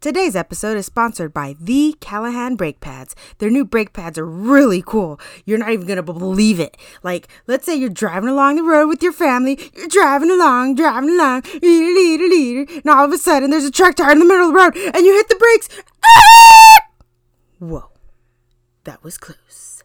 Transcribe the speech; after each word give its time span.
Today's 0.00 0.34
episode 0.34 0.78
is 0.78 0.86
sponsored 0.86 1.34
by 1.34 1.56
the 1.60 1.94
Callahan 2.00 2.56
brake 2.56 2.80
pads. 2.80 3.14
Their 3.36 3.50
new 3.50 3.66
brake 3.66 3.92
pads 3.92 4.16
are 4.16 4.24
really 4.24 4.80
cool. 4.80 5.20
You're 5.44 5.58
not 5.58 5.72
even 5.72 5.86
going 5.86 5.98
to 5.98 6.02
believe 6.02 6.58
it. 6.58 6.78
Like, 7.02 7.28
let's 7.46 7.66
say 7.66 7.76
you're 7.76 7.90
driving 7.90 8.30
along 8.30 8.56
the 8.56 8.62
road 8.62 8.88
with 8.88 9.02
your 9.02 9.12
family, 9.12 9.58
you're 9.76 9.88
driving 9.88 10.30
along, 10.30 10.76
driving 10.76 11.10
along, 11.10 11.42
and 11.62 12.88
all 12.88 13.04
of 13.04 13.12
a 13.12 13.18
sudden 13.18 13.50
there's 13.50 13.66
a 13.66 13.70
truck 13.70 13.94
tire 13.94 14.12
in 14.12 14.20
the 14.20 14.24
middle 14.24 14.48
of 14.48 14.54
the 14.54 14.58
road 14.58 14.74
and 14.94 15.04
you 15.04 15.12
hit 15.12 15.28
the 15.28 15.36
brakes. 15.36 15.68
Whoa, 17.58 17.90
that 18.84 19.04
was 19.04 19.18
close. 19.18 19.84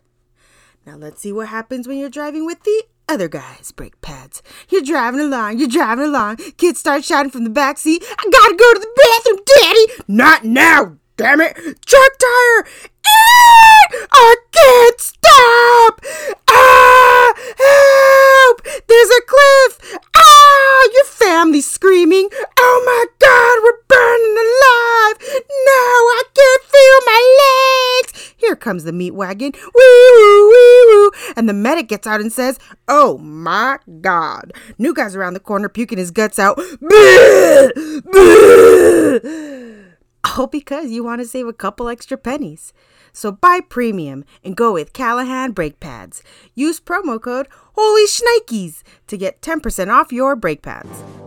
Now 0.86 0.96
let's 0.96 1.20
see 1.20 1.34
what 1.34 1.50
happens 1.50 1.90
when 1.90 1.98
you're 1.98 2.10
driving 2.10 2.46
with 2.46 2.64
the 2.64 2.86
other 3.08 3.28
guy's 3.28 3.72
brake 3.72 4.00
pads. 4.02 4.42
You're 4.70 4.82
driving 4.82 5.20
along, 5.20 5.60
you're 5.60 5.68
driving 5.68 6.06
along. 6.06 6.38
Kids 6.58 6.80
start 6.80 7.04
shouting 7.04 7.32
from 7.32 7.44
the 7.44 7.50
back 7.50 7.78
seat, 7.78 8.04
I 8.10 8.30
gotta 8.30 8.56
go 8.56 8.74
to 8.74 8.80
the 8.80 8.90
bathroom, 8.98 9.40
Daddy! 9.46 10.04
Not 10.08 10.44
now, 10.44 10.98
damn 11.18 11.42
it! 11.42 11.56
Truck 11.86 12.18
tire! 12.18 12.66
Ah! 13.06 14.08
I 14.12 14.36
can't 14.52 15.00
stop! 15.00 16.02
Ah! 16.50 17.34
Help! 17.58 18.64
There's 18.88 19.10
a 19.10 19.22
cliff! 19.28 20.00
Ah! 20.16 20.90
Your 20.94 21.06
family's 21.06 21.70
screaming! 21.70 22.30
Oh 22.60 22.84
my 22.86 23.06
god, 23.20 23.60
we're 23.64 23.82
burning 23.88 24.38
alive! 24.38 25.18
No, 25.50 25.86
I 26.18 26.24
can't 26.34 26.55
feel 26.76 27.06
my 27.06 28.02
legs! 28.04 28.34
Here 28.38 28.56
comes 28.56 28.84
the 28.84 28.94
meat 28.94 29.12
wagon. 29.12 29.52
Wee 29.54 30.12
woo, 30.16 30.50
woo. 30.50 31.12
And 31.36 31.50
the 31.50 31.54
medic 31.54 31.88
gets 31.88 32.08
out 32.08 32.22
and 32.22 32.32
says, 32.32 32.60
Oh 32.88 33.18
my 33.20 33.80
god. 34.02 34.54
New 34.78 34.94
guy's 34.94 35.16
around 35.16 35.34
the 35.34 35.40
corner 35.40 35.70
puking 35.70 35.98
his 35.98 36.12
guts 36.12 36.40
out. 36.40 36.60
All 40.38 40.48
because 40.48 40.92
you 40.92 41.04
want 41.04 41.22
to 41.22 41.28
save 41.28 41.48
a 41.48 41.54
couple 41.54 41.88
extra 41.88 42.18
pennies. 42.18 42.74
So 43.14 43.32
buy 43.32 43.62
premium 43.62 44.26
and 44.44 44.58
go 44.58 44.74
with 44.74 44.92
Callahan 44.92 45.52
brake 45.52 45.80
pads. 45.80 46.22
Use 46.56 46.80
promo 46.80 47.22
code 47.22 47.48
Holy 47.76 48.06
Shnikes 48.06 48.84
to 49.08 49.18
get 49.18 49.42
10% 49.42 49.88
off 49.88 50.12
your 50.12 50.36
brake 50.36 50.62
pads. 50.62 51.25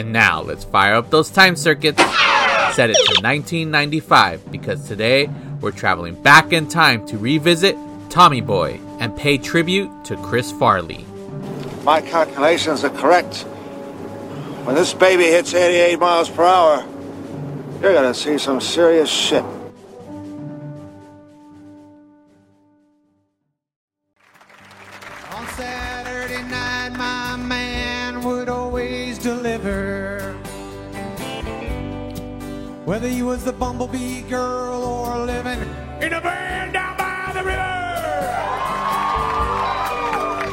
And 0.00 0.14
now 0.14 0.40
let's 0.40 0.64
fire 0.64 0.94
up 0.94 1.10
those 1.10 1.28
time 1.28 1.54
circuits. 1.56 1.98
Set 2.74 2.88
it 2.88 2.96
to 2.96 3.20
1995 3.20 4.50
because 4.50 4.88
today 4.88 5.28
we're 5.60 5.72
traveling 5.72 6.14
back 6.14 6.54
in 6.54 6.68
time 6.68 7.06
to 7.08 7.18
revisit 7.18 7.76
Tommy 8.08 8.40
Boy 8.40 8.80
and 8.98 9.14
pay 9.14 9.36
tribute 9.36 9.90
to 10.06 10.16
Chris 10.16 10.52
Farley. 10.52 11.04
My 11.84 12.00
calculations 12.00 12.82
are 12.82 12.88
correct. 12.88 13.42
When 14.64 14.74
this 14.74 14.94
baby 14.94 15.24
hits 15.24 15.52
88 15.52 16.00
miles 16.00 16.30
per 16.30 16.44
hour, 16.44 16.82
you're 17.82 17.92
gonna 17.92 18.14
see 18.14 18.38
some 18.38 18.58
serious 18.58 19.10
shit. 19.10 19.44
Whether 32.90 33.06
he 33.06 33.22
was 33.22 33.44
the 33.44 33.52
bumblebee 33.52 34.22
girl 34.22 34.82
or 34.82 35.24
living 35.24 35.60
in 36.02 36.12
a 36.12 36.20
van 36.20 36.72
down 36.72 36.96
by 36.96 37.30
the 37.32 37.44
river. 37.44 37.78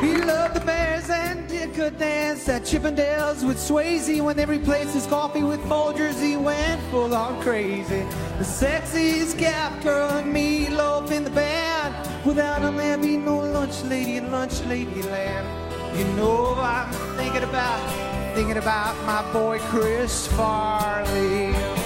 He 0.06 0.22
loved 0.22 0.54
the 0.54 0.60
bears 0.64 1.10
and 1.10 1.50
he 1.50 1.66
could 1.66 1.98
dance 1.98 2.48
at 2.48 2.62
Chippendales 2.62 3.44
with 3.44 3.58
Swayze 3.58 4.22
when 4.24 4.38
they 4.38 4.46
replaced 4.46 4.94
his 4.94 5.08
coffee 5.08 5.42
with 5.42 5.60
Folgers. 5.62 6.22
He 6.22 6.38
went 6.38 6.80
full 6.92 7.16
on 7.16 7.42
crazy. 7.42 8.06
The 8.38 8.44
sexiest 8.44 9.40
gap 9.40 9.82
girl 9.82 10.12
and 10.12 10.32
meatloaf 10.32 11.10
in 11.10 11.24
the 11.24 11.32
band. 11.32 11.96
Without 12.24 12.62
him, 12.62 12.78
there'd 12.78 13.02
be 13.02 13.18
no 13.18 13.40
lunch 13.40 13.82
lady 13.86 14.18
in 14.18 14.32
lunch 14.32 14.62
lady 14.66 15.02
land. 15.02 15.48
You 15.98 16.06
know 16.14 16.54
I'm 16.54 16.92
thinking 17.18 17.42
about, 17.42 17.82
thinking 18.36 18.58
about 18.58 18.96
my 19.08 19.24
boy 19.34 19.58
Chris 19.58 20.28
Farley. 20.28 21.77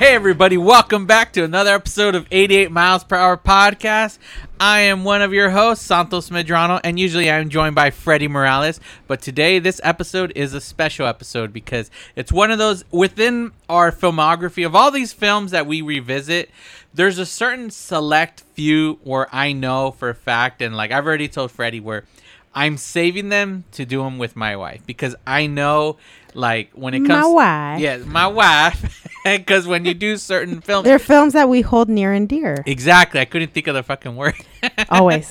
Hey 0.00 0.14
everybody, 0.14 0.56
welcome 0.56 1.04
back 1.04 1.34
to 1.34 1.44
another 1.44 1.74
episode 1.74 2.14
of 2.14 2.26
88 2.30 2.72
Miles 2.72 3.04
Per 3.04 3.16
Hour 3.16 3.36
Podcast. 3.36 4.16
I 4.58 4.80
am 4.80 5.04
one 5.04 5.20
of 5.20 5.34
your 5.34 5.50
hosts, 5.50 5.84
Santos 5.84 6.30
Medrano, 6.30 6.80
and 6.82 6.98
usually 6.98 7.30
I'm 7.30 7.50
joined 7.50 7.74
by 7.74 7.90
Freddie 7.90 8.26
Morales. 8.26 8.80
But 9.06 9.20
today, 9.20 9.58
this 9.58 9.78
episode 9.84 10.32
is 10.34 10.54
a 10.54 10.60
special 10.62 11.06
episode 11.06 11.52
because 11.52 11.90
it's 12.16 12.32
one 12.32 12.50
of 12.50 12.56
those 12.56 12.82
within 12.90 13.52
our 13.68 13.92
filmography 13.92 14.64
of 14.64 14.74
all 14.74 14.90
these 14.90 15.12
films 15.12 15.50
that 15.50 15.66
we 15.66 15.82
revisit. 15.82 16.48
There's 16.94 17.18
a 17.18 17.26
certain 17.26 17.68
select 17.68 18.40
few 18.54 19.00
where 19.04 19.28
I 19.30 19.52
know 19.52 19.90
for 19.90 20.08
a 20.08 20.14
fact, 20.14 20.62
and 20.62 20.74
like 20.74 20.92
I've 20.92 21.04
already 21.04 21.28
told 21.28 21.50
Freddie, 21.50 21.80
where 21.80 22.04
I'm 22.54 22.76
saving 22.76 23.28
them 23.28 23.64
to 23.72 23.84
do 23.84 24.02
them 24.02 24.18
with 24.18 24.34
my 24.36 24.56
wife 24.56 24.82
because 24.86 25.14
I 25.26 25.46
know, 25.46 25.98
like 26.34 26.70
when 26.72 26.94
it 26.94 27.00
comes, 27.00 27.08
My 27.10 27.26
wife. 27.26 27.80
yeah, 27.80 27.96
my 27.98 28.26
wife, 28.26 29.06
because 29.24 29.66
when 29.68 29.84
you 29.84 29.94
do 29.94 30.16
certain 30.16 30.60
films, 30.62 30.84
They're 30.84 30.98
films 30.98 31.32
that 31.34 31.48
we 31.48 31.60
hold 31.60 31.88
near 31.88 32.12
and 32.12 32.28
dear. 32.28 32.62
exactly, 32.66 33.20
I 33.20 33.24
couldn't 33.24 33.52
think 33.52 33.66
of 33.68 33.74
the 33.74 33.82
fucking 33.84 34.16
word, 34.16 34.34
Always. 34.90 35.30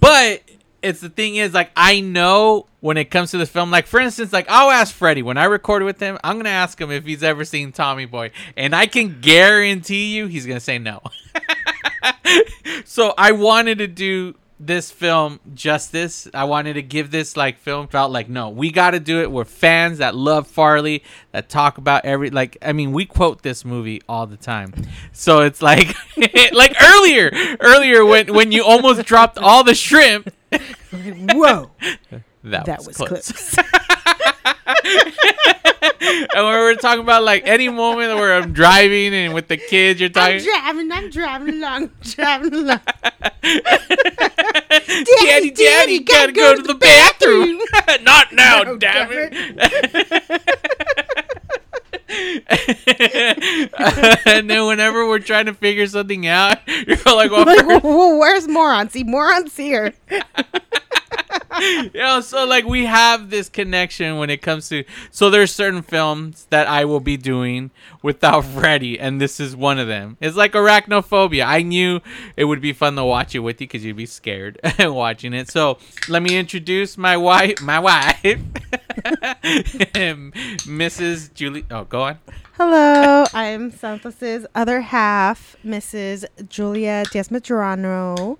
but 0.00 0.42
it's 0.82 1.00
the 1.00 1.08
thing 1.08 1.36
is 1.36 1.54
like 1.54 1.70
I 1.76 2.00
know 2.00 2.66
when 2.80 2.96
it 2.96 3.06
comes 3.06 3.32
to 3.32 3.38
the 3.38 3.46
film, 3.46 3.70
like 3.70 3.86
for 3.86 3.98
instance, 4.00 4.32
like 4.32 4.46
I'll 4.48 4.70
ask 4.70 4.94
Freddie 4.94 5.22
when 5.22 5.36
I 5.38 5.44
record 5.44 5.82
with 5.84 6.00
him, 6.00 6.18
I'm 6.24 6.36
gonna 6.38 6.48
ask 6.50 6.80
him 6.80 6.90
if 6.90 7.04
he's 7.04 7.22
ever 7.22 7.44
seen 7.44 7.70
Tommy 7.72 8.04
Boy, 8.06 8.30
and 8.56 8.74
I 8.74 8.86
can 8.86 9.20
guarantee 9.20 10.16
you 10.16 10.26
he's 10.26 10.46
gonna 10.46 10.58
say 10.60 10.78
no. 10.78 11.00
so 12.84 13.14
I 13.16 13.32
wanted 13.32 13.78
to 13.78 13.86
do 13.86 14.34
this 14.60 14.90
film 14.90 15.40
justice. 15.54 16.28
I 16.34 16.44
wanted 16.44 16.74
to 16.74 16.82
give 16.82 17.10
this 17.10 17.36
like 17.36 17.58
film 17.58 17.86
felt 17.88 18.10
like 18.10 18.28
no, 18.28 18.48
we 18.48 18.70
got 18.70 18.90
to 18.90 19.00
do 19.00 19.20
it. 19.20 19.30
We're 19.30 19.44
fans 19.44 19.98
that 19.98 20.14
love 20.14 20.46
Farley 20.46 21.02
that 21.32 21.48
talk 21.48 21.78
about 21.78 22.04
every 22.04 22.30
like 22.30 22.56
I 22.62 22.72
mean 22.72 22.92
we 22.92 23.06
quote 23.06 23.42
this 23.42 23.64
movie 23.64 24.02
all 24.08 24.26
the 24.26 24.36
time. 24.36 24.72
So 25.12 25.40
it's 25.40 25.62
like 25.62 25.94
like 26.52 26.74
earlier 26.82 27.30
earlier 27.60 28.04
when 28.04 28.34
when 28.34 28.52
you 28.52 28.64
almost 28.64 29.04
dropped 29.06 29.38
all 29.38 29.64
the 29.64 29.74
shrimp. 29.74 30.32
Whoa. 31.32 31.70
That, 32.44 32.64
That 32.66 32.78
was, 32.78 32.86
was 32.86 32.96
close. 32.96 33.32
close. 33.52 33.66
and 34.84 36.28
when 36.34 36.44
we're 36.44 36.74
talking 36.76 37.02
about 37.02 37.22
like 37.24 37.46
any 37.46 37.68
moment 37.68 38.14
where 38.16 38.34
I'm 38.34 38.52
driving 38.52 39.14
and 39.14 39.34
with 39.34 39.48
the 39.48 39.56
kids, 39.56 40.00
you're 40.00 40.08
talking. 40.08 40.36
I'm 40.36 40.42
driving, 40.44 40.92
I'm 40.92 41.10
driving 41.10 41.54
along, 41.54 41.90
driving 42.02 42.54
along. 42.54 42.80
Daddy, 45.22 45.50
daddy, 45.50 46.00
gotta 46.00 46.32
go 46.32 46.54
to 46.56 46.62
the 46.62 46.74
bathroom. 46.74 47.60
Not 48.04 48.32
now, 48.32 48.62
No, 48.62 48.76
damn 48.76 49.08
it. 49.12 49.34
and 54.26 54.48
then 54.50 54.66
whenever 54.66 55.06
we're 55.06 55.18
trying 55.18 55.46
to 55.46 55.54
figure 55.54 55.86
something 55.86 56.26
out, 56.26 56.58
you're 56.66 56.96
like, 57.06 57.30
well, 57.30 57.44
Like, 57.44 57.82
where's 57.84 58.48
morons? 58.48 58.92
See, 58.92 59.04
morons 59.04 59.56
here. 59.56 59.92
you 61.60 61.90
know, 61.94 62.20
so 62.20 62.44
like 62.44 62.64
we 62.66 62.84
have 62.84 63.30
this 63.30 63.48
connection 63.48 64.18
when 64.18 64.28
it 64.30 64.42
comes 64.42 64.68
to 64.68 64.84
so 65.10 65.30
there's 65.30 65.52
certain 65.52 65.82
films 65.82 66.46
that 66.50 66.66
I 66.66 66.84
will 66.84 67.00
be 67.00 67.16
doing 67.16 67.70
without 68.02 68.44
Freddy, 68.44 68.98
and 69.00 69.20
this 69.20 69.40
is 69.40 69.56
one 69.56 69.78
of 69.78 69.88
them. 69.88 70.16
It's 70.20 70.36
like 70.36 70.52
arachnophobia. 70.52 71.44
I 71.46 71.62
knew 71.62 72.00
it 72.36 72.44
would 72.44 72.60
be 72.60 72.72
fun 72.72 72.96
to 72.96 73.04
watch 73.04 73.34
it 73.34 73.40
with 73.40 73.60
you 73.60 73.66
because 73.66 73.84
you'd 73.84 73.96
be 73.96 74.06
scared 74.06 74.58
watching 74.78 75.32
it. 75.32 75.50
So 75.50 75.78
let 76.08 76.22
me 76.22 76.36
introduce 76.36 76.98
my 76.98 77.16
wife, 77.16 77.60
my 77.62 77.78
wife, 77.78 78.20
Mrs. 80.66 81.32
Julie. 81.34 81.64
Oh, 81.70 81.84
go 81.84 82.02
on. 82.02 82.18
Hello, 82.56 83.24
I'm 83.32 83.70
Santos's 83.70 84.44
other 84.54 84.80
half, 84.80 85.56
Mrs. 85.64 86.24
Julia 86.48 87.04
Diaz 87.12 87.28
Medrano, 87.28 88.36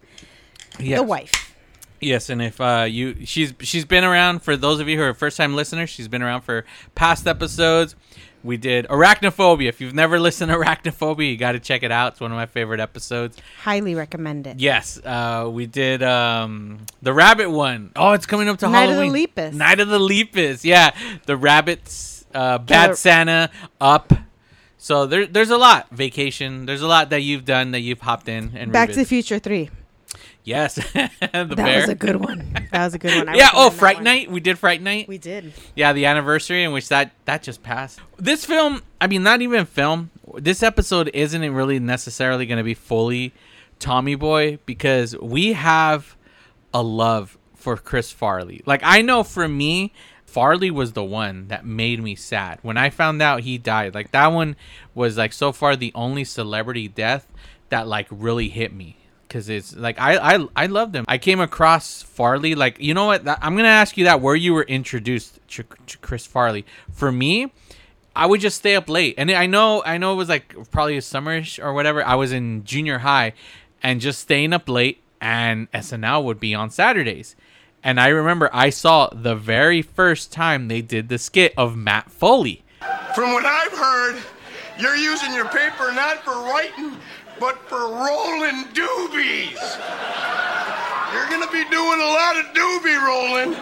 Yes. 0.81 0.99
the 0.99 1.05
wife. 1.05 1.48
Yes, 2.01 2.31
and 2.31 2.41
if 2.41 2.61
uh, 2.61 2.87
you 2.89 3.27
she's 3.27 3.55
she's 3.61 3.85
been 3.85 4.05
around 4.05 4.43
for 4.43 4.57
those 4.57 4.81
of 4.81 4.89
you 4.89 4.97
who 4.97 5.03
are 5.03 5.15
first 5.15 5.37
time 5.37 5.55
listeners, 5.55 5.91
she's 5.91 6.09
been 6.09 6.23
around 6.23 6.43
for 6.43 6.65
past 6.95 7.27
episodes. 7.27 7.97
We 8.45 8.57
did 8.57 8.87
Arachnophobia. 8.87 9.69
If 9.69 9.81
you've 9.81 9.95
never 9.95 10.21
listened 10.29 10.51
to 10.53 10.57
Arachnophobia, 10.57 11.29
you 11.29 11.37
got 11.37 11.53
to 11.53 11.61
check 11.61 11.83
it 11.83 11.91
out. 11.91 12.13
It's 12.13 12.21
one 12.21 12.31
of 12.31 12.37
my 12.37 12.47
favorite 12.47 12.79
episodes. 12.79 13.37
Highly 13.63 13.97
recommend 13.97 14.47
it. 14.47 14.61
Yes, 14.61 14.99
uh, 15.05 15.51
we 15.53 15.67
did 15.67 16.03
um, 16.05 16.87
the 17.03 17.13
rabbit 17.13 17.51
one. 17.51 17.91
Oh, 17.97 18.13
it's 18.13 18.27
coming 18.27 18.49
up 18.49 18.59
to 18.59 18.69
Night 18.69 18.85
of 18.85 18.91
the 18.91 18.95
Halloween. 19.03 19.27
Lepus. 19.27 19.55
Night 19.55 19.81
of 19.81 19.89
the 19.89 19.99
Lepus. 19.99 20.65
Yeah, 20.65 20.95
the 21.27 21.37
rabbits, 21.37 22.27
uh, 22.33 22.59
Bad 22.59 22.97
Santa, 22.97 23.51
Up. 23.81 24.13
So 24.81 25.07
there, 25.07 25.27
there's 25.27 25.51
a 25.51 25.59
lot. 25.59 25.91
Vacation. 25.91 26.65
There's 26.65 26.83
a 26.83 26.87
lot 26.87 27.11
that 27.11 27.23
you've 27.23 27.45
done 27.45 27.73
that 27.73 27.81
you've 27.81 28.01
hopped 28.01 28.29
in 28.29 28.53
and 28.55 28.71
Back 28.73 28.91
to 28.91 28.95
the. 28.95 29.05
Future 29.05 29.41
3. 29.41 29.69
Yes, 30.49 30.75
the 30.93 31.11
That 31.21 31.57
bear. 31.57 31.81
was 31.81 31.91
a 31.91 31.95
good 31.95 32.17
one. 32.17 32.55
That 32.73 32.85
was 32.85 32.95
a 32.95 32.99
good 32.99 33.19
one. 33.19 33.29
I 33.29 33.35
yeah. 33.37 33.51
Oh, 33.53 33.69
Fright. 33.69 34.03
Night. 34.03 34.31
We 34.31 34.41
did 34.41 34.59
Fright 34.59 34.81
Night. 34.81 35.07
We 35.07 35.19
did. 35.19 35.53
Yeah, 35.75 35.93
the 35.93 36.07
anniversary 36.07 36.65
in 36.65 36.73
which 36.73 36.89
that 36.89 37.13
that 37.27 37.43
just 37.43 37.63
passed. 37.63 38.01
This 38.17 38.47
film, 38.47 38.83
I 38.99 39.09
mean, 39.09 39.23
not 39.23 39.43
even 39.43 39.67
film. 39.67 40.11
This 40.37 40.63
episode 40.63 41.11
isn't 41.13 41.55
really 41.55 41.79
necessarily 41.79 42.47
going 42.47 42.57
to 42.57 42.65
be 42.65 42.73
fully 42.73 43.35
Tommy 43.79 44.15
Boy 44.15 44.59
because 44.65 45.15
we 45.19 45.53
have 45.53 46.17
a 46.73 46.83
love 46.83 47.37
for 47.55 47.77
Chris 47.77 48.11
Farley. 48.11 48.63
Like 48.65 48.81
I 48.83 49.03
know 49.03 49.25
for 49.25 49.49
me, 49.49 49.93
Farley 50.25 50.71
was 50.71 50.95
the 50.95 51.05
one 51.05 51.49
that 51.49 51.67
made 51.67 52.03
me 52.03 52.15
sad 52.15 52.59
when 52.63 52.79
I 52.79 52.89
found 52.89 53.21
out 53.21 53.41
he 53.41 53.59
died. 53.59 53.95
Like 53.95 54.13
that 54.13 54.29
one 54.29 54.57
was 54.95 55.19
like 55.19 55.35
so 55.35 55.53
far 55.53 55.77
the 55.77 55.93
only 55.95 56.25
celebrity 56.25 56.89
death 56.89 57.27
that 57.69 57.87
like 57.87 58.07
really 58.11 58.49
hit 58.49 58.73
me 58.73 58.98
because 59.29 59.49
it's 59.49 59.77
like 59.77 60.01
I, 60.01 60.37
I 60.37 60.47
I 60.57 60.67
loved 60.67 60.93
them. 60.93 61.05
I 61.07 61.19
came 61.19 61.41
across 61.41 62.03
Farley 62.03 62.55
like 62.55 62.81
you 62.81 62.95
know 62.95 63.07
what 63.07 63.23
I'm 63.27 63.57
gonna 63.57 63.69
ask 63.69 63.97
you 63.97 64.05
that 64.05 64.21
where 64.21 64.35
you 64.35 64.55
were 64.55 64.63
introduced 64.63 65.39
to, 65.49 65.65
to 65.87 65.99
Chris 65.99 66.27
Farley. 66.27 66.65
For 66.93 67.13
me, 67.13 67.53
I 68.17 68.27
would 68.27 68.41
just 68.41 68.57
stay 68.57 68.75
up 68.75 68.89
late, 68.89 69.15
and 69.19 69.31
I 69.31 69.47
know 69.47 69.83
I 69.85 69.99
know 69.99 70.15
it 70.15 70.17
was 70.17 70.29
like 70.29 70.57
probably 70.71 70.97
a 70.97 71.01
summerish 71.01 71.63
or 71.63 71.73
whatever. 71.73 72.05
I 72.05 72.15
was 72.15 72.33
in 72.33 72.65
junior 72.65 72.99
high, 72.99 73.35
and 73.83 74.01
just 74.01 74.21
staying 74.21 74.53
up 74.53 74.69
late, 74.69 75.03
and 75.21 75.71
SNL 75.73 76.25
would 76.25 76.41
be 76.41 76.55
on 76.55 76.71
Saturdays. 76.71 77.37
And 77.85 78.01
I 78.01 78.09
remember 78.09 78.51
I 78.53 78.71
saw 78.71 79.09
the 79.09 79.37
very 79.37 79.83
first 79.83 80.33
time 80.33 80.67
they 80.67 80.83
did 80.83 81.09
the 81.09 81.19
skit 81.19 81.55
of 81.57 81.77
Matt 81.77 82.11
Foley. 82.11 82.65
From 83.15 83.33
what 83.33 83.45
I've 83.45 83.73
heard, 83.73 84.21
you're 84.79 84.97
using 84.97 85.33
your 85.33 85.49
paper 85.49 85.93
not 85.93 86.25
for 86.25 86.33
writing, 86.33 86.97
but 87.41 87.57
for 87.69 87.79
rolling 87.79 88.65
doobies. 88.75 89.61
You're 91.13 91.29
gonna 91.31 91.51
be 91.53 91.65
doing 91.71 92.01
a 92.01 92.11
lot 92.11 92.37
of 92.37 92.47
doobie 92.53 92.99
rolling 93.07 93.55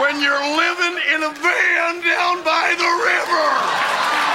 when 0.00 0.20
you're 0.20 0.46
living 0.56 0.96
in 1.14 1.22
a 1.22 1.32
van 1.32 2.02
down 2.04 2.44
by 2.44 2.74
the 2.76 2.90
river. 3.08 4.25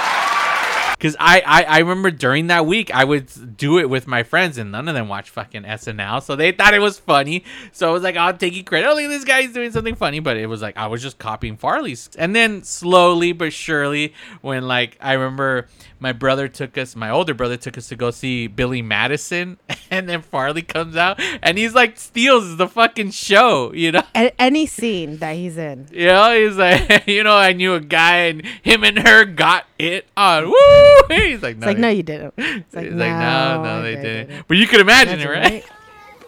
Because 1.02 1.16
I, 1.18 1.42
I, 1.44 1.62
I 1.64 1.78
remember 1.80 2.12
during 2.12 2.46
that 2.46 2.64
week 2.64 2.94
I 2.94 3.02
would 3.02 3.56
do 3.56 3.80
it 3.80 3.90
with 3.90 4.06
my 4.06 4.22
friends 4.22 4.56
and 4.56 4.70
none 4.70 4.86
of 4.86 4.94
them 4.94 5.08
watch 5.08 5.30
fucking 5.30 5.64
SNL, 5.64 6.22
so 6.22 6.36
they 6.36 6.52
thought 6.52 6.74
it 6.74 6.78
was 6.78 7.00
funny. 7.00 7.42
So 7.72 7.88
I 7.88 7.92
was 7.92 8.04
like, 8.04 8.16
I'll 8.16 8.36
take 8.36 8.54
you 8.54 8.62
credit. 8.62 8.86
Oh, 8.86 8.94
look, 8.94 9.08
this 9.08 9.24
guy's 9.24 9.52
doing 9.52 9.72
something 9.72 9.96
funny, 9.96 10.20
but 10.20 10.36
it 10.36 10.46
was 10.46 10.62
like 10.62 10.76
I 10.76 10.86
was 10.86 11.02
just 11.02 11.18
copying 11.18 11.56
Farley's. 11.56 12.08
And 12.16 12.36
then 12.36 12.62
slowly 12.62 13.32
but 13.32 13.52
surely, 13.52 14.14
when 14.42 14.68
like 14.68 14.96
I 15.00 15.14
remember 15.14 15.66
my 15.98 16.12
brother 16.12 16.46
took 16.46 16.78
us, 16.78 16.94
my 16.94 17.10
older 17.10 17.34
brother 17.34 17.56
took 17.56 17.76
us 17.76 17.88
to 17.88 17.96
go 17.96 18.12
see 18.12 18.46
Billy 18.46 18.80
Madison, 18.80 19.58
and 19.98 20.08
then 20.08 20.22
Farley 20.22 20.62
comes 20.62 20.96
out 20.96 21.20
and 21.42 21.58
he's 21.58 21.74
like 21.74 21.98
steals 21.98 22.56
the 22.56 22.66
fucking 22.66 23.10
show, 23.10 23.72
you 23.74 23.92
know. 23.92 24.02
A- 24.14 24.32
any 24.40 24.66
scene 24.66 25.18
that 25.18 25.36
he's 25.36 25.56
in. 25.58 25.86
You 25.92 26.06
know, 26.06 26.34
he's 26.34 26.56
like, 26.56 27.06
you 27.06 27.22
know, 27.22 27.36
I 27.36 27.52
knew 27.52 27.74
a 27.74 27.80
guy 27.80 28.16
and 28.26 28.44
him 28.62 28.82
and 28.84 28.98
her 28.98 29.24
got 29.26 29.66
it 29.78 30.06
on. 30.16 30.46
Woo! 30.46 30.54
He's 31.16 31.42
like, 31.42 31.56
no, 31.58 31.66
It's 31.66 31.74
like, 31.74 31.78
no, 31.78 31.88
you 31.90 32.02
didn't. 32.02 32.34
It's 32.38 32.74
like, 32.74 32.84
He's 32.86 32.94
like, 32.94 33.10
no, 33.12 33.62
no, 33.62 33.78
I 33.78 33.82
they 33.82 33.94
didn't. 33.96 34.28
didn't. 34.28 34.48
But 34.48 34.56
you 34.56 34.66
could 34.66 34.80
imagine 34.80 35.20
it, 35.20 35.28
right? 35.28 35.64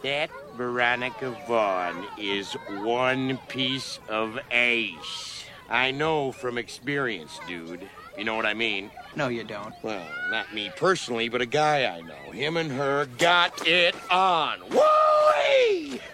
That 0.03 0.31
Veronica 0.57 1.31
Vaughn 1.49 2.05
is 2.19 2.53
one 2.83 3.39
piece 3.49 3.99
of 4.09 4.39
ace. 4.51 5.45
I 5.71 5.91
know 5.93 6.33
from 6.33 6.59
experience, 6.59 7.41
dude. 7.49 7.89
You 8.19 8.25
know 8.25 8.37
what 8.37 8.45
I 8.47 8.53
mean? 8.55 8.91
No, 9.17 9.29
you 9.29 9.45
don't. 9.45 9.75
Well, 9.83 10.05
not 10.31 10.53
me 10.53 10.71
personally, 10.77 11.29
but 11.29 11.41
a 11.41 11.47
guy 11.47 11.85
I 11.87 12.01
know. 12.01 12.33
Him 12.33 12.57
and 12.57 12.71
her 12.73 13.07
got 13.19 13.67
it 13.67 13.95
on. 14.11 14.61
Woo! 14.71 15.99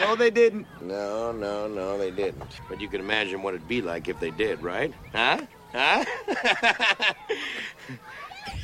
No, 0.00 0.16
they 0.16 0.30
didn't. 0.30 0.66
No, 0.82 1.30
no, 1.30 1.68
no, 1.68 1.98
they 1.98 2.10
didn't. 2.10 2.42
But 2.68 2.80
you 2.80 2.88
can 2.88 3.00
imagine 3.00 3.42
what 3.42 3.54
it'd 3.54 3.68
be 3.68 3.82
like 3.82 4.08
if 4.08 4.18
they 4.18 4.30
did, 4.30 4.62
right? 4.62 4.92
Huh? 5.12 5.40
Huh? 5.72 6.04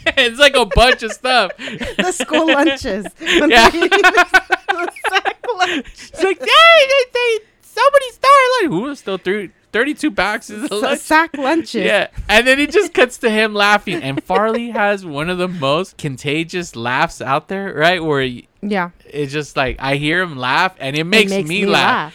it's 0.07 0.39
like 0.39 0.55
a 0.57 0.65
bunch 0.67 1.03
of 1.03 1.13
stuff. 1.13 1.53
The 1.59 2.11
school 2.13 2.47
lunches. 2.47 3.07
When 3.19 3.51
Yeah. 3.51 3.69
they- 3.71 3.89
the 3.89 4.93
sack 5.11 5.45
lunch. 5.57 5.87
It's 5.87 6.23
like, 6.23 6.39
hey, 6.41 6.87
they, 6.89 7.05
they 7.13 7.39
somebody 7.63 8.11
started 8.11 8.59
like, 8.63 8.71
who 8.71 8.81
was 8.83 8.99
still 8.99 9.19
through 9.19 9.51
32 9.73 10.11
boxes 10.11 10.65
of 10.65 10.73
S- 10.73 10.83
lunch? 10.83 11.01
sack 11.01 11.31
lunches. 11.37 11.85
Yeah, 11.85 12.09
and 12.29 12.47
then 12.47 12.59
it 12.59 12.71
just 12.73 12.93
cuts 12.95 13.19
to 13.19 13.31
him 13.31 13.55
laughing, 13.55 14.03
and 14.03 14.23
Farley 14.23 14.71
has 14.71 15.05
one 15.07 15.31
of 15.31 15.39
the 15.39 15.49
most 15.49 15.97
contagious 15.97 16.75
laughs 16.77 17.21
out 17.21 17.49
there, 17.49 17.73
right? 17.75 18.03
Where 18.03 18.23
he- 18.23 18.49
Yeah. 18.63 18.91
it's 19.07 19.33
just 19.33 19.57
like 19.57 19.77
I 19.79 19.97
hear 19.97 20.21
him 20.23 20.37
laugh, 20.37 20.75
and 20.79 20.97
it 20.97 21.05
makes, 21.05 21.31
it 21.33 21.37
makes 21.37 21.49
me, 21.49 21.67
laugh. 21.67 22.15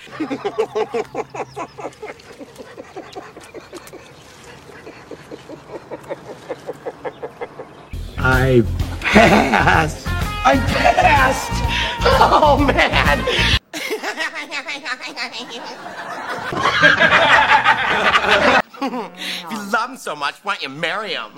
I 8.17 8.63
pass. 9.01 10.05
I 10.07 10.57
passed. 10.67 11.51
Oh 12.07 12.57
man. 12.63 13.57
If 18.81 19.51
you 19.51 19.71
love 19.71 19.89
him 19.91 19.97
so 19.97 20.15
much, 20.15 20.35
why 20.43 20.55
don't 20.55 20.63
you 20.63 20.69
marry 20.69 21.13
him? 21.13 21.31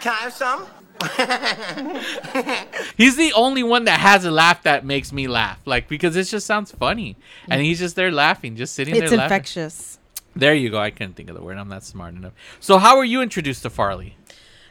Can 0.00 0.12
I 0.12 0.18
have 0.22 0.32
some? 0.32 0.66
He's 2.96 3.16
the 3.16 3.32
only 3.34 3.62
one 3.62 3.84
that 3.84 4.00
has 4.00 4.24
a 4.24 4.30
laugh 4.30 4.62
that 4.62 4.84
makes 4.84 5.12
me 5.12 5.26
laugh, 5.26 5.58
like 5.64 5.88
because 5.88 6.16
it 6.16 6.24
just 6.24 6.46
sounds 6.46 6.70
funny, 6.72 7.16
and 7.50 7.60
he's 7.60 7.78
just 7.80 7.96
there 7.96 8.12
laughing, 8.12 8.56
just 8.56 8.74
sitting 8.74 8.94
It's 8.94 9.10
there 9.10 9.18
laughing. 9.18 9.34
infectious. 9.36 9.98
There 10.36 10.54
you 10.54 10.70
go. 10.70 10.78
I 10.78 10.90
couldn't 10.90 11.14
think 11.14 11.28
of 11.28 11.36
the 11.36 11.42
word. 11.42 11.58
I'm 11.58 11.68
not 11.68 11.84
smart 11.84 12.14
enough. 12.14 12.32
So 12.60 12.78
how 12.78 12.96
were 12.96 13.04
you 13.04 13.20
introduced 13.20 13.62
to 13.62 13.70
Farley? 13.70 14.16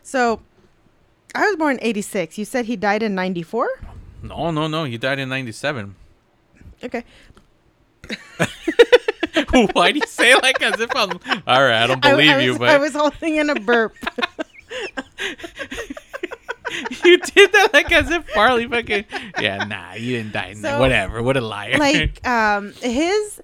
So, 0.01 0.41
I 1.35 1.45
was 1.47 1.55
born 1.57 1.77
in 1.77 1.83
86. 1.83 2.37
You 2.37 2.45
said 2.45 2.65
he 2.65 2.75
died 2.75 3.03
in 3.03 3.15
94? 3.15 3.67
No, 4.23 4.51
no, 4.51 4.67
no. 4.67 4.85
He 4.85 4.97
died 4.97 5.19
in 5.19 5.29
'97. 5.29 5.95
Okay. 6.83 7.03
Why 9.73 9.91
do 9.91 9.99
you 9.99 10.07
say 10.07 10.31
it 10.31 10.41
like 10.41 10.61
as 10.61 10.79
if 10.79 10.89
I'm? 10.95 11.11
All 11.45 11.63
right, 11.63 11.83
I 11.83 11.87
don't 11.87 12.01
believe 12.01 12.31
I, 12.31 12.39
you, 12.39 12.51
was, 12.51 12.59
but 12.59 12.69
I 12.69 12.77
was 12.77 12.93
holding 12.93 13.35
in 13.35 13.49
a 13.49 13.55
burp. 13.59 13.95
you 17.05 17.17
did 17.17 17.51
that 17.51 17.69
like 17.73 17.91
as 17.91 18.09
if 18.09 18.27
Farley 18.29 18.67
fucking. 18.67 19.05
Yeah, 19.39 19.63
nah, 19.65 19.93
you 19.93 20.17
didn't 20.17 20.33
die. 20.33 20.53
So, 20.53 20.79
Whatever. 20.79 21.21
What 21.21 21.37
a 21.37 21.41
liar. 21.41 21.77
like 21.77 22.25
um 22.33 22.73
his 22.81 23.41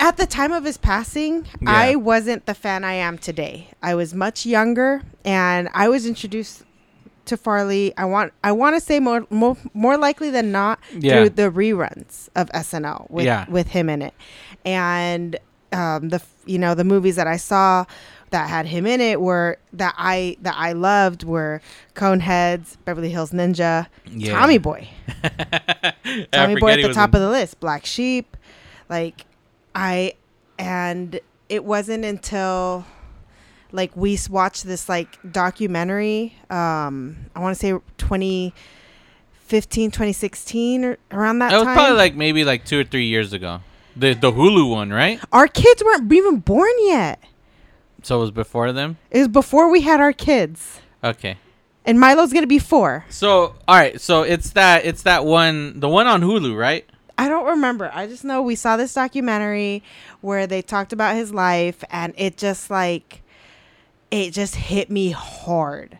at 0.00 0.16
the 0.16 0.26
time 0.26 0.52
of 0.52 0.64
his 0.64 0.76
passing 0.76 1.46
Yeah. 1.62 1.70
i 1.70 1.94
wasn't 1.94 2.46
the 2.46 2.54
fan 2.54 2.82
i 2.82 2.94
am 2.94 3.16
today 3.16 3.68
i 3.80 3.94
was 3.94 4.12
much 4.12 4.44
younger 4.44 5.02
and 5.24 5.68
i 5.72 5.88
was 5.88 6.04
introduced 6.04 6.63
to 7.26 7.36
farley 7.36 7.92
i 7.96 8.04
want 8.04 8.32
i 8.42 8.52
want 8.52 8.76
to 8.76 8.80
say 8.80 9.00
more, 9.00 9.26
more 9.30 9.56
more 9.72 9.96
likely 9.96 10.30
than 10.30 10.52
not 10.52 10.78
Yeah. 10.92 11.14
through 11.20 11.30
the 11.30 11.50
reruns 11.50 12.28
of 12.36 12.50
snl 12.50 13.10
with 13.10 13.24
Yeah. 13.26 13.46
with 13.48 13.68
him 13.68 13.88
in 13.88 14.02
it 14.02 14.14
and 14.64 15.36
um 15.72 16.08
the 16.10 16.22
you 16.46 16.58
know 16.58 16.74
the 16.74 16.84
movies 16.84 17.16
that 17.16 17.26
i 17.26 17.36
saw 17.36 17.84
that 18.30 18.48
had 18.48 18.66
him 18.66 18.84
in 18.86 19.00
it 19.00 19.20
were 19.20 19.58
that 19.72 19.94
i 19.96 20.36
that 20.42 20.54
i 20.58 20.72
loved 20.72 21.24
were 21.24 21.60
coneheads 21.94 22.76
beverly 22.84 23.10
hills 23.10 23.30
ninja 23.30 23.86
Yeah. 24.06 24.38
tommy 24.38 24.58
boy 24.58 24.88
Tommy 26.32 26.56
Boy 26.60 26.72
at 26.72 26.82
the 26.82 26.92
top 26.92 27.10
in- 27.10 27.16
of 27.16 27.22
the 27.22 27.30
list. 27.30 27.60
Black 27.60 27.86
Sheep, 27.86 28.36
like 28.88 29.24
I, 29.74 30.14
and 30.58 31.18
it 31.48 31.64
wasn't 31.64 32.04
until 32.04 32.84
like 33.74 33.94
we 33.96 34.18
watched 34.30 34.64
this 34.64 34.88
like 34.88 35.18
documentary. 35.30 36.34
Um, 36.48 37.16
I 37.34 37.40
want 37.40 37.54
to 37.54 37.60
say 37.60 37.70
2015, 37.98 39.90
2016, 39.90 40.84
or 40.84 40.96
around 41.10 41.38
that 41.40 41.50
That 41.50 41.56
was 41.58 41.64
time. 41.66 41.74
probably 41.76 41.96
like 41.96 42.14
maybe 42.14 42.44
like 42.44 42.64
two 42.64 42.80
or 42.80 42.84
three 42.84 43.06
years 43.06 43.32
ago. 43.32 43.60
The 43.96 44.14
the 44.14 44.32
Hulu 44.32 44.70
one, 44.70 44.90
right? 44.90 45.20
our 45.32 45.46
kids 45.46 45.82
weren't 45.84 46.12
even 46.12 46.38
born 46.38 46.70
yet. 46.80 47.22
So 48.02 48.18
it 48.18 48.20
was 48.20 48.30
before 48.32 48.72
them. 48.72 48.98
It 49.10 49.18
was 49.20 49.28
before 49.28 49.70
we 49.70 49.80
had 49.82 49.98
our 50.00 50.12
kids, 50.12 50.80
Okay. 51.02 51.36
and 51.86 51.98
Milo's 51.98 52.32
gonna 52.32 52.46
be 52.46 52.58
four. 52.58 53.04
So 53.08 53.54
all 53.68 53.76
right, 53.76 54.00
so 54.00 54.22
it's 54.22 54.50
that 54.50 54.84
it's 54.84 55.02
that 55.02 55.24
one, 55.24 55.78
the 55.80 55.88
one 55.88 56.06
on 56.06 56.20
Hulu, 56.22 56.56
right? 56.58 56.84
I 57.16 57.28
don't 57.28 57.46
remember. 57.46 57.90
I 57.94 58.08
just 58.08 58.24
know 58.24 58.42
we 58.42 58.56
saw 58.56 58.76
this 58.76 58.92
documentary 58.92 59.82
where 60.20 60.46
they 60.48 60.60
talked 60.62 60.92
about 60.92 61.14
his 61.14 61.32
life 61.32 61.84
and 61.88 62.12
it 62.16 62.36
just 62.36 62.70
like 62.70 63.22
it 64.14 64.30
just 64.30 64.54
hit 64.54 64.90
me 64.90 65.10
hard. 65.10 65.98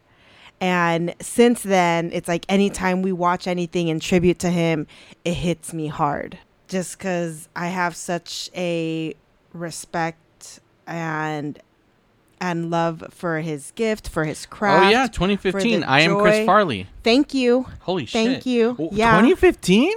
And 0.61 1.14
since 1.21 1.62
then, 1.62 2.11
it's 2.12 2.28
like 2.28 2.47
anytime 2.49 3.02
we 3.02 3.12
watch 3.12 3.47
anything 3.47 3.88
in 3.88 3.99
tribute 3.99 4.38
to 4.40 4.50
him, 4.50 4.87
it 5.25 5.35
hits 5.35 5.75
me 5.75 5.88
hard. 5.88 6.38
Just 6.68 6.99
cuz 6.99 7.49
I 7.56 7.68
have 7.68 7.97
such 7.97 8.50
a 8.54 9.14
respect 9.52 10.61
and 10.87 11.59
and 12.40 12.71
love 12.71 13.04
for 13.11 13.40
his 13.40 13.73
gift, 13.73 14.09
for 14.09 14.25
his 14.25 14.47
oh, 14.47 14.54
craft. 14.54 14.87
Oh 14.87 14.90
yeah, 14.90 15.06
2015. 15.06 15.83
I 15.83 16.00
am 16.00 16.18
Chris. 16.18 16.47
Farley. 16.47 16.87
Thank 17.02 17.35
you. 17.35 17.66
Holy 17.80 18.06
shit. 18.06 18.26
Thank 18.26 18.47
you. 18.47 18.71
W- 18.73 18.90
Yeah. 18.92 19.12
2015? 19.12 19.92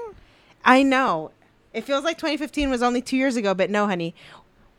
I 0.66 0.82
know. 0.82 1.32
It 1.74 1.84
feels 1.84 2.04
like 2.04 2.18
2015 2.18 2.70
was 2.72 2.82
only 2.82 3.02
two 3.02 3.18
years 3.18 3.36
ago, 3.36 3.54
but 3.54 3.70
no, 3.70 3.86
honey. 3.86 4.16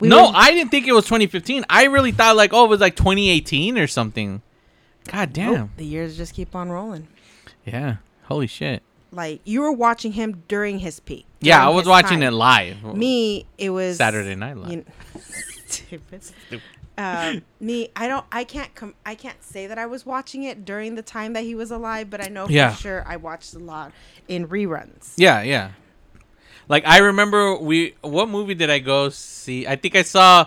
We 0.01 0.09
no, 0.09 0.25
were- 0.27 0.33
I 0.35 0.53
didn't 0.53 0.71
think 0.71 0.87
it 0.87 0.93
was 0.93 1.05
2015. 1.07 1.65
I 1.69 1.85
really 1.85 2.13
thought 2.13 2.37
like, 2.37 2.53
oh, 2.53 2.65
it 2.65 2.69
was 2.69 2.81
like 2.81 2.97
2018 2.97 3.79
or 3.79 3.87
something. 3.87 4.43
God 5.11 5.33
damn. 5.33 5.55
Oh, 5.55 5.71
the 5.77 5.85
years 5.85 6.17
just 6.17 6.35
keep 6.35 6.55
on 6.55 6.69
rolling. 6.71 7.09
Yeah. 7.65 7.97
Holy 8.25 8.47
shit. 8.47 8.83
Like 9.11 9.41
you 9.45 9.63
were 9.63 9.73
watching 9.73 10.13
him 10.13 10.43
during 10.49 10.81
his 10.81 11.01
peak. 11.01 11.25
Yeah, 11.41 11.65
I 11.65 11.71
was 11.71 11.87
watching 11.87 12.21
time. 12.21 12.35
it 12.35 12.37
live. 12.37 12.83
Me, 12.95 13.47
it 13.57 13.71
was 13.71 13.97
Saturday 13.97 14.35
Night 14.35 14.57
Live. 14.57 14.71
you 14.71 14.85
kn- 14.85 15.23
stupid. 15.67 16.23
Um, 16.99 17.43
me, 17.61 17.89
I 17.95 18.09
don't, 18.09 18.27
I 18.33 18.43
can't 18.45 18.75
come, 18.75 18.95
I 19.07 19.15
can't 19.15 19.41
say 19.43 19.69
that 19.69 19.79
I 19.79 19.87
was 19.87 20.05
watching 20.05 20.43
it 20.43 20.65
during 20.65 20.97
the 20.97 21.03
time 21.03 21.33
that 21.35 21.45
he 21.45 21.55
was 21.55 21.71
alive, 21.71 22.11
but 22.11 22.21
I 22.23 22.29
know 22.29 22.47
for 22.47 22.53
Yeah. 22.53 22.75
sure 22.75 23.05
I 23.07 23.17
watched 23.17 23.55
a 23.55 23.61
lot 23.61 23.93
in 24.27 24.49
reruns. 24.49 25.13
Yeah, 25.17 25.43
yeah. 25.43 25.71
Like 26.69 26.87
I 26.87 26.99
remember 26.99 27.57
we 27.57 27.95
what 28.03 28.29
movie 28.29 28.55
did 28.55 28.71
I 28.71 28.79
go 28.79 29.09
see? 29.09 29.67
I 29.67 29.77
think 29.77 29.97
I 29.97 30.03
saw 30.03 30.47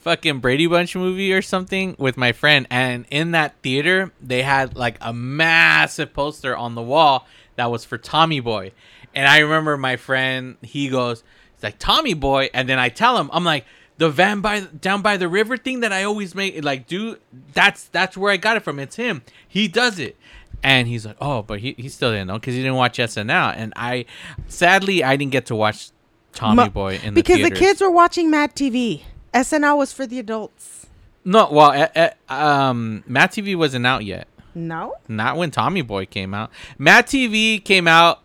fucking 0.00 0.40
Brady 0.40 0.66
Bunch 0.66 0.96
movie 0.96 1.32
or 1.32 1.42
something 1.42 1.94
with 1.98 2.16
my 2.16 2.32
friend 2.32 2.66
and 2.70 3.04
in 3.10 3.32
that 3.32 3.54
theater 3.62 4.12
they 4.20 4.42
had 4.42 4.76
like 4.76 4.96
a 5.00 5.12
massive 5.12 6.12
poster 6.12 6.56
on 6.56 6.74
the 6.74 6.82
wall 6.82 7.26
that 7.56 7.70
was 7.70 7.84
for 7.84 7.98
Tommy 7.98 8.40
Boy. 8.40 8.72
And 9.14 9.28
I 9.28 9.38
remember 9.40 9.76
my 9.76 9.96
friend 9.96 10.56
he 10.62 10.88
goes, 10.88 11.22
It's 11.54 11.62
like 11.62 11.78
Tommy 11.78 12.14
Boy 12.14 12.50
and 12.52 12.68
then 12.68 12.78
I 12.78 12.88
tell 12.88 13.18
him, 13.18 13.30
I'm 13.32 13.44
like 13.44 13.64
the 13.98 14.08
van 14.08 14.40
by 14.40 14.60
down 14.60 15.02
by 15.02 15.18
the 15.18 15.28
river 15.28 15.58
thing 15.58 15.80
that 15.80 15.92
I 15.92 16.04
always 16.04 16.34
make 16.34 16.64
like 16.64 16.86
do 16.86 17.18
that's 17.52 17.84
that's 17.84 18.16
where 18.16 18.32
I 18.32 18.38
got 18.38 18.56
it 18.56 18.60
from. 18.60 18.78
It's 18.80 18.96
him. 18.96 19.22
He 19.46 19.68
does 19.68 19.98
it. 19.98 20.16
And 20.62 20.86
he's 20.88 21.06
like, 21.06 21.16
oh, 21.20 21.42
but 21.42 21.60
he, 21.60 21.74
he 21.78 21.88
still 21.88 22.10
didn't 22.10 22.26
know 22.28 22.34
because 22.38 22.54
he 22.54 22.60
didn't 22.60 22.76
watch 22.76 22.98
SNL. 22.98 23.54
And 23.56 23.72
I, 23.76 24.04
sadly, 24.46 25.02
I 25.02 25.16
didn't 25.16 25.32
get 25.32 25.46
to 25.46 25.56
watch 25.56 25.90
Tommy 26.32 26.64
Mu- 26.64 26.70
Boy 26.70 27.00
in 27.02 27.14
the 27.14 27.22
because 27.22 27.38
the 27.38 27.44
theaters. 27.44 27.58
kids 27.58 27.80
were 27.80 27.90
watching 27.90 28.30
Mad 28.30 28.54
TV. 28.54 29.02
SNL 29.32 29.78
was 29.78 29.92
for 29.92 30.06
the 30.06 30.18
adults. 30.18 30.86
No, 31.24 31.48
well, 31.50 31.70
uh, 31.94 32.08
uh, 32.28 32.32
um, 32.34 33.04
Matt 33.06 33.32
TV 33.32 33.56
wasn't 33.56 33.86
out 33.86 34.04
yet. 34.04 34.26
No, 34.54 34.94
Not 35.06 35.36
when 35.36 35.50
Tommy 35.52 35.82
Boy 35.82 36.06
came 36.06 36.34
out. 36.34 36.50
Matt 36.76 37.06
TV 37.06 37.62
came 37.62 37.86
out 37.86 38.20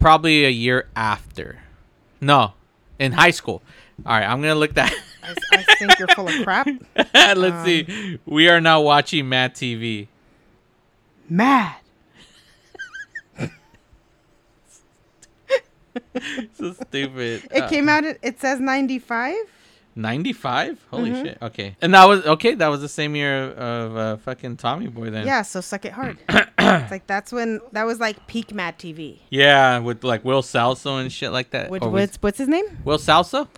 probably 0.00 0.44
a 0.44 0.50
year 0.50 0.88
after. 0.96 1.60
No, 2.20 2.54
in 2.98 3.12
high 3.12 3.30
school. 3.30 3.62
All 4.04 4.12
right, 4.12 4.24
I'm 4.26 4.40
gonna 4.40 4.56
look 4.56 4.74
that. 4.74 4.92
I, 5.22 5.34
I 5.52 5.62
think 5.76 5.98
you're 5.98 6.08
full 6.08 6.26
of 6.28 6.34
crap. 6.42 6.66
Let's 7.14 7.64
see. 7.64 8.18
We 8.26 8.48
are 8.48 8.60
now 8.60 8.80
watching 8.80 9.28
Matt 9.28 9.54
TV. 9.54 10.08
Mad. 11.30 11.76
So 16.54 16.72
stupid. 16.72 17.48
It 17.50 17.68
came 17.68 17.88
out. 17.88 18.04
It 18.04 18.40
says 18.40 18.60
95. 18.60 19.34
95 19.96 20.86
holy 20.88 21.10
Mm-hmm. 21.10 21.24
shit 21.24 21.38
okay 21.42 21.76
and 21.82 21.92
that 21.94 22.06
was 22.06 22.24
okay 22.24 22.54
that 22.54 22.68
was 22.68 22.80
the 22.80 22.88
same 22.88 23.16
year 23.16 23.50
of 23.50 23.96
uh, 23.96 24.16
fucking 24.18 24.56
tommy 24.56 24.86
boy 24.86 25.10
then 25.10 25.26
Yeah, 25.26 25.42
so 25.42 25.60
suck 25.60 25.84
it 25.84 25.92
hard. 25.92 26.16
it's 26.28 26.90
like 26.92 27.08
that's 27.08 27.32
when 27.32 27.60
that 27.72 27.82
was 27.84 27.98
like 27.98 28.24
peak 28.28 28.54
Mad 28.54 28.78
TV. 28.78 29.18
yeah 29.30 29.78
with 29.80 30.04
like 30.04 30.24
will 30.24 30.42
salso 30.42 31.00
and 31.00 31.12
shit 31.12 31.32
like 31.32 31.50
that 31.50 31.70
Which, 31.70 31.82
what's 31.82 32.16
what's 32.22 32.38
his 32.38 32.46
name? 32.46 32.66
will 32.84 32.98
salso 32.98 33.48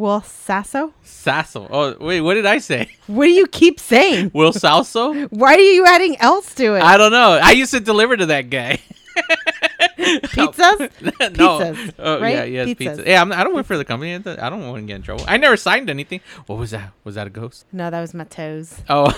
Will 0.00 0.22
Sasso. 0.22 0.94
sasso 1.02 1.68
oh 1.70 1.94
wait 2.00 2.22
what 2.22 2.34
did 2.34 2.46
i 2.46 2.56
say 2.58 2.88
What 3.06 3.26
do 3.26 3.30
you 3.32 3.46
keep 3.46 3.78
saying? 3.78 4.30
will 4.38 4.52
Sasso? 4.52 5.12
Why 5.28 5.54
are 5.54 5.60
you 5.60 5.84
adding 5.86 6.16
else 6.20 6.54
to 6.54 6.74
it? 6.76 6.82
i 6.82 6.96
don't 6.96 7.12
know 7.12 7.38
i 7.42 7.50
used 7.52 7.72
to 7.72 7.80
deliver 7.80 8.16
to 8.16 8.26
that 8.26 8.48
guy 8.50 8.80
Pizzas. 10.00 10.78
no. 11.36 11.58
Pizzas, 11.60 11.92
Oh, 11.98 12.20
right? 12.20 12.34
yeah, 12.34 12.44
yes, 12.44 12.68
Pizzas. 12.68 12.78
pizza. 12.78 13.02
Yeah, 13.06 13.20
I'm, 13.20 13.32
I 13.32 13.44
don't 13.44 13.54
work 13.54 13.66
for 13.66 13.76
the 13.76 13.84
company. 13.84 14.14
I 14.14 14.18
don't 14.48 14.66
want 14.66 14.82
to 14.82 14.86
get 14.86 14.96
in 14.96 15.02
trouble. 15.02 15.24
I 15.28 15.36
never 15.36 15.56
signed 15.56 15.90
anything. 15.90 16.20
What 16.46 16.58
was 16.58 16.70
that? 16.70 16.92
Was 17.04 17.16
that 17.16 17.26
a 17.26 17.30
ghost? 17.30 17.66
No, 17.72 17.90
that 17.90 18.00
was 18.00 18.14
my 18.14 18.24
toes. 18.24 18.80
Oh. 18.88 19.12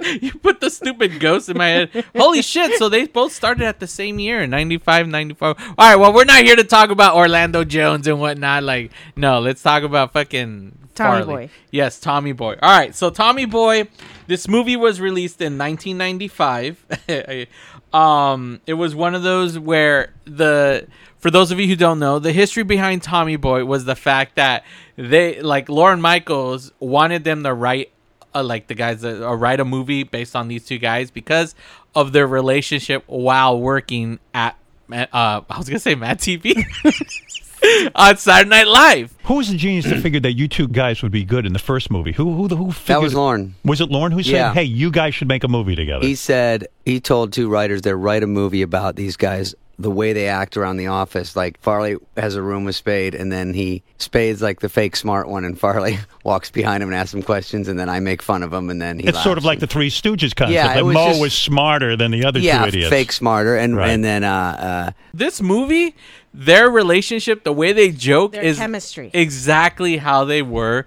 you 0.20 0.32
put 0.34 0.60
the 0.60 0.70
stupid 0.70 1.20
ghost 1.20 1.48
in 1.48 1.58
my 1.58 1.68
head. 1.68 2.04
Holy 2.16 2.42
shit. 2.42 2.78
So 2.78 2.88
they 2.88 3.06
both 3.06 3.32
started 3.32 3.64
at 3.64 3.80
the 3.80 3.86
same 3.86 4.18
year, 4.18 4.46
95, 4.46 5.08
94. 5.08 5.48
All 5.48 5.74
right, 5.78 5.96
well, 5.96 6.12
we're 6.12 6.24
not 6.24 6.44
here 6.44 6.56
to 6.56 6.64
talk 6.64 6.90
about 6.90 7.16
Orlando 7.16 7.64
Jones 7.64 8.06
and 8.06 8.20
whatnot. 8.20 8.62
Like, 8.62 8.92
no, 9.16 9.40
let's 9.40 9.62
talk 9.62 9.82
about 9.82 10.12
fucking 10.12 10.78
Tommy 10.94 11.24
Farley. 11.24 11.46
Boy. 11.46 11.50
Yes, 11.70 12.00
Tommy 12.00 12.32
Boy. 12.32 12.56
All 12.62 12.78
right, 12.78 12.94
so 12.94 13.10
Tommy 13.10 13.44
Boy, 13.44 13.88
this 14.26 14.48
movie 14.48 14.76
was 14.76 15.00
released 15.00 15.40
in 15.40 15.58
1995. 15.58 17.46
um, 17.94 18.60
it 18.66 18.74
was 18.74 18.94
one 18.94 19.14
of 19.14 19.22
those 19.22 19.58
where 19.58 20.12
the 20.24 20.86
for 21.18 21.30
those 21.30 21.50
of 21.50 21.60
you 21.60 21.66
who 21.66 21.76
don't 21.76 21.98
know, 21.98 22.18
the 22.18 22.32
history 22.32 22.62
behind 22.62 23.02
Tommy 23.02 23.36
Boy 23.36 23.64
was 23.64 23.84
the 23.84 23.94
fact 23.94 24.36
that 24.36 24.64
they 24.96 25.40
like 25.42 25.68
Lorne 25.68 26.00
Michaels 26.00 26.72
wanted 26.80 27.24
them 27.24 27.42
to 27.44 27.52
write 27.52 27.92
uh, 28.34 28.42
like 28.42 28.66
the 28.68 28.74
guys 28.74 29.00
that 29.02 29.22
uh, 29.26 29.34
write 29.34 29.60
a 29.60 29.64
movie 29.64 30.02
based 30.02 30.34
on 30.36 30.48
these 30.48 30.64
two 30.64 30.78
guys 30.78 31.10
because 31.10 31.54
of 31.94 32.12
their 32.12 32.26
relationship 32.26 33.02
while 33.06 33.58
working 33.60 34.18
at 34.34 34.56
uh 34.92 35.40
I 35.48 35.58
was 35.58 35.68
gonna 35.68 35.78
say 35.78 35.94
Mad 35.94 36.18
TV 36.18 36.64
on 37.94 38.16
Saturday 38.16 38.48
Night 38.50 38.66
Live. 38.66 39.14
Who 39.24 39.34
was 39.34 39.50
the 39.50 39.56
genius 39.56 39.84
that 39.86 40.00
figured 40.00 40.22
that 40.24 40.32
you 40.32 40.48
two 40.48 40.66
guys 40.68 41.02
would 41.02 41.12
be 41.12 41.24
good 41.24 41.46
in 41.46 41.52
the 41.52 41.58
first 41.58 41.90
movie? 41.90 42.12
Who 42.12 42.34
who 42.34 42.48
who 42.48 42.72
figured 42.72 42.96
that 42.98 43.02
was 43.02 43.14
Lorne. 43.14 43.54
Was 43.64 43.80
it 43.80 43.90
Lorne 43.90 44.12
who 44.12 44.22
said, 44.22 44.32
Yeah. 44.32 44.52
"Hey, 44.54 44.64
you 44.64 44.90
guys 44.90 45.14
should 45.14 45.28
make 45.28 45.44
a 45.44 45.48
movie 45.48 45.76
together"? 45.76 46.04
He 46.04 46.14
said 46.14 46.66
he 46.84 47.00
told 47.00 47.32
two 47.32 47.48
writers 47.48 47.82
to 47.82 47.94
write 47.94 48.22
a 48.22 48.26
movie 48.26 48.62
about 48.62 48.96
these 48.96 49.16
guys, 49.16 49.54
the 49.80 49.90
way 49.90 50.12
they 50.12 50.28
act 50.28 50.56
around 50.56 50.76
the 50.76 50.88
office. 50.88 51.34
Like 51.34 51.58
Farley 51.60 51.96
has 52.16 52.34
a 52.36 52.42
room 52.42 52.64
with 52.64 52.76
Spade, 52.76 53.14
and 53.14 53.32
then 53.32 53.54
he 53.54 53.82
Spade's 53.98 54.42
like 54.42 54.60
the 54.60 54.68
fake 54.68 54.94
smart 54.94 55.26
one, 55.28 55.44
and 55.44 55.58
Farley 55.58 55.98
walks 56.24 56.50
behind 56.50 56.82
him 56.82 56.90
and 56.90 56.96
asks 56.96 57.14
him 57.14 57.22
questions, 57.22 57.66
and 57.66 57.78
then 57.78 57.88
I 57.88 57.98
make 58.00 58.20
fun 58.22 58.42
of 58.42 58.52
him, 58.52 58.68
and 58.70 58.80
then 58.80 58.98
he. 58.98 59.08
it's 59.08 59.22
sort 59.22 59.38
of 59.38 59.44
like 59.44 59.58
the 59.60 59.66
Three 59.66 59.88
Stooges 59.90 60.34
concept. 60.36 60.52
Yeah, 60.52 60.72
it 60.72 60.74
that 60.76 60.84
was 60.84 60.94
Moe 60.94 61.08
just- 61.08 61.20
was 61.20 61.32
smarter 61.32 61.96
than 61.96 62.10
the 62.10 62.24
other 62.24 62.38
yeah, 62.40 62.62
two 62.62 62.68
idiots. 62.68 62.84
Yeah, 62.84 62.90
fake 62.90 63.12
smarter, 63.12 63.56
and 63.56 63.76
Right. 63.76 63.90
and 63.90 64.04
then 64.04 64.22
uh, 64.22 64.30
uh, 64.32 64.90
this 65.14 65.40
movie, 65.40 65.94
their 66.34 66.68
relationship, 66.70 67.44
the 67.44 67.52
way 67.52 67.72
they 67.72 67.90
joke 67.90 68.32
Their 68.32 68.42
is 68.42 68.58
chemistry. 68.58 69.10
exactly 69.14 69.96
how 69.96 70.24
they 70.24 70.42
were 70.42 70.86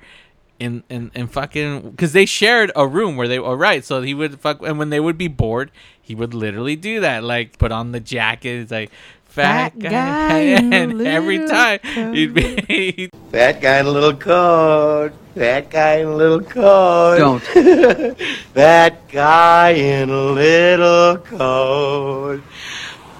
in 0.59 0.83
in, 0.89 1.09
in 1.15 1.27
fucking 1.27 1.89
because 1.91 2.13
they 2.13 2.25
shared 2.27 2.71
a 2.75 2.85
room 2.87 3.17
where 3.17 3.27
they 3.27 3.39
were 3.39 3.57
right. 3.57 3.83
So 3.83 4.01
he 4.03 4.13
would 4.13 4.39
fuck, 4.39 4.61
and 4.61 4.77
when 4.77 4.91
they 4.91 4.99
would 4.99 5.17
be 5.17 5.27
bored, 5.27 5.71
he 6.03 6.15
would 6.15 6.33
literally 6.33 6.75
do 6.75 6.99
that, 6.99 7.23
like 7.23 7.57
put 7.57 7.71
on 7.71 7.93
the 7.93 7.99
jacket. 8.01 8.59
It's 8.59 8.71
like 8.71 8.91
fat, 9.25 9.71
Fat 9.73 9.79
guy, 9.79 9.89
guy 9.89 10.39
in 10.39 10.73
a 10.73 10.75
and 10.83 11.01
every 11.01 11.39
little 11.39 11.55
time 11.55 11.79
he'd 12.13 12.33
be. 12.33 13.09
Fat 13.31 13.61
guy 13.61 13.79
in 13.79 13.85
a 13.87 13.89
little 13.89 14.13
coat. 14.13 15.11
Fat 15.33 15.71
guy 15.71 15.95
in 15.95 16.07
a 16.07 16.15
little 16.15 16.41
coat. 16.41 17.17
Don't. 17.17 18.17
That 18.53 19.07
guy 19.07 19.69
in 19.71 20.09
a 20.11 20.25
little 20.25 21.17
coat. 21.17 22.43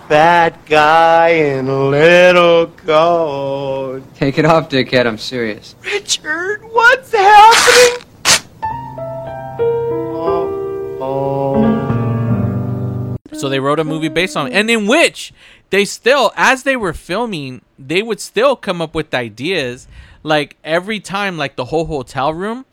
Fat 0.07 0.65
guy 0.67 1.29
in 1.29 1.67
a 1.67 1.85
little 1.85 2.67
coat. 2.67 4.03
Take 4.13 4.37
it 4.37 4.45
off, 4.45 4.69
dickhead. 4.69 5.07
I'm 5.07 5.17
serious. 5.17 5.75
Richard, 5.83 6.61
what's 6.65 7.11
happening? 7.13 8.05
Oh, 10.15 10.97
oh. 11.01 11.82
So 13.35 13.49
they 13.49 13.59
wrote 13.59 13.79
a 13.79 13.83
movie 13.83 14.09
based 14.09 14.35
on 14.37 14.47
it, 14.47 14.53
and 14.53 14.69
in 14.69 14.87
which 14.87 15.33
they 15.69 15.85
still, 15.85 16.31
as 16.35 16.63
they 16.63 16.75
were 16.75 16.93
filming, 16.93 17.61
they 17.79 18.01
would 18.03 18.19
still 18.19 18.55
come 18.55 18.81
up 18.81 18.93
with 18.95 19.13
ideas. 19.13 19.87
Like 20.23 20.57
every 20.63 20.99
time, 20.99 21.37
like 21.37 21.55
the 21.55 21.65
whole 21.65 21.85
hotel 21.85 22.33
room, 22.33 22.65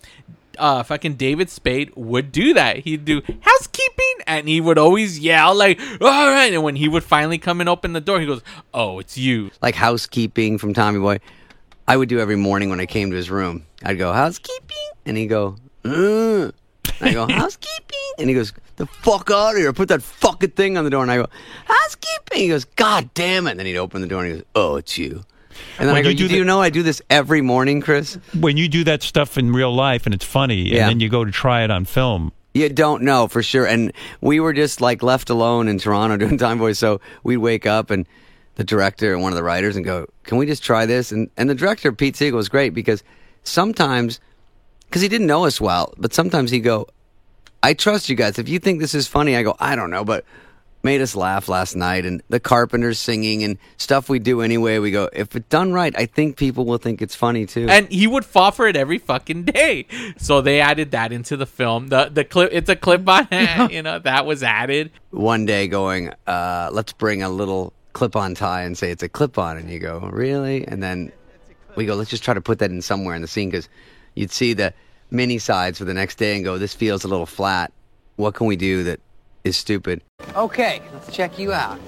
uh, 0.59 0.83
fucking 0.83 1.15
David 1.15 1.51
Spade 1.51 1.93
would 1.97 2.31
do 2.31 2.53
that. 2.55 2.79
He'd 2.79 3.05
do 3.05 3.23
housekeeping, 3.41 4.15
and 4.27 4.49
he 4.49 4.61
would 4.61 4.79
always 4.79 5.19
yell 5.19 5.55
like, 5.55 5.81
"All 6.01 6.29
right!" 6.29 6.53
And 6.53 6.63
when 6.63 6.77
he 6.77 6.89
would 6.89 7.03
finally 7.03 7.39
come 7.39 7.61
and 7.61 7.69
open 7.69 7.93
the 7.93 8.01
door, 8.01 8.21
he 8.21 8.27
goes, 8.27 8.43
"Oh, 8.73 8.99
it's 8.99 9.17
you." 9.19 9.51
like 9.63 9.75
housekeeping 9.75 10.59
from 10.59 10.75
Tommy 10.75 10.99
Boy. 10.99 11.19
I 11.89 11.97
would 11.97 12.09
do 12.09 12.21
every 12.21 12.37
morning 12.37 12.71
when 12.71 12.79
I 12.79 12.87
came 12.87 13.11
to 13.11 13.17
his 13.17 13.31
room. 13.31 13.65
I'd 13.85 13.99
go 13.99 14.13
housekeeping, 14.13 14.77
and 15.07 15.17
he'd 15.17 15.27
go, 15.27 15.57
uh. 15.85 16.51
And 17.01 17.09
I 17.09 17.13
go 17.13 17.27
housekeeping, 17.31 18.13
and 18.19 18.29
he 18.29 18.35
goes, 18.35 18.53
the 18.81 18.87
fuck 18.87 19.31
out 19.31 19.53
of 19.53 19.57
here! 19.57 19.73
Put 19.73 19.89
that 19.89 20.03
fucking 20.03 20.51
thing 20.51 20.77
on 20.79 20.85
the 20.85 20.91
door, 20.91 21.03
and 21.03 21.11
I 21.11 21.17
go 21.17 21.27
housekeeping. 21.67 22.39
He 22.43 22.49
goes, 22.49 22.65
God 22.65 23.09
damn 23.15 23.47
it! 23.47 23.53
And 23.53 23.61
then 23.61 23.67
he'd 23.67 23.77
open 23.79 24.01
the 24.01 24.07
door, 24.09 24.23
and 24.25 24.29
he 24.33 24.39
goes, 24.39 24.47
Oh, 24.55 24.77
it's 24.77 24.97
you. 24.99 25.25
And 25.79 25.87
then 25.89 25.95
When 25.95 25.97
I 25.97 26.03
go, 26.03 26.09
you 26.09 26.13
you 26.13 26.17
do 26.19 26.25
do, 26.25 26.29
the- 26.29 26.37
you 26.39 26.45
know 26.45 26.61
I 26.61 26.71
do 26.71 26.83
this 26.83 27.03
every 27.11 27.43
morning, 27.43 27.81
Chris? 27.83 28.15
when 28.39 28.57
you 28.57 28.69
do 28.69 28.85
that 28.85 29.03
stuff 29.03 29.37
in 29.37 29.53
real 29.53 29.75
life 29.75 30.07
and 30.07 30.15
it's 30.15 30.25
funny, 30.25 30.57
Yeah. 30.69 30.83
and 30.83 30.91
then 30.91 31.01
you 31.01 31.09
go 31.09 31.25
to 31.25 31.31
try 31.31 31.65
it 31.65 31.71
on 31.71 31.85
film. 31.85 32.33
You 32.55 32.69
don't 32.69 33.03
know 33.03 33.29
for 33.29 33.43
sure. 33.43 33.67
And 33.67 33.93
we 34.21 34.41
were 34.41 34.53
just 34.53 34.81
like 34.81 35.03
left 35.03 35.29
alone 35.31 35.69
in 35.69 35.79
Toronto 35.79 36.17
doing 36.27 36.39
Time 36.39 36.59
Boys. 36.59 36.79
So 36.79 37.01
we'd 37.23 37.37
wake 37.39 37.67
up 37.67 37.91
and 37.91 38.07
the 38.57 38.65
director 38.65 39.13
and 39.13 39.23
one 39.23 39.33
of 39.33 39.37
the 39.37 39.43
writers 39.45 39.77
and 39.77 39.85
go, 39.85 40.07
Can 40.25 40.39
we 40.39 40.47
just 40.47 40.63
try 40.65 40.87
this? 40.87 41.13
And, 41.13 41.29
and 41.37 41.49
the 41.51 41.55
director, 41.55 41.93
Pete 41.93 42.15
Segal, 42.17 42.33
was 42.33 42.49
great 42.49 42.73
because 42.75 43.03
sometimes 43.45 44.19
because 44.87 45.03
he 45.03 45.09
didn't 45.09 45.27
know 45.27 45.45
us 45.45 45.61
well. 45.61 45.93
But 45.99 46.13
sometimes 46.15 46.51
he'd 46.51 46.61
go, 46.61 46.89
"I 47.63 47.75
trust 47.75 48.09
you 48.09 48.17
guys. 48.17 48.39
If 48.39 48.49
you 48.49 48.59
think 48.59 48.81
this 48.81 48.95
is 48.95 49.07
funny, 49.07 49.37
I 49.37 49.43
go, 49.43 49.57
I 49.59 49.77
don't 49.77 49.91
know, 49.91 50.05
but." 50.05 50.25
Made 50.83 51.03
us 51.03 51.15
laugh 51.15 51.51
last 51.51 51.77
night, 51.77 52.07
and 52.07 52.23
the 52.31 52.41
Carpenters 52.41 52.99
singing 52.99 53.45
and 53.45 53.59
stuff 53.77 54.09
we 54.09 54.19
do 54.19 54.41
anyway. 54.41 54.79
We 54.79 54.91
go, 54.91 55.11
if 55.13 55.37
it's 55.37 55.47
done 55.51 55.75
right, 55.75 55.95
I 55.95 56.07
think 56.07 56.39
people 56.39 56.65
will 56.65 56.79
think 56.79 57.03
it's 57.03 57.15
funny 57.15 57.45
too. 57.45 57.67
and 57.69 57.87
he 57.93 58.07
would 58.07 58.25
fall 58.25 58.51
for 58.51 58.67
it 58.67 58.77
every 58.77 58.97
fucking 58.97 59.43
day. 59.45 59.87
So 60.17 60.41
they 60.41 60.63
added 60.63 60.93
that 60.93 61.13
into 61.13 61.37
the 61.37 61.45
film. 61.45 61.89
The 61.89 62.09
the 62.11 62.25
clip 62.25 62.49
it's 62.55 62.71
a 62.71 62.77
clip 62.77 63.07
on 63.07 63.29
you 63.71 63.83
know, 63.83 63.99
that 63.99 64.25
was 64.25 64.43
added. 64.43 64.91
one 65.11 65.45
day 65.45 65.69
going, 65.69 66.15
uh, 66.27 66.71
let's 66.73 66.95
bring 66.95 67.23
a 67.23 67.29
little 67.29 67.75
clip 67.93 68.17
on 68.17 68.35
tie 68.35 68.63
and 68.63 68.79
say 68.79 68.91
it's 68.91 69.03
a 69.03 69.09
clip 69.11 69.37
on. 69.37 69.59
And 69.59 69.69
you 69.69 69.81
go, 69.81 69.99
really? 70.11 70.67
And 70.67 70.83
then 70.83 71.13
we 71.77 71.85
go, 71.85 71.95
let's 71.95 72.09
just 72.09 72.25
try 72.25 72.33
to 72.33 72.41
put 72.41 72.59
that 72.61 72.71
in 72.71 72.81
somewhere 72.81 73.15
in 73.15 73.21
the 73.21 73.29
scene 73.29 73.51
because 73.51 73.69
you'd 74.15 74.31
see 74.33 74.55
the 74.55 74.73
mini 75.11 75.39
sides 75.39 75.79
for 75.79 75.85
the 75.85 75.95
next 75.95 76.17
day 76.17 76.35
and 76.37 76.45
go, 76.45 76.59
this 76.59 76.75
feels 76.75 77.05
a 77.05 77.09
little 77.09 77.27
flat. 77.27 77.73
What 78.17 78.35
can 78.35 78.47
we 78.47 78.57
do 78.57 78.85
that 78.85 79.01
is 79.45 79.57
stupid? 79.57 80.03
Okay, 80.35 80.83
let's 80.93 81.13
check 81.13 81.39
you 81.39 81.53
out. 81.53 81.79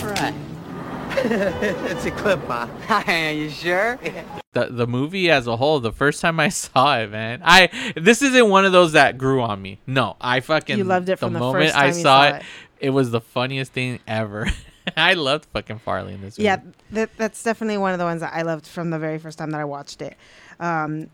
All 0.00 0.06
right. 0.08 0.34
it's 1.16 2.04
a 2.04 2.10
clip, 2.10 2.40
huh? 2.46 2.66
Are 3.06 3.32
you 3.32 3.48
sure? 3.48 3.98
The 4.52 4.66
the 4.66 4.86
movie 4.86 5.30
as 5.30 5.46
a 5.46 5.56
whole, 5.56 5.78
the 5.78 5.92
first 5.92 6.20
time 6.20 6.40
I 6.40 6.48
saw 6.50 6.98
it, 6.98 7.10
man. 7.10 7.40
I 7.44 7.92
this 7.96 8.20
isn't 8.22 8.48
one 8.48 8.64
of 8.64 8.72
those 8.72 8.92
that 8.92 9.16
grew 9.16 9.40
on 9.40 9.62
me. 9.62 9.78
No, 9.86 10.16
I 10.20 10.40
fucking 10.40 10.76
You 10.76 10.84
loved 10.84 11.08
it 11.08 11.16
from 11.16 11.32
the 11.32 11.38
moment 11.38 11.66
first 11.66 11.76
I 11.76 11.80
time 11.82 11.88
you 11.88 12.02
saw, 12.02 12.02
saw 12.02 12.36
it, 12.36 12.42
it. 12.80 12.86
it. 12.86 12.90
was 12.90 13.10
the 13.10 13.20
funniest 13.20 13.72
thing 13.72 14.00
ever. 14.08 14.48
I 14.96 15.14
loved 15.14 15.46
fucking 15.52 15.78
Farley 15.78 16.14
in 16.14 16.20
this 16.20 16.36
movie. 16.36 16.46
Yeah, 16.46 16.60
that, 16.90 17.10
that's 17.16 17.42
definitely 17.42 17.78
one 17.78 17.92
of 17.92 17.98
the 17.98 18.04
ones 18.04 18.20
that 18.20 18.34
I 18.34 18.42
loved 18.42 18.66
from 18.66 18.90
the 18.90 18.98
very 18.98 19.18
first 19.18 19.38
time 19.38 19.50
that 19.52 19.60
I 19.60 19.64
watched 19.64 20.02
it. 20.02 20.16
Um, 20.60 21.10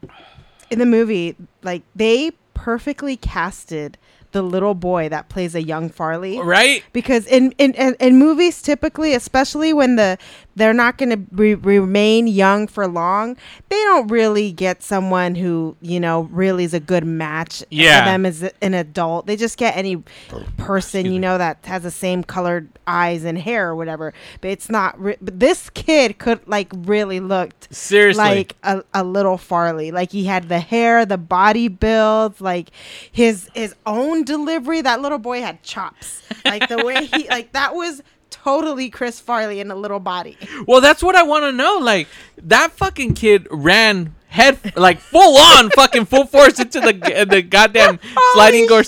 in 0.71 0.79
the 0.79 0.87
movie, 0.87 1.37
like 1.63 1.83
they 1.95 2.33
perfectly 2.55 3.17
casted 3.17 3.99
the 4.33 4.43
little 4.43 4.75
boy 4.75 5.09
that 5.09 5.29
plays 5.29 5.55
a 5.55 5.63
young 5.63 5.89
Farley, 5.89 6.39
Right? 6.41 6.85
Because 6.93 7.27
in 7.27 7.53
in, 7.59 7.75
in, 7.75 7.97
in 7.99 8.19
movies, 8.19 8.63
typically, 8.63 9.15
especially 9.15 9.73
when 9.73 9.97
the 9.97 10.19
they're 10.57 10.75
not 10.75 10.99
going 10.99 11.11
to 11.11 11.21
re- 11.33 11.55
remain 11.55 12.27
young 12.27 12.67
for 12.67 12.87
long, 12.87 13.37
they 13.69 13.77
don't 13.85 14.09
really 14.09 14.53
get 14.53 14.83
someone 14.83 15.35
who 15.35 15.77
you 15.81 16.01
know 16.01 16.23
really 16.33 16.65
is 16.65 16.75
a 16.75 16.81
good 16.81 17.05
match 17.05 17.63
Yeah. 17.71 18.01
for 18.05 18.11
them 18.11 18.27
as 18.27 18.43
an 18.61 18.75
adult. 18.75 19.27
They 19.27 19.37
just 19.37 19.57
get 19.57 19.77
any 19.77 20.03
oh, 20.33 20.45
person 20.57 21.07
you 21.07 21.19
know 21.19 21.39
that 21.39 21.59
has 21.65 21.83
the 21.83 21.91
same 21.91 22.23
colored 22.25 22.69
eyes 22.87 23.25
and 23.25 23.39
hair 23.39 23.69
or 23.69 23.77
whatever. 23.77 24.13
But 24.41 24.51
it's 24.51 24.69
not. 24.69 25.01
Re- 25.01 25.17
but 25.21 25.39
this 25.39 25.71
kid 25.71 26.19
could 26.19 26.47
like 26.49 26.73
really 26.75 27.21
looked 27.21 27.73
Seriously. 27.75 28.23
like 28.25 28.57
a, 28.63 28.83
a 28.95 29.05
little 29.05 29.39
Farley. 29.39 29.91
Like 29.91 30.11
he 30.11 30.25
had 30.25 30.49
the 30.49 30.59
hair, 30.61 31.07
the 31.07 31.19
body 31.19 31.69
build, 31.69 32.41
like 32.41 32.71
his 33.13 33.49
his 33.55 33.75
own 33.87 34.25
delivery. 34.25 34.81
That 34.83 35.01
little 35.01 35.19
boy 35.19 35.41
had 35.41 35.63
chops. 35.63 36.23
Like 36.45 36.69
the 36.69 36.85
way 36.85 37.05
he 37.07 37.29
like 37.29 37.53
that 37.53 37.75
was 37.75 38.03
totally 38.31 38.91
Chris 38.91 39.21
Farley 39.21 39.61
in 39.61 39.71
a 39.71 39.75
little 39.75 40.01
body. 40.01 40.37
Well, 40.67 40.81
that's 40.81 41.03
what 41.03 41.17
I 41.17 41.23
want 41.23 41.45
to 41.45 41.53
know. 41.53 41.79
Like 41.79 42.09
that 42.39 42.73
fucking 42.73 43.15
kid 43.15 43.47
ran 43.51 44.15
head 44.29 44.77
like 44.77 45.01
full 45.01 45.37
on 45.37 45.71
fucking 45.71 46.05
full 46.05 46.25
force 46.25 46.61
into 46.61 46.81
the 46.81 47.27
the 47.29 47.43
goddamn 47.43 47.99
sliding 48.33 48.67
door 48.67 48.85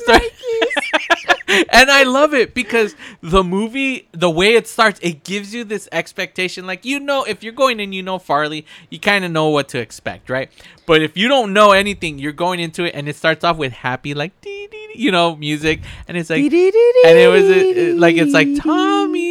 and 1.70 1.90
I 1.90 2.04
love 2.04 2.34
it 2.34 2.54
because 2.54 2.94
the 3.20 3.44
movie, 3.44 4.08
the 4.12 4.30
way 4.30 4.54
it 4.54 4.66
starts, 4.66 4.98
it 5.02 5.24
gives 5.24 5.54
you 5.54 5.64
this 5.64 5.88
expectation. 5.92 6.66
Like 6.66 6.84
you 6.84 7.00
know, 7.00 7.24
if 7.24 7.42
you're 7.42 7.52
going 7.52 7.80
and 7.80 7.94
you 7.94 8.02
know 8.02 8.18
Farley, 8.18 8.66
you 8.90 8.98
kind 8.98 9.24
of 9.24 9.30
know 9.30 9.48
what 9.48 9.68
to 9.70 9.78
expect, 9.78 10.30
right? 10.30 10.50
But 10.86 11.02
if 11.02 11.16
you 11.16 11.28
don't 11.28 11.52
know 11.52 11.72
anything, 11.72 12.18
you're 12.18 12.32
going 12.32 12.60
into 12.60 12.84
it, 12.84 12.94
and 12.94 13.08
it 13.08 13.16
starts 13.16 13.44
off 13.44 13.56
with 13.56 13.72
happy 13.72 14.14
like 14.14 14.32
you 14.94 15.10
know 15.10 15.36
music, 15.36 15.80
and 16.08 16.16
it's 16.16 16.30
like, 16.30 16.42
and 16.42 16.52
it 16.52 17.28
was 17.30 17.44
uh, 17.44 18.00
like 18.00 18.16
it's 18.16 18.32
like 18.32 18.48
Tommy, 18.60 19.21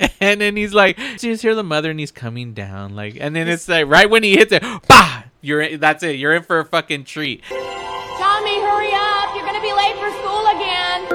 and 0.20 0.40
then 0.40 0.56
he's 0.56 0.72
like, 0.74 0.98
you 0.98 1.16
just 1.18 1.42
hear 1.42 1.54
the 1.54 1.62
mother, 1.64 1.90
and 1.90 2.00
he's 2.00 2.10
coming 2.12 2.52
down, 2.54 2.94
like, 2.96 3.16
and 3.20 3.34
then 3.36 3.48
it's 3.48 3.68
like 3.68 3.86
right 3.86 4.08
when 4.08 4.22
he 4.22 4.36
hits 4.36 4.52
it, 4.52 4.62
bah, 4.88 5.24
you're 5.40 5.60
in, 5.60 5.80
that's 5.80 6.02
it, 6.02 6.16
you're 6.16 6.34
in 6.34 6.42
for 6.42 6.58
a 6.58 6.64
fucking 6.64 7.04
treat. 7.04 7.42
Tommy, 7.48 8.60
hurry 8.60 8.92
up! 8.92 9.34
You're 9.36 9.46
gonna 9.46 9.60
be 9.60 9.72
late 9.72 9.96
for 9.96 10.10
school 10.20 10.46
again. 10.48 11.06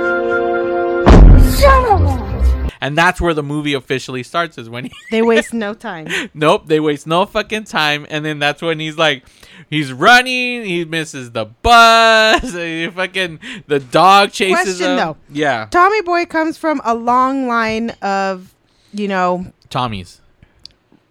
And 2.82 2.96
that's 2.96 3.20
where 3.20 3.34
the 3.34 3.42
movie 3.42 3.74
officially 3.74 4.22
starts 4.22 4.60
is 4.60 4.70
when 4.70 4.86
he 4.86 4.92
They 5.10 5.22
waste 5.24 5.56
no 5.56 5.74
time. 5.74 6.08
Nope, 6.36 6.68
they 6.68 6.80
waste 6.80 7.08
no 7.08 7.26
fucking 7.26 7.64
time 7.64 8.06
and 8.12 8.24
then 8.24 8.38
that's 8.38 8.62
when 8.62 8.80
he's 8.80 8.96
like 8.96 9.24
he's 9.72 9.92
running, 9.92 10.64
he 10.66 10.86
misses 10.86 11.32
the 11.32 11.46
bus, 11.46 12.54
he 12.54 12.88
fucking 12.92 13.40
the 13.66 13.80
dog 13.80 14.32
chases 14.34 14.78
Question 14.78 14.92
him. 14.92 14.98
though. 14.98 15.18
Yeah. 15.32 15.68
Tommy 15.72 16.02
Boy 16.04 16.26
comes 16.26 16.58
from 16.60 16.80
a 16.86 16.94
long 16.94 17.48
line 17.48 17.90
of, 18.04 18.54
you 19.00 19.08
know, 19.08 19.46
Tommy's. 19.70 20.22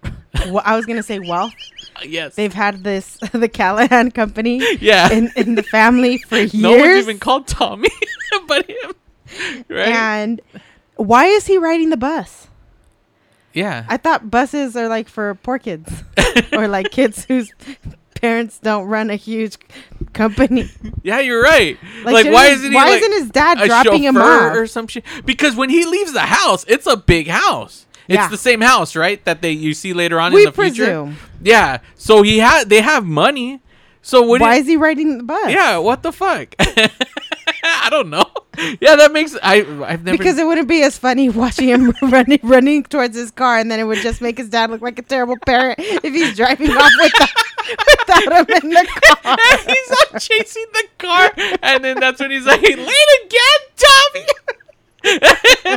wh- 0.03 0.61
I 0.65 0.75
was 0.75 0.85
gonna 0.85 1.03
say 1.03 1.19
wealth. 1.19 1.53
Uh, 1.97 2.01
yes. 2.03 2.35
They've 2.35 2.53
had 2.53 2.83
this 2.83 3.15
the 3.31 3.47
Callahan 3.47 4.11
company 4.11 4.61
Yeah. 4.81 5.09
in, 5.13 5.31
in 5.37 5.55
the 5.55 5.63
family 5.63 6.17
for 6.17 6.35
years. 6.35 6.53
No 6.53 6.75
one's 6.75 6.97
even 7.03 7.19
called 7.19 7.47
Tommy 7.47 7.87
but 8.49 8.69
him. 8.69 8.91
Right? 9.69 9.87
And 9.87 10.41
why 10.97 11.27
is 11.27 11.47
he 11.47 11.57
riding 11.57 11.91
the 11.91 11.95
bus? 11.97 12.47
yeah. 13.53 13.85
I 13.87 13.95
thought 13.95 14.29
buses 14.29 14.75
are 14.75 14.89
like 14.89 15.07
for 15.07 15.35
poor 15.35 15.57
kids 15.57 15.89
or 16.51 16.67
like 16.67 16.91
kids 16.91 17.23
whose 17.23 17.53
parents 18.15 18.59
don't 18.59 18.87
run 18.87 19.09
a 19.09 19.15
huge 19.15 19.55
company. 20.15 20.69
Yeah, 21.03 21.19
you're 21.19 21.43
right. 21.43 21.77
Like, 22.03 22.25
Like, 22.25 22.33
why 22.33 22.47
isn't 22.47 22.71
he 22.71 22.75
why 22.75 22.85
like 22.89 23.01
isn't 23.03 23.11
his 23.21 23.29
dad 23.29 23.59
dropping 23.59 24.01
him 24.03 24.17
off? 24.17 24.55
or 24.55 24.65
some 24.65 24.87
shit? 24.87 25.03
Because 25.23 25.55
when 25.55 25.69
he 25.69 25.85
leaves 25.85 26.13
the 26.13 26.21
house, 26.21 26.65
it's 26.67 26.87
a 26.87 26.97
big 26.97 27.27
house. 27.27 27.85
It's 28.07 28.15
Yeah. 28.15 28.29
the 28.29 28.37
same 28.37 28.61
house, 28.61 28.95
right? 28.95 29.23
That 29.25 29.41
they 29.43 29.51
you 29.51 29.73
see 29.75 29.93
later 29.93 30.19
on 30.19 30.33
We 30.33 30.41
in 30.41 30.45
the 30.47 30.51
future. 30.51 30.85
presume. 30.85 31.17
Yeah. 31.43 31.79
So 31.95 32.23
he 32.23 32.39
had 32.39 32.69
they 32.69 32.81
have 32.81 33.05
money. 33.05 33.61
So 34.01 34.21
what? 34.23 34.41
Why 34.41 34.55
is 34.55 34.65
he 34.67 34.77
riding 34.77 35.17
the 35.19 35.23
bus? 35.23 35.51
Yeah. 35.51 35.77
What 35.77 36.01
the 36.01 36.11
fuck? 36.11 36.55
I 37.85 37.89
don't 37.89 38.09
know. 38.09 38.25
Yeah, 38.79 38.95
that 38.95 39.11
makes 39.11 39.35
I 39.41 39.55
I've 39.85 40.03
never 40.03 40.17
Because 40.17 40.37
it 40.37 40.45
wouldn't 40.45 40.67
be 40.67 40.81
as 40.83 40.97
funny 40.97 41.29
watching 41.29 41.67
him 41.69 41.91
running 42.03 42.39
running 42.43 42.83
towards 42.83 43.15
his 43.15 43.31
car, 43.31 43.57
and 43.57 43.69
then 43.71 43.79
it 43.79 43.83
would 43.83 43.99
just 43.99 44.21
make 44.21 44.37
his 44.37 44.49
dad 44.49 44.69
look 44.69 44.81
like 44.81 44.99
a 44.99 45.01
terrible 45.01 45.37
parent 45.45 45.79
if 45.79 46.13
he's 46.13 46.35
driving 46.35 46.69
off 46.71 46.91
without, 47.01 47.29
without 47.89 48.49
him 48.49 48.63
in 48.63 48.69
the 48.69 48.87
car. 49.03 49.37
he's 49.67 49.89
not 49.89 50.21
chasing 50.21 50.65
the 50.73 50.87
car, 50.99 51.31
and 51.63 51.83
then 51.83 51.99
that's 51.99 52.19
when 52.21 52.31
he's 52.31 52.45
like, 52.45 52.61
"Late 52.61 52.77
again, 52.77 53.61
Tommy." 53.77 54.25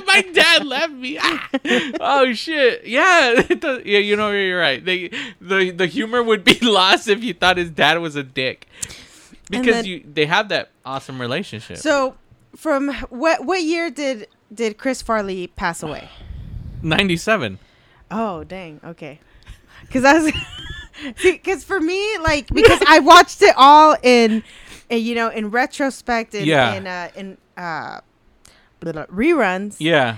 My 0.07 0.24
dad 0.33 0.64
left 0.64 0.92
me. 0.92 1.18
Ah. 1.20 1.48
Oh 2.01 2.33
shit! 2.33 2.87
Yeah, 2.87 3.42
does- 3.42 3.85
yeah. 3.85 3.98
You 3.98 4.16
know, 4.16 4.31
you're 4.31 4.59
right. 4.61 4.83
They, 4.85 5.11
the 5.40 5.70
the 5.70 5.87
humor 5.87 6.22
would 6.22 6.44
be 6.44 6.59
lost 6.61 7.09
if 7.09 7.22
you 7.22 7.35
thought 7.35 7.57
his 7.59 7.70
dad 7.70 7.98
was 7.98 8.16
a 8.16 8.22
dick, 8.22 8.66
because 9.50 9.74
then- 9.76 9.84
you 9.84 10.04
they 10.12 10.26
have 10.26 10.48
that 10.50 10.70
awesome 10.84 11.20
relationship. 11.20 11.76
So, 11.78 12.16
from 12.56 12.92
what 13.11 13.44
what 13.44 13.62
year 13.62 13.90
did 13.90 14.28
did 14.52 14.78
Chris 14.78 15.02
Farley 15.02 15.46
pass 15.48 15.82
away? 15.82 16.08
Ninety 16.82 17.16
seven. 17.16 17.58
Oh, 18.11 18.44
dang. 18.44 18.80
Okay. 18.84 19.20
Because 19.82 20.02
that's 20.02 20.37
because 21.22 21.64
for 21.70 21.80
me, 21.80 22.18
like, 22.18 22.48
because 22.48 22.80
I 22.88 22.98
watched 23.00 23.42
it 23.42 23.54
all 23.56 23.96
in, 24.02 24.42
uh, 24.90 24.94
you 24.94 25.14
know, 25.14 25.28
in 25.28 25.50
retrospect 25.50 26.34
and 26.34 26.46
Yeah. 26.46 26.74
in 26.74 26.87
uh, 26.87 27.11
in 27.14 27.38
uh, 27.56 28.00
reruns. 28.82 29.76
Yeah. 29.78 30.16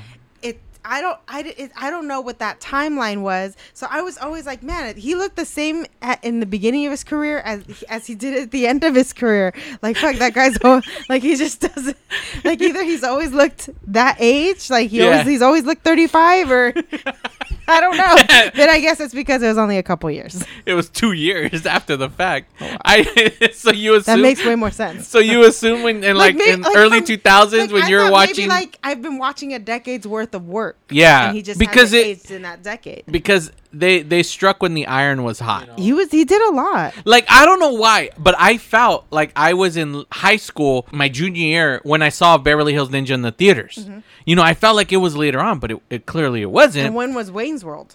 I 0.84 1.00
don't. 1.00 1.18
I. 1.28 1.40
It, 1.56 1.72
I 1.76 1.90
don't 1.90 2.08
know 2.08 2.20
what 2.20 2.38
that 2.38 2.60
timeline 2.60 3.22
was. 3.22 3.56
So 3.74 3.86
I 3.90 4.02
was 4.02 4.16
always 4.18 4.46
like, 4.46 4.62
man, 4.62 4.96
he 4.96 5.14
looked 5.14 5.36
the 5.36 5.44
same 5.44 5.86
at, 6.02 6.22
in 6.24 6.40
the 6.40 6.46
beginning 6.46 6.86
of 6.86 6.90
his 6.90 7.04
career 7.04 7.38
as 7.40 7.64
as 7.88 8.06
he 8.06 8.14
did 8.14 8.34
at 8.34 8.50
the 8.50 8.66
end 8.66 8.84
of 8.84 8.94
his 8.94 9.12
career. 9.12 9.52
Like, 9.82 9.96
fuck, 9.96 10.16
that 10.16 10.34
guy's 10.34 10.56
al- 10.64 10.82
like 11.08 11.22
he 11.22 11.36
just 11.36 11.60
doesn't. 11.60 11.96
Like 12.44 12.60
either 12.60 12.82
he's 12.82 13.04
always 13.04 13.32
looked 13.32 13.68
that 13.88 14.16
age, 14.20 14.70
like 14.70 14.90
he 14.90 14.98
Yeah. 14.98 15.06
always 15.10 15.26
he's 15.26 15.42
always 15.42 15.64
looked 15.64 15.82
thirty 15.84 16.06
five, 16.06 16.50
or 16.50 16.72
I 17.70 17.80
don't 17.80 17.96
know. 17.96 18.16
but 18.56 18.68
I 18.68 18.80
guess 18.80 19.00
it's 19.00 19.14
because 19.14 19.42
it 19.42 19.48
was 19.48 19.58
only 19.58 19.78
a 19.78 19.82
couple 19.82 20.10
years. 20.10 20.44
It 20.66 20.74
was 20.74 20.88
two 20.88 21.12
years 21.12 21.66
after 21.66 21.96
the 21.96 22.08
fact. 22.08 22.52
Oh, 22.60 22.76
I 22.84 23.50
so 23.52 23.70
you 23.70 23.94
assume 23.94 24.16
That 24.16 24.22
makes 24.22 24.44
way 24.44 24.54
more 24.56 24.70
sense. 24.70 25.08
So 25.08 25.18
you 25.18 25.44
assume 25.44 25.82
when 25.82 26.02
in 26.04 26.16
like, 26.16 26.36
may- 26.36 26.52
in 26.52 26.64
early 26.76 27.02
two 27.02 27.16
thousands 27.16 27.62
like, 27.64 27.72
when 27.72 27.82
I 27.84 27.88
you're 27.88 28.10
watching 28.10 28.48
maybe 28.48 28.64
like 28.66 28.78
I've 28.82 29.02
been 29.02 29.18
watching 29.18 29.54
a 29.54 29.58
decade's 29.58 30.06
worth 30.06 30.34
of 30.34 30.46
work. 30.48 30.76
Yeah, 30.90 31.26
and 31.28 31.36
he 31.36 31.42
just 31.42 31.58
because 31.58 31.92
because 31.92 32.24
it- 32.24 32.30
in 32.30 32.42
that 32.42 32.62
decade. 32.62 33.04
because 33.06 33.50
they 33.72 34.02
they 34.02 34.22
struck 34.22 34.62
when 34.62 34.74
the 34.74 34.86
iron 34.86 35.22
was 35.22 35.38
hot. 35.40 35.68
He 35.78 35.92
was 35.92 36.10
he 36.10 36.24
did 36.24 36.40
a 36.42 36.52
lot. 36.54 36.94
Like 37.04 37.26
I 37.28 37.44
don't 37.44 37.60
know 37.60 37.72
why, 37.72 38.10
but 38.18 38.34
I 38.38 38.58
felt 38.58 39.06
like 39.10 39.32
I 39.36 39.54
was 39.54 39.76
in 39.76 40.04
high 40.10 40.36
school 40.36 40.86
my 40.90 41.08
junior 41.08 41.42
year 41.44 41.80
when 41.84 42.02
I 42.02 42.08
saw 42.08 42.36
Beverly 42.38 42.72
Hills 42.72 42.88
Ninja 42.90 43.10
in 43.10 43.22
the 43.22 43.32
theaters. 43.32 43.86
Mhm. 43.88 44.02
You 44.26 44.36
know, 44.36 44.42
I 44.42 44.54
felt 44.54 44.76
like 44.76 44.92
it 44.92 44.96
was 44.98 45.16
later 45.16 45.40
on, 45.40 45.58
but 45.60 45.70
it, 45.70 45.82
it 45.88 46.06
clearly 46.06 46.42
it 46.42 46.50
wasn't. 46.50 46.86
And 46.86 46.94
when 46.94 47.14
was 47.14 47.30
Wayne's 47.30 47.64
World? 47.64 47.94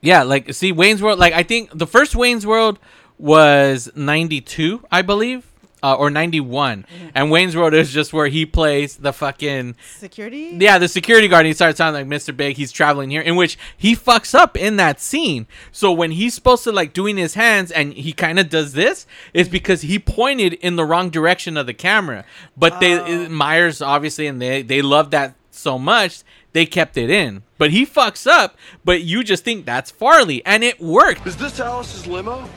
yeah, 0.00 0.22
like 0.22 0.52
see 0.54 0.72
Wayne's 0.72 1.02
World. 1.02 1.18
Like 1.18 1.32
I 1.32 1.42
think 1.42 1.70
the 1.72 1.86
first 1.86 2.14
Wayne's 2.14 2.46
World 2.46 2.78
was 3.18 3.90
92, 3.96 4.84
I 4.92 5.02
believe, 5.02 5.46
uh, 5.82 5.94
or 5.94 6.10
91. 6.10 6.86
And 7.14 7.30
Wayne's 7.30 7.56
World 7.56 7.74
is 7.74 7.92
just 7.92 8.12
where 8.12 8.28
he 8.28 8.46
plays 8.46 8.96
the 8.96 9.12
fucking 9.12 9.76
Security? 9.98 10.56
yeah, 10.58 10.78
the 10.78 10.88
security 10.88 11.28
guard. 11.28 11.40
And 11.40 11.48
he 11.48 11.52
starts 11.52 11.78
sounding 11.78 12.08
like 12.08 12.20
Mr. 12.20 12.36
Big. 12.36 12.56
He's 12.56 12.72
traveling 12.72 13.10
here, 13.10 13.20
in 13.20 13.36
which 13.36 13.58
he 13.76 13.94
fucks 13.94 14.34
up 14.34 14.56
in 14.56 14.76
that 14.76 15.00
scene. 15.00 15.46
So 15.72 15.92
when 15.92 16.12
he's 16.12 16.34
supposed 16.34 16.64
to 16.64 16.72
like 16.72 16.92
doing 16.92 17.16
his 17.16 17.34
hands 17.34 17.70
and 17.70 17.92
he 17.92 18.12
kind 18.12 18.38
of 18.38 18.48
does 18.48 18.72
this, 18.72 19.06
it's 19.34 19.48
because 19.48 19.82
he 19.82 19.98
pointed 19.98 20.54
in 20.54 20.76
the 20.76 20.84
wrong 20.84 21.10
direction 21.10 21.56
of 21.56 21.66
the 21.66 21.74
camera. 21.74 22.24
But 22.56 22.80
they 22.80 23.28
Myers 23.28 23.80
obviously, 23.82 24.26
and 24.26 24.40
they 24.40 24.62
they 24.62 24.82
love 24.82 25.10
that 25.10 25.34
so 25.50 25.78
much 25.78 26.22
they 26.52 26.64
kept 26.66 26.96
it 26.96 27.10
in. 27.10 27.42
But 27.58 27.70
he 27.70 27.84
fucks 27.84 28.26
up. 28.26 28.56
But 28.84 29.02
you 29.02 29.22
just 29.22 29.44
think 29.44 29.66
that's 29.66 29.90
Farley, 29.90 30.44
and 30.46 30.64
it 30.64 30.80
worked. 30.80 31.26
Is 31.26 31.36
this 31.36 31.60
Alice's 31.60 32.06
limo? 32.06 32.48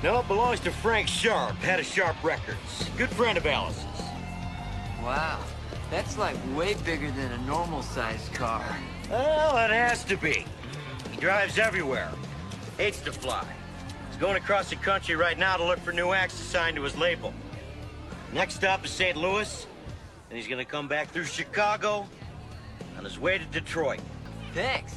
No, 0.00 0.20
it 0.20 0.28
belongs 0.28 0.60
to 0.60 0.70
Frank 0.70 1.08
Sharp, 1.08 1.56
head 1.56 1.80
of 1.80 1.86
Sharp 1.86 2.22
Records. 2.22 2.88
Good 2.96 3.10
friend 3.10 3.36
of 3.36 3.44
Alice's. 3.46 3.84
Wow. 5.02 5.40
That's 5.90 6.16
like 6.16 6.36
way 6.54 6.74
bigger 6.84 7.10
than 7.10 7.32
a 7.32 7.38
normal 7.38 7.82
sized 7.82 8.32
car. 8.32 8.64
Well, 9.10 9.56
it 9.56 9.72
has 9.72 10.04
to 10.04 10.16
be. 10.16 10.44
He 11.10 11.16
drives 11.20 11.58
everywhere. 11.58 12.12
Hates 12.76 13.00
to 13.00 13.12
fly. 13.12 13.44
He's 14.08 14.18
going 14.18 14.36
across 14.36 14.70
the 14.70 14.76
country 14.76 15.16
right 15.16 15.36
now 15.36 15.56
to 15.56 15.64
look 15.64 15.80
for 15.80 15.92
new 15.92 16.12
acts 16.12 16.36
to 16.38 16.44
sign 16.44 16.76
to 16.76 16.82
his 16.82 16.96
label. 16.96 17.34
Next 18.32 18.54
stop 18.54 18.84
is 18.84 18.92
St. 18.92 19.16
Louis, 19.16 19.66
and 20.30 20.38
he's 20.38 20.46
gonna 20.46 20.64
come 20.64 20.86
back 20.86 21.08
through 21.08 21.24
Chicago 21.24 22.06
on 22.96 23.02
his 23.02 23.18
way 23.18 23.38
to 23.38 23.44
Detroit. 23.46 24.00
Thanks. 24.54 24.94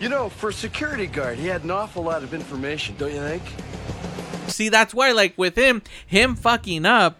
You 0.00 0.08
know, 0.08 0.30
for 0.30 0.48
a 0.48 0.52
security 0.52 1.06
guard, 1.06 1.36
he 1.38 1.46
had 1.46 1.62
an 1.62 1.70
awful 1.70 2.02
lot 2.02 2.22
of 2.22 2.32
information, 2.32 2.94
don't 2.96 3.12
you 3.12 3.20
think? 3.20 3.42
See, 4.46 4.70
that's 4.70 4.94
why, 4.94 5.12
like 5.12 5.36
with 5.36 5.56
him, 5.56 5.82
him 6.06 6.34
fucking 6.36 6.86
up 6.86 7.18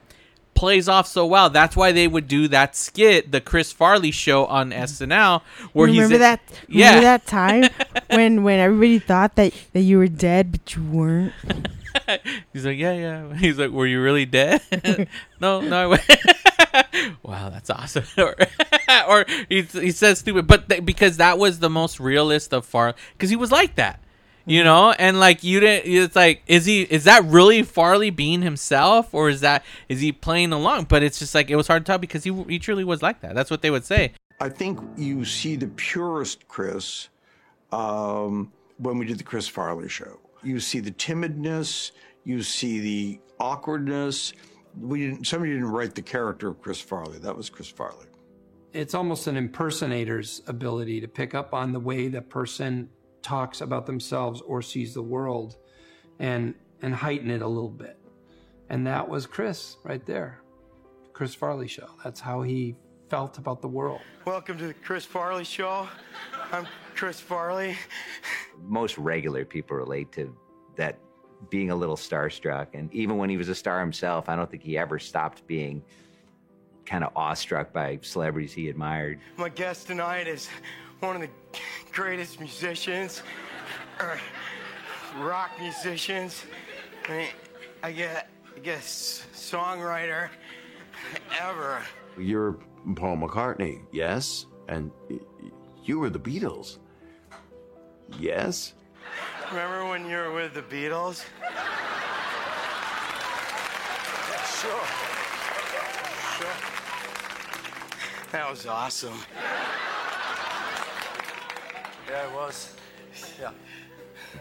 plays 0.54 0.88
off 0.88 1.06
so 1.06 1.26
well. 1.26 1.50
That's 1.50 1.76
why 1.76 1.92
they 1.92 2.08
would 2.08 2.26
do 2.26 2.48
that 2.48 2.74
skit, 2.74 3.32
the 3.32 3.40
Chris 3.40 3.70
Farley 3.70 4.10
show 4.10 4.46
on 4.46 4.70
SNL, 4.70 5.42
where 5.72 5.86
remember 5.88 6.14
he's 6.14 6.18
that? 6.20 6.40
yeah, 6.68 6.88
Remember 6.96 7.04
that 7.04 7.26
time 7.26 7.64
when 8.10 8.42
when 8.42 8.58
everybody 8.58 8.98
thought 8.98 9.36
that 9.36 9.52
that 9.74 9.80
you 9.80 9.98
were 9.98 10.08
dead, 10.08 10.52
but 10.52 10.74
you 10.74 10.82
weren't. 10.82 11.32
He's 12.52 12.64
like, 12.64 12.78
yeah, 12.78 12.92
yeah. 12.92 13.34
He's 13.36 13.58
like, 13.58 13.70
were 13.70 13.86
you 13.86 14.02
really 14.02 14.26
dead? 14.26 14.62
no, 15.40 15.60
no. 15.60 15.76
I 15.76 15.86
wa- 15.86 16.82
wow, 17.22 17.50
that's 17.50 17.70
awesome. 17.70 18.04
or, 18.18 18.34
or 19.08 19.24
he, 19.48 19.62
he 19.62 19.90
says 19.90 20.20
stupid, 20.20 20.46
but 20.46 20.68
th- 20.68 20.84
because 20.84 21.16
that 21.18 21.38
was 21.38 21.58
the 21.58 21.70
most 21.70 22.00
realist 22.00 22.52
of 22.52 22.64
Farley, 22.66 22.94
because 23.12 23.30
he 23.30 23.36
was 23.36 23.50
like 23.50 23.74
that, 23.76 24.00
you 24.46 24.62
know. 24.62 24.92
And 24.92 25.18
like 25.18 25.42
you 25.42 25.60
didn't. 25.60 25.90
It's 25.90 26.16
like, 26.16 26.42
is 26.46 26.66
he? 26.66 26.82
Is 26.82 27.04
that 27.04 27.24
really 27.24 27.62
Farley 27.62 28.10
being 28.10 28.42
himself, 28.42 29.12
or 29.12 29.28
is 29.28 29.40
that 29.40 29.64
is 29.88 30.00
he 30.00 30.12
playing 30.12 30.52
along? 30.52 30.84
But 30.84 31.02
it's 31.02 31.18
just 31.18 31.34
like 31.34 31.50
it 31.50 31.56
was 31.56 31.66
hard 31.66 31.84
to 31.84 31.90
tell 31.90 31.98
because 31.98 32.24
he 32.24 32.32
he 32.44 32.58
truly 32.58 32.84
was 32.84 33.02
like 33.02 33.20
that. 33.22 33.34
That's 33.34 33.50
what 33.50 33.62
they 33.62 33.70
would 33.70 33.84
say. 33.84 34.12
I 34.40 34.48
think 34.48 34.80
you 34.96 35.24
see 35.24 35.56
the 35.56 35.66
purest 35.66 36.48
Chris 36.48 37.08
um, 37.72 38.52
when 38.78 38.96
we 38.98 39.04
did 39.06 39.18
the 39.18 39.24
Chris 39.24 39.46
Farley 39.48 39.88
show. 39.88 40.19
You 40.42 40.58
see 40.60 40.80
the 40.80 40.90
timidness, 40.92 41.92
you 42.24 42.42
see 42.42 42.80
the 42.80 43.20
awkwardness. 43.38 44.32
We 44.78 45.00
didn't. 45.06 45.26
Somebody 45.26 45.52
didn't 45.52 45.70
write 45.70 45.94
the 45.94 46.02
character 46.02 46.48
of 46.48 46.60
Chris 46.62 46.80
Farley. 46.80 47.18
That 47.18 47.36
was 47.36 47.50
Chris 47.50 47.68
Farley. 47.68 48.06
it's 48.72 48.94
almost 48.94 49.26
an 49.26 49.36
impersonator's 49.36 50.42
ability 50.46 51.00
to 51.00 51.08
pick 51.08 51.34
up 51.34 51.52
on 51.52 51.72
the 51.72 51.80
way 51.80 52.06
the 52.08 52.22
person 52.22 52.88
talks 53.22 53.60
about 53.60 53.84
themselves 53.84 54.40
or 54.42 54.62
sees 54.62 54.94
the 54.94 55.02
world 55.02 55.56
and 56.20 56.54
and 56.82 56.94
heighten 56.94 57.30
it 57.30 57.42
a 57.42 57.46
little 57.48 57.68
bit 57.68 57.98
and 58.70 58.86
that 58.86 59.06
was 59.06 59.26
chris 59.26 59.76
right 59.84 60.06
there 60.06 60.40
chris 61.12 61.34
farley 61.34 61.66
show 61.68 61.88
that's 62.04 62.20
how 62.20 62.40
he 62.42 62.74
felt 63.10 63.36
about 63.38 63.60
the 63.60 63.68
world 63.68 64.00
Welcome 64.24 64.56
to 64.58 64.68
the 64.68 64.74
Chris 64.74 65.04
Farley 65.04 65.44
Show. 65.44 65.88
I'm 66.52 66.66
Chris 67.00 67.18
Farley. 67.18 67.78
most 68.68 68.98
regular 68.98 69.42
people 69.46 69.74
relate 69.74 70.12
to 70.12 70.36
that 70.76 70.98
being 71.48 71.70
a 71.70 71.74
little 71.74 71.96
starstruck. 71.96 72.66
And 72.74 72.92
even 72.92 73.16
when 73.16 73.30
he 73.30 73.38
was 73.38 73.48
a 73.48 73.54
star 73.54 73.80
himself, 73.80 74.28
I 74.28 74.36
don't 74.36 74.50
think 74.50 74.62
he 74.62 74.76
ever 74.76 74.98
stopped 74.98 75.46
being 75.46 75.82
kind 76.84 77.02
of 77.02 77.10
awestruck 77.16 77.72
by 77.72 78.00
celebrities 78.02 78.52
he 78.52 78.68
admired. 78.68 79.18
My 79.38 79.48
guest 79.48 79.86
tonight 79.86 80.26
is 80.28 80.50
one 80.98 81.16
of 81.16 81.22
the 81.22 81.30
greatest 81.90 82.38
musicians, 82.38 83.22
uh, 83.98 84.16
rock 85.20 85.52
musicians. 85.58 86.44
I 87.08 87.12
mean, 87.16 87.28
I 87.82 87.92
get, 87.92 88.28
I 88.54 88.58
guess, 88.58 89.26
songwriter 89.32 90.28
ever. 91.40 91.80
You're 92.18 92.58
Paul 92.94 93.16
McCartney, 93.16 93.80
yes, 93.90 94.44
and 94.68 94.90
y- 95.08 95.18
y- 95.42 95.50
you 95.82 95.98
were 95.98 96.10
the 96.10 96.20
Beatles, 96.20 96.76
yes. 98.18 98.74
Remember 99.50 99.88
when 99.88 100.08
you 100.08 100.16
were 100.16 100.32
with 100.32 100.54
the 100.54 100.62
Beatles? 100.62 101.24
Sure. 104.60 104.84
Sure. 106.36 106.56
That 108.32 108.48
was 108.48 108.66
awesome. 108.66 109.18
Yeah, 112.08 112.26
it 112.26 112.32
was. 112.34 112.76
Yeah. 113.40 113.50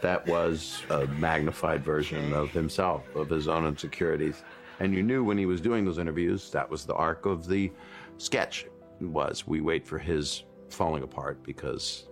That 0.01 0.27
was 0.27 0.84
a 0.89 1.08
magnified 1.08 1.84
version 1.84 2.34
of 2.34 2.51
himself, 2.51 3.03
of 3.15 3.29
his 3.29 3.47
own 3.47 3.65
insecurities. 3.65 4.43
And 4.79 4.93
you 4.93 5.03
knew 5.03 5.23
when 5.23 5.38
he 5.38 5.45
was 5.45 5.60
doing 5.60 5.86
those 5.86 5.97
interviews, 5.97 6.51
that 6.51 6.69
was 6.69 6.86
the 6.86 6.93
arc 6.93 7.25
of 7.25 7.47
the 7.47 7.71
sketch 8.17 8.65
was 9.01 9.47
we 9.47 9.62
wait 9.62 9.88
for 9.88 9.97
his 9.97 10.43
falling 10.69 11.03
apart 11.03 11.41
because 11.43 12.08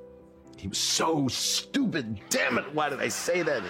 he 0.58 0.68
was 0.68 0.78
so 0.78 1.28
stupid. 1.28 2.20
Damn 2.30 2.58
it, 2.58 2.66
why 2.74 2.90
did 2.90 3.00
I 3.00 3.08
say 3.10 3.42
that? 3.44 3.64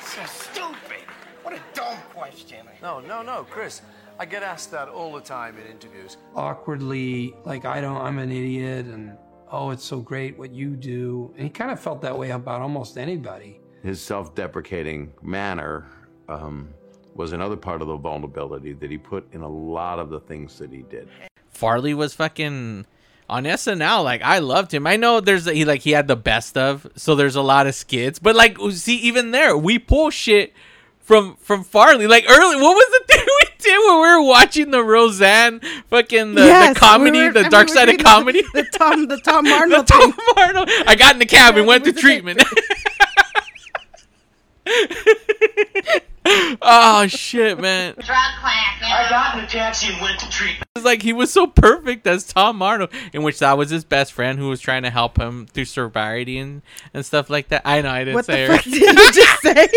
So 0.00 0.24
stupid. 0.26 1.04
What 1.42 1.54
a 1.54 1.60
dumb 1.74 1.98
question. 2.14 2.66
No, 2.82 3.00
no, 3.00 3.22
no, 3.22 3.44
Chris. 3.50 3.82
I 4.18 4.26
get 4.26 4.42
asked 4.44 4.70
that 4.70 4.88
all 4.88 5.12
the 5.12 5.20
time 5.20 5.56
in 5.58 5.66
interviews. 5.66 6.16
awkwardly 6.36 7.34
like 7.44 7.64
i 7.64 7.80
don't 7.80 7.96
i'm 8.00 8.18
an 8.20 8.30
idiot 8.30 8.86
and 8.86 9.16
oh 9.50 9.70
it's 9.70 9.82
so 9.84 9.98
great 9.98 10.38
what 10.38 10.52
you 10.52 10.76
do 10.76 11.32
and 11.34 11.42
he 11.42 11.50
kind 11.50 11.72
of 11.72 11.80
felt 11.80 12.00
that 12.02 12.16
way 12.16 12.30
about 12.30 12.60
almost 12.62 12.96
anybody 12.96 13.58
His 13.82 14.00
self 14.00 14.32
deprecating 14.36 15.12
manner 15.20 15.88
um, 16.28 16.68
was 17.16 17.32
another 17.32 17.56
part 17.56 17.82
of 17.82 17.88
the 17.88 17.96
vulnerability 17.96 18.72
that 18.74 18.88
he 18.88 18.96
put 18.98 19.26
in 19.34 19.40
a 19.40 19.48
lot 19.48 19.98
of 19.98 20.10
the 20.10 20.20
things 20.20 20.58
that 20.58 20.70
he 20.72 20.82
did. 20.82 21.08
Farley 21.48 21.92
was 21.92 22.14
fucking 22.14 22.86
on 23.34 23.44
SNL. 23.44 24.04
Like 24.04 24.22
I 24.22 24.38
loved 24.38 24.72
him. 24.72 24.86
I 24.86 24.96
know 24.96 25.20
there's 25.20 25.44
he 25.46 25.64
like 25.64 25.82
he 25.82 25.90
had 25.90 26.06
the 26.08 26.16
best 26.16 26.56
of, 26.56 26.86
so 26.96 27.14
there's 27.14 27.36
a 27.36 27.42
lot 27.42 27.66
of 27.66 27.74
skits. 27.74 28.18
But 28.18 28.36
like 28.36 28.56
oh, 28.60 28.70
see, 28.70 28.96
even 28.98 29.30
there, 29.32 29.56
we 29.56 29.78
pull 29.78 30.10
shit 30.10 30.52
from 31.00 31.36
from 31.36 31.64
Farley. 31.64 32.06
Like 32.06 32.24
early, 32.28 32.56
what 32.56 32.74
was 32.74 32.88
the 33.00 33.04
thing 33.14 33.24
we 33.26 33.48
did 33.58 33.78
when 33.78 33.94
we 34.00 34.08
were 34.08 34.22
watching 34.22 34.70
the 34.70 34.82
Roseanne 34.84 35.60
fucking 35.90 36.34
the, 36.34 36.42
Yes, 36.42 36.74
the 36.74 36.80
comedy, 36.80 37.18
we 37.18 37.26
were- 37.26 37.32
the 37.32 37.48
dark 37.50 37.66
we 37.68 37.72
side 37.74 37.88
of 37.88 37.96
doing 37.96 37.98
the- 37.98 38.04
comedy? 38.04 38.42
The, 38.54 38.64
Tom, 38.72 39.06
the 39.08 39.16
Tom 39.18 39.46
Arnold. 39.52 39.86
Tom 39.86 40.12
thing. 40.12 40.24
Arnold. 40.36 40.68
I 40.86 40.94
got 40.94 41.14
in 41.14 41.18
the 41.18 41.26
cab 41.26 41.56
and 41.56 41.66
went 41.66 41.84
to 41.84 41.92
treatment. 41.92 42.42
Oh 46.26 47.06
shit, 47.08 47.60
man! 47.60 47.94
Drug 47.94 48.06
class. 48.06 48.82
I 48.82 49.06
got 49.10 49.38
in 49.38 49.44
a 49.44 49.46
taxi 49.48 49.92
and 49.92 50.00
went 50.00 50.18
to 50.20 50.30
treatment. 50.30 50.64
It's 50.76 50.84
like 50.84 51.02
he 51.02 51.12
was 51.12 51.32
so 51.32 51.46
perfect 51.46 52.06
as 52.06 52.24
Tom 52.24 52.62
Arnold, 52.62 52.90
in 53.12 53.22
which 53.22 53.38
that 53.40 53.56
was 53.58 53.70
his 53.70 53.84
best 53.84 54.12
friend 54.12 54.38
who 54.38 54.48
was 54.48 54.60
trying 54.60 54.82
to 54.84 54.90
help 54.90 55.18
him 55.18 55.46
through 55.46 55.66
sobriety 55.66 56.38
and, 56.38 56.62
and 56.92 57.04
stuff 57.04 57.28
like 57.30 57.48
that. 57.48 57.62
I 57.64 57.80
know 57.82 57.90
I 57.90 58.00
didn't 58.04 58.14
What 58.14 58.24
say 58.26 58.46
the 58.46 58.54
fuck 58.54 58.64
did 58.64 58.74
you 58.74 59.12
just 59.12 59.42
say? 59.42 59.68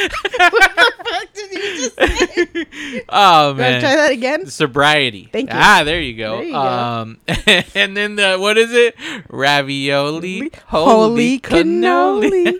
what 0.50 0.76
the 0.76 0.92
fuck 1.04 1.32
did 1.34 1.52
you 1.52 1.76
just 1.76 1.96
say? 1.96 3.02
Oh 3.08 3.54
man, 3.54 3.80
try 3.80 3.96
that 3.96 4.12
again? 4.12 4.46
Sobriety. 4.46 5.28
Thank 5.32 5.50
you. 5.50 5.56
Ah, 5.58 5.82
there 5.84 6.00
you 6.00 6.16
go. 6.16 6.36
There 6.36 6.44
you 6.46 6.52
go. 6.52 6.58
um, 6.58 7.18
and 7.74 7.96
then 7.96 8.16
the 8.16 8.36
what 8.38 8.56
is 8.56 8.72
it? 8.72 8.94
Ravioli, 9.28 10.50
Holy 10.66 11.38
holy 11.38 11.40
cannoli. 11.40 12.56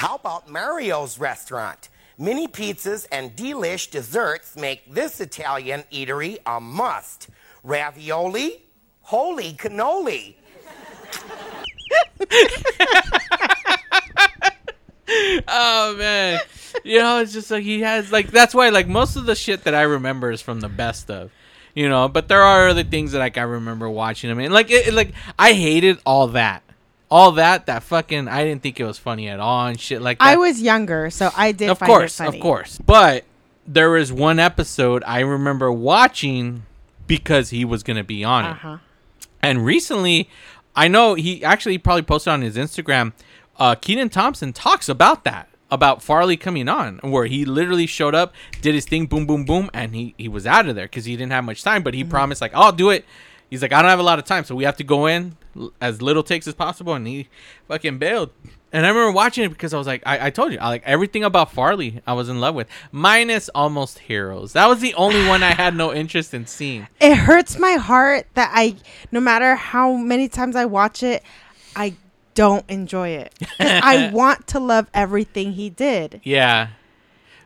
How 0.00 0.14
about 0.14 0.48
Mario's 0.48 1.18
restaurant? 1.18 1.90
Mini 2.16 2.48
pizzas 2.48 3.06
and 3.12 3.36
delish 3.36 3.90
desserts 3.90 4.56
make 4.56 4.94
this 4.94 5.20
Italian 5.20 5.84
eatery 5.92 6.38
a 6.46 6.58
must. 6.58 7.28
Ravioli, 7.62 8.62
holy 9.02 9.52
cannoli. 9.52 10.36
oh 15.46 15.94
man, 15.98 16.40
you 16.82 17.00
know, 17.00 17.18
it's 17.18 17.34
just 17.34 17.50
like 17.50 17.62
he 17.62 17.80
has 17.80 18.10
like 18.10 18.30
that's 18.30 18.54
why 18.54 18.70
like 18.70 18.88
most 18.88 19.16
of 19.16 19.26
the 19.26 19.34
shit 19.34 19.64
that 19.64 19.74
I 19.74 19.82
remember 19.82 20.32
is 20.32 20.40
from 20.40 20.60
the 20.60 20.70
best 20.70 21.10
of. 21.10 21.30
You 21.74 21.90
know, 21.90 22.08
but 22.08 22.28
there 22.28 22.40
are 22.40 22.70
other 22.70 22.84
things 22.84 23.12
that 23.12 23.18
like 23.18 23.36
I 23.36 23.42
remember 23.42 23.90
watching 23.90 24.30
him 24.30 24.38
and 24.38 24.50
like 24.50 24.70
it, 24.70 24.94
like 24.94 25.12
I 25.38 25.52
hated 25.52 25.98
all 26.06 26.28
that. 26.28 26.62
All 27.10 27.32
that, 27.32 27.66
that 27.66 27.82
fucking, 27.82 28.28
I 28.28 28.44
didn't 28.44 28.62
think 28.62 28.78
it 28.78 28.84
was 28.84 28.98
funny 28.98 29.28
at 29.28 29.40
all 29.40 29.66
and 29.66 29.80
shit 29.80 30.00
like 30.00 30.18
that. 30.20 30.24
I 30.24 30.36
was 30.36 30.62
younger, 30.62 31.10
so 31.10 31.30
I 31.36 31.52
did. 31.52 31.70
of 31.70 31.78
find 31.78 31.90
course, 31.90 32.20
it 32.20 32.24
funny. 32.24 32.38
of 32.38 32.42
course. 32.42 32.78
But 32.78 33.24
there 33.66 33.90
was 33.90 34.12
one 34.12 34.38
episode 34.38 35.02
I 35.06 35.20
remember 35.20 35.72
watching 35.72 36.66
because 37.06 37.50
he 37.50 37.64
was 37.64 37.82
gonna 37.82 38.04
be 38.04 38.22
on 38.22 38.44
it. 38.44 38.50
Uh-huh. 38.50 38.78
And 39.42 39.64
recently, 39.64 40.28
I 40.76 40.88
know 40.88 41.14
he 41.14 41.44
actually 41.44 41.78
probably 41.78 42.02
posted 42.02 42.32
on 42.32 42.42
his 42.42 42.56
Instagram. 42.56 43.12
Uh, 43.58 43.74
Kenan 43.74 44.08
Thompson 44.08 44.52
talks 44.52 44.88
about 44.88 45.24
that 45.24 45.48
about 45.70 46.02
Farley 46.02 46.36
coming 46.36 46.68
on, 46.68 46.98
where 46.98 47.26
he 47.26 47.44
literally 47.44 47.86
showed 47.86 48.14
up, 48.14 48.34
did 48.60 48.74
his 48.74 48.84
thing, 48.86 49.06
boom, 49.06 49.26
boom, 49.26 49.44
boom, 49.44 49.70
and 49.72 49.94
he 49.94 50.14
he 50.18 50.28
was 50.28 50.46
out 50.46 50.68
of 50.68 50.74
there 50.74 50.86
because 50.86 51.04
he 51.04 51.16
didn't 51.16 51.32
have 51.32 51.44
much 51.44 51.62
time. 51.62 51.82
But 51.82 51.94
he 51.94 52.04
promised 52.04 52.40
like, 52.40 52.54
I'll 52.54 52.72
do 52.72 52.90
it. 52.90 53.04
He's 53.50 53.62
like, 53.62 53.72
I 53.72 53.82
don't 53.82 53.90
have 53.90 53.98
a 53.98 54.04
lot 54.04 54.18
of 54.18 54.24
time, 54.24 54.44
so 54.44 54.54
we 54.54 54.64
have 54.64 54.76
to 54.76 54.84
go 54.84 55.06
in 55.06 55.36
as 55.80 56.00
little 56.00 56.22
takes 56.22 56.46
as 56.46 56.54
possible, 56.54 56.94
and 56.94 57.06
he 57.06 57.28
fucking 57.68 57.98
bailed. 57.98 58.30
And 58.72 58.86
I 58.86 58.88
remember 58.88 59.10
watching 59.10 59.42
it 59.44 59.48
because 59.48 59.74
I 59.74 59.78
was 59.78 59.88
like, 59.88 60.04
I, 60.06 60.26
I 60.26 60.30
told 60.30 60.52
you, 60.52 60.58
I 60.60 60.68
like 60.68 60.84
everything 60.86 61.24
about 61.24 61.50
Farley. 61.52 62.00
I 62.06 62.12
was 62.12 62.28
in 62.28 62.38
love 62.38 62.54
with, 62.54 62.68
minus 62.92 63.48
Almost 63.48 63.98
Heroes. 63.98 64.52
That 64.52 64.68
was 64.68 64.78
the 64.78 64.94
only 64.94 65.26
one 65.26 65.42
I 65.42 65.50
had 65.52 65.74
no 65.74 65.92
interest 66.02 66.32
in 66.32 66.46
seeing. 66.46 66.86
It 67.00 67.16
hurts 67.16 67.58
my 67.58 67.72
heart 67.72 68.28
that 68.34 68.52
I, 68.54 68.76
no 69.10 69.18
matter 69.18 69.56
how 69.56 69.94
many 69.96 70.28
times 70.28 70.54
I 70.54 70.66
watch 70.66 71.02
it, 71.02 71.24
I 71.74 71.94
don't 72.36 72.64
enjoy 72.70 73.08
it. 73.08 73.34
I 73.58 74.10
want 74.14 74.46
to 74.48 74.60
love 74.60 74.88
everything 74.94 75.54
he 75.54 75.68
did. 75.68 76.20
Yeah, 76.22 76.68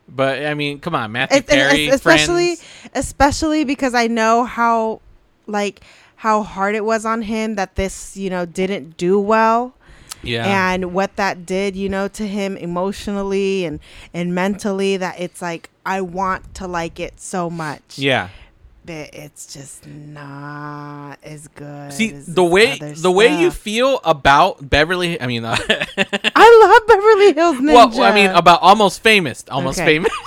but 0.06 0.44
I 0.44 0.52
mean, 0.52 0.78
come 0.80 0.94
on, 0.94 1.10
Matthew 1.12 1.38
It- 1.38 1.46
Perry, 1.46 1.88
especially, 1.88 2.56
Friends. 2.56 2.90
especially 2.94 3.64
because 3.64 3.94
I 3.94 4.08
know 4.08 4.44
how, 4.44 5.00
like, 5.46 5.80
how 6.16 6.42
hard 6.42 6.74
it 6.74 6.84
was 6.84 7.04
on 7.04 7.22
him 7.22 7.54
that 7.56 7.76
this, 7.76 8.16
you 8.16 8.30
know, 8.30 8.46
didn't 8.46 8.96
do 8.96 9.18
well. 9.20 9.74
Yeah. 10.22 10.72
And 10.72 10.94
what 10.94 11.16
that 11.16 11.44
did, 11.44 11.76
you 11.76 11.88
know, 11.88 12.08
to 12.08 12.26
him 12.26 12.56
emotionally 12.56 13.64
and 13.66 13.78
and 14.14 14.34
mentally, 14.34 14.96
that 14.96 15.20
it's 15.20 15.42
like 15.42 15.68
I 15.84 16.00
want 16.00 16.54
to 16.54 16.66
like 16.66 16.98
it 16.98 17.20
so 17.20 17.50
much. 17.50 17.98
Yeah. 17.98 18.30
But 18.86 19.14
it's 19.14 19.52
just 19.52 19.86
not 19.86 21.16
as 21.22 21.48
good. 21.48 21.92
See 21.92 22.12
as 22.12 22.26
the 22.26 22.44
way 22.44 22.78
the 22.78 23.10
way 23.10 23.38
you 23.38 23.50
feel 23.50 24.00
about 24.04 24.68
Beverly. 24.68 25.20
I 25.20 25.26
mean, 25.26 25.44
uh, 25.44 25.56
I 25.68 26.78
love 26.80 26.86
Beverly 26.88 27.32
Hills 27.34 27.56
Ninja. 27.56 27.94
well, 27.96 28.02
I 28.02 28.14
mean 28.14 28.30
about 28.30 28.60
almost 28.62 29.02
famous, 29.02 29.44
almost 29.50 29.78
Okay. 29.78 29.86
famous. 29.86 30.12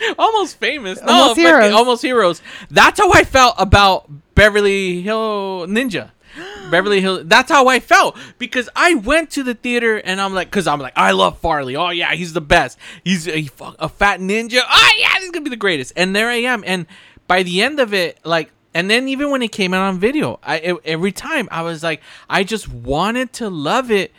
almost 0.18 0.58
famous. 0.58 1.00
No, 1.02 1.12
Almost 1.12 1.38
Heroes. 1.40 1.72
almost 1.72 2.02
heroes. 2.02 2.42
That's 2.70 2.98
how 2.98 3.12
I 3.12 3.24
felt 3.24 3.54
about 3.58 4.10
Beverly 4.34 5.02
Hill 5.02 5.66
Ninja. 5.68 6.10
Beverly 6.70 7.00
Hill. 7.00 7.24
That's 7.24 7.50
how 7.50 7.68
I 7.68 7.80
felt 7.80 8.16
because 8.38 8.68
I 8.76 8.94
went 8.94 9.30
to 9.32 9.42
the 9.42 9.54
theater 9.54 9.96
and 9.96 10.20
I'm 10.20 10.32
like, 10.34 10.48
because 10.48 10.66
I'm 10.66 10.78
like, 10.80 10.92
I 10.96 11.10
love 11.12 11.38
Farley. 11.38 11.76
Oh 11.76 11.90
yeah, 11.90 12.12
he's 12.14 12.32
the 12.32 12.40
best. 12.40 12.78
He's 13.04 13.26
a, 13.28 13.48
a 13.78 13.88
fat 13.88 14.20
ninja. 14.20 14.60
Oh 14.66 14.90
yeah, 14.98 15.14
he's 15.18 15.30
gonna 15.30 15.44
be 15.44 15.50
the 15.50 15.56
greatest. 15.56 15.92
And 15.96 16.14
there 16.14 16.28
I 16.28 16.36
am. 16.42 16.62
And 16.66 16.86
by 17.26 17.42
the 17.42 17.62
end 17.62 17.80
of 17.80 17.92
it, 17.92 18.18
like, 18.24 18.50
and 18.72 18.88
then 18.88 19.08
even 19.08 19.30
when 19.30 19.42
it 19.42 19.50
came 19.50 19.74
out 19.74 19.82
on 19.82 19.98
video, 19.98 20.38
I 20.42 20.56
it, 20.58 20.76
every 20.84 21.12
time 21.12 21.48
I 21.50 21.62
was 21.62 21.82
like, 21.82 22.00
I 22.28 22.44
just 22.44 22.68
wanted 22.68 23.32
to 23.34 23.50
love 23.50 23.90
it 23.90 24.12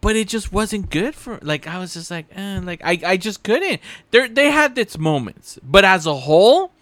but 0.00 0.16
it 0.16 0.28
just 0.28 0.52
wasn't 0.52 0.90
good 0.90 1.14
for 1.14 1.38
like 1.42 1.66
I 1.66 1.78
was 1.78 1.94
just 1.94 2.10
like 2.10 2.26
eh, 2.34 2.60
like 2.62 2.80
I, 2.84 3.00
I 3.04 3.16
just 3.16 3.42
couldn't. 3.42 3.80
They 4.10 4.28
they 4.28 4.50
had 4.50 4.76
its 4.78 4.98
moments, 4.98 5.58
but 5.62 5.84
as 5.84 6.06
a 6.06 6.14
whole, 6.14 6.72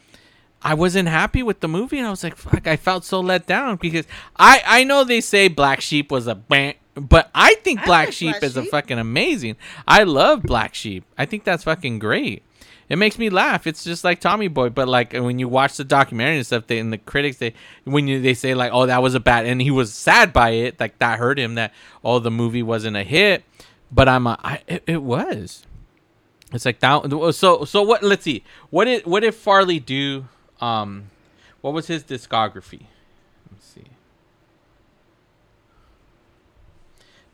I 0.62 0.74
wasn't 0.74 1.09
happy 1.09 1.42
with 1.42 1.61
the 1.61 1.68
movie, 1.68 1.98
and 1.98 2.07
I 2.07 2.11
was 2.11 2.24
like, 2.24 2.37
fuck, 2.37 2.66
I 2.66 2.76
felt 2.76 3.04
so 3.04 3.20
let 3.20 3.46
down 3.46 3.76
because 3.76 4.07
I 4.37 4.62
I 4.66 4.85
know 4.85 5.04
they 5.04 5.20
say 5.20 5.48
Black 5.48 5.81
Sheep 5.81 6.11
was 6.11 6.26
a 6.26 6.35
bang, 6.35 6.74
but 6.94 7.31
I 7.35 7.54
think 7.57 7.85
Black 7.85 8.12
Sheep 8.12 8.37
is 8.42 8.57
a 8.57 8.64
fucking 8.64 8.98
amazing. 8.98 9.57
I 9.87 10.04
love 10.04 10.42
Black 10.42 10.74
Sheep. 10.74 11.04
I 11.16 11.26
think 11.26 11.44
that's 11.44 11.64
fucking 11.64 11.98
great. 11.98 12.42
It 12.88 12.96
makes 12.96 13.18
me 13.18 13.29
laugh. 13.29 13.66
It's 13.66 13.85
just 13.85 14.03
like 14.03 14.20
Tommy 14.20 14.48
Boy, 14.48 14.70
but 14.70 14.88
like 14.88 15.12
when 15.12 15.38
you 15.38 15.46
watch 15.46 15.77
the 15.77 15.85
documentary 15.85 16.37
and 16.37 16.46
stuff, 16.46 16.66
they 16.66 16.79
and 16.79 16.92
the 16.92 16.98
critics 16.98 17.37
they 17.37 17.53
when 17.85 18.09
you 18.09 18.20
they 18.20 18.35
say 18.35 18.55
like, 18.55 18.72
oh, 18.72 18.87
that 18.87 19.03
was 19.03 19.14
a 19.14 19.20
bad, 19.20 19.44
and 19.46 19.61
he 19.61 19.70
was 19.70 19.92
sad 19.92 20.33
by 20.33 20.51
it, 20.51 20.81
like 20.81 20.98
that 20.98 21.18
hurt 21.18 21.38
him 21.38 21.55
that 21.57 21.74
oh 22.03 22.18
the 22.18 22.31
movie 22.31 22.62
wasn't 22.62 22.96
a 22.96 23.03
hit, 23.03 23.44
but 23.92 24.09
I'm 24.09 24.27
a, 24.27 24.38
I, 24.42 24.62
it, 24.66 24.85
it 24.87 25.03
was. 25.03 25.66
It's 26.53 26.64
like 26.64 26.81
that. 26.81 27.35
So 27.35 27.64
so 27.64 27.83
what? 27.83 28.03
Let's 28.03 28.24
see. 28.24 28.42
What 28.70 28.87
did 28.87 29.05
what 29.07 29.20
did 29.20 29.35
Farley 29.35 29.81
do? 29.81 30.27
Um, 30.61 31.11
what 31.61 31.74
was 31.74 31.88
his 31.88 32.03
discography? 32.03 32.87
Let's 33.51 33.66
see. 33.66 33.85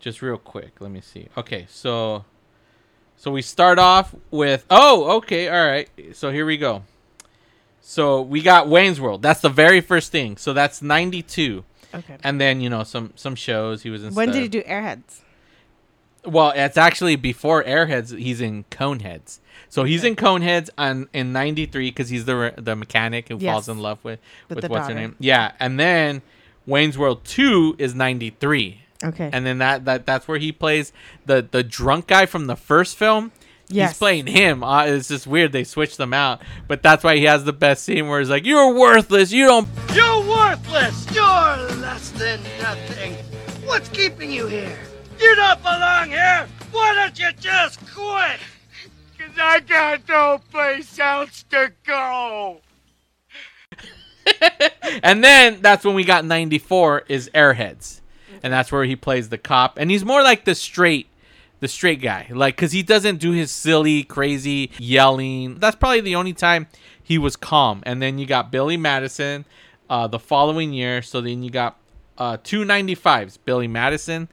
Just 0.00 0.20
real 0.20 0.36
quick, 0.36 0.80
let 0.80 0.90
me 0.90 1.00
see. 1.00 1.28
Okay, 1.36 1.66
so 1.70 2.24
so 3.16 3.30
we 3.30 3.42
start 3.42 3.78
off 3.78 4.14
with 4.30 4.64
oh, 4.70 5.16
okay, 5.18 5.48
all 5.48 5.66
right. 5.66 5.88
So 6.12 6.30
here 6.30 6.46
we 6.46 6.56
go. 6.56 6.82
So 7.80 8.22
we 8.22 8.40
got 8.40 8.68
Wayne's 8.68 9.00
World. 9.00 9.22
That's 9.22 9.40
the 9.40 9.50
very 9.50 9.80
first 9.80 10.10
thing. 10.10 10.36
So 10.38 10.52
that's 10.52 10.80
92. 10.80 11.64
Okay. 11.94 12.16
And 12.24 12.40
then, 12.40 12.60
you 12.60 12.70
know, 12.70 12.82
some 12.82 13.12
some 13.14 13.34
shows 13.34 13.82
he 13.82 13.90
was 13.90 14.02
in 14.02 14.14
When 14.14 14.28
stuff. 14.28 14.34
did 14.34 14.42
he 14.42 14.48
do 14.48 14.62
Airheads? 14.62 15.20
Well, 16.24 16.52
it's 16.56 16.76
actually 16.78 17.16
before 17.16 17.62
Airheads. 17.62 18.16
He's 18.18 18.40
in 18.40 18.64
Coneheads. 18.70 19.38
So 19.68 19.84
he's 19.84 20.02
in 20.04 20.16
Coneheads 20.16 20.70
on 20.78 21.08
in 21.12 21.32
'93 21.32 21.90
because 21.90 22.08
he's 22.08 22.24
the 22.24 22.54
the 22.56 22.74
mechanic 22.74 23.28
who 23.28 23.38
falls 23.38 23.68
in 23.68 23.78
love 23.78 24.02
with 24.02 24.18
With 24.48 24.62
with, 24.62 24.70
what's 24.70 24.88
her 24.88 24.94
name. 24.94 25.16
Yeah, 25.18 25.52
and 25.60 25.78
then 25.78 26.22
Wayne's 26.66 26.96
World 26.96 27.24
Two 27.24 27.76
is 27.78 27.94
'93. 27.94 28.80
Okay. 29.04 29.28
And 29.32 29.44
then 29.44 29.58
that, 29.58 29.84
that 29.84 30.06
that's 30.06 30.26
where 30.26 30.38
he 30.38 30.50
plays 30.50 30.92
the 31.26 31.46
the 31.48 31.62
drunk 31.62 32.06
guy 32.06 32.26
from 32.26 32.46
the 32.46 32.56
first 32.56 32.96
film. 32.96 33.32
Yes. 33.68 33.92
He's 33.92 33.98
playing 33.98 34.26
him. 34.26 34.62
Uh, 34.62 34.84
it's 34.84 35.08
just 35.08 35.26
weird 35.26 35.52
they 35.52 35.64
switched 35.64 35.96
them 35.96 36.12
out, 36.12 36.42
but 36.68 36.82
that's 36.82 37.02
why 37.02 37.16
he 37.16 37.24
has 37.24 37.44
the 37.44 37.52
best 37.52 37.84
scene 37.84 38.08
where 38.08 38.20
he's 38.20 38.30
like, 38.30 38.44
"You're 38.44 38.74
worthless. 38.74 39.32
You 39.32 39.46
don't." 39.46 39.68
You're 39.94 40.20
worthless! 40.20 41.06
You're 41.14 41.24
less 41.80 42.10
than 42.10 42.40
nothing! 42.60 43.14
What's 43.64 43.88
keeping 43.88 44.30
you 44.30 44.46
here? 44.46 44.78
You 45.18 45.34
don't 45.36 45.62
belong 45.62 46.10
here! 46.10 46.46
Why 46.72 46.94
don't 46.94 47.18
you 47.18 47.30
just 47.40 47.80
quit? 47.94 48.40
Cause 49.18 49.38
I 49.40 49.60
got 49.60 50.06
no 50.08 50.40
place 50.50 50.98
else 50.98 51.44
to 51.50 51.72
go! 51.86 52.60
and 55.02 55.22
then 55.24 55.60
that's 55.62 55.84
when 55.84 55.94
we 55.94 56.04
got 56.04 56.24
94 56.24 57.04
is 57.08 57.30
airheads 57.34 58.00
and 58.44 58.52
that's 58.52 58.70
where 58.70 58.84
he 58.84 58.94
plays 58.94 59.30
the 59.30 59.38
cop. 59.38 59.78
And 59.78 59.90
he's 59.90 60.04
more 60.04 60.22
like 60.22 60.44
the 60.44 60.54
straight 60.54 61.08
the 61.60 61.66
straight 61.66 62.02
guy. 62.02 62.28
Like 62.30 62.56
because 62.56 62.72
he 62.72 62.82
doesn't 62.82 63.16
do 63.16 63.30
his 63.30 63.50
silly 63.50 64.04
crazy 64.04 64.70
yelling. 64.76 65.58
That's 65.58 65.74
probably 65.74 66.02
the 66.02 66.14
only 66.14 66.34
time 66.34 66.66
he 67.02 67.16
was 67.16 67.36
calm. 67.36 67.82
And 67.86 68.02
then 68.02 68.18
you 68.18 68.26
got 68.26 68.52
billy 68.52 68.76
madison 68.76 69.46
uh, 69.88 70.08
the 70.08 70.18
following 70.18 70.74
year. 70.74 71.00
So 71.00 71.22
then 71.22 71.42
you 71.42 71.48
got 71.48 71.78
uh, 72.18 72.36
two 72.44 72.66
95s 72.66 73.38
billy 73.46 73.66
madison 73.66 74.28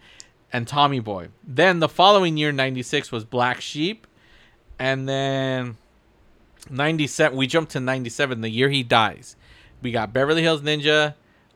and 0.51 0.67
tommy 0.67 0.99
boy. 0.99 1.29
Then 1.41 1.79
the 1.79 1.87
following 1.87 2.35
year 2.35 2.51
96 2.51 3.13
was 3.13 3.23
black 3.23 3.61
sheep. 3.61 4.05
And 4.77 5.07
then 5.07 5.77
97 6.69 7.37
we 7.37 7.47
jumped 7.47 7.71
to 7.71 7.79
97 7.79 8.41
the 8.41 8.49
year 8.49 8.67
he 8.67 8.83
dies. 8.83 9.37
We 9.81 9.93
got 9.93 10.11
beverly 10.11 10.41
hills 10.41 10.61
ninja 10.63 11.13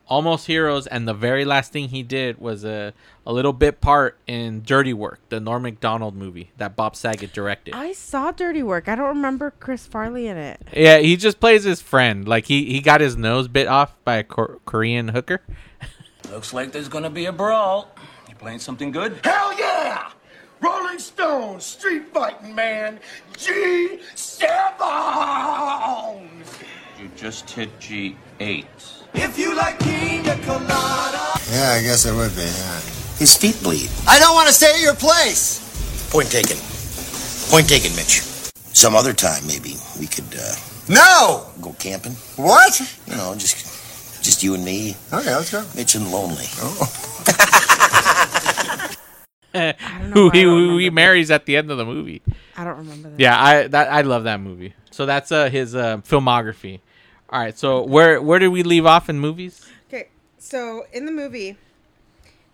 almost 0.08 0.46
heroes 0.46 0.86
and 0.86 1.08
the 1.08 1.14
very 1.14 1.44
last 1.44 1.72
thing 1.72 1.88
he 1.88 2.02
did 2.02 2.38
was 2.38 2.64
a, 2.64 2.92
a 3.26 3.32
little 3.32 3.52
bit 3.52 3.80
part 3.80 4.16
in 4.26 4.62
dirty 4.62 4.92
work 4.92 5.18
the 5.30 5.40
norm 5.40 5.62
macdonald 5.62 6.14
movie 6.14 6.50
that 6.58 6.76
bob 6.76 6.94
saget 6.94 7.32
directed 7.32 7.74
I 7.74 7.92
saw 7.92 8.30
Dirty 8.30 8.62
Work. 8.62 8.88
I 8.88 8.94
don't 8.94 9.08
remember 9.08 9.52
Chris 9.58 9.86
Farley 9.86 10.28
in 10.28 10.36
it. 10.36 10.60
yeah 10.72 10.98
he 10.98 11.16
just 11.16 11.40
plays 11.40 11.64
his 11.64 11.82
friend 11.82 12.28
like 12.28 12.46
he, 12.46 12.66
he 12.66 12.80
got 12.80 13.00
his 13.00 13.16
nose 13.16 13.48
bit 13.48 13.66
off 13.66 13.96
by 14.04 14.16
a 14.16 14.24
Kor- 14.24 14.60
korean 14.64 15.08
hooker 15.08 15.42
Looks 16.30 16.52
like 16.52 16.72
there's 16.72 16.88
gonna 16.88 17.10
be 17.10 17.26
a 17.26 17.32
brawl. 17.32 17.88
You 18.28 18.34
playing 18.34 18.58
something 18.58 18.90
good? 18.90 19.20
Hell 19.22 19.56
yeah! 19.56 20.10
Rolling 20.60 20.98
Stones, 20.98 21.64
street 21.64 22.08
fighting 22.12 22.52
man, 22.52 22.98
G7! 23.34 24.48
You 27.00 27.08
just 27.16 27.48
hit 27.50 27.70
G8. 27.78 28.64
If 29.18 29.38
you 29.38 29.54
like 29.56 29.78
pina 29.80 30.36
colada. 30.44 31.40
Yeah, 31.50 31.72
I 31.78 31.82
guess 31.82 32.04
it 32.06 32.14
would 32.14 32.34
be, 32.34 32.42
yeah. 32.42 32.80
His 33.18 33.36
feet 33.36 33.58
bleed. 33.62 33.88
I 34.06 34.18
don't 34.18 34.34
want 34.34 34.48
to 34.48 34.52
stay 34.54 34.70
at 34.74 34.80
your 34.80 34.94
place. 34.94 35.60
Point 36.10 36.30
taken. 36.30 36.56
Point 37.50 37.68
taken, 37.68 37.94
Mitch. 37.96 38.20
Some 38.76 38.94
other 38.94 39.12
time, 39.14 39.46
maybe 39.46 39.74
we 39.98 40.06
could 40.06 40.26
uh, 40.38 40.54
No! 40.88 41.46
go 41.62 41.72
camping. 41.78 42.12
What? 42.36 42.78
You 43.06 43.16
know, 43.16 43.34
just 43.34 43.56
just 44.22 44.42
you 44.42 44.54
and 44.54 44.64
me. 44.64 44.96
Okay, 45.12 45.34
let's 45.34 45.50
go. 45.50 45.64
Mitch 45.74 45.94
and 45.94 46.10
lonely. 46.12 46.44
who 50.12 50.28
he, 50.30 50.42
who 50.42 50.76
he 50.76 50.90
marries 50.90 51.30
at 51.30 51.46
the 51.46 51.56
end 51.56 51.70
of 51.70 51.78
the 51.78 51.84
movie 51.86 52.20
I 52.58 52.64
don't 52.64 52.76
remember 52.76 53.08
that. 53.08 53.18
yeah 53.18 53.42
i 53.42 53.66
that 53.68 53.90
i 53.90 54.02
love 54.02 54.24
that 54.24 54.38
movie 54.38 54.74
so 54.90 55.06
that's 55.06 55.32
uh 55.32 55.48
his 55.48 55.74
uh 55.74 55.96
filmography 55.98 56.80
all 57.30 57.40
right 57.40 57.58
so 57.58 57.82
where 57.82 58.20
where 58.22 58.38
did 58.38 58.48
we 58.48 58.62
leave 58.62 58.86
off 58.86 59.08
in 59.08 59.18
movies 59.18 59.64
Okay, 59.88 60.08
so 60.38 60.84
in 60.92 61.06
the 61.06 61.12
movie, 61.12 61.56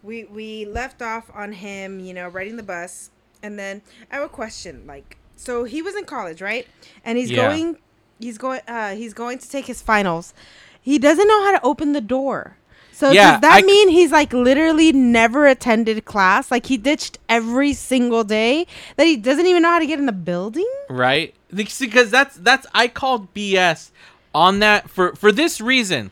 we 0.02 0.24
we 0.24 0.66
left 0.66 1.00
off 1.00 1.30
on 1.34 1.52
him, 1.52 1.98
you 2.00 2.12
know, 2.12 2.28
riding 2.28 2.56
the 2.56 2.62
bus, 2.62 3.10
and 3.42 3.58
then 3.58 3.80
I 4.10 4.16
have 4.16 4.24
a 4.24 4.28
question. 4.28 4.86
Like, 4.86 5.16
so 5.36 5.64
he 5.64 5.80
was 5.80 5.94
in 5.96 6.04
college, 6.04 6.42
right? 6.42 6.66
And 7.04 7.16
he's 7.16 7.30
Yeah. 7.30 7.48
going, 7.48 7.78
he's 8.20 8.36
going, 8.36 8.60
uh, 8.68 8.94
he's 8.96 9.14
going 9.14 9.38
to 9.38 9.48
take 9.48 9.64
his 9.66 9.80
finals. 9.80 10.34
He 10.80 10.98
doesn't 10.98 11.26
know 11.26 11.42
how 11.44 11.52
to 11.52 11.64
open 11.64 11.92
the 11.92 12.00
door. 12.02 12.58
So 12.92 13.12
Yeah, 13.12 13.32
does 13.32 13.40
that 13.40 13.54
I 13.54 13.62
mean 13.62 13.88
he's 13.88 14.12
like 14.12 14.34
literally 14.34 14.92
never 14.92 15.46
attended 15.46 16.04
class? 16.04 16.50
Like 16.50 16.66
he 16.66 16.76
ditched 16.76 17.16
every 17.30 17.72
single 17.72 18.24
day 18.24 18.66
that 18.96 19.06
he 19.06 19.16
doesn't 19.16 19.46
even 19.46 19.62
know 19.62 19.70
how 19.70 19.78
to 19.78 19.86
get 19.86 19.98
in 19.98 20.04
the 20.06 20.12
building? 20.12 20.68
right? 20.90 21.34
Because 21.54 22.10
that's 22.10 22.36
that's 22.36 22.66
I 22.74 22.88
called 22.88 23.32
BS 23.32 23.90
on 24.34 24.60
that 24.60 24.90
for 24.90 25.14
for 25.14 25.32
this 25.32 25.60
reason. 25.60 26.10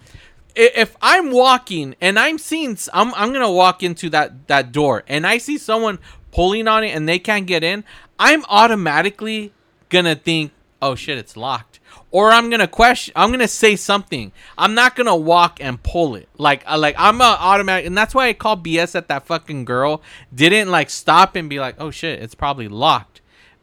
If 0.56 0.96
I'm 1.00 1.30
walking 1.30 1.94
and 2.00 2.18
I'm 2.18 2.38
seeing, 2.38 2.76
I'm 2.92 3.14
I'm 3.14 3.32
gonna 3.32 3.50
walk 3.50 3.82
into 3.82 4.10
that 4.10 4.48
that 4.48 4.72
door 4.72 5.04
and 5.06 5.26
I 5.26 5.38
see 5.38 5.58
someone 5.58 5.98
pulling 6.32 6.68
on 6.68 6.84
it 6.84 6.90
and 6.90 7.08
they 7.08 7.18
can't 7.18 7.46
get 7.46 7.62
in, 7.64 7.84
I'm 8.18 8.44
automatically 8.48 9.52
gonna 9.88 10.14
think, 10.14 10.52
oh 10.82 10.94
shit, 10.94 11.18
it's 11.18 11.36
locked. 11.36 11.78
Or 12.12 12.32
I'm 12.32 12.50
gonna 12.50 12.68
question. 12.68 13.12
I'm 13.14 13.30
gonna 13.30 13.48
say 13.48 13.76
something. 13.76 14.32
I'm 14.58 14.74
not 14.74 14.96
gonna 14.96 15.16
walk 15.16 15.58
and 15.60 15.80
pull 15.82 16.16
it. 16.16 16.28
Like, 16.38 16.64
uh, 16.68 16.78
like 16.78 16.96
I'm 16.98 17.20
a 17.20 17.36
automatic, 17.38 17.86
and 17.86 17.96
that's 17.96 18.14
why 18.14 18.28
I 18.28 18.32
call 18.32 18.56
BS 18.56 18.96
at 18.96 19.08
that 19.08 19.26
fucking 19.26 19.64
girl 19.64 20.02
didn't 20.34 20.70
like 20.70 20.90
stop 20.90 21.36
and 21.36 21.48
be 21.48 21.60
like, 21.60 21.76
oh 21.78 21.90
shit, 21.90 22.20
it's 22.20 22.34
probably 22.34 22.68
locked. 22.68 23.09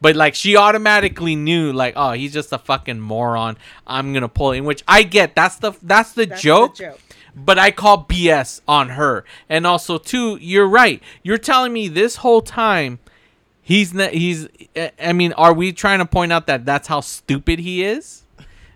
But 0.00 0.16
like 0.16 0.34
she 0.34 0.56
automatically 0.56 1.34
knew, 1.34 1.72
like, 1.72 1.94
oh, 1.96 2.12
he's 2.12 2.32
just 2.32 2.52
a 2.52 2.58
fucking 2.58 3.00
moron. 3.00 3.56
I'm 3.86 4.12
gonna 4.12 4.28
pull. 4.28 4.52
In 4.52 4.64
which 4.64 4.84
I 4.86 5.02
get. 5.02 5.34
That's 5.34 5.56
the 5.56 5.72
that's 5.82 6.12
the 6.12 6.26
joke. 6.26 6.76
joke. 6.76 7.00
But 7.34 7.58
I 7.58 7.70
call 7.70 8.04
BS 8.04 8.60
on 8.66 8.90
her. 8.90 9.24
And 9.48 9.66
also, 9.66 9.98
too, 9.98 10.38
you're 10.40 10.68
right. 10.68 11.02
You're 11.22 11.38
telling 11.38 11.72
me 11.72 11.86
this 11.88 12.16
whole 12.16 12.42
time 12.42 12.98
he's 13.60 13.92
not. 13.92 14.12
He's. 14.12 14.48
Eh, 14.74 14.90
I 15.00 15.12
mean, 15.12 15.32
are 15.34 15.52
we 15.52 15.72
trying 15.72 15.98
to 15.98 16.06
point 16.06 16.32
out 16.32 16.46
that 16.46 16.64
that's 16.64 16.88
how 16.88 17.00
stupid 17.00 17.58
he 17.58 17.84
is? 17.84 18.22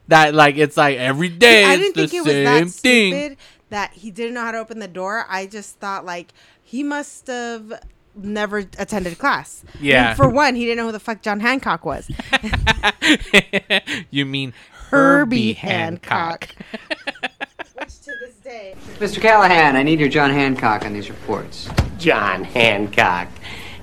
That 0.09 0.35
like 0.35 0.57
it's 0.57 0.77
like 0.77 0.99
every 0.99 1.29
day 1.29 1.65
I 1.65 1.77
didn't 1.77 1.95
the 1.95 2.09
think 2.09 2.15
it 2.15 2.25
was 2.25 2.35
that 2.35 2.59
thing. 2.59 3.13
stupid 3.13 3.39
that 3.71 3.93
he 3.95 4.11
didn't 4.11 4.35
know 4.35 4.43
how 4.43 4.53
to 4.53 4.59
open 4.59 4.79
the 4.79 4.89
door. 4.89 5.25
I 5.29 5.47
just 5.47 5.79
thought 5.79 6.05
like 6.05 6.33
he 6.63 6.83
must 6.83 7.27
have 7.29 7.81
never 8.15 8.59
attended 8.59 9.19
class. 9.19 9.65
I 9.75 9.77
mean, 9.79 9.87
Yeah. 9.87 10.15
for 10.15 10.29
one, 10.29 10.55
he 10.55 10.65
didn't 10.65 10.79
know 10.79 10.87
who 10.87 10.93
the 10.93 11.01
fuck 11.01 11.23
John 11.23 11.41
Hancock 11.41 11.85
was. 11.85 12.11
you 14.11 14.27
mean 14.27 14.53
Herbie 14.91 15.53
Herbie 15.53 15.53
Hancock? 15.55 16.49
Which 17.75 18.01
to 18.03 18.13
this 18.21 18.35
day. 18.45 18.75
Mr. 18.99 19.21
Callahan, 19.21 19.77
I 19.77 19.83
need 19.83 19.99
your 20.01 20.09
John 20.09 20.31
Hancock 20.31 20.85
on 20.85 20.93
these 20.93 21.09
reports. 21.09 21.69
John 21.99 22.45
Hancock. 22.45 23.29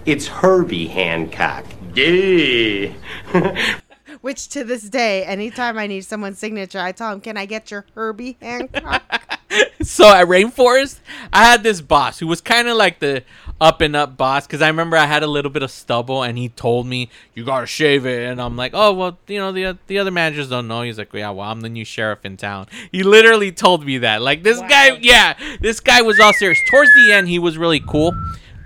It's 0.05 0.27
Herbie 0.27 0.87
Hancock. 0.87 1.65
Duh. 1.93 2.93
Which 4.21 4.49
to 4.49 4.63
this 4.65 4.83
day, 4.89 5.23
anytime 5.23 5.77
I 5.77 5.87
need 5.87 6.01
someone's 6.01 6.39
signature, 6.39 6.79
I 6.79 6.91
tell 6.91 7.13
him, 7.13 7.21
"Can 7.21 7.37
I 7.37 7.45
get 7.45 7.71
your 7.71 7.85
Herbie 7.95 8.37
Hancock?" 8.41 9.01
so 9.81 10.09
at 10.09 10.27
Rainforest, 10.27 10.99
I 11.31 11.45
had 11.45 11.63
this 11.63 11.79
boss 11.81 12.19
who 12.19 12.27
was 12.27 12.41
kind 12.41 12.67
of 12.67 12.75
like 12.75 12.99
the 12.99 13.23
up 13.61 13.81
and 13.81 13.95
up 13.95 14.17
boss 14.17 14.45
because 14.45 14.61
I 14.61 14.67
remember 14.67 14.95
I 14.97 15.05
had 15.05 15.23
a 15.23 15.27
little 15.27 15.51
bit 15.51 15.63
of 15.63 15.71
stubble 15.71 16.23
and 16.23 16.37
he 16.37 16.49
told 16.49 16.87
me 16.87 17.09
you 17.33 17.43
gotta 17.43 17.65
shave 17.65 18.05
it 18.05 18.29
and 18.29 18.41
I'm 18.41 18.55
like 18.55 18.71
oh 18.73 18.93
well 18.93 19.17
you 19.27 19.37
know 19.37 19.51
the 19.51 19.77
the 19.87 19.99
other 19.99 20.11
managers 20.11 20.49
don't 20.49 20.67
know. 20.67 20.81
He's 20.81 20.97
like 20.97 21.13
yeah 21.13 21.29
well 21.31 21.49
I'm 21.49 21.61
the 21.61 21.69
new 21.69 21.85
sheriff 21.85 22.25
in 22.25 22.37
town. 22.37 22.67
He 22.91 23.03
literally 23.03 23.51
told 23.51 23.85
me 23.85 23.97
that. 23.99 24.21
Like 24.21 24.43
this 24.43 24.59
guy 24.59 24.97
yeah 25.01 25.37
this 25.59 25.79
guy 25.79 26.01
was 26.01 26.19
all 26.19 26.33
serious. 26.33 26.59
Towards 26.69 26.93
the 26.93 27.11
end 27.13 27.27
he 27.27 27.39
was 27.39 27.57
really 27.57 27.79
cool 27.79 28.13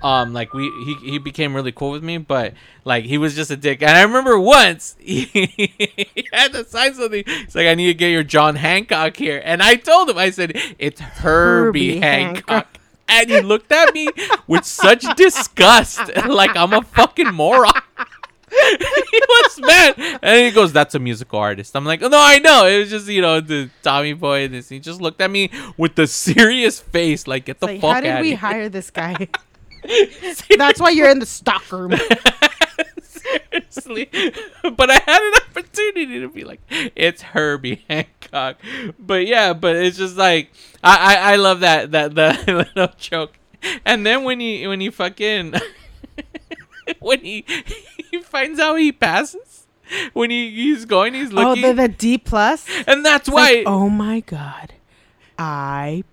um 0.03 0.33
like 0.33 0.53
we 0.53 0.69
he, 0.85 1.11
he 1.11 1.17
became 1.17 1.55
really 1.55 1.71
cool 1.71 1.91
with 1.91 2.03
me 2.03 2.17
but 2.17 2.53
like 2.83 3.05
he 3.05 3.17
was 3.17 3.35
just 3.35 3.49
a 3.49 3.57
dick 3.57 3.81
and 3.81 3.91
I 3.91 4.01
remember 4.03 4.37
once 4.39 4.95
he, 4.99 5.23
he 5.25 6.27
had 6.31 6.53
to 6.53 6.65
sign 6.65 6.93
something 6.93 7.23
he's 7.25 7.55
like 7.55 7.67
I 7.67 7.75
need 7.75 7.87
to 7.87 7.93
get 7.93 8.09
your 8.09 8.23
John 8.23 8.55
Hancock 8.55 9.15
here 9.17 9.41
and 9.43 9.63
I 9.63 9.75
told 9.75 10.09
him 10.09 10.17
I 10.17 10.29
said 10.29 10.51
it's 10.77 10.99
Herbie, 10.99 11.95
Herbie 11.95 11.99
Hancock. 11.99 12.49
Hancock. 12.49 12.77
And 13.09 13.29
he 13.29 13.41
looked 13.41 13.71
at 13.71 13.93
me 13.93 14.07
with 14.47 14.63
such 14.65 15.05
disgust, 15.17 15.99
like 16.25 16.55
I'm 16.55 16.71
a 16.73 16.81
fucking 16.81 17.33
moron. 17.33 17.73
he 18.71 19.21
was 19.27 19.59
mad, 19.61 20.19
and 20.21 20.45
he 20.45 20.51
goes, 20.51 20.71
"That's 20.73 20.95
a 20.95 20.99
musical 20.99 21.39
artist." 21.39 21.75
I'm 21.75 21.85
like, 21.85 22.01
"No, 22.01 22.09
I 22.13 22.39
know. 22.39 22.65
It 22.65 22.79
was 22.79 22.89
just 22.89 23.07
you 23.07 23.21
know 23.21 23.41
the 23.41 23.69
Tommy 23.81 24.13
Boy 24.13 24.45
and 24.45 24.53
this." 24.53 24.69
He 24.69 24.79
just 24.79 25.01
looked 25.01 25.21
at 25.21 25.31
me 25.31 25.49
with 25.77 25.95
the 25.95 26.07
serious 26.07 26.79
face, 26.79 27.27
like, 27.27 27.45
"Get 27.45 27.59
the 27.59 27.65
like, 27.65 27.81
fuck 27.81 27.95
how 27.95 28.01
did 28.01 28.21
we 28.21 28.29
here." 28.29 28.37
hire 28.37 28.69
this 28.69 28.89
guy? 28.91 29.27
That's 30.57 30.79
why 30.79 30.89
you're 30.91 31.09
in 31.09 31.19
the 31.19 31.25
stock 31.25 31.69
room. 31.71 31.93
Seriously. 33.01 34.09
but 34.75 34.89
I 34.89 34.95
had 34.95 35.21
an 35.21 35.33
opportunity 35.49 36.19
to 36.19 36.29
be 36.29 36.43
like, 36.43 36.61
it's 36.69 37.21
Herbie 37.21 37.83
Hancock. 37.89 38.57
But 38.99 39.27
yeah, 39.27 39.53
but 39.53 39.75
it's 39.75 39.97
just 39.97 40.17
like 40.17 40.51
I 40.83 41.15
I, 41.15 41.33
I 41.33 41.35
love 41.35 41.61
that 41.61 41.91
that 41.91 42.15
that 42.15 42.47
little 42.75 42.89
joke. 42.97 43.37
And 43.85 44.05
then 44.05 44.23
when 44.23 44.39
he 44.39 44.67
when 44.67 44.79
he 44.81 44.89
fucking 44.89 45.53
when 46.99 47.19
he 47.21 47.45
he 48.11 48.21
finds 48.21 48.59
out 48.59 48.75
he 48.75 48.91
passes 48.91 49.67
when 50.13 50.29
he 50.29 50.49
he's 50.51 50.85
going 50.85 51.13
he's 51.13 51.31
looking 51.31 51.63
oh, 51.63 51.67
the, 51.69 51.73
the 51.73 51.87
D 51.87 52.17
plus, 52.17 52.67
and 52.87 53.05
that's 53.05 53.27
It's 53.27 53.33
why 53.35 53.53
like, 53.53 53.63
oh 53.67 53.89
my 53.89 54.21
god, 54.21 54.73
I. 55.37 56.03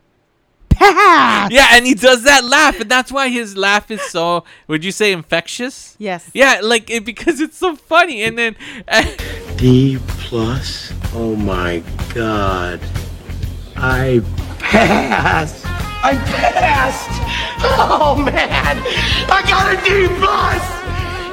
yeah 1.51 1.69
and 1.73 1.87
he 1.87 1.95
does 1.95 2.23
that 2.25 2.43
laugh 2.45 2.81
and 2.81 2.91
that's 2.91 3.13
why 3.13 3.29
his 3.29 3.57
laugh 3.57 3.91
is 3.91 4.01
so 4.03 4.45
would 4.67 4.83
you 4.85 4.91
say 4.93 5.13
infectious 5.13 5.95
Yes. 5.99 6.31
yeah 6.33 6.61
like 6.63 6.89
it, 6.91 7.05
because 7.05 7.41
it's 7.41 7.59
so 7.59 7.77
funny 7.77 8.23
and 8.23 8.39
then 8.39 8.57
D 9.57 9.99
plus? 10.09 10.91
Oh 11.15 11.37
my 11.37 11.83
god. 12.15 12.81
I 13.77 14.23
passed. 14.59 15.67
I 15.67 16.15
passed. 16.15 17.11
Oh 17.63 18.17
man. 18.17 18.79
I 19.29 19.43
got 19.49 19.73
a 19.73 19.77
D 19.85 20.07
plus. 20.19 20.65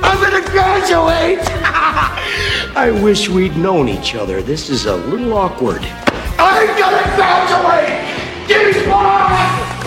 I'm 0.03 0.21
gonna 0.21 0.45
graduate. 0.51 1.39
I 2.75 2.91
wish 3.01 3.29
we'd 3.29 3.55
known 3.55 3.87
each 3.87 4.13
other. 4.15 4.41
This 4.41 4.69
is 4.69 4.85
a 4.87 4.95
little 4.95 5.33
awkward. 5.33 5.81
I'm 6.37 6.67
gonna 6.77 7.15
graduate. 7.15 8.16
D 8.47 8.53
plus. 8.83 9.77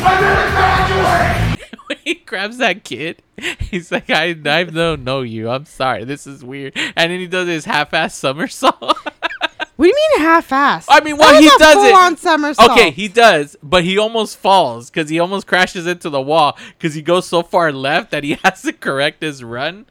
I'm 0.00 0.20
gonna 0.20 0.50
graduate. 0.52 1.78
when 1.88 1.98
he 2.04 2.14
grabs 2.14 2.58
that 2.58 2.84
kid, 2.84 3.22
he's 3.60 3.90
like, 3.90 4.10
I, 4.10 4.36
I 4.44 4.64
don't 4.64 5.04
know 5.04 5.22
you. 5.22 5.48
I'm 5.50 5.64
sorry. 5.64 6.04
This 6.04 6.26
is 6.26 6.44
weird. 6.44 6.72
And 6.76 7.10
then 7.12 7.18
he 7.20 7.26
does 7.26 7.48
his 7.48 7.64
half-ass 7.64 8.14
somersault. 8.14 8.96
What 9.76 9.84
do 9.84 9.88
you 9.90 9.94
mean 10.16 10.26
half-ass? 10.26 10.86
I 10.88 10.98
mean, 11.04 11.16
well, 11.16 11.32
That 11.32 11.40
he 11.40 11.46
was 11.46 11.54
a 11.54 11.58
does 11.60 11.76
it. 11.76 11.90
full-on 11.94 12.16
somersault. 12.16 12.70
Okay, 12.72 12.90
he 12.90 13.06
does, 13.06 13.56
but 13.62 13.84
he 13.84 13.96
almost 13.96 14.36
falls 14.36 14.90
because 14.90 15.08
he 15.08 15.20
almost 15.20 15.46
crashes 15.46 15.86
into 15.86 16.10
the 16.10 16.20
wall 16.20 16.58
because 16.76 16.94
he 16.94 17.02
goes 17.02 17.26
so 17.28 17.44
far 17.44 17.70
left 17.70 18.10
that 18.10 18.24
he 18.24 18.32
has 18.42 18.62
to 18.62 18.72
correct 18.72 19.22
his 19.22 19.44
run. 19.44 19.86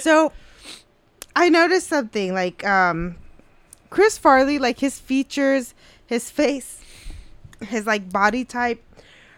so 0.00 0.32
I 1.36 1.50
noticed 1.50 1.86
something 1.86 2.34
like 2.34 2.64
um 2.66 3.14
Chris 3.94 4.18
Farley, 4.18 4.58
like 4.58 4.80
his 4.80 4.98
features, 4.98 5.72
his 6.04 6.30
face, 6.30 6.80
his 7.60 7.86
like 7.86 8.10
body 8.10 8.44
type 8.44 8.82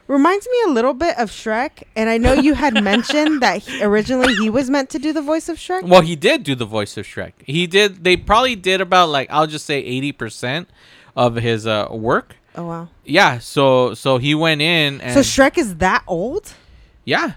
reminds 0.09 0.47
me 0.47 0.57
a 0.67 0.71
little 0.71 0.95
bit 0.95 1.19
of 1.19 1.31
Shrek. 1.31 1.83
And 1.95 2.09
I 2.09 2.17
know 2.17 2.33
you 2.33 2.55
had 2.55 2.83
mentioned 2.93 3.43
that 3.43 3.63
he, 3.63 3.83
originally 3.83 4.35
he 4.35 4.49
was 4.49 4.71
meant 4.71 4.89
to 4.91 4.99
do 4.99 5.13
the 5.13 5.21
voice 5.21 5.49
of 5.51 5.59
Shrek. 5.59 5.83
Well, 5.83 6.01
he 6.01 6.17
did 6.17 6.43
do 6.43 6.55
the 6.55 6.65
voice 6.65 6.97
of 6.97 7.05
Shrek. 7.07 7.33
He 7.45 7.67
did. 7.67 8.03
They 8.03 8.17
probably 8.17 8.57
did 8.57 8.81
about 8.81 9.11
like 9.11 9.29
I'll 9.31 9.47
just 9.47 9.67
say 9.67 9.79
eighty 9.81 10.13
percent 10.13 10.71
of 11.15 11.35
his 11.37 11.67
uh, 11.67 11.89
work. 11.91 12.37
Oh 12.55 12.65
wow. 12.65 12.89
Yeah. 13.05 13.39
So 13.39 13.93
so 13.95 14.17
he 14.17 14.35
went 14.35 14.63
in 14.63 15.03
and 15.03 15.13
So 15.13 15.21
Shrek 15.21 15.59
is 15.59 15.77
that 15.77 16.03
old? 16.07 16.55
yeah. 17.05 17.33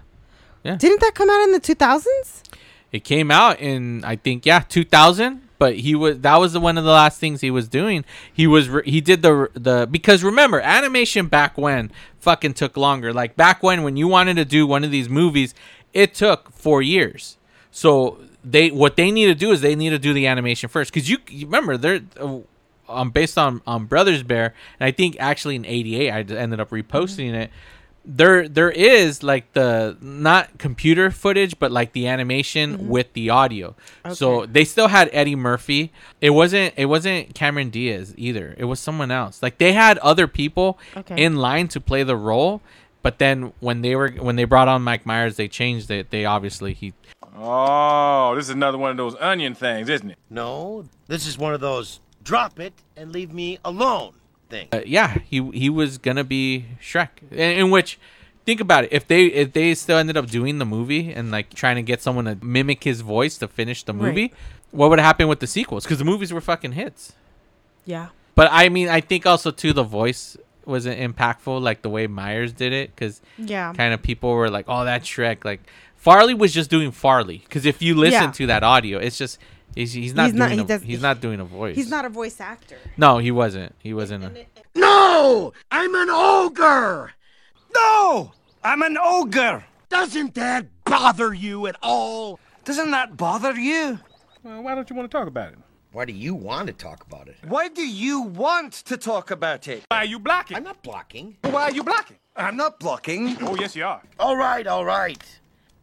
Yeah. 0.63 0.75
Didn't 0.75 0.99
that 1.01 1.15
come 1.15 1.29
out 1.29 1.41
in 1.43 1.53
the 1.53 1.61
2000s? 1.61 2.43
It 2.91 3.05
came 3.05 3.31
out 3.31 3.59
in 3.61 4.03
I 4.03 4.15
think 4.17 4.45
yeah 4.45 4.59
2000, 4.59 5.41
but 5.59 5.75
he 5.75 5.93
was 5.93 6.19
that 6.21 6.37
was 6.37 6.53
the 6.53 6.59
one 6.59 6.77
of 6.77 6.85
the 6.85 6.91
last 6.91 7.19
things 7.19 7.41
he 7.41 7.51
was 7.51 7.67
doing. 7.67 8.03
He 8.33 8.47
was 8.47 8.69
re- 8.69 8.89
he 8.89 9.01
did 9.01 9.21
the 9.21 9.49
the 9.53 9.87
because 9.91 10.23
remember 10.23 10.59
animation 10.61 11.27
back 11.27 11.57
when 11.57 11.91
fucking 12.19 12.53
took 12.53 12.75
longer. 12.77 13.13
Like 13.13 13.35
back 13.35 13.61
when 13.61 13.83
when 13.83 13.97
you 13.97 14.07
wanted 14.07 14.37
to 14.37 14.45
do 14.45 14.65
one 14.65 14.83
of 14.83 14.89
these 14.89 15.09
movies, 15.09 15.53
it 15.93 16.15
took 16.15 16.51
4 16.51 16.81
years. 16.81 17.37
So 17.71 18.19
they 18.43 18.71
what 18.71 18.95
they 18.95 19.11
need 19.11 19.27
to 19.27 19.35
do 19.35 19.51
is 19.51 19.61
they 19.61 19.75
need 19.75 19.89
to 19.91 19.99
do 19.99 20.13
the 20.13 20.25
animation 20.25 20.69
first 20.69 20.93
cuz 20.93 21.09
you, 21.09 21.17
you 21.29 21.45
remember 21.45 21.75
they're 21.77 22.01
uh, 22.19 22.39
um 22.87 23.09
based 23.11 23.37
on 23.37 23.61
on 23.67 23.85
Brothers 23.85 24.23
Bear 24.23 24.53
and 24.79 24.87
I 24.87 24.91
think 24.91 25.17
actually 25.19 25.55
in 25.55 25.65
88 25.65 26.09
I 26.09 26.19
ended 26.35 26.59
up 26.61 26.69
reposting 26.69 27.33
it 27.33 27.51
there 28.05 28.47
there 28.47 28.71
is 28.71 29.23
like 29.23 29.53
the 29.53 29.97
not 30.01 30.57
computer 30.57 31.11
footage 31.11 31.59
but 31.59 31.71
like 31.71 31.93
the 31.93 32.07
animation 32.07 32.77
mm-hmm. 32.77 32.87
with 32.87 33.13
the 33.13 33.29
audio. 33.29 33.75
So 34.13 34.45
they 34.45 34.65
still 34.65 34.87
had 34.87 35.09
eddie 35.11 35.35
murphy. 35.35 35.91
It 36.21 36.31
wasn't 36.31 36.73
it 36.77 36.85
wasn't 36.85 37.35
cameron 37.35 37.69
diaz 37.69 38.13
either. 38.17 38.55
It 38.57 38.65
was 38.65 38.79
someone 38.79 39.11
else. 39.11 39.43
Like 39.43 39.57
they 39.57 39.73
had 39.73 39.97
other 39.99 40.27
people 40.27 40.79
Okay. 40.95 41.23
in 41.23 41.35
line 41.37 41.67
to 41.69 41.79
play 41.81 42.03
the 42.03 42.15
role 42.15 42.61
but 43.01 43.17
then 43.19 43.53
when 43.59 43.81
they 43.81 43.95
were 43.95 44.11
when 44.11 44.35
they 44.35 44.43
brought 44.43 44.67
on 44.67 44.81
mike 44.81 45.05
myers 45.05 45.35
they 45.35 45.47
changed 45.47 45.91
it. 45.91 46.09
They 46.09 46.25
obviously 46.25 46.73
he 46.73 46.93
Oh, 47.41 48.33
this 48.35 48.45
is 48.45 48.49
another 48.49 48.77
one 48.77 48.91
of 48.91 48.97
those 48.97 49.15
onion 49.15 49.55
things, 49.55 49.87
isn't 49.87 50.09
it? 50.09 50.17
No, 50.29 50.83
this 51.07 51.25
is 51.25 51.37
one 51.37 51.53
of 51.53 51.61
those 51.61 52.01
drop 52.23 52.59
it 52.59 52.73
and 52.97 53.11
leave 53.11 53.33
me 53.33 53.59
alone 53.63 54.13
things. 54.49 54.69
uh, 54.73 54.81
yeah, 54.85 55.17
he 55.29 55.41
he 55.51 55.69
was 55.69 55.97
gonna 55.97 56.23
be 56.23 56.65
Shrek. 56.81 57.09
In, 57.31 57.37
in 57.37 57.71
which, 57.71 57.99
think 58.45 58.59
about 58.59 58.83
it. 58.85 58.89
If 58.91 59.07
they 59.07 59.25
if 59.27 59.53
they 59.53 59.73
still 59.75 59.97
ended 59.97 60.17
up 60.17 60.27
doing 60.27 60.57
the 60.57 60.65
movie 60.65 61.11
and 61.13 61.31
like 61.31 61.53
trying 61.53 61.75
to 61.77 61.81
get 61.81 62.01
someone 62.01 62.25
to 62.25 62.37
mimic 62.43 62.83
his 62.83 63.01
voice 63.01 63.37
to 63.39 63.47
finish 63.47 63.83
the 63.83 63.93
movie, 63.93 64.21
Right. 64.21 64.33
what 64.71 64.89
would 64.89 64.99
happen 64.99 65.27
with 65.27 65.39
the 65.39 65.47
sequels? 65.47 65.83
Because 65.83 65.99
the 65.99 66.05
movies 66.05 66.31
were 66.33 66.41
fucking 66.41 66.73
hits. 66.73 67.13
Yeah. 67.85 68.07
But 68.35 68.49
I 68.51 68.69
mean, 68.69 68.87
I 68.89 69.01
think 69.01 69.25
also 69.25 69.51
too 69.51 69.73
the 69.73 69.83
voice 69.83 70.37
wasn't 70.65 70.99
impactful 70.99 71.61
like 71.61 71.81
the 71.81 71.89
way 71.89 72.05
Myers 72.07 72.53
did 72.53 72.73
it 72.73 72.95
because 72.95 73.21
Yeah. 73.37 73.73
kind 73.73 73.93
of 73.93 74.01
people 74.01 74.31
were 74.33 74.49
like, 74.49 74.65
oh, 74.67 74.85
that 74.85 75.03
Shrek. 75.03 75.43
Like 75.43 75.61
Farley 75.95 76.33
was 76.33 76.53
just 76.53 76.69
doing 76.69 76.91
Farley 76.91 77.39
because 77.39 77.65
if 77.65 77.81
you 77.81 77.95
listen 77.95 78.23
Yeah. 78.23 78.31
to 78.31 78.45
that 78.47 78.63
audio, 78.63 78.99
it's 78.99 79.17
just. 79.17 79.37
He's, 79.79 79.93
he's 79.93 80.13
not 80.13 80.25
He's 80.25 80.33
not- 80.33 80.47
doing 80.47 80.57
he 80.59 80.63
a, 80.65 80.67
does- 80.67 80.81
he's 80.83 81.01
not 81.01 81.21
doing 81.21 81.39
a 81.39 81.45
voice. 81.45 81.75
He's 81.77 81.89
not 81.89 82.03
a 82.03 82.09
voice 82.09 82.41
actor. 82.41 82.75
No, 82.97 83.17
he 83.19 83.31
wasn't. 83.31 83.73
He 83.79 83.93
wasn't. 83.93 84.25
A, 84.25 84.45
No! 84.75 85.53
I'm 85.71 85.95
an 85.95 86.09
ogre! 86.09 87.13
No! 87.73 88.33
I'm 88.61 88.81
an 88.81 88.97
ogre! 89.01 89.63
Doesn't 89.87 90.35
that 90.35 90.65
bother 90.83 91.33
you 91.33 91.65
at 91.67 91.77
all? 91.81 92.41
Doesn't 92.65 92.91
that 92.91 93.15
bother 93.15 93.53
you? 93.57 93.99
Well, 94.43 94.61
why 94.63 94.75
don't 94.75 94.89
you 94.89 94.97
want 94.97 95.09
to 95.09 95.17
talk 95.17 95.27
about 95.27 95.53
it? 95.53 95.59
Why 95.93 96.03
do 96.03 96.11
you 96.13 96.35
want 96.35 96.67
to 96.67 96.73
talk 96.73 97.05
about 97.07 97.29
it? 97.29 97.37
Why 97.47 97.69
do 97.69 97.81
you 97.81 98.21
want 98.21 98.73
to 98.85 98.97
talk 98.97 99.31
about 99.31 99.65
it? 99.69 99.85
Why 99.89 99.99
are 99.99 100.05
you 100.05 100.19
blocking? 100.19 100.57
I'm 100.57 100.63
not 100.65 100.83
blocking. 100.83 101.37
Why 101.43 101.63
are 101.63 101.71
you 101.71 101.83
blocking? 101.85 102.17
I'm 102.35 102.57
not 102.57 102.79
blocking. 102.81 103.37
Oh, 103.41 103.55
yes, 103.55 103.77
you 103.77 103.85
are. 103.85 104.01
All 104.19 104.35
right, 104.35 104.67
all 104.67 104.83
right. 104.83 105.23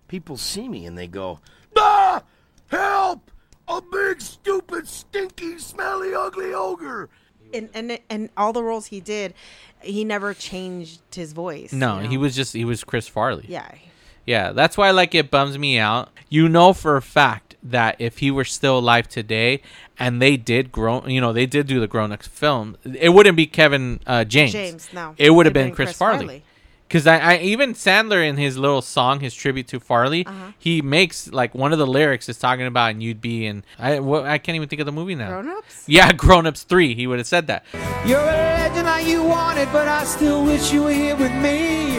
People 0.07 0.37
see 0.37 0.69
me 0.69 0.85
and 0.85 0.99
they 0.99 1.07
go, 1.09 1.41
Ah! 1.79 2.23
Help! 2.69 3.31
A 3.69 3.81
big, 3.81 4.21
stupid, 4.21 4.87
stinky, 4.87 5.59
smelly, 5.59 6.15
ugly 6.15 6.55
ogre! 6.55 7.09
And 7.53 7.69
and 7.75 7.99
and 8.09 8.31
all 8.37 8.53
the 8.53 8.63
roles 8.63 8.87
he 8.87 9.01
did, 9.01 9.35
he 9.81 10.05
never 10.05 10.35
changed 10.35 11.01
his 11.15 11.33
voice. 11.33 11.73
no, 11.73 11.97
you 11.97 12.03
know? 12.05 12.09
he 12.11 12.17
was 12.17 12.37
just 12.37 12.53
he 12.53 12.65
was 12.65 12.85
Chris 12.85 13.09
Farley. 13.09 13.45
Yeah. 13.49 13.71
Yeah, 14.25 14.51
that's 14.51 14.77
why 14.77 14.91
like 14.91 15.15
it 15.15 15.31
bums 15.31 15.57
me 15.57 15.79
out. 15.79 16.11
You 16.29 16.49
know 16.49 16.73
for 16.73 16.97
a 16.97 17.03
fact 17.03 17.55
that 17.63 17.97
if 18.01 18.19
he 18.19 18.31
were 18.31 18.45
still 18.45 18.79
alive 18.79 19.09
today 19.09 19.63
and 19.99 20.21
they 20.21 20.37
did 20.37 20.73
grown, 20.73 21.09
you 21.09 21.21
know, 21.21 21.33
they 21.33 21.47
did 21.47 21.69
do 21.69 21.79
the 21.79 21.87
grown 21.87 22.11
ups 22.11 22.27
film, 22.27 22.77
it 22.85 23.11
wouldn't 23.11 23.37
be 23.37 23.47
Kevin 23.47 24.01
uh, 24.07 24.25
James. 24.25 24.53
James, 24.53 24.89
no. 24.93 25.15
It 25.17 25.31
would 25.31 25.47
have 25.47 25.53
been, 25.53 25.69
been 25.69 25.75
Chris, 25.77 25.91
Chris 25.91 25.99
Farley. 25.99 26.19
Farley. 26.19 26.43
Because 26.89 27.07
I, 27.07 27.19
I 27.19 27.39
even 27.39 27.75
Sandler 27.75 28.27
in 28.27 28.37
his 28.37 28.57
little 28.57 28.81
song, 28.81 29.19
his 29.21 29.35
tribute 29.35 29.67
to 29.69 29.81
Farley, 29.81 30.25
Uh-huh. 30.25 30.53
he 30.59 30.81
makes 30.83 31.29
like 31.33 31.55
one 31.55 31.73
of 31.73 31.79
the 31.79 31.87
lyrics 31.87 32.29
is 32.29 32.39
talking 32.39 32.65
about 32.67 32.91
and 32.93 33.03
you'd 33.03 33.21
be 33.21 33.45
in 33.45 33.65
I 33.79 33.99
what, 33.99 34.25
I 34.25 34.39
can't 34.39 34.55
even 34.57 34.69
think 34.69 34.79
of 34.81 34.87
the 34.87 34.93
movie 34.93 35.15
now. 35.17 35.29
Grown 35.31 35.49
Ups? 35.49 35.83
Yeah, 35.87 36.13
Grown 36.25 36.47
Ups 36.47 36.63
Three. 36.63 36.95
He 36.95 37.07
would 37.07 37.19
have 37.19 37.27
said 37.27 37.49
that. 37.49 37.65
You're 38.07 38.21
a 38.21 38.25
legend 38.25 38.87
like 38.87 39.07
you 39.07 39.25
wanted, 39.25 39.69
but 39.73 39.89
I 39.89 40.05
still 40.05 40.45
wish 40.45 40.73
you 40.73 40.85
were 40.85 40.93
here 40.93 41.17
with 41.17 41.33
me. 41.43 41.99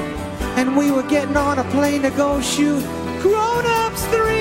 And 0.57 0.75
we 0.77 0.91
were 0.91 1.03
getting 1.03 1.35
on 1.37 1.59
a 1.59 1.63
plane 1.65 2.01
to 2.03 2.09
go 2.11 2.39
shoot 2.41 2.81
Grown 3.21 3.65
Ups 3.65 4.05
3. 4.05 4.36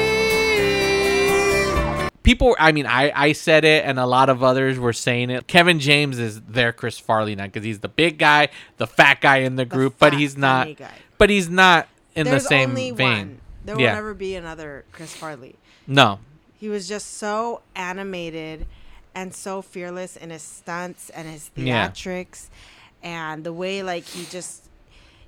People 2.26 2.54
i 2.58 2.72
mean 2.72 2.86
i 2.86 3.10
i 3.14 3.32
said 3.32 3.64
it 3.64 3.84
and 3.84 3.98
a 3.98 4.04
lot 4.06 4.28
of 4.28 4.42
others 4.42 4.78
were 4.78 4.92
saying 4.92 5.30
it 5.30 5.46
kevin 5.46 5.78
james 5.78 6.18
is 6.18 6.40
their 6.42 6.72
chris 6.72 6.98
farley 6.98 7.34
now 7.36 7.44
because 7.46 7.64
he's 7.64 7.80
the 7.80 7.88
big 7.88 8.18
guy 8.18 8.48
the 8.78 8.86
fat 8.86 9.20
guy 9.20 9.38
in 9.38 9.56
the 9.56 9.64
group 9.64 9.94
but 9.98 10.12
he's 10.12 10.36
not 10.36 10.68
but 11.18 11.30
he's 11.30 11.48
not 11.48 11.88
in 12.14 12.24
There's 12.26 12.42
the 12.42 12.48
same 12.48 12.70
only 12.70 12.90
vein 12.90 13.08
one. 13.18 13.40
There 13.64 13.76
will 13.76 13.82
never 13.82 14.14
be 14.14 14.34
another 14.36 14.84
Chris 14.92 15.14
Farley. 15.14 15.54
no 15.86 16.18
He 16.58 16.68
was 16.68 16.86
just 16.88 17.14
so 17.14 17.62
animated 17.74 18.66
and 19.14 19.34
so 19.34 19.62
fearless 19.62 20.16
in 20.16 20.30
his 20.30 20.42
stunts 20.42 21.10
and 21.10 21.28
his 21.28 21.50
Yeah. 21.56 21.88
theatrics 21.88 22.48
and 23.02 23.44
the 23.44 23.52
way 23.52 23.82
like 23.82 24.04
he 24.04 24.24
just 24.26 24.64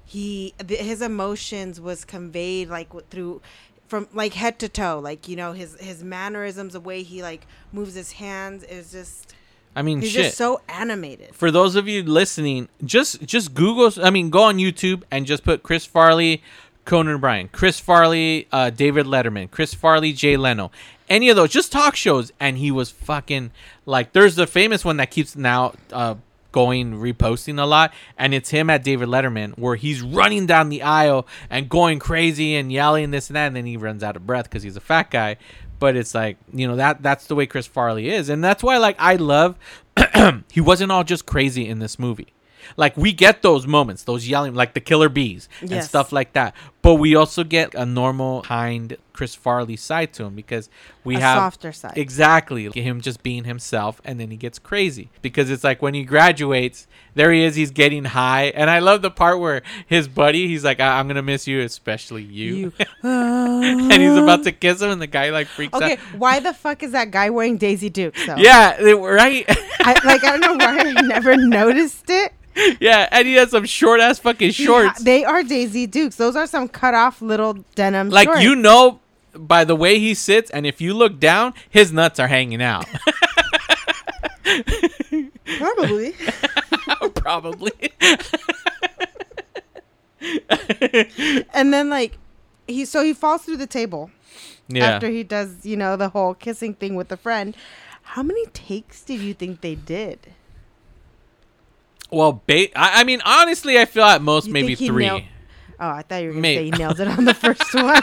he 0.05 0.55
th- 0.67 0.81
his 0.81 1.03
emotions 1.03 1.81
was 1.81 2.05
conveyed 2.05 2.69
like 2.69 2.89
through 3.11 3.41
from 3.89 4.07
like 4.13 4.35
head 4.35 4.59
to 4.59 4.69
toe 4.69 5.01
like 5.03 5.29
you 5.29 5.35
know 5.37 5.53
his 5.53 5.79
his 5.81 6.05
mannerisms 6.05 6.75
the 6.75 6.81
way 6.81 7.03
he 7.03 7.23
like 7.23 7.47
moves 7.73 7.95
his 7.95 8.13
hands 8.13 8.63
is 8.65 8.93
just 8.93 9.35
i 9.75 9.83
mean 9.83 10.01
he's 10.01 10.13
shit. 10.13 10.25
just 10.27 10.37
so 10.37 10.61
animated. 10.69 11.35
For 11.35 11.51
those 11.51 11.75
of 11.75 11.89
you 11.89 12.03
listening 12.03 12.69
just 12.85 13.23
just 13.23 13.55
google 13.55 13.91
i 14.05 14.11
mean 14.11 14.31
go 14.31 14.43
on 14.45 14.59
youtube 14.59 15.03
and 15.11 15.27
just 15.27 15.43
put 15.43 15.63
chris 15.63 15.85
farley 15.85 16.43
conan 16.85 17.17
o'brien 17.17 17.49
chris 17.49 17.81
farley 17.81 18.47
uh, 18.53 18.71
david 18.71 19.07
letterman 19.07 19.51
chris 19.51 19.75
farley 19.75 20.13
jay 20.13 20.37
leno 20.37 20.71
any 21.11 21.29
of 21.29 21.37
those 21.37 21.51
just 21.51 21.73
talk 21.73 21.97
shows. 21.97 22.33
And 22.39 22.59
he 22.59 22.71
was 22.71 22.91
fucking 22.91 23.51
like 23.87 24.13
there's 24.13 24.37
the 24.37 24.47
famous 24.47 24.85
one 24.85 24.99
that 24.99 25.11
keeps 25.11 25.37
now 25.37 25.75
uh 25.93 26.17
going 26.51 26.95
reposting 26.95 27.61
a 27.61 27.67
lot 27.67 27.93
and 28.17 28.33
it's 28.33 28.49
him 28.51 28.71
at 28.71 28.83
david 28.83 29.07
letterman 29.07 29.57
where 29.59 29.77
he's 29.77 30.01
running 30.01 30.47
down 30.47 30.71
the 30.71 30.83
aisle 30.83 31.27
and 31.51 31.69
going 31.69 31.99
crazy 31.99 32.57
and 32.57 32.73
yelling 32.73 33.11
this 33.11 33.29
and 33.29 33.37
that 33.37 33.49
and 33.49 33.57
then 33.57 33.67
he 33.67 33.77
runs 33.77 34.03
out 34.03 34.17
of 34.17 34.27
breath 34.27 34.45
because 34.45 34.63
he's 34.63 34.77
a 34.77 34.81
fat 34.81 35.11
guy. 35.11 35.37
But 35.79 35.97
it's 35.97 36.15
like 36.15 36.39
you 36.53 36.67
know 36.67 36.77
that 36.77 37.03
that's 37.03 37.27
the 37.27 37.35
way 37.35 37.47
chris 37.47 37.67
farley 37.67 38.11
is. 38.11 38.29
And 38.29 38.43
that's 38.43 38.63
why 38.63 38.79
like 38.79 38.97
i 38.99 39.17
love 39.17 39.57
he 40.53 40.61
wasn't 40.61 40.93
all 40.93 41.05
just 41.05 41.27
crazy 41.27 41.69
in 41.69 41.79
this 41.79 41.99
movie 41.99 42.29
like 42.77 42.97
we 42.97 43.13
get 43.13 43.43
those 43.43 43.67
moments 43.67 44.05
those 44.05 44.29
yelling 44.29 44.55
like 44.55 44.75
the 44.75 44.81
killer 44.81 45.09
bees 45.09 45.49
and 45.61 45.71
Yes. 45.71 45.89
stuff 45.89 46.13
like 46.13 46.33
that. 46.35 46.55
But 46.83 46.95
we 46.95 47.15
also 47.17 47.45
get 47.45 47.75
a 47.75 47.85
normal 47.85 48.43
kind 48.43 48.97
chris 49.13 49.35
farley 49.35 49.75
side 49.77 50.13
to 50.13 50.25
him 50.25 50.37
because 50.37 50.71
we 51.03 51.17
A 51.17 51.21
have 51.21 51.39
softer 51.39 51.73
side. 51.73 51.99
exactly. 51.99 52.71
Him 52.71 53.01
just 53.01 53.23
being 53.25 53.45
himself 53.45 54.01
and 54.05 54.21
then 54.21 54.31
he 54.31 54.37
gets 54.37 54.59
crazy. 54.61 55.11
Because 55.23 55.51
it's 55.51 55.65
like 55.65 55.83
when 55.83 55.95
he 55.95 56.05
graduates 56.05 56.87
there 57.15 57.33
he 57.33 57.43
is 57.43 57.57
he's 57.57 57.71
getting 57.73 58.05
high. 58.05 58.47
And 58.55 58.71
i 58.71 58.79
love 58.79 59.03
the 59.03 59.11
part 59.11 59.41
where 59.41 59.63
his 59.87 60.07
buddy 60.09 60.47
he's 60.47 60.65
like 60.65 60.79
I- 60.81 60.99
i'm 60.99 61.09
gonna 61.09 61.23
miss 61.23 61.47
you 61.49 61.61
especially 61.63 62.23
you, 62.23 62.73
and 63.03 63.93
he's 63.93 64.17
about 64.17 64.45
to 64.45 64.53
kiss 64.53 64.81
him 64.81 64.91
and 64.91 65.01
the 65.03 65.07
guy 65.07 65.31
like 65.31 65.47
freaks 65.49 65.75
okay 65.75 65.93
out 65.95 65.99
why 66.17 66.41
the 66.41 66.55
fuck 66.55 66.83
is 66.83 66.93
that 66.93 67.11
guy 67.11 67.31
wearing 67.31 67.57
daisy 67.57 67.91
duke 67.91 68.17
so 68.17 68.37
yeah 68.37 68.81
right? 68.81 69.45
I, 69.81 69.93
like 70.05 70.23
i 70.25 70.37
don't 70.37 70.41
know 70.41 70.55
why 70.65 70.79
i 70.79 71.03
never 71.03 71.37
noticed 71.61 72.09
it 72.11 72.33
yeah 72.81 73.09
and 73.11 73.27
he 73.27 73.35
has 73.35 73.51
some 73.51 73.65
short 73.65 74.01
ass 74.01 74.19
fucking 74.19 74.51
shorts 74.53 75.01
Yeah, 75.01 75.05
they 75.05 75.25
are 75.25 75.43
Daisy 75.43 75.87
Dukes. 75.87 76.17
Those 76.17 76.37
are 76.37 76.47
some 76.47 76.69
cut 76.69 76.95
off 76.95 77.21
little 77.23 77.55
denim. 77.75 78.11
like 78.11 78.29
shorts. 78.29 78.43
you 78.43 78.55
know 78.57 79.01
by 79.35 79.65
the 79.65 79.77
way 79.77 79.99
he 79.99 80.15
sits 80.15 80.51
and 80.51 80.67
if 80.67 80.81
you 80.81 80.95
look 80.95 81.21
down 81.21 81.55
his 81.71 81.93
nuts 81.93 82.19
are 82.19 82.27
hanging 82.29 82.63
out 82.63 82.87
probably. 85.59 86.15
probably 87.15 87.73
and 91.55 91.73
then 91.73 91.89
like 91.91 92.19
he 92.67 92.85
so 92.85 93.03
he 93.05 93.13
falls 93.13 93.43
through 93.43 93.57
the 93.57 93.67
table 93.67 94.11
Yeah. 94.69 94.87
after 94.87 95.09
he 95.09 95.23
does 95.23 95.65
you 95.65 95.77
know 95.77 95.97
the 95.97 96.09
whole 96.11 96.35
kissing 96.35 96.75
thing 96.75 96.95
with 96.95 97.11
a 97.13 97.17
friend. 97.17 97.57
How 98.03 98.23
many 98.23 98.47
takes 98.47 99.03
did 99.03 99.21
you 99.21 99.35
think 99.35 99.61
they 99.61 99.75
did? 99.75 100.19
Well 102.11 102.43
ba- 102.47 102.77
I, 102.79 103.01
I 103.01 103.05
mean 103.05 103.21
honestly 103.25 103.79
i 103.79 103.85
feel 103.85 104.05
at 104.05 104.23
most 104.23 104.47
You 104.47 104.53
maybe 104.53 104.69
think 104.69 104.79
he 104.79 104.87
three 104.89 105.05
nailed- 105.07 105.23
Oh, 105.81 105.87
I 105.91 106.03
thought 106.03 106.17
you 106.23 106.27
were 106.29 106.33
gonna 106.33 106.41
May- 106.43 106.57
say 106.57 106.65
he 106.65 106.71
nailed 106.73 106.99
it 106.99 107.07
on 107.07 107.25
the 107.25 107.35
first 107.45 107.73
one. 107.73 108.03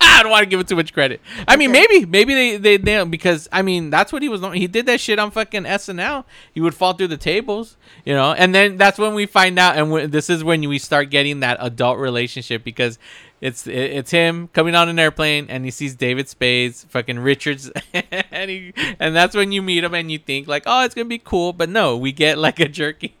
I 0.00 0.20
don't 0.22 0.30
want 0.30 0.42
to 0.42 0.46
give 0.46 0.58
it 0.58 0.68
too 0.68 0.74
much 0.76 0.94
credit. 0.94 1.20
I 1.46 1.56
mean, 1.56 1.70
maybe, 1.70 2.06
maybe 2.06 2.32
they 2.34 2.56
they 2.56 2.78
nailed 2.78 3.10
because 3.10 3.46
I 3.52 3.60
mean 3.60 3.90
that's 3.90 4.10
what 4.10 4.22
he 4.22 4.30
was. 4.30 4.40
He 4.54 4.66
did 4.68 4.86
that 4.86 4.98
shit 4.98 5.18
on 5.18 5.30
fucking 5.32 5.64
SNL. 5.64 6.24
He 6.50 6.62
would 6.62 6.74
fall 6.74 6.94
through 6.94 7.08
the 7.08 7.18
tables, 7.18 7.76
you 8.06 8.14
know, 8.14 8.32
and 8.32 8.54
then 8.54 8.78
that's 8.78 8.98
when 8.98 9.12
we 9.12 9.26
find 9.26 9.58
out, 9.58 9.76
and 9.76 9.90
when, 9.90 10.10
this 10.12 10.30
is 10.30 10.42
when 10.42 10.66
we 10.66 10.78
start 10.78 11.10
getting 11.10 11.40
that 11.40 11.58
adult 11.60 11.98
relationship 11.98 12.64
because 12.64 12.98
it's 13.42 13.66
it's 13.66 14.12
him 14.12 14.48
coming 14.52 14.76
on 14.76 14.88
an 14.88 15.00
airplane 15.00 15.46
and 15.48 15.64
he 15.64 15.72
sees 15.72 15.96
David 15.96 16.28
Spades, 16.28 16.84
fucking 16.84 17.18
Richards, 17.18 17.72
and 18.30 18.48
he 18.48 18.72
and 19.00 19.16
that's 19.16 19.34
when 19.34 19.50
you 19.50 19.60
meet 19.60 19.82
him 19.82 19.94
and 19.94 20.12
you 20.12 20.18
think 20.18 20.46
like, 20.46 20.62
oh, 20.64 20.84
it's 20.84 20.94
gonna 20.94 21.06
be 21.06 21.18
cool, 21.18 21.52
but 21.52 21.68
no, 21.68 21.96
we 21.96 22.12
get 22.12 22.38
like 22.38 22.60
a 22.60 22.68
jerky. 22.68 23.16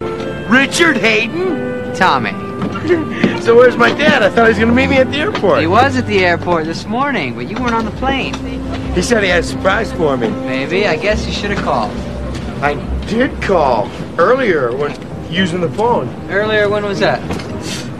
Richard 0.00 0.96
Hayden? 0.96 1.94
Tommy. 1.94 2.30
so 3.42 3.54
where's 3.54 3.76
my 3.76 3.90
dad? 3.90 4.22
I 4.22 4.30
thought 4.30 4.44
he 4.44 4.48
was 4.52 4.58
gonna 4.58 4.72
meet 4.72 4.88
me 4.88 4.96
at 4.96 5.10
the 5.10 5.18
airport. 5.18 5.60
He 5.60 5.66
was 5.66 5.98
at 5.98 6.06
the 6.06 6.24
airport 6.24 6.64
this 6.64 6.86
morning, 6.86 7.34
but 7.34 7.46
you 7.46 7.56
weren't 7.56 7.74
on 7.74 7.84
the 7.84 7.90
plane. 7.92 8.32
He 8.94 9.02
said 9.02 9.22
he 9.22 9.28
had 9.28 9.40
a 9.40 9.46
surprise 9.46 9.92
for 9.92 10.16
me. 10.16 10.30
Maybe. 10.30 10.86
I 10.86 10.96
guess 10.96 11.26
you 11.26 11.32
should 11.32 11.50
have 11.50 11.62
called. 11.62 11.92
I 12.62 12.74
did 13.06 13.42
call 13.42 13.90
earlier 14.18 14.74
when 14.74 14.90
using 15.30 15.60
the 15.60 15.70
phone. 15.70 16.08
Earlier, 16.30 16.70
when 16.70 16.84
was 16.84 17.00
that? 17.00 17.47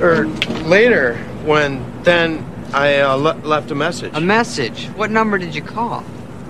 Or 0.01 0.27
later, 0.67 1.17
when 1.45 2.03
then 2.03 2.45
I 2.73 3.01
uh, 3.01 3.15
le- 3.15 3.41
left 3.45 3.71
a 3.71 3.75
message. 3.75 4.13
A 4.15 4.21
message? 4.21 4.87
What 4.89 5.11
number 5.11 5.39
did 5.39 5.55
you 5.55 5.63
call? 5.63 6.05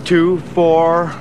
Two, 0.05 0.41
four, 0.41 1.15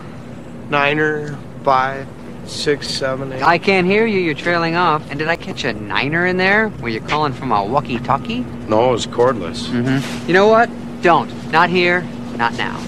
niner, 0.70 1.38
five, 1.64 2.08
six, 2.46 2.88
seven, 2.88 3.32
eight. 3.32 3.42
I 3.44 3.58
can't 3.58 3.88
hear 3.88 4.06
you. 4.06 4.20
You're 4.20 4.34
trailing 4.34 4.76
off. 4.76 5.10
And 5.10 5.20
did 5.20 5.28
I 5.28 5.36
catch 5.36 5.64
a 5.64 5.74
niner 5.74 6.26
in 6.26 6.38
there? 6.38 6.70
Were 6.82 6.90
you 6.90 7.02
calling 7.02 7.34
from 7.34 7.52
a 7.52 7.64
walkie-talkie? 7.64 8.40
No, 8.68 8.90
it 8.90 8.92
was 8.92 9.08
cordless. 9.08 9.68
Mm-hmm. 9.68 10.28
You 10.28 10.34
know 10.34 10.48
what? 10.48 10.70
Don't. 11.02 11.52
Not 11.52 11.70
here. 11.70 12.02
Not 12.36 12.54
now. 12.58 12.80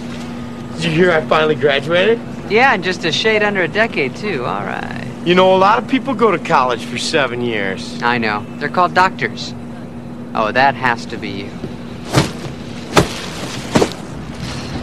Did 0.75 0.85
you 0.85 0.91
hear 0.91 1.11
I 1.11 1.21
finally 1.25 1.55
graduated? 1.55 2.19
Yeah, 2.49 2.73
and 2.73 2.83
just 2.83 3.05
a 3.05 3.11
shade 3.11 3.43
under 3.43 3.63
a 3.63 3.67
decade 3.67 4.15
too. 4.15 4.45
All 4.45 4.63
right. 4.65 5.05
You 5.29 5.35
know, 5.35 5.55
a 5.55 5.57
lot 5.57 5.77
of 5.77 5.87
people 5.87 6.15
go 6.15 6.31
to 6.31 6.39
college 6.39 6.83
for 6.83 6.97
seven 6.97 7.41
years. 7.41 8.01
I 8.01 8.17
know. 8.17 8.43
They're 8.57 8.67
called 8.67 8.95
doctors. 8.95 9.53
Oh, 10.33 10.51
that 10.51 10.73
has 10.73 11.05
to 11.05 11.17
be 11.17 11.29
you. 11.29 11.49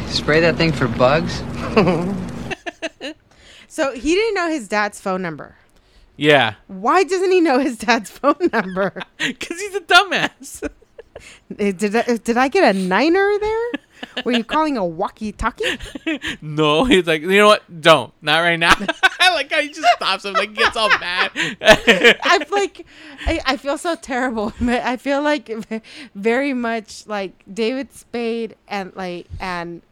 Spray 0.07 0.39
that 0.39 0.55
thing 0.57 0.71
for 0.71 0.87
bugs? 0.87 1.43
So 3.69 3.93
he 3.93 4.15
didn't 4.15 4.35
know 4.35 4.49
his 4.49 4.69
dad's 4.69 5.01
phone 5.01 5.21
number. 5.21 5.57
Yeah, 6.17 6.55
Why 6.69 7.03
doesn't 7.03 7.31
he 7.31 7.41
know 7.41 7.59
his 7.59 7.77
dad's 7.77 8.09
phone 8.09 8.49
number? 8.53 9.03
because 9.19 9.61
he's 9.61 9.75
a 9.75 9.81
dumbass. 9.81 10.71
Did 11.57 11.97
I, 11.97 12.17
did 12.19 12.37
I 12.37 12.49
get 12.49 12.75
a 12.75 12.79
niner 12.79 13.39
there? 13.39 13.71
Were 14.25 14.33
you 14.33 14.45
calling 14.45 14.77
a 14.77 14.85
walkie-talkie? 14.85 15.79
no, 16.41 16.85
he's 16.85 17.07
like, 17.07 17.23
you 17.23 17.29
know 17.29 17.49
what? 17.49 17.81
Don't. 17.81 18.13
Not 18.23 18.41
right 18.41 18.59
now. 18.59 18.75
Like 19.37 19.53
how 19.53 19.61
he 19.61 19.69
just 19.69 19.87
stops 19.97 20.25
him, 20.25 20.33
like 20.33 20.55
gets 20.55 20.79
all 20.79 20.89
mad. 20.89 21.31
I'm 22.23 22.43
like, 22.51 22.87
I, 23.27 23.41
I 23.45 23.57
feel 23.59 23.77
so 23.77 23.95
terrible. 23.95 24.55
I 24.63 24.97
feel 24.97 25.21
like 25.21 25.51
very 26.15 26.55
much 26.55 27.07
like 27.07 27.45
David 27.53 27.93
Spade 27.93 28.57
and 28.67 28.97
like 28.97 29.27
and 29.39 29.83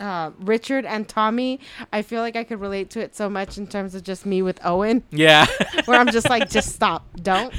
uh, 0.00 0.30
Richard 0.40 0.86
and 0.86 1.06
Tommy. 1.06 1.60
I 1.92 2.00
feel 2.00 2.22
like 2.22 2.36
I 2.36 2.44
could 2.44 2.58
relate 2.60 2.88
to 2.90 3.00
it 3.00 3.14
so 3.14 3.28
much 3.28 3.58
in 3.58 3.66
terms 3.66 3.94
of 3.94 4.02
just 4.02 4.24
me 4.24 4.40
with 4.40 4.58
Owen. 4.64 5.02
Yeah. 5.10 5.46
where 5.84 6.00
I'm 6.00 6.10
just 6.10 6.30
like, 6.30 6.48
just 6.48 6.72
stop, 6.74 7.06
don't. 7.22 7.52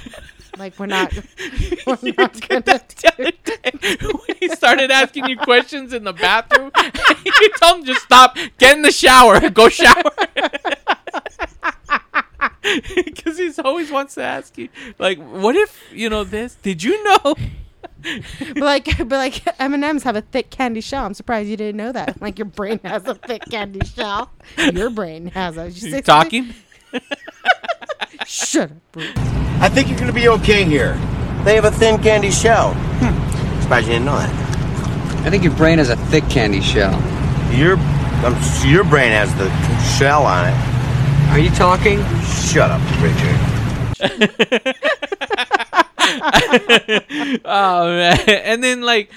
Like 0.58 0.78
we're 0.78 0.86
not. 0.86 1.14
We're 1.88 2.14
not 2.18 2.48
gonna 2.48 2.82
when 3.18 4.38
he 4.40 4.50
started 4.50 4.92
asking 4.92 5.28
you 5.28 5.38
questions 5.38 5.94
in 5.94 6.04
the 6.04 6.14
bathroom, 6.14 6.72
you 7.26 7.50
told 7.62 7.80
him 7.80 7.86
just 7.86 8.02
stop, 8.02 8.38
get 8.58 8.76
in 8.76 8.82
the 8.82 8.92
shower, 8.92 9.50
go 9.50 9.70
shower. 9.70 10.04
Because 12.96 13.38
he 13.38 13.52
always 13.64 13.92
wants 13.92 14.16
to 14.16 14.24
ask 14.24 14.58
you, 14.58 14.70
like, 15.00 15.20
what 15.20 15.56
if 15.56 15.84
you 15.92 16.10
know 16.10 16.24
this? 16.24 16.56
Did 16.56 16.84
you 16.84 17.04
know? 17.04 17.36
but 18.54 18.58
like, 18.58 18.98
but 18.98 19.10
like 19.12 19.44
M 19.60 19.74
and 19.74 19.84
M's 19.84 20.04
have 20.04 20.16
a 20.16 20.22
thick 20.22 20.50
candy 20.50 20.82
shell. 20.82 21.06
I'm 21.06 21.14
surprised 21.14 21.50
you 21.50 21.58
didn't 21.58 21.78
know 21.78 21.92
that. 21.92 22.22
Like 22.22 22.38
your 22.38 22.46
brain 22.46 22.80
has 22.84 23.06
a 23.08 23.16
thick 23.16 23.44
candy 23.50 23.86
shell. 23.86 24.32
Your 24.58 24.90
brain 24.90 25.28
has 25.28 25.58
a. 25.58 25.70
You 25.70 25.96
You 25.96 26.02
talking? 26.02 26.54
Shut 28.26 28.72
up. 28.72 28.78
Bruce. 28.92 29.12
I 29.62 29.70
think 29.70 29.90
you're 29.90 30.00
gonna 30.00 30.14
be 30.14 30.28
okay 30.30 30.64
here. 30.64 30.94
They 31.44 31.56
have 31.56 31.66
a 31.66 31.72
thin 31.72 32.02
candy 32.02 32.32
shell. 32.32 32.74
Hmm. 32.74 33.62
Surprised 33.62 33.88
you 33.88 33.94
didn't 33.94 34.06
know 34.06 34.18
that. 34.18 35.26
I 35.26 35.30
think 35.30 35.44
your 35.44 35.54
brain 35.54 35.78
has 35.78 35.90
a 35.90 35.96
thick 35.96 36.28
candy 36.30 36.62
shell. 36.62 36.92
Your, 37.54 37.78
um, 38.26 38.36
your 38.66 38.84
brain 38.84 39.12
has 39.12 39.34
the 39.36 39.50
shell 39.98 40.26
on 40.26 40.48
it. 40.48 40.56
Are 41.32 41.40
you 41.40 41.52
talking? 41.52 42.00
Shut 42.24 42.72
up, 42.72 42.82
Richard. 43.02 43.38
oh 47.46 47.88
man! 47.88 48.20
And 48.28 48.64
then 48.64 48.82
like 48.82 49.12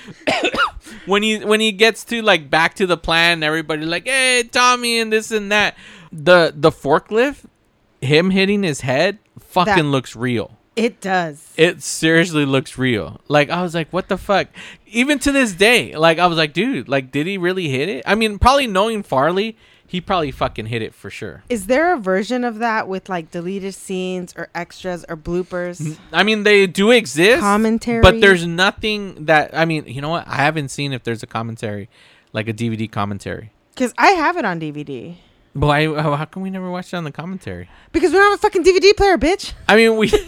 when 1.06 1.22
he 1.22 1.38
when 1.38 1.60
he 1.60 1.72
gets 1.72 2.04
to 2.04 2.22
like 2.22 2.50
back 2.50 2.74
to 2.74 2.86
the 2.86 2.96
plan, 2.96 3.42
everybody 3.42 3.84
like, 3.84 4.06
hey 4.06 4.48
Tommy, 4.50 5.00
and 5.00 5.12
this 5.12 5.30
and 5.30 5.50
that. 5.52 5.76
The 6.12 6.52
the 6.54 6.70
forklift, 6.70 7.44
him 8.04 8.30
hitting 8.30 8.62
his 8.62 8.82
head, 8.82 9.18
fucking 9.40 9.74
That- 9.76 9.84
looks 9.84 10.14
real. 10.16 10.56
It 10.76 11.00
does. 11.00 11.52
It 11.56 11.82
seriously 11.84 12.44
looks 12.44 12.76
real. 12.76 13.20
Like 13.28 13.48
I 13.48 13.62
was 13.62 13.74
like, 13.76 13.92
what 13.92 14.08
the 14.08 14.18
fuck? 14.18 14.48
Even 14.88 15.20
to 15.20 15.30
this 15.30 15.52
day, 15.52 15.94
like 15.96 16.18
I 16.18 16.26
was 16.26 16.36
like, 16.36 16.52
dude, 16.52 16.88
like 16.88 17.12
did 17.12 17.28
he 17.28 17.38
really 17.38 17.68
hit 17.68 17.88
it? 17.88 18.02
I 18.06 18.16
mean, 18.16 18.40
probably 18.40 18.66
knowing 18.66 19.04
Farley, 19.04 19.56
he 19.86 20.00
probably 20.00 20.32
fucking 20.32 20.66
hit 20.66 20.82
it 20.82 20.92
for 20.92 21.10
sure. 21.10 21.44
Is 21.48 21.66
there 21.66 21.94
a 21.94 21.96
version 21.96 22.42
of 22.42 22.58
that 22.58 22.88
with 22.88 23.08
like 23.08 23.30
deleted 23.30 23.74
scenes 23.74 24.34
or 24.36 24.48
extras 24.52 25.04
or 25.08 25.16
bloopers? 25.16 25.96
I 26.12 26.24
mean, 26.24 26.42
they 26.42 26.66
do 26.66 26.90
exist, 26.90 27.38
Commentary? 27.40 28.02
but 28.02 28.20
there's 28.20 28.44
nothing 28.44 29.26
that 29.26 29.56
I 29.56 29.66
mean. 29.66 29.84
You 29.86 30.00
know 30.00 30.08
what? 30.08 30.26
I 30.26 30.36
haven't 30.38 30.70
seen 30.70 30.92
if 30.92 31.04
there's 31.04 31.22
a 31.22 31.28
commentary, 31.28 31.88
like 32.32 32.48
a 32.48 32.52
DVD 32.52 32.90
commentary. 32.90 33.52
Because 33.74 33.94
I 33.96 34.08
have 34.10 34.36
it 34.36 34.44
on 34.44 34.58
DVD. 34.58 35.18
I, 35.62 35.86
how 35.86 36.24
come 36.24 36.42
we 36.42 36.50
never 36.50 36.68
watched 36.70 36.92
it 36.92 36.96
on 36.96 37.04
the 37.04 37.12
commentary? 37.12 37.68
Because 37.92 38.10
we 38.10 38.18
don't 38.18 38.30
have 38.30 38.38
a 38.38 38.42
fucking 38.42 38.64
DVD 38.64 38.96
player, 38.96 39.16
bitch. 39.16 39.52
I 39.68 39.76
mean, 39.76 39.96
we. 39.96 40.10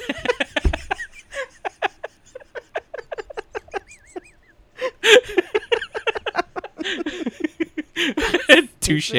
Touche. 8.80 9.10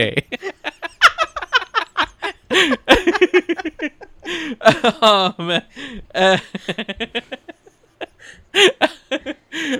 oh 5.01 5.35
man. 5.37 5.63
Uh, 6.15 6.37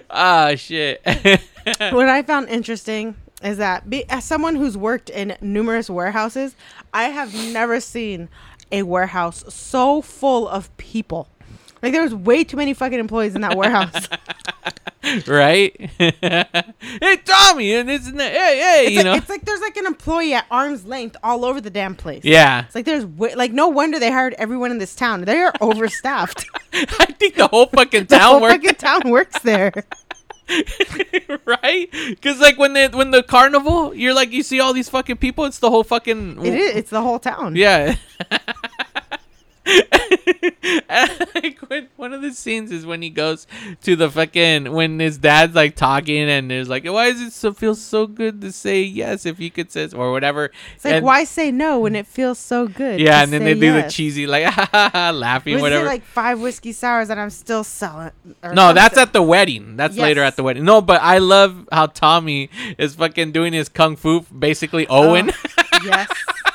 ah 0.10 0.54
shit. 0.56 1.02
what 1.06 2.10
I 2.10 2.22
found 2.24 2.50
interesting 2.50 3.16
is 3.44 3.58
that 3.58 3.90
be, 3.90 4.10
as 4.10 4.24
someone 4.24 4.56
who's 4.56 4.78
worked 4.78 5.10
in 5.10 5.38
numerous 5.42 5.90
warehouses, 5.90 6.56
I 6.94 7.06
have 7.06 7.34
never 7.34 7.80
seen 7.80 8.30
a 8.72 8.84
warehouse 8.84 9.44
so 9.54 10.02
full 10.02 10.48
of 10.48 10.76
people. 10.78 11.28
Like 11.82 11.94
there 11.94 12.02
was 12.02 12.14
way 12.14 12.44
too 12.44 12.58
many 12.58 12.74
fucking 12.74 13.00
employees 13.00 13.36
in 13.36 13.42
that 13.42 13.56
warehouse. 13.56 14.08
right? 15.28 15.76
hey 15.98 17.18
Tommy, 17.24 17.76
and 17.76 17.88
this 17.88 18.08
and 18.08 18.20
that. 18.20 18.32
Hey, 18.32 18.60
hey, 18.60 18.84
it's, 18.86 18.92
you 18.92 18.98
like, 18.98 19.06
know. 19.06 19.14
it's 19.14 19.30
like 19.30 19.46
there's 19.46 19.62
like 19.62 19.78
an 19.78 19.86
employee 19.86 20.34
at 20.34 20.46
arm's 20.50 20.86
length 20.86 21.16
all 21.24 21.46
over 21.46 21.62
the 21.62 21.70
damn 21.70 21.96
place. 21.96 22.24
Yeah. 22.26 22.66
It's 22.66 22.76
like 22.76 22.86
there's 22.86 23.06
like 23.06 23.52
no 23.52 23.68
wonder 23.68 24.00
they 24.00 24.12
hired 24.12 24.34
everyone 24.34 24.72
in 24.72 24.80
this 24.80 24.96
town. 24.96 25.22
They 25.22 25.38
are 25.38 25.54
overstaffed. 25.62 26.46
I 26.74 27.06
think 27.06 27.36
the 27.36 27.48
whole 27.48 27.68
fucking 27.68 28.06
the 28.06 28.18
town 28.18 28.32
whole 28.32 28.42
works 28.42 28.56
fucking 28.56 28.76
town 28.76 29.10
works 29.12 29.40
there. 29.40 29.74
right? 31.46 31.90
Because 31.92 32.40
like 32.40 32.58
when 32.58 32.74
the 32.74 32.90
when 32.94 33.12
the 33.12 33.24
carnival, 33.24 33.94
you're 33.94 34.14
like 34.14 34.32
you 34.32 34.44
see 34.44 34.60
all 34.60 34.74
these 34.74 34.90
fucking 34.90 35.18
people. 35.18 35.46
It's 35.46 35.60
the 35.60 35.70
whole 35.70 35.84
fucking. 35.84 36.46
It 36.46 36.54
is. 36.54 36.76
It's 36.76 36.90
the 36.90 37.02
whole 37.02 37.20
town. 37.20 37.56
Yeah. 37.56 37.96
like 41.36 41.60
when, 41.68 41.88
one 41.96 42.14
of 42.14 42.22
the 42.22 42.32
scenes 42.32 42.72
is 42.72 42.86
when 42.86 43.02
he 43.02 43.10
goes 43.10 43.48
to 43.84 43.96
the 43.96 44.10
fucking 44.10 44.72
when 44.72 45.00
his 45.00 45.18
dad's 45.18 45.56
like 45.56 45.76
talking 45.76 46.30
and 46.30 46.50
there's 46.50 46.70
like 46.70 46.86
why 46.86 47.12
does 47.12 47.22
it 47.22 47.34
so 47.34 47.52
feel 47.54 47.76
so 47.76 48.08
good 48.08 48.42
to 48.42 48.52
say 48.52 48.82
yes 48.82 49.26
if 49.26 49.40
you 49.40 49.52
could 49.52 49.72
say 49.72 49.88
or 49.96 50.12
whatever 50.12 50.52
It's 50.76 50.86
like 50.86 50.96
And- 50.96 51.06
why 51.06 51.24
say 51.24 51.52
no 51.52 51.80
when 51.80 51.96
it 51.96 52.08
feels 52.08 52.40
so 52.40 52.68
good? 52.68 53.00
yeah 53.00 53.24
and 53.24 53.32
then 53.32 53.44
they 53.44 53.54
do 53.54 53.74
the 53.74 53.90
cheesy 53.90 54.28
like 54.28 54.46
laughing 54.94 55.60
whatever 55.60 55.86
it 55.86 55.90
like 55.90 56.04
five 56.04 56.40
whiskey 56.40 56.72
sours 56.72 57.10
and 57.10 57.20
I'm 57.20 57.30
still 57.30 57.64
selling? 57.64 58.12
no, 58.54 58.74
that's 58.74 58.98
at 58.98 59.14
the 59.14 59.22
wedding. 59.22 59.76
That's 59.78 59.98
later 59.98 60.22
at 60.24 60.36
the 60.36 60.44
wedding. 60.44 60.64
No, 60.66 60.82
but 60.82 61.02
I 61.02 61.18
love 61.20 61.68
how 61.72 61.88
Tommy 61.88 62.50
is 62.78 62.96
fucking 62.96 63.32
doing 63.32 63.54
his 63.54 63.70
kung 63.70 63.96
fu, 63.96 64.22
basically 64.22 64.88
oh, 64.88 65.10
Owen, 65.12 65.32
yes. 65.84 66.10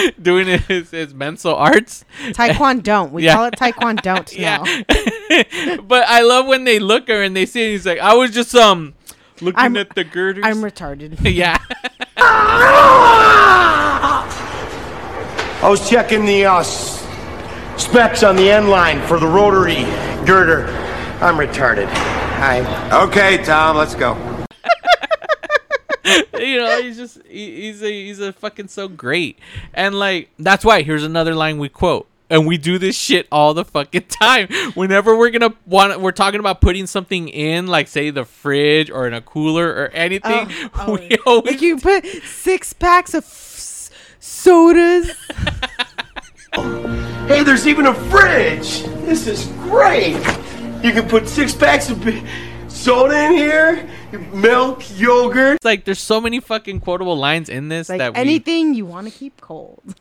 doing 0.22 0.46
his, 0.60 0.90
his 0.90 1.14
mental 1.14 1.54
arts. 1.54 2.04
Taekwondo. 2.28 3.10
We 3.16 3.24
Yeah. 3.24 3.34
call 3.34 3.44
it 3.46 3.54
Taekwondo 3.54 4.32
Yeah. 4.38 4.58
now. 4.58 5.82
but 5.82 6.04
I 6.08 6.22
love 6.22 6.46
when 6.46 6.64
they 6.64 6.78
look 6.78 7.08
her 7.08 7.22
and 7.22 7.34
they 7.36 7.46
see 7.46 7.62
it, 7.68 7.70
he's 7.72 7.86
like, 7.86 7.98
I 7.98 8.14
was 8.14 8.30
just 8.32 8.54
um 8.54 8.94
looking 9.40 9.58
I'm- 9.60 9.76
at 9.76 9.94
the 9.94 10.04
girders. 10.04 10.44
I'm 10.46 10.56
retarded. 10.62 11.18
yeah. 11.22 11.58
I 15.62 15.68
was 15.68 15.88
checking 15.88 16.24
the 16.26 16.44
uh, 16.46 16.62
specs 16.62 18.22
on 18.22 18.36
the 18.36 18.50
end 18.50 18.68
line 18.68 19.00
for 19.06 19.18
the 19.18 19.26
rotary 19.26 19.82
girder. 20.26 20.66
I'm 21.20 21.36
retarded. 21.36 21.88
Hi. 21.88 22.60
Okay, 23.04 23.42
Tom, 23.42 23.76
let's 23.76 23.94
go. 23.94 24.14
You 26.38 26.58
know, 26.58 26.82
he's 26.82 26.96
just 26.96 27.18
he, 27.26 27.62
he's 27.62 27.82
a 27.82 27.90
he's 27.90 28.20
a 28.20 28.32
fucking 28.32 28.68
so 28.68 28.88
great. 28.88 29.38
And 29.74 29.98
like 29.98 30.30
that's 30.38 30.64
why 30.64 30.82
here's 30.82 31.04
another 31.04 31.34
line 31.34 31.58
we 31.58 31.68
quote. 31.68 32.06
And 32.28 32.44
we 32.44 32.58
do 32.58 32.76
this 32.78 32.96
shit 32.96 33.28
all 33.30 33.54
the 33.54 33.64
fucking 33.64 34.02
time. 34.08 34.48
Whenever 34.74 35.16
we're 35.16 35.30
gonna 35.30 35.54
want, 35.64 36.00
we're 36.00 36.10
talking 36.12 36.40
about 36.40 36.60
putting 36.60 36.86
something 36.88 37.28
in, 37.28 37.68
like 37.68 37.86
say 37.88 38.10
the 38.10 38.24
fridge 38.24 38.90
or 38.90 39.06
in 39.06 39.14
a 39.14 39.20
cooler 39.20 39.68
or 39.68 39.88
anything. 39.88 40.48
Oh, 40.74 40.98
we 41.08 41.16
always 41.24 41.52
Like 41.52 41.62
you 41.62 41.78
put 41.78 42.04
six 42.24 42.72
packs 42.72 43.14
of 43.14 43.22
s- 43.24 43.90
sodas. 44.18 45.12
Hey, 47.28 47.42
there's 47.42 47.66
even 47.66 47.86
a 47.86 47.94
fridge. 48.08 48.82
This 49.04 49.26
is 49.26 49.46
great. 49.68 50.14
You 50.82 50.92
can 50.92 51.08
put 51.08 51.28
six 51.28 51.52
packs 51.54 51.90
of 51.90 51.98
soda 52.68 53.24
in 53.26 53.32
here, 53.32 53.90
milk, 54.32 54.82
yogurt. 54.98 55.56
It's 55.56 55.64
like 55.64 55.84
there's 55.84 56.00
so 56.00 56.20
many 56.20 56.40
fucking 56.40 56.80
quotable 56.80 57.16
lines 57.16 57.48
in 57.48 57.68
this 57.68 57.88
Like 57.88 57.98
that 57.98 58.14
we 58.14 58.20
anything 58.20 58.74
you 58.74 58.86
want 58.86 59.06
to 59.10 59.16
keep 59.16 59.40
cold. 59.40 59.94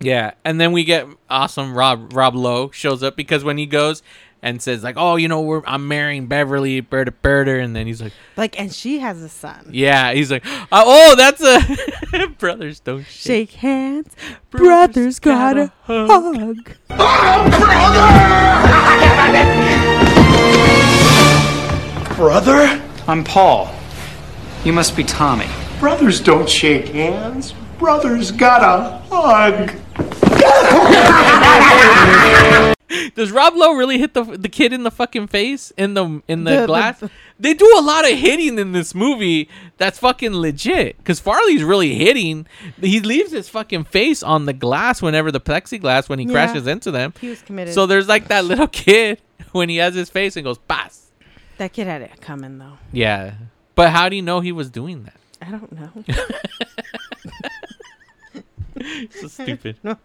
Yeah, 0.00 0.32
and 0.44 0.60
then 0.60 0.72
we 0.72 0.84
get 0.84 1.06
awesome 1.28 1.74
Rob 1.74 2.12
Rob 2.12 2.34
Lowe 2.34 2.70
shows 2.70 3.02
up 3.02 3.16
because 3.16 3.42
when 3.42 3.58
he 3.58 3.66
goes 3.66 4.02
and 4.42 4.62
says 4.62 4.84
like, 4.84 4.94
"Oh, 4.96 5.16
you 5.16 5.26
know, 5.26 5.40
we're 5.40 5.62
I'm 5.66 5.88
marrying 5.88 6.26
Beverly, 6.28 6.80
Berta 6.80 7.10
Berta," 7.10 7.58
and 7.58 7.74
then 7.74 7.86
he's 7.88 8.00
like, 8.00 8.12
Like, 8.36 8.60
and 8.60 8.72
she 8.72 9.00
has 9.00 9.20
a 9.22 9.28
son. 9.28 9.70
"Yeah," 9.72 10.12
he's 10.12 10.30
like, 10.30 10.46
uh, 10.46 10.84
"Oh, 10.86 11.16
that's 11.16 11.42
a 11.42 12.26
brothers 12.38 12.78
don't 12.78 13.02
shake." 13.02 13.50
Shake 13.50 13.52
hands, 13.52 14.14
brothers 14.50 15.18
gotta 15.18 15.72
hug. 15.82 16.76
Brother. 16.88 17.24
Brother? 22.16 22.87
I'm 23.08 23.24
Paul. 23.24 23.74
You 24.64 24.72
must 24.72 24.96
be 24.96 25.02
Tommy. 25.02 25.46
Brothers 25.80 26.20
don't 26.20 26.48
shake 26.48 26.88
hands. 26.88 27.54
Brothers 27.78 28.30
gotta 28.32 28.98
hug. 29.10 29.72
Does 33.14 33.30
Rob 33.32 33.54
Lowe 33.56 33.74
really 33.74 33.98
hit 33.98 34.14
the 34.14 34.22
the 34.24 34.48
kid 34.48 34.72
in 34.72 34.82
the 34.82 34.90
fucking 34.90 35.26
face 35.28 35.72
in 35.76 35.94
the 35.94 36.22
in 36.28 36.44
the, 36.44 36.50
The- 36.52 36.60
the- 36.62 36.66
glass? 36.66 37.00
the- 37.00 37.10
they 37.40 37.54
do 37.54 37.72
a 37.78 37.80
lot 37.82 38.04
of 38.10 38.18
hitting 38.18 38.58
in 38.58 38.72
this 38.72 38.94
movie. 38.94 39.48
That's 39.76 39.98
fucking 39.98 40.34
legit. 40.34 41.02
Cause 41.04 41.20
Farley's 41.20 41.62
really 41.62 41.94
hitting. 41.94 42.46
He 42.80 43.00
leaves 43.00 43.30
his 43.32 43.48
fucking 43.48 43.84
face 43.84 44.22
on 44.22 44.46
the 44.46 44.52
glass 44.52 45.00
whenever 45.00 45.30
the 45.32 45.40
plexiglass 45.40 46.08
when 46.08 46.18
he 46.18 46.24
Yeah. 46.26 46.32
crashes 46.32 46.66
into 46.66 46.90
them. 46.90 47.14
He 47.20 47.28
was 47.28 47.40
committed. 47.42 47.74
So 47.74 47.86
there's 47.86 48.08
like 48.08 48.28
that 48.28 48.44
little 48.44 48.66
kid 48.72 49.20
when 49.52 49.68
he 49.68 49.76
has 49.76 49.94
his 49.94 50.10
face 50.10 50.36
and 50.36 50.44
goes 50.44 50.58
pass. 50.58 51.07
That 51.58 51.72
kid 51.72 51.86
had 51.86 52.02
it 52.02 52.20
coming 52.20 52.58
though. 52.58 52.78
Yeah, 52.92 53.34
but 53.74 53.90
how 53.90 54.08
do 54.08 54.16
you 54.16 54.22
know 54.22 54.40
he 54.40 54.52
was 54.52 54.70
doing 54.70 55.04
that? 55.04 55.20
I 55.40 55.50
don't 55.50 55.72
know. 55.72 55.90
so 59.10 59.28
stupid. 59.28 59.76
no. 59.82 59.96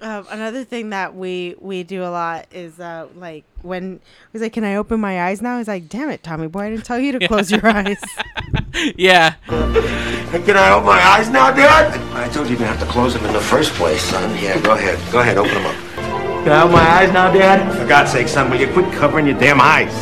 Um, 0.00 0.26
another 0.30 0.62
thing 0.62 0.90
that 0.90 1.16
we 1.16 1.56
we 1.58 1.82
do 1.82 2.04
a 2.04 2.10
lot 2.10 2.46
is 2.52 2.78
uh, 2.78 3.08
like 3.16 3.44
when 3.62 3.98
he's 4.32 4.40
like, 4.40 4.52
"Can 4.52 4.62
I 4.62 4.76
open 4.76 5.00
my 5.00 5.24
eyes 5.24 5.42
now?" 5.42 5.58
He's 5.58 5.66
like, 5.66 5.88
"Damn 5.88 6.08
it, 6.10 6.22
Tommy 6.22 6.46
boy, 6.46 6.60
I 6.60 6.70
didn't 6.70 6.84
tell 6.84 7.00
you 7.00 7.18
to 7.18 7.26
close 7.26 7.50
your 7.50 7.66
eyes." 7.66 8.00
yeah. 8.96 9.34
Can 9.48 10.56
I 10.56 10.70
open 10.70 10.86
my 10.86 11.04
eyes 11.04 11.28
now, 11.30 11.50
Dad? 11.50 11.98
I 12.14 12.28
told 12.28 12.46
you 12.46 12.52
you 12.52 12.58
didn't 12.58 12.76
have 12.76 12.86
to 12.86 12.92
close 12.92 13.14
them 13.14 13.24
in 13.24 13.32
the 13.32 13.40
first 13.40 13.72
place, 13.72 14.00
son. 14.02 14.30
Yeah, 14.40 14.60
go 14.60 14.72
ahead. 14.72 15.00
Go 15.10 15.18
ahead, 15.18 15.36
open 15.36 15.54
them 15.54 15.66
up. 15.66 15.87
Can 16.48 16.56
I 16.56 16.62
open 16.62 16.72
my 16.76 16.80
eyes 16.80 17.12
now, 17.12 17.30
Dad? 17.30 17.76
For 17.76 17.86
God's 17.86 18.10
sake, 18.10 18.26
son, 18.26 18.50
will 18.50 18.58
you 18.58 18.72
quit 18.72 18.90
covering 18.94 19.26
your 19.26 19.38
damn 19.38 19.60
eyes? 19.60 19.92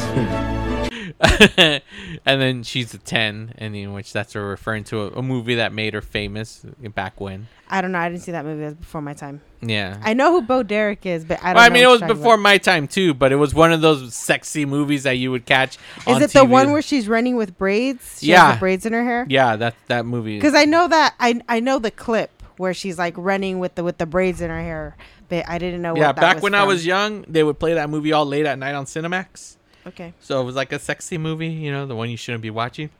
and 2.24 2.40
then 2.40 2.62
she's 2.62 2.94
a 2.94 2.98
10 2.98 3.54
and 3.58 3.74
in 3.74 3.92
which 3.92 4.12
that's 4.12 4.34
her 4.34 4.46
referring 4.46 4.84
to 4.84 5.00
a, 5.00 5.06
a 5.14 5.22
movie 5.22 5.56
that 5.56 5.72
made 5.72 5.92
her 5.92 6.00
famous 6.00 6.64
back 6.94 7.20
when 7.20 7.48
I 7.68 7.80
don't 7.80 7.90
know. 7.90 7.98
I 7.98 8.08
didn't 8.08 8.22
see 8.22 8.30
that 8.30 8.44
movie. 8.44 8.60
That 8.60 8.66
was 8.66 8.74
before 8.74 9.02
my 9.02 9.12
time. 9.14 9.40
Yeah. 9.60 9.98
I 10.04 10.14
know 10.14 10.30
who 10.30 10.40
Bo 10.42 10.62
Derek 10.62 11.04
is, 11.04 11.24
but 11.24 11.40
I 11.42 11.46
don't. 11.46 11.54
Well, 11.56 11.64
I 11.64 11.68
mean 11.68 11.82
it 11.82 11.88
was 11.88 12.00
before 12.02 12.34
about. 12.34 12.42
my 12.42 12.58
time 12.58 12.86
too 12.86 13.12
but 13.12 13.32
it 13.32 13.36
was 13.36 13.52
one 13.52 13.72
of 13.72 13.80
those 13.80 14.14
sexy 14.14 14.64
movies 14.64 15.02
that 15.02 15.14
you 15.18 15.32
would 15.32 15.46
catch 15.46 15.78
Is 16.06 16.14
on 16.14 16.22
it 16.22 16.30
the 16.30 16.44
one 16.44 16.70
where 16.70 16.80
she's 16.80 17.08
running 17.08 17.34
with 17.34 17.58
braids? 17.58 18.18
She 18.20 18.26
Yeah. 18.26 18.52
has 18.52 18.60
braids 18.60 18.86
in 18.86 18.92
her 18.92 19.02
hair. 19.02 19.26
yeah 19.28 19.56
that 19.56 19.74
that 19.88 20.06
movie 20.06 20.36
Because 20.36 20.54
I 20.54 20.64
know 20.64 20.86
that 20.86 21.16
I 21.18 21.40
I 21.48 21.58
know 21.58 21.80
the 21.80 21.90
clip 21.90 22.30
where 22.58 22.74
she's 22.74 22.98
like 22.98 23.14
running 23.16 23.58
with 23.58 23.74
the 23.74 23.84
with 23.84 23.98
the 23.98 24.06
braids 24.06 24.40
in 24.40 24.50
her 24.50 24.60
hair, 24.60 24.96
but 25.28 25.48
I 25.48 25.58
didn't 25.58 25.82
know. 25.82 25.96
yeah 25.96 26.12
back 26.12 26.42
when 26.42 26.54
I 26.54 26.64
was 26.64 26.84
young 26.86 27.24
they 27.28 27.42
would 27.42 27.58
play 27.58 27.74
that 27.74 27.88
movie 27.90 28.12
all 28.12 28.26
late 28.26 28.46
at 28.46 28.58
night 28.58 28.74
on 28.74 28.84
Cinemax 28.86 29.56
Okay. 29.86 30.12
so 30.20 30.40
it 30.40 30.44
was 30.44 30.56
like 30.56 30.72
a 30.72 30.78
sexy 30.78 31.18
movie 31.18 31.48
you 31.48 31.70
know 31.70 31.86
the 31.86 31.94
one 31.96 32.10
you 32.10 32.16
shouldn't 32.16 32.42
be 32.42 32.50
watching 32.50 32.90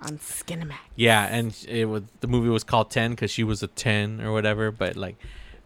on 0.00 0.18
Cinemax. 0.18 0.74
yeah 0.96 1.26
and 1.30 1.56
it 1.68 1.84
was 1.86 2.02
the 2.20 2.26
movie 2.26 2.48
was 2.48 2.64
called 2.64 2.90
10 2.90 3.12
because 3.12 3.30
she 3.30 3.44
was 3.44 3.62
a 3.62 3.68
10 3.68 4.20
or 4.20 4.32
whatever 4.32 4.70
but 4.70 4.96
like 4.96 5.16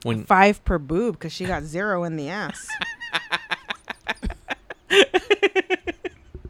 when 0.03 0.25
Five 0.25 0.65
per 0.65 0.79
boob 0.79 1.15
because 1.15 1.33
she 1.33 1.47
got 1.47 1.63
zero 1.65 2.05
in 2.05 2.17
the 2.17 2.29
ass. 2.29 2.69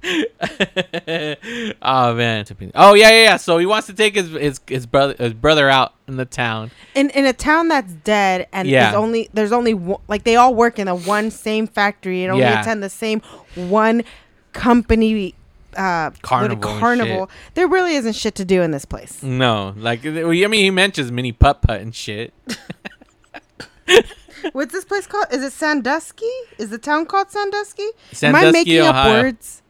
oh 1.82 2.14
man. 2.14 2.44
Oh 2.74 2.94
yeah, 2.94 3.10
yeah, 3.10 3.22
yeah. 3.22 3.36
So 3.36 3.58
he 3.58 3.66
wants 3.66 3.86
to 3.88 3.94
take 3.94 4.14
his 4.14 4.30
his, 4.30 4.60
his 4.66 4.86
brother 4.86 5.14
his 5.18 5.34
brother 5.34 5.68
out 5.68 5.94
in 6.06 6.16
the 6.16 6.24
town. 6.24 6.70
in 6.94 7.10
in 7.10 7.26
a 7.26 7.32
town 7.32 7.68
that's 7.68 7.92
dead 7.92 8.46
and 8.52 8.68
Yeah. 8.68 8.84
there's 8.90 8.94
only 8.94 9.28
there's 9.32 9.52
only 9.52 9.74
one, 9.74 10.00
like 10.08 10.24
they 10.24 10.36
all 10.36 10.54
work 10.54 10.78
in 10.78 10.86
the 10.86 10.94
one 10.94 11.30
same 11.30 11.66
factory 11.66 12.22
and 12.22 12.32
only 12.32 12.44
Yeah. 12.44 12.60
attend 12.60 12.82
the 12.82 12.90
same 12.90 13.20
one 13.54 14.04
company 14.52 15.34
uh 15.76 16.10
Carnival 16.22 16.78
carnival 16.78 17.30
there 17.54 17.68
really 17.68 17.96
isn't 17.96 18.14
shit 18.14 18.34
to 18.36 18.44
do 18.46 18.62
in 18.62 18.70
this 18.70 18.86
place 18.86 19.22
No, 19.22 19.74
like 19.76 20.06
I 20.06 20.10
mean, 20.10 20.52
he 20.52 20.70
mentions 20.70 21.12
mini 21.12 21.32
putt 21.32 21.60
putt 21.60 21.80
and 21.82 21.94
shit. 21.94 22.32
what's 24.52 24.72
this 24.72 24.84
place 24.84 25.06
called 25.06 25.26
is 25.32 25.42
it 25.42 25.52
sandusky 25.52 26.24
is 26.58 26.70
the 26.70 26.78
town 26.78 27.06
called 27.06 27.30
sandusky 27.30 27.82
am 27.82 28.34
i 28.34 28.42
Sandusky, 28.42 28.52
making 28.52 28.78
up 28.80 29.06
words 29.06 29.62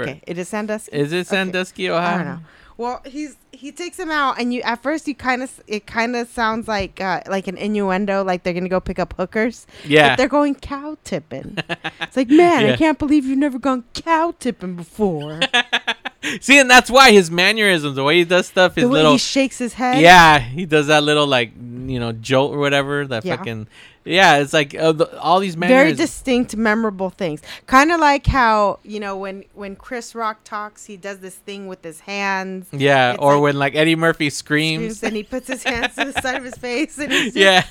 okay 0.00 0.12
Right. 0.12 0.24
it 0.26 0.38
is 0.38 0.48
sandusky 0.48 0.96
Is 0.96 1.12
it 1.12 1.26
Sandusky, 1.26 1.88
Ohio? 1.90 2.14
I 2.14 2.16
don't 2.18 2.26
know. 2.26 2.40
Well, 2.76 3.02
he's 3.06 3.36
he 3.52 3.70
takes 3.70 3.96
him 4.00 4.10
out, 4.10 4.40
and 4.40 4.52
you 4.52 4.60
at 4.62 4.82
first 4.82 5.06
you 5.06 5.14
kind 5.14 5.44
of 5.44 5.62
it 5.68 5.86
kind 5.86 6.16
of 6.16 6.26
sounds 6.28 6.66
like 6.66 7.00
uh, 7.00 7.20
like 7.28 7.46
an 7.46 7.56
innuendo, 7.56 8.24
like 8.24 8.42
they're 8.42 8.52
gonna 8.52 8.68
go 8.68 8.80
pick 8.80 8.98
up 8.98 9.14
hookers. 9.16 9.64
Yeah. 9.86 10.08
but 10.08 10.16
they're 10.16 10.26
going 10.28 10.56
cow 10.56 10.96
tipping. 11.04 11.56
it's 12.00 12.16
like, 12.16 12.28
man, 12.28 12.66
Yeah. 12.66 12.72
I 12.72 12.76
can't 12.76 12.98
believe 12.98 13.26
you've 13.26 13.38
never 13.38 13.60
gone 13.60 13.84
cow 13.94 14.34
tipping 14.40 14.74
before. 14.74 15.38
See, 16.40 16.58
and 16.58 16.68
that's 16.68 16.90
why 16.90 17.12
his 17.12 17.30
mannerisms, 17.30 17.94
the 17.96 18.02
way 18.02 18.16
he 18.16 18.24
does 18.24 18.46
stuff, 18.48 18.74
his 18.74 18.82
the 18.82 18.88
way 18.88 18.94
little 18.96 19.12
he 19.12 19.18
shakes 19.18 19.58
his 19.58 19.74
head. 19.74 20.00
Yeah, 20.00 20.40
he 20.40 20.66
does 20.66 20.88
that 20.88 21.04
little 21.04 21.28
like 21.28 21.52
you 21.54 22.00
know 22.00 22.10
jolt 22.10 22.52
or 22.54 22.58
whatever. 22.58 23.06
That 23.06 23.24
Yeah. 23.24 23.36
fucking 23.36 23.68
yeah. 24.04 24.38
It's 24.38 24.52
like 24.52 24.74
uh, 24.74 24.92
the, 24.92 25.18
all 25.20 25.40
these 25.40 25.54
very 25.54 25.92
distinct, 25.92 26.56
memorable 26.56 27.10
things. 27.10 27.40
Kind 27.66 27.90
of 27.92 28.00
like 28.00 28.26
how 28.26 28.78
you 28.82 29.00
know 29.00 29.16
when 29.16 29.44
when 29.54 29.76
Chris 29.76 30.14
Rock 30.14 30.44
talks, 30.44 30.84
he 30.84 30.96
does 30.96 31.18
this 31.20 31.34
thing 31.34 31.66
with 31.66 31.82
his 31.84 32.00
hands. 32.00 32.66
yeah, 32.72 33.12
It's 33.12 33.18
or 33.22 33.34
like 33.34 33.42
when 33.42 33.56
like 33.58 33.74
Eddie 33.74 33.96
Murphy 33.96 34.30
screams. 34.30 34.98
screams 34.98 35.02
and 35.02 35.16
he 35.16 35.22
puts 35.22 35.48
his 35.48 35.62
hands 35.64 35.94
to 35.96 36.06
the 36.12 36.12
side 36.22 36.36
of 36.36 36.44
his 36.44 36.54
face, 36.56 36.98
and 36.98 37.10
he's 37.12 37.34
just, 37.34 37.36
yeah. 37.36 37.64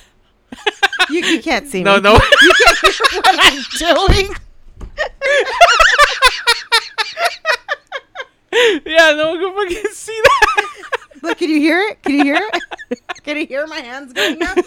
You, 1.10 1.24
you 1.24 1.42
can't 1.42 1.66
see 1.68 1.82
No, 1.84 1.96
me. 1.96 2.02
no. 2.02 2.12
You 2.14 2.52
can't 2.58 2.78
hear 2.78 3.20
what 3.20 4.10
I'm 4.10 4.14
doing. 4.14 4.34
yeah, 8.86 9.12
no 9.16 9.30
one 9.34 9.40
can 9.40 9.52
fucking 9.54 9.92
see 9.92 10.20
that. 10.22 10.72
Look, 11.22 11.38
can 11.38 11.48
you 11.50 11.58
hear 11.58 11.80
it? 11.80 12.02
Can 12.02 12.12
you 12.12 12.24
hear 12.24 12.40
it? 12.52 13.00
can 13.24 13.36
you 13.36 13.46
hear 13.46 13.66
my 13.66 13.78
hands 13.80 14.12
going 14.12 14.40
up? 14.42 14.58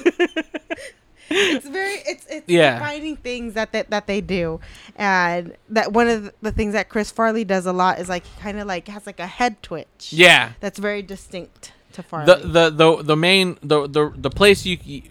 It's 1.29 1.67
very 1.67 1.93
it's 2.07 2.25
it's 2.27 2.47
Yeah. 2.47 2.75
defining 2.79 3.15
things 3.17 3.53
that, 3.55 3.71
that 3.73 3.89
that 3.89 4.07
they 4.07 4.21
do 4.21 4.59
and 4.95 5.55
that 5.69 5.91
one 5.93 6.07
of 6.07 6.31
the 6.41 6.51
things 6.51 6.73
that 6.73 6.89
chris 6.89 7.11
farley 7.11 7.43
does 7.43 7.65
a 7.65 7.73
lot 7.73 7.99
is 7.99 8.09
like 8.09 8.25
he 8.25 8.41
kind 8.41 8.59
of 8.59 8.67
like 8.67 8.87
has 8.87 9.05
like 9.05 9.19
a 9.19 9.27
head 9.27 9.61
twitch 9.61 10.09
Yeah. 10.11 10.51
that's 10.59 10.79
very 10.79 11.01
distinct 11.01 11.73
to 11.93 12.03
farley 12.03 12.25
the 12.25 12.47
the 12.47 12.69
the 12.69 13.03
the 13.03 13.15
main 13.15 13.57
the 13.61 13.87
the 13.87 14.13
the 14.15 14.29
place 14.29 14.65
you 14.65 15.01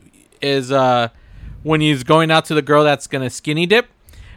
is 0.41 0.71
uh 0.73 1.09
when 1.63 1.81
he's 1.81 2.05
going 2.05 2.31
out 2.31 2.45
to 2.47 2.55
the 2.55 2.63
girl 2.63 2.85
that's 2.85 3.07
gonna 3.07 3.31
skinny 3.31 3.67
dip. 3.67 3.89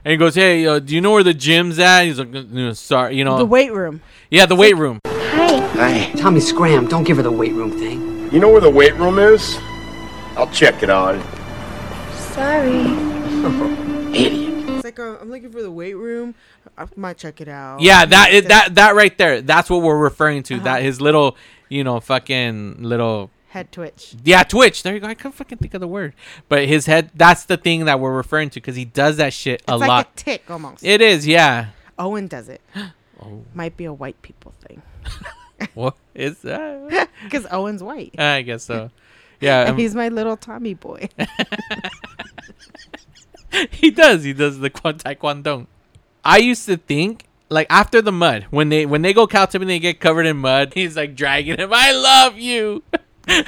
And 0.05 0.11
he 0.13 0.17
goes, 0.17 0.33
"Hey, 0.33 0.65
uh, 0.65 0.79
do 0.79 0.95
you 0.95 1.01
know 1.01 1.11
where 1.11 1.23
the 1.23 1.33
gym's 1.33 1.77
at?" 1.77 2.05
He's 2.05 2.17
like, 2.17 2.29
"Sorry, 2.77 3.17
you 3.17 3.25
know." 3.25 3.37
the 3.37 3.45
weight 3.45 3.73
room 3.73 4.01
Yeah, 4.31 4.45
the 4.45 4.55
weight 4.55 4.77
room. 4.77 4.99
Hey. 5.03 6.11
Tommy, 6.15 6.39
scram. 6.39 6.87
Don't 6.87 7.03
give 7.03 7.17
her 7.17 7.23
the 7.23 7.31
weight 7.31 7.51
room 7.53 7.69
thing. 7.77 8.29
You 8.31 8.39
know 8.39 8.49
where 8.49 8.61
the 8.61 8.69
weight 8.69 8.95
room 8.95 9.19
is? 9.19 9.57
I'll 10.37 10.49
check 10.51 10.81
it 10.83 10.89
out. 10.89 11.19
Sorry. 12.33 12.69
it's 14.11 14.83
like 14.83 14.99
uh, 14.99 15.17
i'm 15.21 15.29
looking 15.29 15.51
for 15.51 15.61
the 15.61 15.71
weight 15.71 15.93
room 15.95 16.33
i 16.77 16.85
might 16.95 17.17
check 17.17 17.39
it 17.41 17.47
out 17.47 17.79
Yeah, 17.81 18.05
that 18.05 18.33
it, 18.33 18.47
that 18.47 18.75
that 18.75 18.95
right 18.95 19.15
there. 19.17 19.41
That's 19.41 19.69
what 19.69 19.81
we're 19.81 19.97
referring 19.97 20.43
to. 20.43 20.55
Uh-huh. 20.55 20.63
That 20.63 20.81
his 20.83 20.99
little, 21.01 21.35
you 21.69 21.83
know, 21.83 21.99
fucking 21.99 22.81
little 22.83 23.29
head 23.49 23.71
twitch 23.71 24.15
Yeah, 24.23 24.43
Twitch. 24.43 24.83
There 24.83 24.93
you 24.93 24.99
go. 24.99 25.07
I 25.07 25.13
couldn't 25.15 25.33
fucking 25.33 25.57
think 25.59 25.73
of 25.73 25.81
the 25.81 25.87
word. 25.87 26.13
But 26.49 26.65
his 26.67 26.85
head, 26.85 27.11
that's 27.15 27.43
the 27.45 27.57
thing 27.57 27.85
that 27.85 27.99
we're 27.99 28.15
referring 28.15 28.49
to 28.51 28.59
because 28.59 28.75
he 28.75 28.85
does 28.85 29.17
that 29.17 29.33
shit 29.33 29.61
a 29.67 29.73
it's 29.73 29.79
like 29.81 29.87
lot. 29.87 30.07
a 30.13 30.15
tick 30.15 30.49
almost 30.49 30.83
It 30.83 31.01
is, 31.01 31.27
yeah. 31.27 31.67
owen 31.97 32.27
does 32.27 32.49
it 32.49 32.61
Oh. 33.21 33.43
might 33.53 33.75
be 33.77 33.85
a 33.85 33.93
white 33.93 34.21
people 34.21 34.53
thing 34.67 34.81
What 35.73 35.95
is 36.15 36.39
that? 36.39 37.09
because 37.23 37.45
owen's 37.51 37.83
white 37.83 38.15
I 38.19 38.41
guess 38.43 38.63
so. 38.63 38.89
Yeah. 39.39 39.61
and 39.61 39.69
um, 39.71 39.77
he's 39.77 39.95
my 39.95 40.09
little 40.09 40.35
tommy 40.37 40.73
boy 40.73 41.07
he 43.71 43.91
does. 43.91 44.23
He 44.23 44.33
does 44.33 44.59
the 44.59 44.69
quan- 44.69 44.97
taekwondo. 44.99 45.67
I 46.23 46.37
used 46.37 46.65
to 46.67 46.77
think 46.77 47.25
like 47.49 47.67
after 47.69 48.01
the 48.01 48.11
mud 48.11 48.45
when 48.51 48.69
they 48.69 48.85
when 48.85 49.01
they 49.01 49.13
go 49.13 49.25
cow 49.25 49.45
tipping 49.45 49.67
they 49.67 49.79
get 49.79 49.99
covered 49.99 50.25
in 50.25 50.37
mud. 50.37 50.73
He's 50.75 50.95
like 50.95 51.15
dragging 51.15 51.57
him. 51.57 51.71
I 51.73 51.91
love 51.91 52.37
you. 52.37 52.83
I 53.27 53.45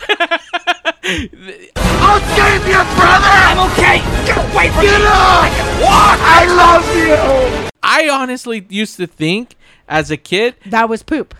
Don't 1.73 2.23
save 2.35 2.67
your 2.67 2.85
brother! 2.95 3.33
I'm 3.33 3.71
okay! 3.71 3.97
Get 4.27 4.37
away 4.53 4.69
from 4.69 4.83
Get 4.83 4.99
me! 4.99 5.07
Up! 5.07 5.13
I 5.41 5.49
can 5.55 5.81
walk! 5.81 6.19
I 6.21 6.45
love 6.55 7.63
you! 7.63 7.69
I 7.81 8.09
honestly 8.09 8.65
used 8.69 8.97
to 8.97 9.07
think 9.07 9.55
as 9.87 10.11
a 10.11 10.17
kid 10.17 10.55
that 10.67 10.87
was 10.87 11.01
poop. 11.01 11.33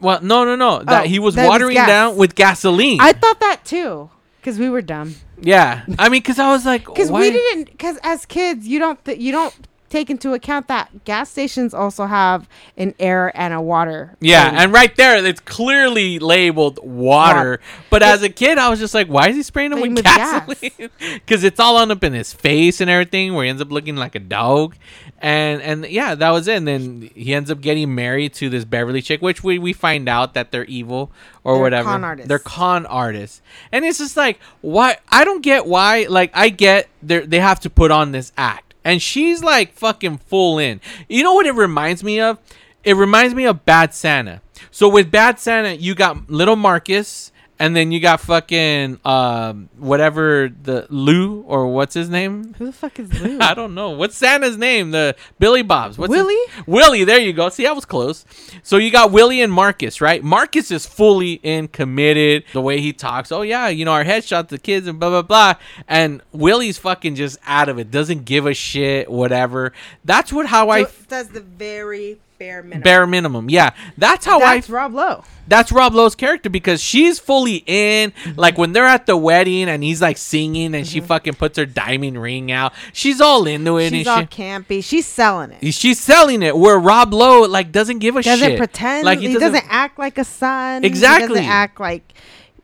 Well, 0.00 0.20
no, 0.22 0.44
no, 0.44 0.54
no. 0.56 0.82
That 0.82 1.04
Oh, 1.04 1.08
he 1.08 1.18
was 1.18 1.34
that 1.34 1.42
was 1.44 1.48
watering 1.50 1.74
gas. 1.74 1.88
down 1.88 2.16
with 2.16 2.34
gasoline. 2.34 3.00
I 3.00 3.12
thought 3.12 3.40
that 3.40 3.64
too, 3.64 4.10
because 4.40 4.58
we 4.58 4.68
were 4.70 4.82
dumb. 4.82 5.14
yeah, 5.40 5.84
I 5.98 6.08
mean, 6.08 6.20
because 6.20 6.38
I 6.38 6.48
was 6.50 6.64
like, 6.64 6.84
Because 6.86 7.10
why? 7.10 7.20
we 7.20 7.30
didn't. 7.30 7.64
Because 7.66 7.98
as 8.02 8.24
kids, 8.26 8.66
you 8.66 8.78
don't. 8.78 9.02
Th- 9.04 9.18
you 9.18 9.32
don't 9.32 9.54
take 9.88 10.10
into 10.10 10.32
account 10.34 10.68
that 10.68 11.04
gas 11.04 11.30
stations 11.30 11.72
also 11.74 12.06
have 12.06 12.48
an 12.76 12.94
air 12.98 13.32
and 13.34 13.54
a 13.54 13.60
water. 13.60 14.16
Yeah, 14.20 14.50
and 14.54 14.72
right 14.72 14.94
there, 14.96 15.24
it's 15.24 15.40
clearly 15.40 16.18
labeled 16.18 16.78
water. 16.82 17.60
But 17.90 18.02
as 18.02 18.22
a 18.22 18.28
kid, 18.28 18.58
I 18.58 18.68
was 18.68 18.78
just 18.78 18.94
like, 18.94 19.08
why 19.08 19.28
is 19.28 19.36
he 19.36 19.42
spraying 19.42 19.72
him 19.72 19.80
with 19.80 19.92
with 19.94 20.04
gas. 20.04 20.46
gasoline? 20.46 20.90
Because 20.98 21.44
it's 21.44 21.60
all 21.60 21.76
on 21.76 21.90
up 21.90 22.02
in 22.04 22.12
his 22.12 22.32
face 22.32 22.80
and 22.80 22.90
everything, 22.90 23.34
where 23.34 23.44
he 23.44 23.50
ends 23.50 23.62
up 23.62 23.70
looking 23.70 23.96
like 23.96 24.14
a 24.14 24.20
dog. 24.20 24.76
And 25.20 25.60
and 25.62 25.86
yeah, 25.86 26.14
that 26.14 26.30
was 26.30 26.46
it. 26.48 26.56
And 26.56 26.68
then 26.68 27.10
he 27.14 27.34
ends 27.34 27.50
up 27.50 27.60
getting 27.60 27.94
married 27.94 28.34
to 28.34 28.48
this 28.48 28.64
Beverly 28.64 29.02
chick, 29.02 29.20
which 29.20 29.42
we, 29.42 29.58
we 29.58 29.72
find 29.72 30.08
out 30.08 30.34
that 30.34 30.52
they're 30.52 30.64
evil 30.66 31.10
or 31.42 31.54
They're 31.54 31.62
whatever. 31.62 31.88
con 31.88 32.04
artists. 32.04 32.28
They're 32.28 32.38
con 32.38 32.86
artists. 32.86 33.42
And 33.72 33.84
it's 33.84 33.98
just 33.98 34.16
like, 34.16 34.38
why? 34.60 34.98
I 35.10 35.24
don't 35.24 35.42
get 35.42 35.66
why. 35.66 36.06
Like, 36.08 36.30
I 36.34 36.50
get 36.50 36.88
they 37.02 37.20
they 37.20 37.40
have 37.40 37.58
to 37.60 37.70
put 37.70 37.90
on 37.90 38.12
this 38.12 38.32
act. 38.36 38.67
And 38.84 39.02
she's 39.02 39.42
like 39.42 39.72
fucking 39.72 40.18
full 40.18 40.58
in. 40.58 40.80
You 41.08 41.22
know 41.22 41.34
what 41.34 41.46
it 41.46 41.54
reminds 41.54 42.02
me 42.02 42.20
of? 42.20 42.38
It 42.84 42.94
reminds 42.94 43.34
me 43.34 43.44
of 43.44 43.64
Bad 43.64 43.92
Santa. 43.92 44.40
So 44.70 44.88
with 44.88 45.10
Bad 45.10 45.38
Santa, 45.38 45.74
you 45.74 45.94
got 45.94 46.30
little 46.30 46.56
Marcus, 46.56 47.32
and 47.58 47.74
then 47.74 47.90
you 47.92 48.00
got 48.00 48.20
fucking 48.20 49.00
um 49.04 49.68
whatever 49.78 50.48
the 50.62 50.86
Lou 50.90 51.42
or 51.42 51.68
what's 51.68 51.94
his 51.94 52.08
name? 52.08 52.54
Who 52.54 52.66
the 52.66 52.72
fuck 52.72 52.98
is 52.98 53.12
Lou? 53.22 53.38
I 53.40 53.54
don't 53.54 53.74
know. 53.74 53.90
What's 53.90 54.16
Santa's 54.16 54.56
name? 54.56 54.90
The 54.90 55.16
Billy 55.38 55.62
Bob's. 55.62 55.98
What's 55.98 56.14
his- 56.14 56.22
Willie? 56.24 56.36
Willie. 56.66 57.04
There 57.04 57.18
you 57.18 57.32
go. 57.32 57.48
See, 57.48 57.66
I 57.66 57.72
was 57.72 57.84
close. 57.84 58.24
So 58.62 58.76
you 58.76 58.90
got 58.90 59.10
Willie 59.12 59.40
and 59.40 59.52
Marcus, 59.52 60.00
right? 60.00 60.22
Marcus 60.22 60.70
is 60.70 60.86
fully 60.86 61.34
in, 61.42 61.68
committed. 61.68 62.44
The 62.52 62.60
way 62.62 62.80
he 62.80 62.92
talks. 62.92 63.32
Oh 63.32 63.42
yeah, 63.42 63.68
you 63.68 63.84
know 63.84 63.92
our 63.92 64.04
headshot 64.04 64.48
the 64.48 64.58
kids 64.58 64.86
and 64.86 65.00
blah 65.00 65.10
blah 65.10 65.22
blah. 65.22 65.54
And 65.86 66.22
Willie's 66.32 66.78
fucking 66.78 67.14
just 67.16 67.38
out 67.46 67.68
of 67.68 67.78
it. 67.78 67.90
Doesn't 67.90 68.24
give 68.24 68.46
a 68.46 68.54
shit. 68.54 69.10
Whatever. 69.10 69.72
That's 70.04 70.32
what 70.32 70.46
how 70.46 70.70
I 70.70 70.84
That's 71.08 71.28
the 71.28 71.40
very 71.40 72.18
bare 72.38 72.62
minimum. 72.62 72.82
bare 72.82 73.06
minimum. 73.06 73.50
Yeah, 73.50 73.70
that's 73.96 74.24
how 74.24 74.40
I 74.40 74.56
That's 74.56 74.70
Rob 74.70 74.94
Lowe. 74.94 75.24
that's 75.46 75.72
Rob 75.72 75.94
Lowe's 75.94 76.14
character 76.14 76.48
because 76.48 76.82
she's 76.82 77.18
fully 77.18 77.62
in. 77.66 78.12
Like 78.36 78.56
when 78.58 78.72
they're 78.72 78.86
at 78.86 79.06
the 79.06 79.16
wedding 79.16 79.68
and 79.68 79.82
he's 79.82 80.00
like 80.00 80.16
singing 80.16 80.74
and 80.74 80.86
she 80.86 80.98
mm-hmm. 80.98 81.06
fucking 81.06 81.34
puts 81.34 81.58
her 81.58 81.66
diamond 81.66 82.20
ring 82.20 82.52
out. 82.52 82.72
She's 82.92 83.20
all 83.20 83.46
into 83.46 83.78
it 83.78 83.90
She's 83.90 84.06
all 84.06 84.20
shit. 84.20 84.30
campy. 84.30 84.82
She's 84.84 85.06
selling 85.06 85.50
it. 85.60 85.74
She's 85.74 85.98
selling 86.00 86.42
it. 86.42 86.56
Where 86.56 86.78
Rob 86.78 87.12
Lowe 87.12 87.42
like 87.42 87.72
doesn't 87.72 87.98
give 87.98 88.16
a 88.16 88.22
Doesn't 88.22 88.48
shit. 88.48 88.58
pretend. 88.58 89.04
Like 89.04 89.18
he, 89.20 89.32
doesn't, 89.32 89.64
act 89.68 89.98
like 89.98 90.18
a 90.18 90.24
son. 90.24 90.84
Exactly. 90.84 91.28
He 91.28 91.34
doesn't 91.34 91.50
act 91.50 91.80
like 91.80 92.14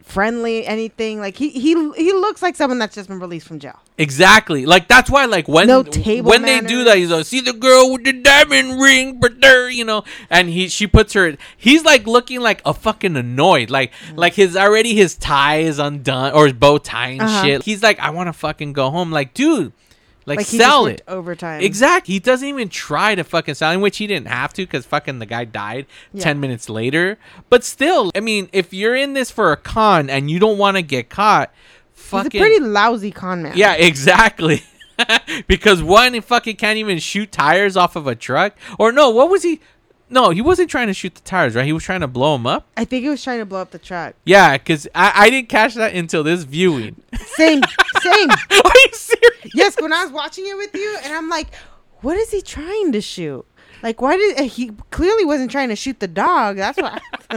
friendly. 0.04 0.64
Anything 0.66 1.18
like 1.20 1.36
he 1.36 1.50
he 1.50 1.70
he 1.96 2.12
looks 2.12 2.42
like 2.42 2.54
someone 2.56 2.78
that's 2.78 2.94
just 2.94 3.08
been 3.08 3.18
released 3.18 3.46
from 3.48 3.58
jail. 3.58 3.80
Exactly. 3.98 4.66
Like 4.66 4.86
that's 4.88 5.10
why 5.10 5.24
like 5.24 5.48
when 5.48 5.66
No 5.66 5.82
table 5.82 6.30
when 6.30 6.42
they 6.42 6.60
do 6.60 6.84
that, 6.84 6.96
he's 6.98 7.10
like, 7.10 7.26
see 7.26 7.40
the 7.40 7.52
girl 7.52 7.92
with 7.92 8.04
the 8.04 8.12
diamond 8.12 8.80
ring, 8.80 9.18
but 9.20 9.40
there, 9.40 9.68
you 9.70 9.84
know, 9.84 10.04
and 10.30 10.48
he 10.48 10.68
she 10.68 10.86
puts 10.86 11.12
her. 11.14 11.36
He's 11.56 11.84
like 11.84 12.06
looking 12.06 12.40
like 12.40 12.60
a 12.64 12.74
fucking 12.74 13.16
annoyed, 13.16 13.70
like 13.70 13.92
Mm. 14.10 14.16
like 14.18 14.34
his 14.34 14.56
already 14.56 14.94
his 14.94 15.16
tie 15.16 15.58
is 15.60 15.78
undone 15.78 16.32
or 16.32 16.44
his 16.44 16.52
bow 16.54 16.78
tie 16.78 17.08
and 17.10 17.22
Uh-huh. 17.22 17.42
shit. 17.42 17.62
He's 17.64 17.82
like, 17.82 17.98
I 17.98 18.10
want 18.10 18.28
to 18.28 18.32
fucking 18.32 18.72
go 18.74 18.90
home, 18.90 19.10
like 19.10 19.34
dude. 19.34 19.72
Like, 20.26 20.38
Like, 20.38 20.46
sell 20.46 20.86
it 20.86 21.02
overtime. 21.06 21.60
Exactly. 21.62 22.14
He 22.14 22.18
doesn't 22.18 22.48
even 22.48 22.68
try 22.68 23.14
to 23.14 23.22
fucking 23.24 23.54
sell, 23.54 23.72
in 23.72 23.80
which 23.80 23.98
he 23.98 24.06
didn't 24.06 24.28
have 24.28 24.52
to 24.54 24.62
because 24.62 24.86
fucking 24.86 25.18
the 25.18 25.26
guy 25.26 25.44
died 25.44 25.86
Yeah. 26.12 26.22
ten 26.24 26.40
minutes 26.40 26.68
later. 26.68 27.18
But 27.50 27.62
still, 27.64 28.10
I 28.14 28.20
mean, 28.20 28.48
if 28.52 28.72
you're 28.72 28.94
in 28.96 29.12
this 29.12 29.30
for 29.30 29.52
a 29.52 29.56
con 29.56 30.08
and 30.08 30.30
you 30.30 30.38
don't 30.38 30.56
want 30.58 30.76
to 30.78 30.82
get 30.82 31.10
caught, 31.10 31.52
fucking 31.92 32.30
He's 32.30 32.40
a 32.40 32.42
pretty 32.42 32.60
lousy 32.64 33.10
con 33.10 33.42
man. 33.42 33.52
yeah, 33.56 33.74
exactly. 33.74 34.62
because 35.48 35.82
one, 35.82 36.14
he 36.14 36.20
fucking 36.20 36.56
can't 36.56 36.78
even 36.78 36.98
shoot 36.98 37.32
tires 37.32 37.76
off 37.76 37.96
of 37.96 38.06
a 38.06 38.14
truck. 38.14 38.56
Or 38.78 38.92
no, 38.92 39.10
what 39.10 39.28
was 39.28 39.42
he? 39.42 39.60
No, 40.14 40.30
he 40.30 40.40
wasn't 40.40 40.70
trying 40.70 40.86
to 40.86 40.94
shoot 40.94 41.16
the 41.16 41.20
tires, 41.22 41.56
right? 41.56 41.66
He 41.66 41.72
was 41.72 41.82
trying 41.82 42.02
to 42.02 42.06
blow 42.06 42.36
them 42.36 42.46
up. 42.46 42.68
I 42.76 42.84
think 42.84 43.02
he 43.02 43.08
was 43.08 43.20
trying 43.20 43.40
to 43.40 43.44
blow 43.44 43.60
up 43.60 43.72
the 43.72 43.80
truck. 43.80 44.14
Yeah, 44.24 44.56
because 44.56 44.86
I, 44.94 45.12
I 45.12 45.28
didn't 45.28 45.48
catch 45.48 45.74
that 45.74 45.92
until 45.92 46.22
this 46.22 46.44
viewing. 46.44 47.02
Same, 47.16 47.60
same. 48.00 48.30
Are 48.30 48.36
you 48.52 48.88
serious? 48.92 49.52
Yes, 49.54 49.76
when 49.80 49.92
I 49.92 50.04
was 50.04 50.12
watching 50.12 50.46
it 50.46 50.56
with 50.56 50.72
you, 50.72 50.96
and 51.02 51.12
I'm 51.12 51.28
like, 51.28 51.48
what 52.02 52.16
is 52.16 52.30
he 52.30 52.42
trying 52.42 52.92
to 52.92 53.00
shoot? 53.00 53.44
Like, 53.82 54.00
why 54.00 54.16
did 54.16 54.38
uh, 54.38 54.44
he 54.44 54.70
clearly 54.92 55.24
wasn't 55.24 55.50
trying 55.50 55.70
to 55.70 55.76
shoot 55.76 55.98
the 55.98 56.06
dog? 56.06 56.58
That's 56.58 56.80
why. 56.80 57.00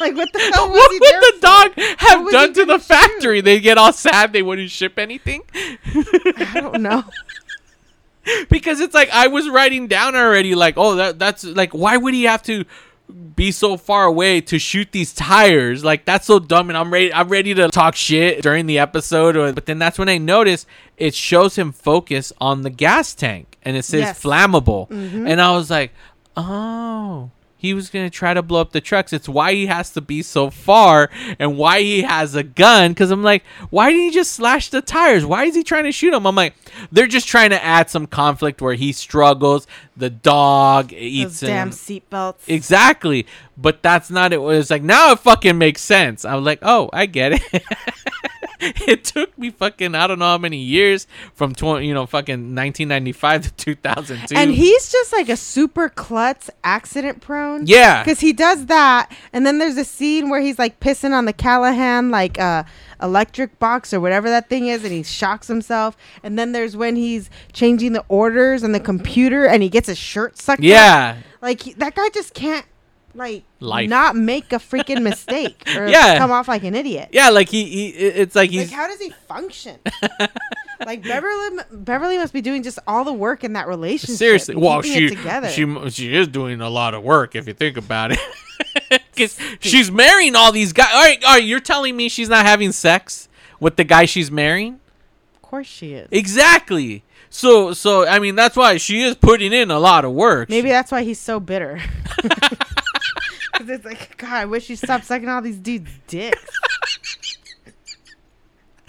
like, 0.00 0.16
what 0.16 0.32
the 0.32 0.50
hell 0.52 0.68
was 0.68 0.78
What 0.78 0.90
he 0.90 0.98
would 0.98 1.20
the 1.20 1.32
for? 1.36 1.40
dog 1.40 1.72
have 1.98 2.28
done 2.32 2.52
to 2.54 2.64
the 2.64 2.80
factory? 2.80 3.40
They 3.40 3.60
get 3.60 3.78
all 3.78 3.92
sad. 3.92 4.32
They 4.32 4.42
wouldn't 4.42 4.70
ship 4.70 4.98
anything. 4.98 5.42
I 5.54 6.58
don't 6.60 6.82
know. 6.82 7.04
because 8.50 8.80
it's 8.80 8.94
like 8.94 9.10
I 9.10 9.26
was 9.28 9.48
writing 9.48 9.86
down 9.86 10.14
already, 10.16 10.54
like, 10.54 10.74
oh, 10.76 10.94
that 10.96 11.18
that's 11.18 11.44
like, 11.44 11.72
why 11.72 11.96
would 11.96 12.14
he 12.14 12.24
have 12.24 12.42
to 12.44 12.64
be 13.36 13.50
so 13.52 13.76
far 13.78 14.04
away 14.04 14.40
to 14.42 14.58
shoot 14.58 14.92
these 14.92 15.14
tires? 15.14 15.82
Like, 15.84 16.04
that's 16.04 16.26
so 16.26 16.38
dumb. 16.38 16.68
And 16.70 16.76
I'm 16.76 16.92
ready, 16.92 17.12
I'm 17.12 17.28
ready 17.28 17.54
to 17.54 17.68
talk 17.68 17.94
shit 17.96 18.42
during 18.42 18.66
the 18.66 18.78
episode. 18.78 19.36
Or, 19.36 19.52
but 19.52 19.66
then 19.66 19.78
that's 19.78 19.98
when 19.98 20.08
I 20.08 20.18
noticed 20.18 20.66
it 20.96 21.14
shows 21.14 21.56
him 21.56 21.72
focus 21.72 22.32
on 22.40 22.62
the 22.62 22.70
gas 22.70 23.14
tank, 23.14 23.56
and 23.62 23.76
it 23.76 23.84
says 23.84 24.00
Yes. 24.00 24.22
flammable, 24.22 24.88
Mhm. 24.90 25.28
and 25.28 25.40
I 25.40 25.52
was 25.52 25.70
like, 25.70 25.92
oh. 26.36 27.30
He 27.60 27.74
was 27.74 27.90
gonna 27.90 28.08
try 28.08 28.34
to 28.34 28.42
blow 28.42 28.60
up 28.60 28.70
the 28.70 28.80
trucks. 28.80 29.12
It's 29.12 29.28
why 29.28 29.52
he 29.52 29.66
has 29.66 29.90
to 29.90 30.00
be 30.00 30.22
so 30.22 30.48
far, 30.48 31.10
and 31.40 31.58
why 31.58 31.80
he 31.80 32.02
has 32.02 32.36
a 32.36 32.44
gun. 32.44 32.92
Because 32.92 33.10
I'm 33.10 33.24
like, 33.24 33.44
why 33.70 33.90
didn't 33.90 34.04
he 34.04 34.10
just 34.12 34.32
slash 34.32 34.70
the 34.70 34.80
tires? 34.80 35.26
Why 35.26 35.44
is 35.44 35.56
he 35.56 35.64
trying 35.64 35.84
to 35.84 35.92
shoot 35.92 36.14
him? 36.14 36.26
I'm 36.26 36.36
like, 36.36 36.54
they're 36.92 37.08
just 37.08 37.26
trying 37.26 37.50
to 37.50 37.62
add 37.62 37.90
some 37.90 38.06
conflict 38.06 38.62
where 38.62 38.74
he 38.74 38.92
struggles. 38.92 39.66
The 39.96 40.10
dog 40.10 40.92
eats 40.92 41.40
Those 41.40 41.48
damn 41.48 41.70
seatbelts. 41.70 42.36
Exactly, 42.46 43.26
but 43.56 43.82
that's 43.82 44.08
not 44.08 44.32
it. 44.32 44.36
It 44.36 44.42
was 44.42 44.70
like 44.70 44.82
now 44.82 45.10
it 45.12 45.18
fucking 45.18 45.58
makes 45.58 45.82
sense. 45.82 46.24
I 46.24 46.36
was 46.36 46.44
like, 46.44 46.60
oh, 46.62 46.88
I 46.92 47.06
get 47.06 47.32
it. 47.32 47.64
it 48.60 49.04
took 49.04 49.36
me 49.38 49.50
fucking 49.50 49.94
I 49.94 50.06
don't 50.06 50.18
know 50.18 50.26
how 50.26 50.38
many 50.38 50.58
years 50.58 51.06
from 51.34 51.54
twenty, 51.54 51.88
you 51.88 51.94
know, 51.94 52.06
fucking 52.06 52.54
1995 52.54 53.42
to 53.42 53.50
2002. 53.52 54.36
And 54.36 54.52
he's 54.52 54.90
just 54.90 55.12
like 55.12 55.28
a 55.28 55.36
super 55.36 55.88
klutz, 55.88 56.50
accident 56.62 57.20
prone. 57.20 57.47
Yeah. 57.64 58.02
Because 58.02 58.20
he 58.20 58.32
does 58.32 58.66
that. 58.66 59.10
And 59.32 59.46
then 59.46 59.58
there's 59.58 59.76
a 59.76 59.84
scene 59.84 60.28
where 60.28 60.40
he's 60.40 60.58
like 60.58 60.80
pissing 60.80 61.12
on 61.12 61.24
the 61.24 61.32
Callahan, 61.32 62.10
like, 62.10 62.38
uh, 62.38 62.64
electric 63.00 63.58
box 63.60 63.94
or 63.94 64.00
whatever 64.00 64.28
that 64.28 64.48
thing 64.48 64.66
is 64.66 64.82
and 64.82 64.92
he 64.92 65.04
shocks 65.04 65.46
himself 65.46 65.96
and 66.24 66.36
then 66.36 66.50
there's 66.50 66.76
when 66.76 66.96
he's 66.96 67.30
changing 67.52 67.92
the 67.92 68.04
orders 68.08 68.64
on 68.64 68.72
the 68.72 68.80
computer 68.80 69.46
and 69.46 69.62
he 69.62 69.68
gets 69.68 69.86
his 69.86 69.96
shirt 69.96 70.36
sucked 70.36 70.58
up. 70.60 70.64
Yeah. 70.64 71.16
like 71.40 71.62
he- 71.62 71.74
that 71.74 71.94
guy 71.94 72.08
just 72.08 72.34
can't 72.34 72.66
like 73.18 73.42
Life. 73.60 73.88
not 73.90 74.16
make 74.16 74.52
a 74.52 74.56
freaking 74.56 75.02
mistake 75.02 75.62
or 75.76 75.86
Yeah. 75.88 76.16
come 76.18 76.30
off 76.30 76.48
like 76.48 76.64
an 76.64 76.74
idiot 76.74 77.10
yeah, 77.12 77.28
like 77.30 77.48
he, 77.48 77.64
he 77.64 77.86
it's 77.88 78.34
like 78.34 78.52
like 78.52 78.70
how 78.70 78.86
does 78.86 79.00
he 79.00 79.10
function 79.26 79.78
like 80.86 81.02
beverly 81.02 81.58
beverly 81.72 82.16
must 82.16 82.32
be 82.32 82.40
doing 82.40 82.62
just 82.62 82.78
all 82.86 83.04
the 83.04 83.12
work 83.12 83.42
in 83.44 83.52
that 83.54 83.66
relationship 83.68 84.16
seriously. 84.16 84.54
Well, 84.56 84.80
she 84.82 85.08
together. 85.08 85.48
she 85.50 85.90
she 85.90 86.14
is 86.14 86.28
doing 86.28 86.60
a 86.60 86.70
lot 86.70 86.94
of 86.94 87.02
work 87.02 87.34
if 87.34 87.46
you 87.48 87.52
think 87.54 87.76
about 87.76 88.12
it. 88.12 88.18
Because 89.14 89.36
she's 89.58 89.90
marrying 89.90 90.36
all 90.36 90.52
these 90.52 90.72
guys. 90.72 90.90
All 90.94 91.00
right, 91.02 91.24
all 91.24 91.34
right. 91.34 91.42
You're 91.42 91.58
telling 91.58 91.96
me 91.96 92.08
she's 92.08 92.28
not 92.28 92.46
having 92.46 92.70
sex 92.70 93.28
with 93.58 93.74
the 93.74 93.82
guy 93.82 94.04
she's 94.04 94.30
marrying? 94.30 94.78
of 95.34 95.42
course 95.42 95.66
she 95.66 95.94
is 95.94 96.08
Exactly. 96.12 97.02
So 97.28 97.72
so 97.72 98.06
I 98.06 98.20
mean 98.20 98.36
that's 98.36 98.54
why 98.56 98.76
she 98.76 99.02
is 99.02 99.16
putting 99.16 99.52
in 99.52 99.72
a 99.72 99.80
lot 99.80 100.04
of 100.04 100.12
work. 100.12 100.48
maybe 100.48 100.68
that's 100.68 100.92
why 100.92 101.02
he's 101.02 101.18
so 101.18 101.40
bitter 101.40 101.80
Because 103.58 103.74
it's 103.74 103.84
like, 103.84 104.16
God, 104.16 104.32
I 104.32 104.44
wish 104.44 104.70
you 104.70 104.76
stopped 104.76 105.04
sucking 105.04 105.28
all 105.28 105.42
these 105.42 105.58
dudes' 105.58 105.90
dicks. 106.06 106.38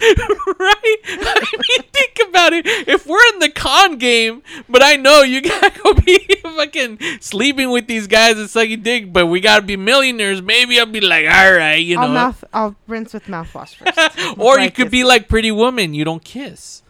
right? 0.00 0.96
I 1.08 1.44
mean, 1.52 1.88
think 1.92 2.28
about 2.28 2.52
it. 2.52 2.66
If 2.66 3.04
we're 3.04 3.26
in 3.34 3.40
the 3.40 3.50
con 3.50 3.98
game, 3.98 4.42
but 4.68 4.80
I 4.82 4.94
know 4.94 5.22
you 5.22 5.42
gotta 5.42 5.72
go 5.82 5.94
be 5.94 6.18
fucking 6.42 7.00
sleeping 7.20 7.70
with 7.70 7.88
these 7.88 8.06
guys 8.06 8.38
and 8.38 8.48
sucking 8.48 8.82
dick, 8.82 9.12
but 9.12 9.26
we 9.26 9.40
gotta 9.40 9.62
be 9.62 9.76
millionaires, 9.76 10.40
maybe 10.40 10.78
I'll 10.78 10.86
be 10.86 11.00
like, 11.00 11.26
all 11.26 11.52
right, 11.52 11.74
you 11.74 11.96
know. 11.96 12.02
I'll 12.02 12.08
mouth, 12.08 12.44
I'll 12.52 12.76
rinse 12.86 13.12
with 13.12 13.24
mouthwash 13.24 13.74
first. 13.74 14.38
or 14.38 14.60
you 14.60 14.70
could 14.70 14.90
be 14.90 15.02
like 15.02 15.28
Pretty 15.28 15.50
Woman, 15.50 15.94
you 15.94 16.04
don't 16.04 16.24
kiss, 16.24 16.82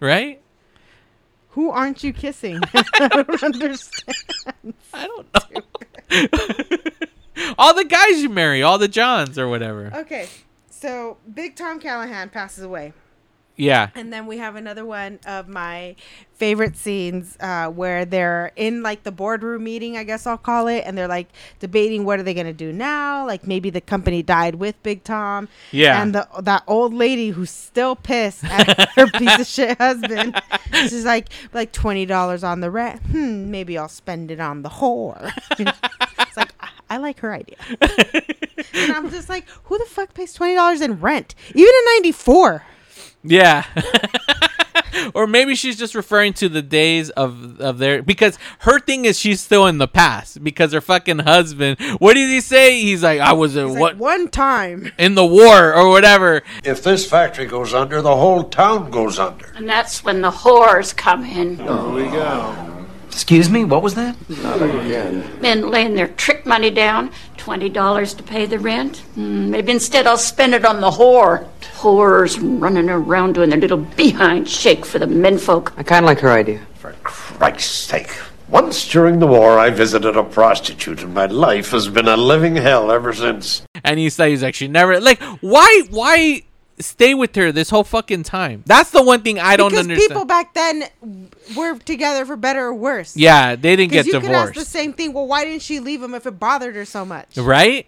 right? 0.00 0.40
Who 1.50 1.70
aren't 1.70 2.02
you 2.02 2.14
kissing? 2.14 2.60
I 2.74 3.08
don't 3.08 3.42
understand. 3.42 4.74
I 4.94 5.06
don't 5.06 5.26
know. 5.34 7.08
All 7.58 7.74
the 7.74 7.84
guys 7.84 8.22
you 8.22 8.28
marry, 8.30 8.62
all 8.62 8.78
the 8.78 8.88
Johns 8.88 9.38
or 9.38 9.48
whatever. 9.48 9.90
Okay, 9.94 10.28
So 10.70 11.18
Big 11.34 11.56
Tom 11.56 11.80
Callahan 11.80 12.30
passes 12.30 12.64
away. 12.64 12.92
Yeah. 13.56 13.90
And 13.96 14.12
then 14.12 14.26
we 14.26 14.38
have 14.38 14.54
another 14.54 14.84
one 14.84 15.18
of 15.26 15.48
my 15.48 15.96
favorite 16.34 16.76
scenes 16.76 17.36
uh, 17.40 17.66
where 17.66 18.04
they're 18.04 18.52
in 18.54 18.84
like 18.84 19.02
the 19.02 19.10
boardroom 19.10 19.64
meeting, 19.64 19.96
I 19.96 20.04
guess 20.04 20.28
I'll 20.28 20.38
call 20.38 20.68
it, 20.68 20.84
and 20.86 20.96
they're 20.96 21.08
like 21.08 21.26
debating 21.58 22.04
what 22.04 22.20
are 22.20 22.22
they 22.22 22.34
gonna 22.34 22.52
do 22.52 22.72
now. 22.72 23.26
Like 23.26 23.48
maybe 23.48 23.70
the 23.70 23.80
company 23.80 24.22
died 24.22 24.54
with 24.54 24.80
Big 24.84 25.02
Tom. 25.02 25.48
Yeah. 25.72 26.00
And 26.00 26.14
the 26.14 26.28
that 26.40 26.62
old 26.68 26.94
lady 26.94 27.30
who's 27.30 27.50
still 27.50 27.96
pissed 27.96 28.44
at 28.44 28.88
her 28.94 29.08
piece 29.08 29.40
of 29.40 29.46
shit 29.48 29.76
husband. 29.78 30.40
She's 30.72 31.04
like 31.04 31.28
like 31.52 31.72
twenty 31.72 32.06
dollars 32.06 32.44
on 32.44 32.60
the 32.60 32.70
rent. 32.70 33.02
Hmm, 33.06 33.50
maybe 33.50 33.76
I'll 33.76 33.88
spend 33.88 34.30
it 34.30 34.38
on 34.38 34.62
the 34.62 34.68
whore. 34.68 35.32
it's 35.58 36.36
like 36.36 36.56
I, 36.88 36.94
I 36.94 36.98
like 36.98 37.20
her 37.20 37.32
idea. 37.32 37.56
and 37.80 38.92
I'm 38.92 39.10
just 39.10 39.28
like, 39.28 39.48
who 39.64 39.78
the 39.78 39.84
fuck 39.86 40.14
pays 40.14 40.32
twenty 40.32 40.54
dollars 40.54 40.80
in 40.80 41.00
rent? 41.00 41.34
Even 41.50 41.68
in 41.68 41.84
'94. 42.02 42.64
Yeah. 43.24 43.64
or 45.14 45.26
maybe 45.26 45.54
she's 45.54 45.78
just 45.78 45.94
referring 45.94 46.32
to 46.34 46.48
the 46.48 46.62
days 46.62 47.10
of 47.10 47.60
of 47.60 47.78
their 47.78 48.02
because 48.02 48.38
her 48.60 48.78
thing 48.78 49.04
is 49.04 49.18
she's 49.18 49.40
still 49.40 49.66
in 49.66 49.78
the 49.78 49.88
past 49.88 50.42
because 50.42 50.72
her 50.72 50.80
fucking 50.80 51.20
husband. 51.20 51.78
What 51.98 52.14
did 52.14 52.28
he 52.28 52.40
say? 52.40 52.80
He's 52.80 53.02
like, 53.02 53.20
I 53.20 53.32
was 53.32 53.56
in 53.56 53.78
what 53.78 53.96
one 53.96 54.28
time 54.28 54.92
in 54.98 55.14
the 55.14 55.26
war 55.26 55.74
or 55.74 55.88
whatever. 55.88 56.42
If 56.64 56.82
this 56.82 57.08
factory 57.08 57.46
goes 57.46 57.74
under, 57.74 58.00
the 58.02 58.16
whole 58.16 58.44
town 58.44 58.90
goes 58.90 59.18
under. 59.18 59.46
And 59.56 59.68
that's 59.68 60.04
when 60.04 60.20
the 60.20 60.30
whores 60.30 60.96
come 60.96 61.24
in. 61.24 61.56
Here 61.56 61.88
we 61.90 62.04
go. 62.04 62.77
Excuse 63.08 63.50
me, 63.50 63.64
what 63.64 63.82
was 63.82 63.94
that? 63.94 64.16
Not 64.28 64.62
again. 64.62 65.24
Men 65.40 65.70
laying 65.70 65.94
their 65.94 66.08
trick 66.08 66.46
money 66.46 66.70
down, 66.70 67.10
$20 67.36 68.16
to 68.16 68.22
pay 68.22 68.46
the 68.46 68.58
rent. 68.58 68.98
Hmm, 69.14 69.50
maybe 69.50 69.72
instead 69.72 70.06
I'll 70.06 70.16
spend 70.16 70.54
it 70.54 70.64
on 70.64 70.80
the 70.80 70.90
whore. 70.90 71.48
Whores 71.78 72.38
running 72.60 72.88
around 72.88 73.34
doing 73.34 73.50
their 73.50 73.58
little 73.58 73.78
behind 73.78 74.48
shake 74.48 74.84
for 74.86 74.98
the 74.98 75.06
menfolk. 75.06 75.72
I 75.76 75.82
kind 75.82 76.04
of 76.04 76.08
like 76.08 76.20
her 76.20 76.30
idea. 76.30 76.60
For 76.74 76.92
Christ's 77.02 77.70
sake. 77.70 78.10
Once 78.48 78.88
during 78.88 79.18
the 79.18 79.26
war, 79.26 79.58
I 79.58 79.68
visited 79.68 80.16
a 80.16 80.24
prostitute, 80.24 81.02
and 81.02 81.12
my 81.12 81.26
life 81.26 81.72
has 81.72 81.88
been 81.88 82.08
a 82.08 82.16
living 82.16 82.56
hell 82.56 82.90
ever 82.90 83.12
since. 83.12 83.62
And 83.84 83.98
he 83.98 84.08
said 84.08 84.30
he's 84.30 84.42
like 84.42 84.54
she 84.54 84.68
never 84.68 85.00
like 85.00 85.20
why 85.40 85.82
why 85.90 86.42
stay 86.80 87.14
with 87.14 87.34
her 87.36 87.52
this 87.52 87.70
whole 87.70 87.84
fucking 87.84 88.22
time. 88.24 88.62
That's 88.66 88.90
the 88.90 89.02
one 89.02 89.22
thing 89.22 89.38
I 89.38 89.56
don't 89.56 89.74
understand. 89.74 89.88
because 89.88 90.10
understand. 90.10 90.10
people 90.10 90.24
back 90.24 90.54
then 90.54 91.56
were 91.56 91.78
together 91.78 92.24
for 92.24 92.36
better 92.36 92.66
or 92.66 92.74
worse. 92.74 93.16
yeah, 93.16 93.56
they 93.56 93.76
didn't 93.76 93.92
get 93.92 94.06
you 94.06 94.12
could 94.12 94.24
ask 94.24 94.52
divorced. 94.52 94.58
the 94.58 94.64
same 94.64 94.92
thing. 94.92 95.12
Well, 95.12 95.26
why 95.26 95.44
didn't 95.44 95.62
she 95.62 95.80
leave 95.80 96.02
him 96.02 96.14
if 96.14 96.26
it 96.26 96.38
bothered 96.38 96.74
her 96.74 96.84
so 96.84 97.04
much? 97.04 97.36
Right? 97.36 97.86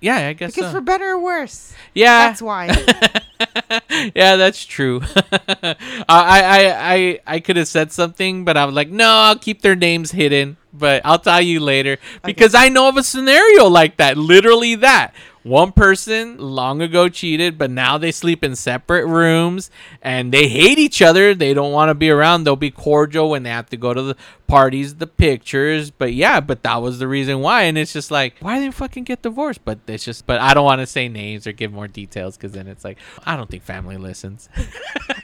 Yeah, 0.00 0.26
I 0.28 0.32
guess 0.32 0.54
Because 0.54 0.70
so. 0.72 0.78
for 0.78 0.80
better 0.80 1.12
or 1.12 1.20
worse. 1.20 1.72
Yeah. 1.94 2.26
That's 2.28 2.42
why. 2.42 2.66
yeah, 4.16 4.34
that's 4.36 4.64
true. 4.64 5.00
I 5.62 5.76
I 6.08 6.74
I 6.94 7.20
I 7.26 7.40
could 7.40 7.56
have 7.56 7.68
said 7.68 7.92
something, 7.92 8.44
but 8.44 8.56
I 8.56 8.64
was 8.64 8.74
like, 8.74 8.88
no, 8.88 9.08
I'll 9.08 9.38
keep 9.38 9.62
their 9.62 9.76
names 9.76 10.10
hidden. 10.10 10.56
But 10.72 11.02
I'll 11.04 11.18
tell 11.18 11.42
you 11.42 11.60
later 11.60 11.98
because 12.24 12.54
I 12.54 12.68
know 12.68 12.88
of 12.88 12.96
a 12.96 13.02
scenario 13.02 13.66
like 13.66 13.98
that. 13.98 14.16
Literally 14.16 14.74
that. 14.76 15.12
One 15.42 15.72
person 15.72 16.38
long 16.38 16.80
ago 16.80 17.08
cheated, 17.08 17.58
but 17.58 17.68
now 17.68 17.98
they 17.98 18.12
sleep 18.12 18.44
in 18.44 18.54
separate 18.54 19.06
rooms 19.06 19.72
and 20.00 20.30
they 20.32 20.46
hate 20.46 20.78
each 20.78 21.02
other. 21.02 21.34
They 21.34 21.52
don't 21.52 21.72
want 21.72 21.90
to 21.90 21.94
be 21.94 22.10
around. 22.10 22.44
They'll 22.44 22.54
be 22.54 22.70
cordial 22.70 23.28
when 23.30 23.42
they 23.42 23.50
have 23.50 23.68
to 23.70 23.76
go 23.76 23.92
to 23.92 24.02
the 24.02 24.16
parties, 24.46 24.94
the 24.94 25.08
pictures. 25.08 25.90
But 25.90 26.12
yeah, 26.12 26.38
but 26.38 26.62
that 26.62 26.76
was 26.76 27.00
the 27.00 27.08
reason 27.08 27.40
why. 27.40 27.62
And 27.62 27.76
it's 27.76 27.92
just 27.92 28.12
like, 28.12 28.36
why 28.38 28.60
didn't 28.60 28.76
fucking 28.76 29.02
get 29.02 29.22
divorced? 29.22 29.64
But 29.64 29.80
it's 29.88 30.04
just, 30.04 30.26
but 30.26 30.40
I 30.40 30.54
don't 30.54 30.64
want 30.64 30.80
to 30.80 30.86
say 30.86 31.08
names 31.08 31.44
or 31.48 31.52
give 31.52 31.72
more 31.72 31.88
details 31.88 32.36
because 32.36 32.52
then 32.52 32.68
it's 32.68 32.84
like, 32.84 32.98
I 33.26 33.36
don't 33.36 33.50
think 33.50 33.64
family 33.64 33.96
listens. 33.96 34.48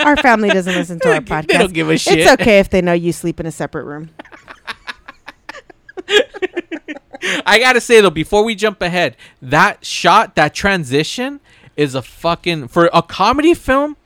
Our 0.00 0.16
family 0.16 0.48
doesn't 0.48 0.74
listen 0.74 0.98
to 1.00 1.14
our 1.14 1.20
podcast. 1.20 1.46
They 1.46 1.58
don't 1.58 1.72
give 1.72 1.90
a 1.90 1.96
shit. 1.96 2.18
It's 2.18 2.30
okay 2.40 2.58
if 2.58 2.70
they 2.70 2.82
know 2.82 2.92
you 2.92 3.12
sleep 3.12 3.38
in 3.38 3.46
a 3.46 3.52
separate 3.52 3.84
room. 3.84 4.10
I 7.46 7.58
gotta 7.58 7.80
say 7.80 8.00
though, 8.00 8.10
before 8.10 8.44
we 8.44 8.54
jump 8.54 8.80
ahead, 8.82 9.16
that 9.42 9.84
shot, 9.84 10.34
that 10.36 10.54
transition 10.54 11.40
is 11.76 11.94
a 11.94 12.02
fucking 12.02 12.68
for 12.68 12.90
a 12.92 13.02
comedy 13.02 13.54
film 13.54 13.96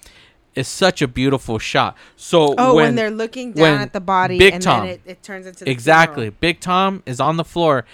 is 0.55 0.69
such 0.69 1.01
a 1.01 1.09
beautiful 1.09 1.59
shot. 1.59 1.97
So 2.17 2.55
Oh, 2.59 2.75
when 2.75 2.95
they're 2.95 3.11
looking 3.11 3.53
down 3.53 3.81
at 3.81 3.93
the 3.93 4.01
body 4.01 4.39
Big 4.39 4.55
and 4.55 4.63
then 4.63 4.75
Tom, 4.75 4.87
it- 4.87 5.01
it 5.05 5.23
turns 5.23 5.47
into 5.47 5.65
the 5.65 5.71
exactly. 5.71 6.31
Big 6.31 6.61
Tom 6.61 7.03
is 7.07 7.21
on 7.21 7.37
the 7.37 7.45
floor. 7.45 7.85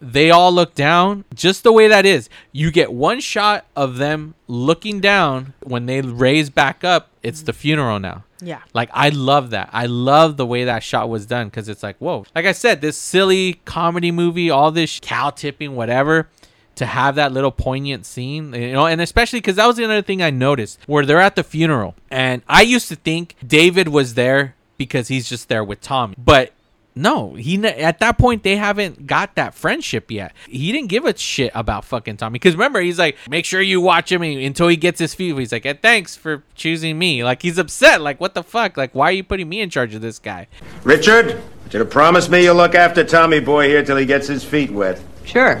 They 0.00 0.30
all 0.30 0.52
look 0.52 0.74
down, 0.74 1.24
just 1.34 1.62
the 1.62 1.72
way 1.72 1.88
that 1.88 2.04
is. 2.04 2.28
You 2.52 2.70
get 2.70 2.92
one 2.92 3.20
shot 3.20 3.64
of 3.74 3.96
them 3.96 4.34
looking 4.46 5.00
down 5.00 5.54
when 5.62 5.86
they 5.86 6.00
raise 6.02 6.50
back 6.50 6.84
up. 6.84 7.10
It's 7.22 7.42
the 7.42 7.52
mm-hmm. 7.52 7.60
funeral 7.60 7.98
now. 8.00 8.24
Yeah. 8.44 8.62
Like 8.72 8.90
I 8.92 9.08
love 9.08 9.50
that. 9.50 9.70
I 9.72 9.86
love 9.86 10.36
the 10.36 10.46
way 10.46 10.64
that 10.64 10.82
shot 10.82 11.08
was 11.08 11.26
done 11.26 11.48
because 11.48 11.68
it's 11.68 11.82
like, 11.82 11.96
whoa. 11.98 12.24
Like 12.34 12.46
I 12.46 12.52
said, 12.52 12.80
this 12.80 12.96
silly 12.96 13.60
comedy 13.64 14.10
movie, 14.10 14.50
all 14.50 14.70
this 14.70 15.00
cow 15.00 15.30
tipping, 15.30 15.74
whatever, 15.74 16.28
to 16.76 16.86
have 16.86 17.14
that 17.14 17.32
little 17.32 17.52
poignant 17.52 18.04
scene, 18.06 18.52
you 18.54 18.72
know, 18.72 18.86
and 18.86 19.00
especially 19.00 19.40
because 19.40 19.56
that 19.56 19.66
was 19.66 19.78
another 19.78 20.02
thing 20.02 20.22
I 20.22 20.30
noticed 20.30 20.78
where 20.86 21.06
they're 21.06 21.20
at 21.20 21.36
the 21.36 21.44
funeral, 21.44 21.94
and 22.10 22.42
I 22.48 22.62
used 22.62 22.88
to 22.88 22.96
think 22.96 23.36
David 23.46 23.88
was 23.88 24.14
there 24.14 24.56
because 24.76 25.08
he's 25.08 25.28
just 25.28 25.48
there 25.48 25.64
with 25.64 25.80
Tommy, 25.80 26.14
but. 26.18 26.52
No, 26.96 27.34
he 27.34 27.64
at 27.66 27.98
that 27.98 28.18
point 28.18 28.44
they 28.44 28.56
haven't 28.56 29.06
got 29.06 29.34
that 29.34 29.54
friendship 29.54 30.10
yet. 30.10 30.32
He 30.48 30.70
didn't 30.70 30.88
give 30.88 31.04
a 31.04 31.16
shit 31.16 31.50
about 31.54 31.84
fucking 31.84 32.18
Tommy 32.18 32.34
because 32.34 32.54
remember 32.54 32.80
he's 32.80 32.98
like, 32.98 33.16
make 33.28 33.44
sure 33.44 33.60
you 33.60 33.80
watch 33.80 34.12
him 34.12 34.22
until 34.22 34.68
he 34.68 34.76
gets 34.76 35.00
his 35.00 35.14
feet. 35.14 35.36
He's 35.36 35.50
like, 35.50 35.66
eh, 35.66 35.74
thanks 35.80 36.14
for 36.14 36.44
choosing 36.54 36.98
me. 36.98 37.24
Like 37.24 37.42
he's 37.42 37.58
upset. 37.58 38.00
Like 38.00 38.20
what 38.20 38.34
the 38.34 38.44
fuck? 38.44 38.76
Like 38.76 38.94
why 38.94 39.08
are 39.08 39.12
you 39.12 39.24
putting 39.24 39.48
me 39.48 39.60
in 39.60 39.70
charge 39.70 39.94
of 39.94 40.02
this 40.02 40.20
guy? 40.20 40.46
Richard, 40.84 41.42
you 41.72 41.78
to 41.80 41.84
promise 41.84 42.28
me 42.28 42.44
you'll 42.44 42.54
look 42.54 42.76
after 42.76 43.02
Tommy 43.02 43.40
boy 43.40 43.66
here 43.68 43.84
till 43.84 43.96
he 43.96 44.06
gets 44.06 44.28
his 44.28 44.44
feet 44.44 44.70
wet. 44.70 45.02
Sure. 45.24 45.60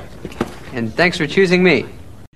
And 0.72 0.94
thanks 0.94 1.18
for 1.18 1.26
choosing 1.26 1.64
me. 1.64 1.86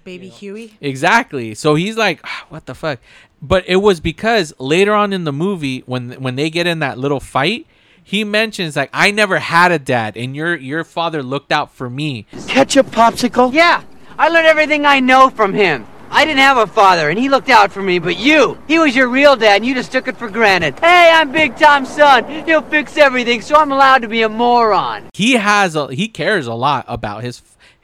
Baby 0.03 0.29
Huey. 0.29 0.77
Exactly. 0.81 1.55
So 1.55 1.75
he's 1.75 1.97
like, 1.97 2.21
"Ah, 2.25 2.47
what 2.49 2.67
the 2.67 2.75
fuck? 2.75 2.99
But 3.41 3.65
it 3.69 3.77
was 3.77 4.01
because 4.01 4.53
later 4.59 4.95
on 4.95 5.13
in 5.13 5.25
the 5.25 5.33
movie, 5.33 5.85
when 5.87 6.13
when 6.13 6.35
they 6.35 6.51
get 6.51 6.67
in 6.67 6.81
that 6.81 6.99
little 6.99 7.21
fight, 7.21 7.67
he 8.09 8.25
mentions 8.25 8.75
like, 8.75 8.89
I 8.95 9.11
never 9.11 9.39
had 9.39 9.71
a 9.71 9.79
dad, 9.79 10.17
and 10.17 10.35
your 10.35 10.57
your 10.57 10.83
father 10.83 11.23
looked 11.23 11.53
out 11.53 11.75
for 11.75 11.91
me. 11.91 12.25
Ketchup 12.47 12.87
popsicle? 12.87 13.53
Yeah. 13.53 13.83
I 14.19 14.29
learned 14.29 14.47
everything 14.47 14.87
I 14.87 15.01
know 15.01 15.29
from 15.29 15.53
him. 15.53 15.87
I 16.09 16.25
didn't 16.25 16.41
have 16.41 16.57
a 16.57 16.67
father, 16.67 17.11
and 17.11 17.19
he 17.19 17.29
looked 17.29 17.51
out 17.51 17.71
for 17.71 17.83
me, 17.83 17.99
but 17.99 18.19
you, 18.19 18.57
he 18.67 18.79
was 18.79 18.97
your 18.97 19.09
real 19.09 19.37
dad, 19.37 19.57
and 19.57 19.67
you 19.67 19.75
just 19.75 19.93
took 19.93 20.09
it 20.09 20.17
for 20.17 20.31
granted. 20.31 20.79
Hey, 20.79 21.13
I'm 21.13 21.31
Big 21.33 21.59
Tom's 21.59 21.91
son. 21.91 22.25
He'll 22.47 22.63
fix 22.63 22.97
everything, 22.97 23.43
so 23.43 23.57
I'm 23.57 23.71
allowed 23.71 23.99
to 23.99 24.09
be 24.09 24.23
a 24.23 24.29
moron. 24.31 25.11
He 25.13 25.35
has 25.35 25.77
a 25.77 25.89
he 25.95 26.09
cares 26.09 26.47
a 26.47 26.55
lot 26.55 26.87
about 26.89 27.23
his 27.23 27.43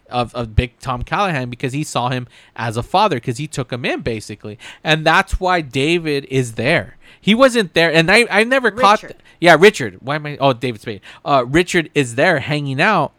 of, 0.08 0.34
of 0.34 0.56
big 0.56 0.78
Tom 0.78 1.02
Callahan 1.02 1.50
because 1.50 1.74
he 1.74 1.84
saw 1.84 2.08
him 2.08 2.28
as 2.56 2.78
a 2.78 2.82
father 2.82 3.16
because 3.16 3.36
he 3.36 3.46
took 3.46 3.70
him 3.70 3.84
in 3.84 4.00
basically, 4.00 4.58
and 4.82 5.04
that's 5.04 5.38
why 5.38 5.60
David 5.60 6.24
is 6.30 6.54
there. 6.54 6.96
He 7.20 7.34
wasn't 7.34 7.74
there, 7.74 7.92
and 7.92 8.10
I 8.10 8.26
I 8.30 8.44
never 8.44 8.70
caught. 8.70 9.04
Yeah, 9.44 9.58
Richard. 9.60 9.98
Why 10.00 10.14
am 10.14 10.24
I? 10.24 10.38
Oh, 10.40 10.54
David 10.54 10.80
Spade. 10.80 11.02
Uh, 11.22 11.44
Richard 11.46 11.90
is 11.94 12.14
there 12.14 12.38
hanging 12.38 12.80
out 12.80 13.12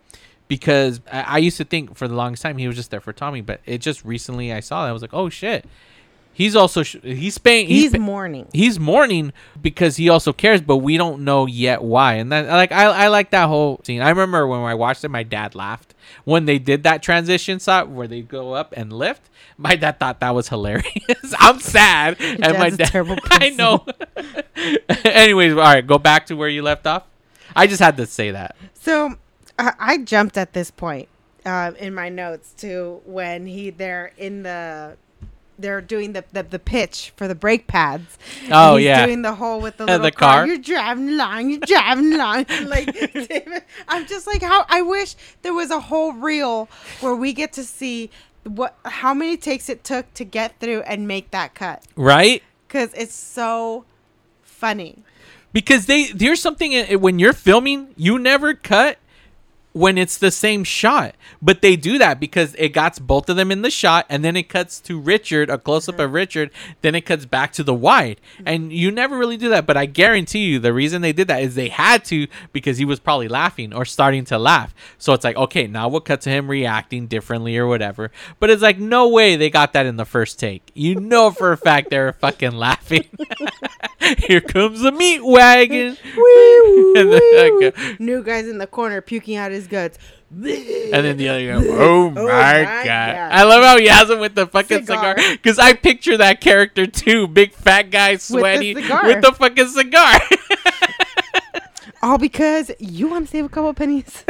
because 0.48 1.00
I, 1.12 1.22
I 1.22 1.38
used 1.38 1.58
to 1.58 1.64
think 1.64 1.96
for 1.96 2.08
the 2.08 2.16
longest 2.16 2.42
time 2.42 2.58
he 2.58 2.66
was 2.66 2.76
just 2.76 2.90
there 2.90 3.00
for 3.00 3.14
Tommy, 3.14 3.42
but 3.42 3.62
it 3.68 3.78
just 3.78 4.04
recently 4.04 4.52
I 4.52 4.60
saw 4.60 4.82
that 4.82 4.90
I 4.90 4.92
was 4.92 5.04
like, 5.04 5.14
oh 5.14 5.30
shit. 5.30 5.68
He's 6.36 6.54
also 6.54 6.84
sh- 6.84 6.98
he's 7.02 7.38
paying. 7.38 7.68
He's 7.68 7.94
pa- 7.94 7.98
mourning. 7.98 8.50
He's 8.52 8.78
mourning 8.78 9.32
because 9.62 9.96
he 9.96 10.10
also 10.10 10.34
cares, 10.34 10.60
but 10.60 10.78
we 10.78 10.98
don't 10.98 11.24
know 11.24 11.46
yet 11.46 11.82
why. 11.82 12.16
And 12.16 12.30
that 12.34 12.48
like 12.48 12.74
I 12.74 12.84
I 12.88 13.08
like 13.08 13.30
that 13.32 13.48
whole 13.48 13.80
scene. 13.86 14.02
I 14.02 14.10
remember 14.10 14.46
when 14.46 14.60
I 14.60 14.74
watched 14.74 15.06
it, 15.06 15.10
my 15.10 15.24
dad 15.24 15.56
laughed 15.56 15.94
when 16.26 16.44
they 16.44 16.60
did 16.60 16.84
that 16.84 17.02
transition 17.02 17.58
shot 17.60 17.88
where 17.88 18.06
they 18.06 18.22
go 18.22 18.52
up 18.52 18.74
and 18.76 18.92
lift. 18.92 19.30
My 19.58 19.78
dad 19.78 19.98
thought 19.98 20.20
that 20.20 20.36
was 20.36 20.50
hilarious. 20.50 20.92
I'm 21.40 21.62
sad, 21.62 22.18
and 22.20 22.42
my 22.42 22.70
dad's 22.70 22.74
a 22.76 22.78
dad. 22.80 22.88
terrible 22.90 23.18
I 23.32 23.50
know. 23.52 23.86
Anyways, 25.06 25.54
all 25.54 25.60
right, 25.60 25.88
go 25.88 25.98
back 25.98 26.26
to 26.26 26.36
where 26.36 26.50
you 26.50 26.62
left 26.62 26.86
off. 26.86 27.04
I 27.56 27.66
just 27.66 27.82
had 27.82 27.96
to 27.96 28.06
say 28.06 28.32
that. 28.32 28.58
So 28.74 29.16
uh, 29.58 29.72
I 29.80 30.00
jumped 30.00 30.38
at 30.38 30.52
this 30.52 30.70
point 30.70 31.08
uh, 31.46 31.72
in 31.80 31.94
my 31.94 32.10
notes 32.10 32.52
to 32.58 33.02
when 33.06 33.46
he 33.46 33.70
they're 33.70 34.12
in 34.18 34.44
the 34.44 34.98
they're 35.58 35.82
doing 35.82 36.14
the, 36.14 36.24
the, 36.34 36.44
the 36.44 36.60
pitch 36.60 37.14
for 37.16 37.28
the 37.28 37.36
brake 37.36 37.68
pads. 37.68 38.18
Oh, 38.52 38.76
yeah. 38.76 39.06
doing 39.06 39.22
the 39.22 39.36
whole 39.36 39.60
with 39.62 39.78
the 39.78 39.86
little 39.88 40.02
the 40.02 40.12
car. 40.12 40.34
car. 40.40 40.48
You're 40.48 40.58
driving 40.58 41.10
along. 41.10 41.50
You're 41.50 41.60
driving 41.60 42.14
along. 42.14 42.46
like 42.66 42.86
David, 43.14 43.64
I'm 43.88 44.06
just 44.06 44.28
like 44.28 44.42
how 44.42 44.66
I 44.70 44.82
wish 44.82 45.16
there 45.42 45.54
was 45.54 45.72
a 45.72 45.80
whole 45.80 46.14
reel 46.14 46.68
where 47.02 47.16
we 47.16 47.34
get 47.34 47.54
to 47.54 47.64
see 47.64 48.10
what 48.44 48.78
how 48.86 49.14
many 49.14 49.38
takes 49.38 49.70
it 49.70 49.84
took 49.84 50.14
to 50.14 50.24
get 50.24 50.60
through 50.60 50.82
and 50.82 51.08
make 51.08 51.32
that 51.32 51.56
cut 51.56 51.84
Right? 51.96 52.44
because 52.68 52.94
it's 52.94 53.14
so 53.16 53.86
funny. 54.44 55.04
because 55.54 55.86
they 55.88 56.08
there's 56.12 56.42
something 56.42 57.00
when 57.02 57.18
you're 57.20 57.34
filming 57.34 57.94
you 57.98 58.20
never 58.20 58.54
cut 58.54 58.98
when 59.76 59.98
it's 59.98 60.18
the 60.18 60.32
same 60.32 60.64
shot. 60.64 61.16
But 61.42 61.62
they 61.62 61.76
do 61.76 61.98
that 61.98 62.18
because 62.18 62.56
it 62.58 62.70
got 62.70 63.06
both 63.06 63.30
of 63.30 63.36
them 63.36 63.52
in 63.52 63.62
the 63.62 63.70
shot 63.70 64.06
and 64.08 64.24
then 64.24 64.38
it 64.38 64.48
cuts 64.48 64.80
to 64.80 64.98
Richard, 64.98 65.50
a 65.50 65.58
close 65.58 65.90
up 65.90 65.96
mm-hmm. 65.96 66.06
of 66.06 66.14
Richard, 66.14 66.52
then 66.82 66.96
it 66.96 67.02
cuts 67.02 67.26
back 67.26 67.52
to 67.54 67.64
the 67.64 67.74
wide. 67.74 68.22
Mm-hmm. 68.36 68.48
And 68.48 68.74
you 68.74 68.90
never 68.90 69.18
really 69.18 69.36
do 69.36 69.50
that, 69.50 69.66
but 69.66 69.76
I 69.76 69.86
guarantee 69.86 70.46
you 70.46 70.60
the 70.60 70.72
reason 70.72 71.02
they 71.02 71.12
did 71.12 71.28
that 71.28 71.44
is 71.44 71.56
they 71.56 71.68
had 71.68 72.06
to 72.06 72.28
because 72.54 72.78
he 72.78 72.86
was 72.86 73.02
probably 73.02 73.28
laughing 73.28 73.74
or 73.74 73.84
starting 73.84 74.24
to 74.26 74.38
laugh. 74.38 74.74
So 74.98 75.12
it's 75.12 75.26
like, 75.26 75.36
okay, 75.36 75.68
now 75.68 75.90
we'll 75.90 76.00
cut 76.00 76.22
to 76.22 76.30
him 76.30 76.50
reacting 76.50 77.08
differently 77.08 77.58
or 77.58 77.68
whatever. 77.68 78.12
But 78.40 78.52
it's 78.52 78.62
like 78.62 78.80
no 78.80 79.10
way 79.10 79.36
they 79.36 79.50
got 79.50 79.74
that 79.74 79.86
in 79.86 79.98
the 79.98 80.06
first 80.06 80.40
take. 80.40 80.72
You 80.74 80.96
know 80.96 81.32
for 81.32 81.52
a 81.52 81.58
fact 81.58 81.90
they 81.90 82.00
were 82.00 82.14
fucking 82.14 82.54
laughing. 82.54 83.10
Here 84.28 84.42
comes 84.42 84.82
the 84.82 84.92
meat 84.92 85.26
wagon. 85.26 85.98
and 86.96 87.12
then, 87.12 87.62
like, 87.62 87.78
uh, 87.78 87.96
New 88.00 88.24
guy's 88.24 88.48
in 88.48 88.60
the 88.60 88.68
corner 88.68 89.02
puking 89.02 89.36
out 89.36 89.52
his 89.52 89.65
guts. 89.68 89.98
and 90.32 90.92
then 90.92 91.18
the 91.18 91.30
other 91.30 91.46
guy, 91.46 91.68
oh 91.70 92.10
my, 92.10 92.24
god. 92.24 93.32
I 93.32 93.44
love 93.44 93.64
how 93.64 93.78
he 93.78 93.88
has 93.88 94.10
him 94.10 94.20
with 94.20 94.36
the 94.36 94.48
fucking 94.48 94.86
cigar. 94.86 95.18
Cigar. 95.18 95.32
Because 95.38 95.60
I 95.60 95.74
picture 95.74 96.18
that 96.18 96.42
character 96.42 96.88
too. 96.88 97.28
Big 97.28 97.54
fat 97.54 97.90
guy, 97.92 98.18
sweaty, 98.18 98.76
with 98.76 98.88
the, 98.88 99.22
cigar. 99.22 99.34
fucking 99.34 99.68
cigar. 99.68 100.20
All 102.02 102.18
because 102.18 102.72
you 102.80 103.08
want 103.08 103.26
to 103.28 103.32
save 103.32 103.46
a 103.46 103.50
couple 103.50 103.74
pennies. 103.74 104.24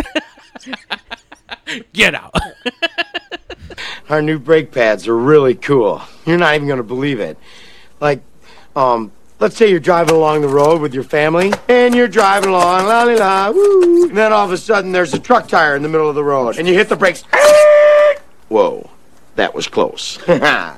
Get 1.94 2.16
out. 2.16 2.34
Our 4.10 4.22
new 4.22 4.40
brake 4.40 4.72
pads 4.72 5.08
are 5.08 5.18
really 5.18 5.56
cool. 5.56 6.02
You're 6.26 6.38
not 6.38 6.56
even 6.56 6.68
going 6.68 6.78
to 6.78 6.84
believe 6.84 7.20
it. 7.20 7.38
Like, 8.00 8.22
um, 8.76 9.12
let's 9.40 9.58
say 9.58 9.70
you're 9.70 9.80
driving 9.80 10.16
along 10.16 10.42
the 10.42 10.48
road 10.48 10.82
with 10.82 10.94
your 10.94 11.04
family, 11.04 11.54
and 11.68 11.94
you're 11.94 12.08
driving 12.08 12.50
along, 12.50 12.86
la 12.86 13.04
la 13.04 13.14
la, 13.14 13.52
woo. 13.52 14.08
And 14.08 14.18
then 14.18 14.32
all 14.32 14.46
of 14.46 14.52
a 14.52 14.58
sudden, 14.58 14.92
there's 14.92 15.14
a 15.14 15.20
truck 15.20 15.48
tire 15.48 15.76
in 15.76 15.84
the 15.84 15.90
middle 15.90 16.10
of 16.10 16.16
the 16.16 16.24
road, 16.24 16.58
and 16.58 16.68
you 16.68 16.74
hit 16.74 16.90
the 16.90 16.96
brakes. 16.96 17.22
Whoa, 18.48 18.90
that 19.36 19.54
was 19.54 19.68
close. 19.68 20.20
now 20.28 20.78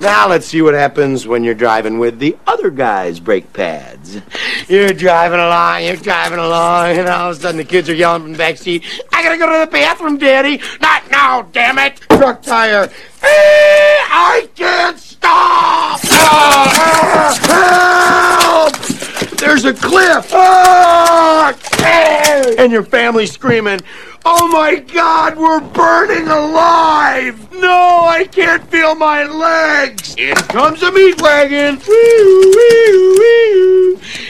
let's 0.00 0.46
see 0.46 0.62
what 0.62 0.74
happens 0.74 1.26
when 1.26 1.44
you're 1.44 1.54
driving 1.54 1.98
with 1.98 2.18
the 2.18 2.36
other 2.46 2.70
guy's 2.70 3.20
brake 3.20 3.52
pads. 3.52 4.20
You're 4.68 4.92
driving 4.92 5.40
along, 5.40 5.84
you're 5.84 5.96
driving 5.96 6.38
along, 6.38 6.96
and 6.96 7.08
all 7.08 7.30
of 7.30 7.36
a 7.36 7.40
sudden 7.40 7.58
the 7.58 7.64
kids 7.64 7.88
are 7.88 7.94
yelling 7.94 8.22
from 8.22 8.32
the 8.32 8.38
back 8.38 8.56
seat, 8.56 8.84
I 9.12 9.22
gotta 9.22 9.38
go 9.38 9.52
to 9.52 9.64
the 9.64 9.70
bathroom, 9.70 10.18
Daddy! 10.18 10.60
Not 10.80 11.10
now, 11.10 11.42
damn 11.42 11.78
it! 11.78 12.00
Truck 12.10 12.42
tire. 12.42 12.90
I 13.22 14.48
can't 14.54 15.07
stop! 15.98 16.80
Ah, 17.10 18.38
help! 18.42 18.74
There's 19.38 19.64
a 19.64 19.74
cliff! 19.74 20.32
Ah, 20.32 21.56
and 22.58 22.72
your 22.72 22.82
family's 22.82 23.32
screaming, 23.32 23.80
Oh 24.24 24.48
my 24.48 24.76
god, 24.76 25.38
we're 25.38 25.60
burning 25.60 26.28
alive! 26.28 27.52
No, 27.52 28.04
I 28.04 28.24
can't 28.24 28.64
feel 28.68 28.94
my 28.94 29.24
legs! 29.24 30.16
In 30.16 30.34
comes 30.34 30.82
a 30.82 30.90
meat 30.90 31.20
wagon! 31.22 31.80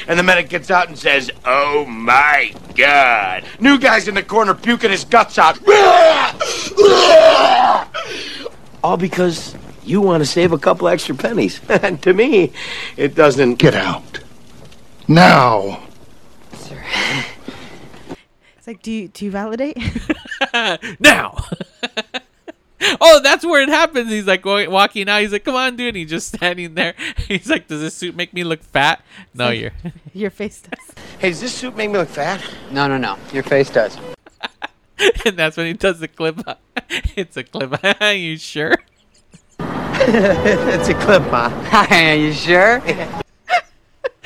And 0.07 0.19
the 0.19 0.23
medic 0.23 0.49
gets 0.49 0.71
out 0.71 0.89
and 0.89 0.99
says, 0.99 1.31
Oh 1.45 1.85
my 1.87 2.53
god! 2.75 3.45
New 3.61 3.79
guy's 3.79 4.09
in 4.09 4.15
the 4.15 4.23
corner 4.23 4.55
puking 4.55 4.91
his 4.91 5.05
guts 5.05 5.39
out. 5.39 5.59
All 8.85 8.97
because 8.97 9.55
you 9.89 10.01
want 10.01 10.23
to 10.23 10.27
save 10.27 10.53
a 10.53 10.59
couple 10.59 10.87
extra 10.89 11.15
pennies. 11.15 11.61
and 11.69 12.01
to 12.03 12.13
me, 12.13 12.53
it 12.97 13.15
doesn't. 13.15 13.55
Get 13.57 13.75
out. 13.75 14.21
Now. 15.09 15.83
Sir. 16.53 16.83
It's 18.57 18.67
like, 18.67 18.83
do 18.83 18.93
you 18.93 19.09
do 19.09 19.25
you 19.25 19.31
validate? 19.31 19.79
now. 21.01 21.43
oh, 23.01 23.21
that's 23.23 23.45
where 23.45 23.63
it 23.63 23.69
happens. 23.71 24.11
He's 24.11 24.27
like 24.27 24.45
wa- 24.45 24.69
walking 24.69 25.09
out. 25.09 25.23
He's 25.23 25.33
like, 25.33 25.45
"Come 25.45 25.55
on, 25.55 25.77
dude." 25.77 25.89
And 25.89 25.97
he's 25.97 26.11
just 26.11 26.35
standing 26.35 26.75
there. 26.75 26.95
He's 27.27 27.49
like, 27.49 27.69
"Does 27.69 27.81
this 27.81 27.95
suit 27.95 28.15
make 28.15 28.33
me 28.35 28.45
look 28.45 28.63
fat?" 28.63 29.03
No, 29.35 29.47
like- 29.47 29.61
you're. 29.61 29.73
Your 30.13 30.31
face 30.31 30.61
does. 30.63 30.95
Hey, 31.19 31.31
does 31.31 31.41
this 31.41 31.55
suit 31.55 31.77
make 31.77 31.91
me 31.91 31.97
look 31.99 32.09
fat? 32.09 32.45
No, 32.71 32.87
no, 32.87 32.99
no. 32.99 33.17
Your 33.33 33.43
face 33.43 33.71
does. 33.71 33.97
and 35.25 35.37
that's 35.37 35.57
when 35.57 35.67
he 35.67 35.73
does 35.73 36.01
the 36.01 36.09
clip. 36.09 36.41
it's 37.17 37.37
a 37.37 37.45
clip. 37.45 37.83
Are 38.01 38.13
you 38.13 38.37
sure? 38.37 38.75
it's 40.79 40.89
a 40.89 40.95
clip, 40.95 41.23
huh? 41.25 41.87
Are 41.91 42.15
you 42.15 42.33
sure? 42.33 42.83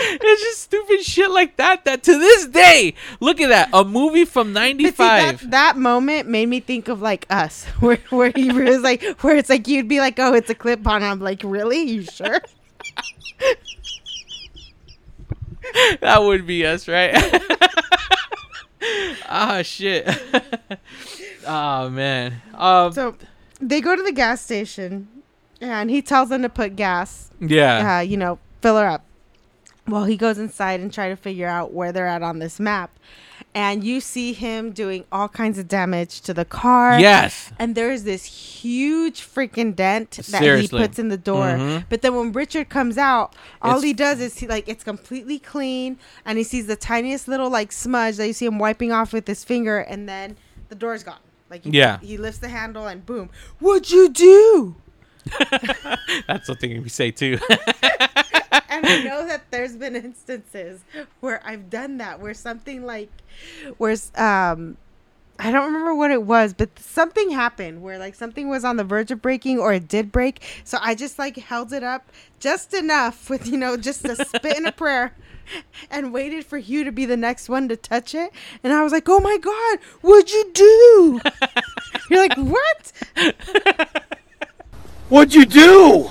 It's 0.04 0.42
just 0.42 0.62
stupid 0.62 1.02
shit 1.02 1.30
like 1.30 1.56
that. 1.56 1.84
That 1.84 2.02
to 2.02 2.18
this 2.18 2.46
day, 2.46 2.94
look 3.20 3.40
at 3.40 3.48
that. 3.48 3.70
A 3.72 3.84
movie 3.84 4.24
from 4.24 4.52
But 4.52 4.60
see, 4.74 4.82
'95. 4.82 4.96
that, 4.96 5.50
that 5.52 5.76
moment 5.76 6.28
made 6.28 6.46
me 6.46 6.58
think 6.58 6.88
of 6.88 7.00
like 7.00 7.24
us, 7.30 7.64
where 7.80 7.98
where 8.10 8.32
he 8.34 8.50
was 8.50 8.82
like, 8.82 9.02
where 9.22 9.36
it's 9.36 9.48
like 9.48 9.68
you'd 9.68 9.88
be 9.88 10.00
like, 10.00 10.18
oh, 10.18 10.34
it's 10.34 10.50
a 10.50 10.54
clip 10.56 10.86
on. 10.86 11.02
I'm 11.04 11.20
like, 11.20 11.42
really? 11.44 11.82
You 11.82 12.02
sure? 12.02 12.40
that 16.00 16.22
would 16.22 16.46
be 16.46 16.66
us, 16.66 16.88
right? 16.88 17.14
Ah, 19.28 19.62
shit. 19.62 20.06
oh 21.46 21.88
man. 21.88 22.42
Um, 22.54 22.92
so 22.92 23.16
they 23.60 23.80
go 23.80 23.94
to 23.96 24.02
the 24.02 24.12
gas 24.12 24.40
station, 24.42 25.08
and 25.62 25.88
he 25.90 26.02
tells 26.02 26.28
them 26.28 26.42
to 26.42 26.48
put 26.50 26.76
gas. 26.76 27.30
Yeah. 27.40 27.98
Uh, 27.98 28.00
you 28.00 28.16
know, 28.18 28.38
fill 28.60 28.76
her 28.76 28.86
up. 28.86 29.04
Well, 29.88 30.04
he 30.04 30.16
goes 30.16 30.38
inside 30.38 30.80
and 30.80 30.92
try 30.92 31.08
to 31.08 31.16
figure 31.16 31.48
out 31.48 31.72
where 31.72 31.90
they're 31.92 32.06
at 32.06 32.22
on 32.22 32.38
this 32.38 32.60
map. 32.60 32.90
And 33.54 33.82
you 33.84 34.00
see 34.00 34.32
him 34.32 34.70
doing 34.70 35.04
all 35.12 35.28
kinds 35.28 35.58
of 35.58 35.68
damage 35.68 36.20
to 36.22 36.32
the 36.32 36.44
car. 36.44 36.98
Yes. 36.98 37.50
And 37.58 37.74
there's 37.74 38.04
this 38.04 38.24
huge 38.24 39.20
freaking 39.20 39.74
dent 39.76 40.12
that 40.12 40.24
Seriously. 40.24 40.78
he 40.78 40.86
puts 40.86 40.98
in 40.98 41.08
the 41.08 41.18
door. 41.18 41.44
Mhm. 41.58 41.84
But 41.90 42.00
then 42.02 42.14
when 42.14 42.32
Richard 42.32 42.68
comes 42.70 42.96
out, 42.96 43.34
all 43.60 43.72
It's- 43.72 43.84
he 43.84 43.92
does 43.92 44.20
is 44.20 44.38
he 44.38 44.46
like 44.46 44.68
it's 44.68 44.84
completely 44.84 45.38
clean 45.38 45.98
and 46.24 46.38
he 46.38 46.44
sees 46.44 46.66
the 46.66 46.76
tiniest 46.76 47.28
little 47.28 47.50
like 47.50 47.72
smudge 47.72 48.16
that 48.16 48.26
you 48.26 48.32
see 48.32 48.46
him 48.46 48.58
wiping 48.58 48.90
off 48.92 49.12
with 49.12 49.26
his 49.26 49.44
finger 49.44 49.78
and 49.80 50.08
then 50.08 50.36
the 50.68 50.74
door's 50.74 51.02
gone. 51.02 51.16
Like 51.50 51.64
he, 51.64 51.70
Yeah. 51.70 51.98
he 52.00 52.16
lifts 52.16 52.38
the 52.38 52.48
handle 52.48 52.86
and 52.86 53.04
boom. 53.04 53.28
What'd 53.58 53.90
you 53.90 54.08
do? 54.08 54.76
That's 56.26 56.46
the 56.46 56.56
thing 56.58 56.82
we 56.82 56.88
say 56.88 57.10
too. 57.10 57.38
and 58.68 58.86
I 58.86 59.02
know 59.04 59.26
that 59.26 59.44
there's 59.50 59.76
been 59.76 59.96
instances 59.96 60.80
where 61.20 61.40
I've 61.44 61.70
done 61.70 61.98
that, 61.98 62.20
where 62.20 62.34
something 62.34 62.84
like, 62.84 63.10
where's 63.78 64.10
um, 64.16 64.76
I 65.38 65.50
don't 65.50 65.66
remember 65.66 65.94
what 65.94 66.10
it 66.10 66.22
was, 66.22 66.52
but 66.52 66.78
something 66.78 67.30
happened 67.30 67.82
where 67.82 67.98
like 67.98 68.14
something 68.14 68.48
was 68.48 68.64
on 68.64 68.76
the 68.76 68.84
verge 68.84 69.10
of 69.10 69.20
breaking 69.20 69.58
or 69.58 69.72
it 69.72 69.88
did 69.88 70.12
break. 70.12 70.42
So 70.64 70.78
I 70.80 70.94
just 70.94 71.18
like 71.18 71.36
held 71.36 71.72
it 71.72 71.82
up 71.82 72.10
just 72.38 72.74
enough 72.74 73.28
with 73.28 73.46
you 73.48 73.56
know 73.56 73.76
just 73.76 74.04
a 74.04 74.16
spit 74.24 74.56
and 74.56 74.66
a 74.66 74.72
prayer. 74.72 75.14
And 75.90 76.14
waited 76.14 76.46
for 76.46 76.56
you 76.56 76.84
to 76.84 76.92
be 76.92 77.04
the 77.04 77.16
next 77.16 77.48
one 77.48 77.68
to 77.68 77.76
touch 77.76 78.14
it, 78.14 78.30
and 78.62 78.72
I 78.72 78.82
was 78.84 78.92
like, 78.92 79.08
"Oh 79.08 79.18
my 79.18 79.36
god, 79.38 79.80
what'd 80.00 80.30
you 80.30 80.50
do?" 80.54 81.20
You're 82.08 82.20
like, 82.20 82.36
"What?" 82.38 84.04
What'd 85.12 85.34
you 85.34 85.44
do? 85.44 86.10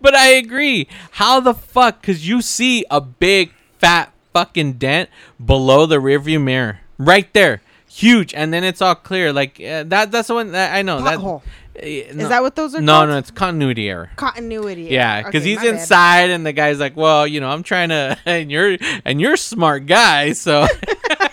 but 0.00 0.12
I 0.12 0.30
agree. 0.30 0.88
How 1.12 1.38
the 1.38 1.54
fuck? 1.54 2.00
Because 2.00 2.26
you 2.26 2.42
see 2.42 2.84
a 2.90 3.00
big 3.00 3.52
fat 3.78 4.12
fucking 4.32 4.72
dent 4.72 5.08
below 5.44 5.86
the 5.86 5.98
rearview 5.98 6.42
mirror, 6.42 6.80
right 6.98 7.32
there, 7.32 7.62
huge, 7.88 8.34
and 8.34 8.52
then 8.52 8.64
it's 8.64 8.82
all 8.82 8.96
clear. 8.96 9.32
Like 9.32 9.60
uh, 9.60 9.84
that. 9.84 10.10
That's 10.10 10.26
the 10.26 10.34
one 10.34 10.50
that 10.50 10.74
I 10.74 10.82
know. 10.82 10.98
Pothole. 10.98 11.42
That, 11.74 11.84
uh, 11.84 11.86
Is 11.86 12.28
that 12.28 12.42
what 12.42 12.56
those 12.56 12.74
are 12.74 12.80
No, 12.80 12.92
called? 12.94 13.08
no, 13.10 13.18
it's 13.18 13.30
continuity 13.30 13.88
error. 13.88 14.10
Continuity. 14.16 14.82
Yeah, 14.90 15.22
because 15.22 15.42
Okay, 15.42 15.48
he's 15.50 15.58
my 15.58 15.64
bad. 15.66 15.74
inside, 15.74 16.30
and 16.30 16.44
the 16.44 16.52
guy's 16.52 16.80
like, 16.80 16.96
"Well, 16.96 17.24
you 17.24 17.40
know, 17.40 17.48
I'm 17.50 17.62
trying 17.62 17.90
to," 17.90 18.18
and 18.26 18.50
you're 18.50 18.78
and 19.04 19.20
you're 19.20 19.34
a 19.34 19.38
smart 19.38 19.86
guy, 19.86 20.32
so 20.32 20.66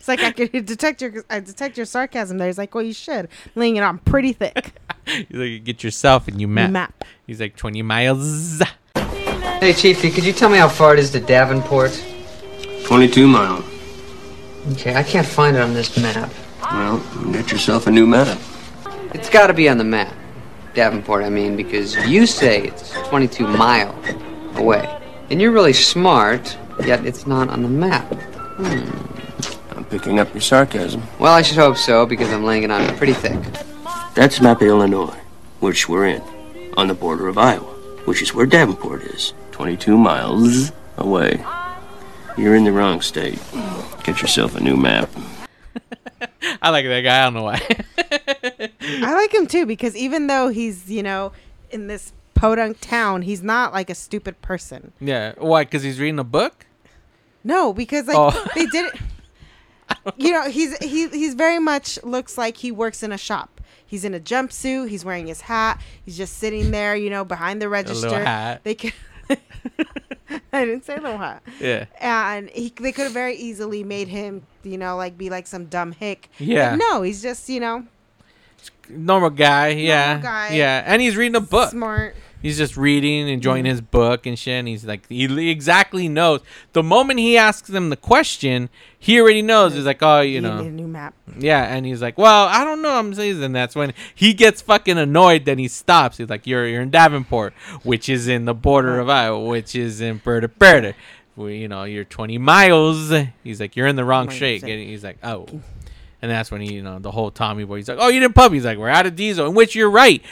It's 0.00 0.08
like 0.08 0.20
I 0.20 0.30
could 0.32 0.64
detect 0.64 1.02
your 1.02 1.26
I 1.28 1.40
detect 1.40 1.76
your 1.76 1.84
sarcasm 1.84 2.38
there. 2.38 2.46
He's 2.46 2.56
like, 2.56 2.74
well, 2.74 2.82
you 2.82 2.94
should. 2.94 3.28
Laying 3.54 3.76
it 3.76 3.82
on 3.82 3.98
pretty 3.98 4.32
thick. 4.32 4.72
he's 5.04 5.26
like, 5.30 5.50
"You 5.50 5.58
get 5.58 5.84
yourself 5.84 6.26
and 6.26 6.40
you 6.40 6.48
map." 6.48 6.70
map. 6.70 7.04
He's 7.26 7.38
like, 7.38 7.54
20 7.54 7.82
miles." 7.82 8.62
Hey, 8.94 9.74
Chiefy, 9.74 10.10
could 10.10 10.24
you 10.24 10.32
tell 10.32 10.48
me 10.48 10.56
how 10.56 10.68
far 10.68 10.94
it 10.94 11.00
is 11.00 11.10
to 11.10 11.20
Davenport? 11.20 12.02
22 12.86 13.28
mile. 13.28 13.62
Okay, 14.72 14.94
I 14.94 15.02
can't 15.02 15.26
find 15.26 15.54
it 15.54 15.60
on 15.60 15.74
this 15.74 15.98
map. 15.98 16.32
Well, 16.62 16.98
get 17.30 17.52
yourself 17.52 17.86
a 17.86 17.90
new 17.90 18.06
map. 18.06 18.38
It's 19.12 19.28
got 19.28 19.48
to 19.48 19.54
be 19.54 19.68
on 19.68 19.76
the 19.76 19.84
map. 19.84 20.14
Davenport, 20.72 21.24
I 21.24 21.28
mean, 21.28 21.56
because 21.56 21.94
you 22.08 22.24
say 22.24 22.62
it's 22.62 22.92
22 23.08 23.46
mile 23.46 23.94
away. 24.54 24.98
And 25.28 25.42
you're 25.42 25.52
really 25.52 25.74
smart, 25.74 26.56
yet 26.86 27.04
it's 27.04 27.26
not 27.26 27.50
on 27.50 27.62
the 27.62 27.68
map. 27.68 28.06
Hmm. 28.14 29.09
I'm 29.90 29.98
picking 29.98 30.18
up 30.20 30.32
your 30.32 30.40
sarcasm. 30.40 31.02
Well, 31.18 31.32
I 31.32 31.42
should 31.42 31.56
hope 31.56 31.76
so, 31.76 32.06
because 32.06 32.30
I'm 32.32 32.44
laying 32.44 32.62
it 32.62 32.70
on 32.70 32.96
pretty 32.96 33.12
thick. 33.12 33.38
That's 34.14 34.38
a 34.38 34.42
map 34.42 34.62
Illinois, 34.62 35.16
which 35.58 35.88
we're 35.88 36.06
in, 36.06 36.22
on 36.76 36.86
the 36.86 36.94
border 36.94 37.26
of 37.26 37.36
Iowa, 37.36 37.64
which 38.04 38.22
is 38.22 38.32
where 38.32 38.46
Davenport 38.46 39.02
is, 39.02 39.32
22 39.50 39.98
miles 39.98 40.70
away. 40.96 41.44
You're 42.36 42.54
in 42.54 42.62
the 42.64 42.70
wrong 42.72 43.00
state. 43.00 43.40
Get 44.04 44.22
yourself 44.22 44.54
a 44.54 44.60
new 44.62 44.76
map. 44.76 45.10
I 46.62 46.70
like 46.70 46.84
that 46.86 47.00
guy. 47.00 47.20
I 47.20 47.24
don't 47.24 47.34
know 47.34 47.42
why. 47.42 47.60
I 48.80 49.14
like 49.14 49.34
him 49.34 49.46
too 49.48 49.66
because 49.66 49.96
even 49.96 50.26
though 50.26 50.48
he's 50.48 50.90
you 50.90 51.02
know 51.02 51.32
in 51.70 51.86
this 51.88 52.12
podunk 52.34 52.78
town, 52.80 53.22
he's 53.22 53.42
not 53.42 53.72
like 53.72 53.90
a 53.90 53.94
stupid 53.94 54.40
person. 54.40 54.92
yeah. 55.00 55.32
Why? 55.38 55.64
Because 55.64 55.82
he's 55.82 55.98
reading 56.00 56.18
a 56.18 56.24
book. 56.24 56.66
No, 57.44 57.72
because 57.72 58.06
like 58.06 58.16
Oh. 58.16 58.46
they 58.54 58.66
did 58.66 58.94
it. 58.94 59.00
You 60.16 60.32
know, 60.32 60.48
he's 60.48 60.76
he 60.78 61.08
he's 61.08 61.34
very 61.34 61.58
much 61.58 62.02
looks 62.02 62.38
like 62.38 62.56
he 62.56 62.72
works 62.72 63.02
in 63.02 63.12
a 63.12 63.18
shop. 63.18 63.60
He's 63.86 64.04
in 64.04 64.14
a 64.14 64.20
jumpsuit. 64.20 64.88
He's 64.88 65.04
wearing 65.04 65.26
his 65.26 65.40
hat. 65.42 65.80
He's 66.04 66.16
just 66.16 66.38
sitting 66.38 66.70
there, 66.70 66.94
you 66.96 67.10
know, 67.10 67.24
behind 67.24 67.60
the 67.60 67.68
register. 67.68 68.22
hat. 68.22 68.62
They 68.64 68.74
could. 68.76 68.92
I 70.52 70.64
didn't 70.64 70.84
say 70.84 70.94
little 70.98 71.18
hat. 71.18 71.42
Yeah. 71.60 71.86
And 72.00 72.48
he, 72.50 72.72
they 72.80 72.92
could 72.92 73.04
have 73.04 73.12
very 73.12 73.34
easily 73.34 73.82
made 73.84 74.08
him, 74.08 74.46
you 74.62 74.78
know, 74.78 74.96
like 74.96 75.18
be 75.18 75.28
like 75.28 75.46
some 75.46 75.66
dumb 75.66 75.92
hick. 75.92 76.28
But 76.38 76.46
Yeah. 76.46 76.76
no, 76.76 77.02
he's 77.02 77.20
just, 77.22 77.48
you 77.48 77.60
know, 77.60 77.84
Normal 78.88 79.30
guy. 79.30 79.68
Yeah. 79.68 80.20
guy. 80.20 80.54
Yeah. 80.54 80.82
And 80.86 81.00
he's 81.02 81.16
reading 81.16 81.36
a 81.36 81.40
book. 81.40 81.70
smart. 81.70 82.14
He's 82.42 82.56
just 82.56 82.76
reading, 82.76 83.28
enjoying 83.28 83.64
Mhm. 83.64 83.68
his 83.68 83.80
book 83.82 84.24
and 84.26 84.38
shit. 84.38 84.54
And 84.54 84.66
he's 84.68 84.84
like, 84.86 85.06
he 85.08 85.50
exactly 85.50 86.08
knows. 86.08 86.40
The 86.72 86.82
moment 86.82 87.18
he 87.20 87.36
asks 87.36 87.68
them 87.68 87.90
the 87.90 87.96
question, 87.96 88.70
he 88.98 89.20
already 89.20 89.42
knows. 89.42 89.74
He's 89.74 89.84
like, 89.84 90.02
oh, 90.02 90.20
you 90.22 90.34
You 90.36 90.40
know. 90.40 90.62
need 90.62 90.68
a 90.68 90.70
new 90.70 90.86
map. 90.86 91.14
Yeah, 91.38 91.62
and 91.64 91.86
he's 91.86 92.02
like, 92.02 92.18
"Well, 92.18 92.46
I 92.48 92.64
don't 92.64 92.82
know." 92.82 92.90
I'm 92.98 93.14
saying, 93.14 93.42
and 93.42 93.54
that's 93.54 93.76
when 93.76 93.92
he 94.14 94.34
gets 94.34 94.60
fucking 94.60 94.98
annoyed. 94.98 95.44
Then 95.44 95.58
he 95.58 95.68
stops. 95.68 96.16
He's 96.18 96.28
like, 96.28 96.46
"You're 96.46 96.66
you're 96.66 96.82
in 96.82 96.90
Davenport, 96.90 97.52
which 97.84 98.08
is 98.08 98.26
in 98.26 98.46
the 98.46 98.52
border 98.54 98.98
of 98.98 99.08
Iowa, 99.08 99.38
which 99.44 99.74
is 99.76 100.00
in 100.00 100.20
Berta. 100.24 100.94
Well, 101.36 101.48
you 101.50 101.68
know, 101.68 101.84
you're 101.84 102.04
20 102.04 102.36
miles." 102.38 103.12
He's 103.44 103.60
like, 103.60 103.76
"You're 103.76 103.86
in 103.86 103.96
the 103.96 104.04
wrong 104.04 104.28
state." 104.30 104.62
And 104.62 104.70
he's 104.72 105.04
like, 105.04 105.18
"Oh," 105.22 105.46
and 106.20 106.30
that's 106.30 106.50
when 106.50 106.60
he, 106.62 106.74
you 106.74 106.82
know, 106.82 106.98
the 106.98 107.12
whole 107.12 107.30
Tommy 107.30 107.64
boy. 107.64 107.76
He's 107.76 107.88
like, 107.88 107.98
"Oh, 108.00 108.08
you 108.08 108.18
didn't 108.20 108.34
pump." 108.34 108.52
He's 108.52 108.64
like, 108.64 108.76
"We're 108.76 108.88
out 108.88 109.06
of 109.06 109.14
diesel," 109.14 109.46
in 109.46 109.54
which 109.54 109.74
you're 109.76 109.90
right. 109.90 110.22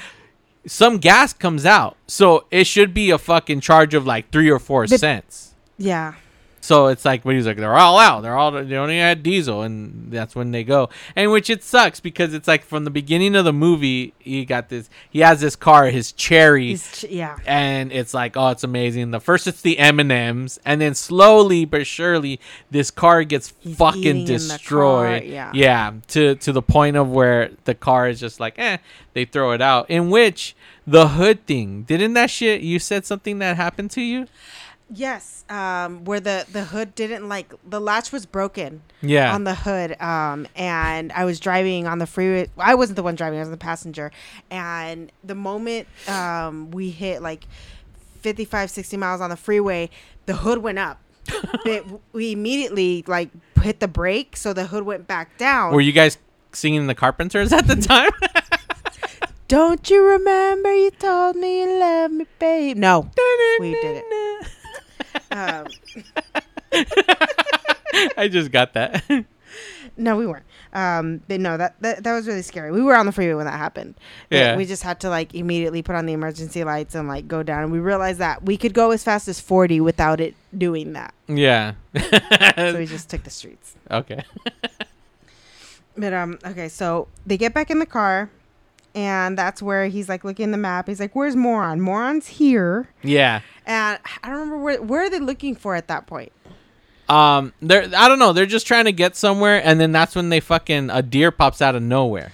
Some 0.68 0.98
gas 0.98 1.32
comes 1.32 1.64
out, 1.66 1.96
so 2.06 2.44
it 2.50 2.64
should 2.66 2.92
be 2.94 3.10
a 3.10 3.18
fucking 3.18 3.60
charge 3.60 3.94
of 3.94 4.06
like 4.06 4.30
three 4.30 4.50
or 4.50 4.58
four 4.58 4.86
The- 4.86 4.98
cents. 4.98 5.54
Yeah. 5.78 6.14
So 6.68 6.88
it's 6.88 7.06
like 7.06 7.24
when 7.24 7.34
he's 7.34 7.46
like, 7.46 7.56
they're 7.56 7.74
all 7.78 7.98
out. 7.98 8.20
They're 8.20 8.36
all 8.36 8.50
they 8.50 8.76
only 8.76 8.98
had 8.98 9.22
diesel, 9.22 9.62
and 9.62 10.12
that's 10.12 10.36
when 10.36 10.50
they 10.50 10.64
go. 10.64 10.90
And 11.16 11.32
which 11.32 11.48
it 11.48 11.64
sucks 11.64 11.98
because 11.98 12.34
it's 12.34 12.46
like 12.46 12.62
from 12.62 12.84
the 12.84 12.90
beginning 12.90 13.34
of 13.36 13.46
the 13.46 13.54
movie, 13.54 14.12
he 14.18 14.44
got 14.44 14.68
this. 14.68 14.90
He 15.08 15.20
has 15.20 15.40
this 15.40 15.56
car, 15.56 15.86
his 15.86 16.12
cherry, 16.12 16.66
He's 16.66 16.92
ch- 16.92 17.04
yeah. 17.04 17.38
and 17.46 17.90
it's 17.90 18.12
like, 18.12 18.36
oh, 18.36 18.48
it's 18.48 18.64
amazing. 18.64 19.12
The 19.12 19.18
first 19.18 19.46
it's 19.46 19.62
the 19.62 19.78
M 19.78 19.98
and 19.98 20.12
M's, 20.12 20.60
and 20.62 20.78
then 20.78 20.94
slowly 20.94 21.64
but 21.64 21.86
surely, 21.86 22.38
this 22.70 22.90
car 22.90 23.24
gets 23.24 23.54
eating 23.62 23.74
fucking 23.74 24.24
destroyed. 24.26 25.22
car, 25.22 25.26
yeah. 25.26 25.50
yeah, 25.54 25.92
to 26.08 26.34
to 26.34 26.52
the 26.52 26.60
point 26.60 26.98
of 26.98 27.08
where 27.10 27.50
the 27.64 27.74
car 27.74 28.10
is 28.10 28.20
just 28.20 28.40
like, 28.40 28.58
eh, 28.58 28.76
they 29.14 29.24
throw 29.24 29.52
it 29.52 29.62
out. 29.62 29.88
In 29.88 30.10
which 30.10 30.54
the 30.86 31.08
hood 31.08 31.46
thing, 31.46 31.84
didn't 31.84 32.12
that 32.12 32.28
shit? 32.28 32.60
You 32.60 32.78
said 32.78 33.06
something 33.06 33.38
that 33.38 33.56
happened 33.56 33.90
to 33.92 34.02
you. 34.02 34.26
Yes, 34.91 35.45
um, 35.51 36.05
where 36.05 36.20
the 36.20 36.47
the 36.51 36.64
hood 36.64 36.95
didn't 36.95 37.28
like 37.28 37.53
the 37.68 37.80
latch 37.80 38.11
was 38.11 38.24
broken. 38.24 38.82
Yeah. 39.03 39.34
on 39.34 39.45
the 39.45 39.55
hood, 39.55 40.01
um, 40.01 40.47
and 40.57 41.12
I 41.12 41.24
was 41.24 41.39
driving 41.39 41.86
on 41.86 41.99
the 41.99 42.07
freeway. 42.07 42.49
I 42.57 42.74
wasn't 42.74 42.97
the 42.97 43.03
one 43.03 43.14
driving; 43.14 43.39
I 43.39 43.43
was 43.43 43.51
the 43.51 43.57
passenger. 43.57 44.11
And 44.51 45.12
the 45.22 45.34
moment 45.34 45.89
um, 46.09 46.70
we 46.70 46.91
hit 46.91 47.20
like 47.22 47.47
55, 48.20 48.70
60 48.70 48.97
miles 48.97 49.20
on 49.20 49.30
the 49.30 49.36
freeway, 49.36 49.91
the 50.26 50.36
hood 50.36 50.59
went 50.59 50.78
up. 50.78 51.01
but 51.64 51.84
we 52.12 52.32
immediately 52.32 53.05
like 53.07 53.28
hit 53.61 53.80
the 53.80 53.89
brake, 53.89 54.36
so 54.36 54.55
the 54.55 54.66
hood 54.66 54.84
went 54.84 55.07
back 55.07 55.36
down. 55.36 55.74
Were 55.74 55.82
you 55.82 55.93
guys 55.93 56.16
singing 56.53 56.86
the 56.86 56.95
Carpenters 56.95 57.53
at 57.53 57.66
the 57.66 57.76
time? 57.76 58.11
Don't 59.49 59.89
you 59.89 60.05
remember 60.05 60.74
you 60.74 60.91
told 60.91 61.36
me 61.36 61.61
you 61.61 61.78
love 61.78 62.11
me, 62.11 62.26
babe? 62.39 62.76
No, 62.76 63.11
we 63.61 63.72
did 63.72 64.03
it. 64.05 64.49
Um, 65.31 65.66
I 68.16 68.29
just 68.29 68.51
got 68.51 68.74
that. 68.74 69.05
No, 69.97 70.16
we 70.16 70.26
weren't. 70.26 70.45
Um, 70.72 71.22
but 71.26 71.41
no, 71.41 71.57
that, 71.57 71.74
that 71.81 72.05
that 72.05 72.12
was 72.12 72.29
really 72.29 72.43
scary. 72.43 72.70
We 72.70 72.83
were 72.83 72.95
on 72.95 73.07
the 73.07 73.12
freeway 73.12 73.35
when 73.35 73.47
that 73.47 73.59
happened. 73.59 73.95
Yeah. 74.31 74.57
we 74.57 74.64
just 74.64 74.83
had 74.83 75.01
to 75.01 75.09
like 75.11 75.35
immediately 75.35 75.83
put 75.83 75.97
on 75.97 76.07
the 76.07 76.12
emergency 76.12 76.62
lights 76.62 76.95
and 76.95 77.09
like 77.09 77.26
go 77.26 77.43
down. 77.43 77.64
And 77.64 77.72
we 77.72 77.79
realized 77.81 78.18
that 78.18 78.45
we 78.45 78.57
could 78.57 78.74
go 78.74 78.91
as 78.93 79.03
fast 79.03 79.26
as 79.26 79.41
forty 79.41 79.81
without 79.81 80.20
it 80.20 80.35
doing 80.57 80.93
that. 80.93 81.14
yeah. 81.26 81.72
so 82.57 82.79
we 82.79 82.87
just 82.87 83.09
took 83.11 83.24
the 83.24 83.31
streets. 83.31 83.74
Okay. 83.91 84.22
But 85.97 86.12
um, 86.12 86.39
okay, 86.45 86.68
so 86.68 87.09
they 87.26 87.37
get 87.37 87.55
back 87.55 87.70
in 87.70 87.81
the 87.81 87.87
car, 87.87 88.31
and 88.95 89.36
that's 89.39 89.62
where 89.62 89.86
he's 89.86 90.09
like 90.09 90.24
looking 90.24 90.47
at 90.47 90.53
the 90.53 90.59
map. 90.59 90.89
He's 90.89 91.01
like, 91.01 91.14
"Where's 91.14 91.36
Moron? 91.36 91.80
Moron's 91.80 92.26
here." 92.26 92.89
Yeah. 93.03 93.41
And 93.66 93.99
I 94.22 94.28
don't 94.28 94.36
remember 94.39 94.59
where 94.59 94.82
where 94.82 95.03
are 95.05 95.11
they 95.11 95.20
looking 95.20 95.55
for 95.55 95.74
at 95.74 95.89
that 95.89 96.07
point. 96.07 96.32
Um, 97.09 97.53
they're 97.62 97.84
I 97.97 98.09
don't 98.09 98.18
know. 98.18 98.32
They're 98.32 98.47
just 98.47 98.66
trying 98.66 98.84
to 98.84 98.93
get 98.93 99.16
somewhere, 99.16 99.61
and 99.64 99.80
then 99.80 99.93
that's 99.93 100.14
when 100.14 100.28
they 100.28 100.41
fucking 100.41 100.91
a 100.91 101.03
deer 101.03 101.30
pops 101.30 101.62
out 101.62 101.74
of 101.74 101.82
nowhere. 101.82 102.32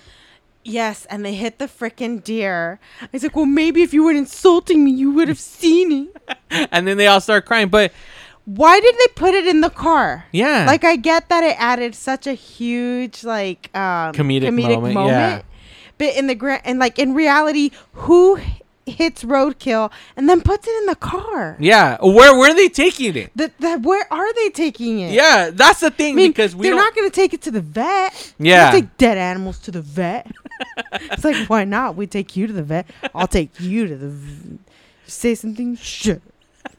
Yes, 0.66 1.04
and 1.10 1.24
they 1.24 1.34
hit 1.34 1.58
the 1.58 1.66
freaking 1.66 2.24
deer. 2.24 2.80
He's 3.12 3.22
like, 3.22 3.36
"Well, 3.36 3.46
maybe 3.46 3.82
if 3.82 3.92
you 3.92 4.04
weren't 4.04 4.18
insulting 4.18 4.82
me, 4.84 4.92
you 4.92 5.10
would 5.12 5.28
have 5.28 5.38
seen 5.38 6.10
it." 6.26 6.38
And 6.70 6.86
then 6.86 6.96
they 6.96 7.06
all 7.08 7.20
start 7.20 7.46
crying. 7.46 7.68
But 7.68 7.92
Why 8.44 8.78
did 8.78 8.94
they 8.94 9.12
put 9.14 9.34
it 9.34 9.46
in 9.46 9.60
the 9.60 9.70
car? 9.70 10.26
Yeah. 10.32 10.66
Like 10.66 10.84
I 10.84 10.96
get 10.96 11.28
that 11.30 11.42
it 11.42 11.56
added 11.58 11.94
such 11.94 12.26
a 12.26 12.32
huge 12.34 13.24
like 13.24 13.70
um 13.76 14.12
Comedic 14.12 14.52
moment, 14.54 14.94
yeah. 15.08 15.42
But 15.98 16.14
in 16.16 16.26
the 16.26 16.34
gra- 16.34 16.60
and 16.64 16.78
like 16.78 16.98
in 16.98 17.14
reality, 17.14 17.70
who 17.92 18.38
hits 18.86 19.24
roadkill 19.24 19.90
and 20.16 20.28
then 20.28 20.42
puts 20.42 20.68
it 20.68 20.76
in 20.78 20.86
the 20.86 20.96
car? 20.96 21.56
yeah, 21.60 21.96
where 22.02 22.36
were 22.36 22.52
they 22.54 22.68
taking 22.68 23.16
it? 23.16 23.30
That 23.36 23.56
that 23.58 23.82
where 23.82 24.06
are 24.12 24.34
they 24.34 24.50
taking 24.50 25.00
it? 25.00 25.12
Yeah, 25.12 25.50
that's 25.52 25.80
the 25.80 25.90
thing 25.90 26.14
I 26.14 26.16
mean, 26.16 26.30
because 26.30 26.54
we 26.54 26.66
they're 26.68 26.76
not 26.76 26.94
going 26.94 27.08
to 27.08 27.14
take 27.14 27.32
it 27.32 27.42
to 27.42 27.50
the 27.50 27.60
vet. 27.60 28.34
Yeah. 28.38 28.70
take 28.70 28.96
dead 28.96 29.18
animals 29.18 29.58
to 29.60 29.70
the 29.70 29.80
vet. 29.82 30.30
it's 30.92 31.24
like 31.24 31.48
why 31.48 31.64
not? 31.64 31.96
We 31.96 32.06
take 32.06 32.36
you 32.36 32.46
to 32.46 32.52
the 32.52 32.62
vet. 32.62 32.86
I'll 33.14 33.26
take 33.28 33.58
you 33.60 33.86
to 33.86 33.96
the. 33.96 34.08
V- 34.08 34.58
say 35.06 35.34
something. 35.34 35.76
Shit. 35.76 36.22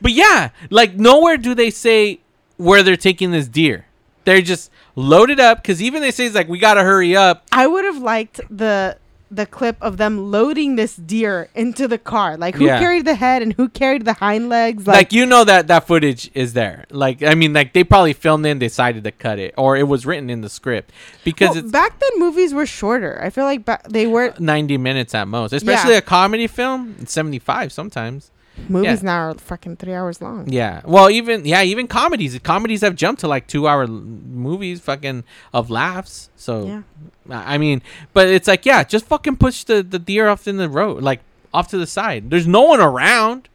but 0.00 0.12
yeah, 0.12 0.50
like 0.70 0.94
nowhere 0.94 1.36
do 1.36 1.54
they 1.54 1.70
say 1.70 2.20
where 2.56 2.82
they're 2.82 2.96
taking 2.96 3.30
this 3.30 3.48
deer. 3.48 3.86
They're 4.28 4.42
just 4.42 4.70
loaded 4.94 5.40
up 5.40 5.62
because 5.62 5.80
even 5.82 6.02
they 6.02 6.10
say 6.10 6.26
it's 6.26 6.34
like 6.34 6.48
we 6.48 6.58
gotta 6.58 6.82
hurry 6.82 7.16
up. 7.16 7.46
I 7.50 7.66
would 7.66 7.86
have 7.86 7.96
liked 7.98 8.40
the 8.50 8.98
the 9.30 9.46
clip 9.46 9.76
of 9.82 9.96
them 9.98 10.30
loading 10.30 10.76
this 10.76 10.96
deer 10.96 11.48
into 11.54 11.88
the 11.88 11.96
car. 11.98 12.36
Like 12.36 12.54
who 12.56 12.66
Yeah. 12.66 12.78
carried 12.78 13.04
the 13.06 13.14
head 13.14 13.40
and 13.42 13.52
who 13.54 13.68
carried 13.70 14.04
the 14.06 14.14
hind 14.14 14.48
legs? 14.50 14.86
Like, 14.86 14.96
Like, 14.96 15.12
you 15.14 15.24
know 15.26 15.44
that 15.44 15.66
that 15.68 15.86
footage 15.86 16.30
is 16.34 16.52
there. 16.52 16.84
Like 16.90 17.22
I 17.22 17.34
mean, 17.34 17.54
like 17.54 17.72
they 17.72 17.84
probably 17.84 18.12
filmed 18.12 18.44
it 18.44 18.50
and 18.50 18.60
decided 18.60 19.02
to 19.04 19.12
cut 19.12 19.38
it, 19.38 19.54
or 19.56 19.76
it 19.78 19.84
was 19.88 20.04
written 20.04 20.28
in 20.28 20.42
the 20.42 20.48
script 20.50 20.92
because 21.24 21.50
well, 21.50 21.58
it's 21.60 21.70
back 21.72 21.98
then 21.98 22.10
movies 22.18 22.52
were 22.52 22.66
shorter. 22.66 23.18
I 23.22 23.30
feel 23.30 23.44
like 23.44 23.64
ba- 23.64 23.80
they 23.88 24.06
were 24.06 24.34
90 24.38 24.76
minutes 24.76 25.14
at 25.14 25.26
most. 25.26 25.52
Especially 25.54 25.92
Yeah. 25.92 25.98
a 25.98 26.02
comedy 26.02 26.46
film, 26.46 26.96
75 27.06 27.72
sometimes. 27.72 28.30
Movies 28.68 29.02
yeah. 29.02 29.06
now 29.06 29.18
are 29.30 29.34
fucking 29.34 29.76
three 29.76 29.94
hours 29.94 30.20
long. 30.20 30.50
Yeah. 30.52 30.82
Well, 30.84 31.10
even 31.10 31.44
yeah, 31.44 31.62
even 31.62 31.86
comedies. 31.86 32.38
Comedies 32.40 32.80
have 32.82 32.96
jumped 32.96 33.20
to 33.20 33.28
like 33.28 33.48
2-hour 33.48 33.86
movies 33.86 34.80
fucking 34.80 35.24
of 35.52 35.70
laughs. 35.70 36.30
So 36.36 36.66
Yeah. 36.66 36.82
I 37.30 37.54
I 37.54 37.58
mean, 37.58 37.82
but 38.12 38.28
it's 38.28 38.48
like 38.48 38.64
yeah, 38.66 38.84
just 38.84 39.06
fucking 39.06 39.36
push 39.36 39.64
the 39.64 39.82
the 39.82 39.98
deer 39.98 40.28
off 40.28 40.48
in 40.48 40.56
the 40.56 40.68
road, 40.68 41.02
like 41.02 41.20
off 41.52 41.68
to 41.68 41.78
the 41.78 41.86
side. 41.86 42.30
There's 42.30 42.46
no 42.46 42.62
one 42.62 42.80
around. 42.80 43.48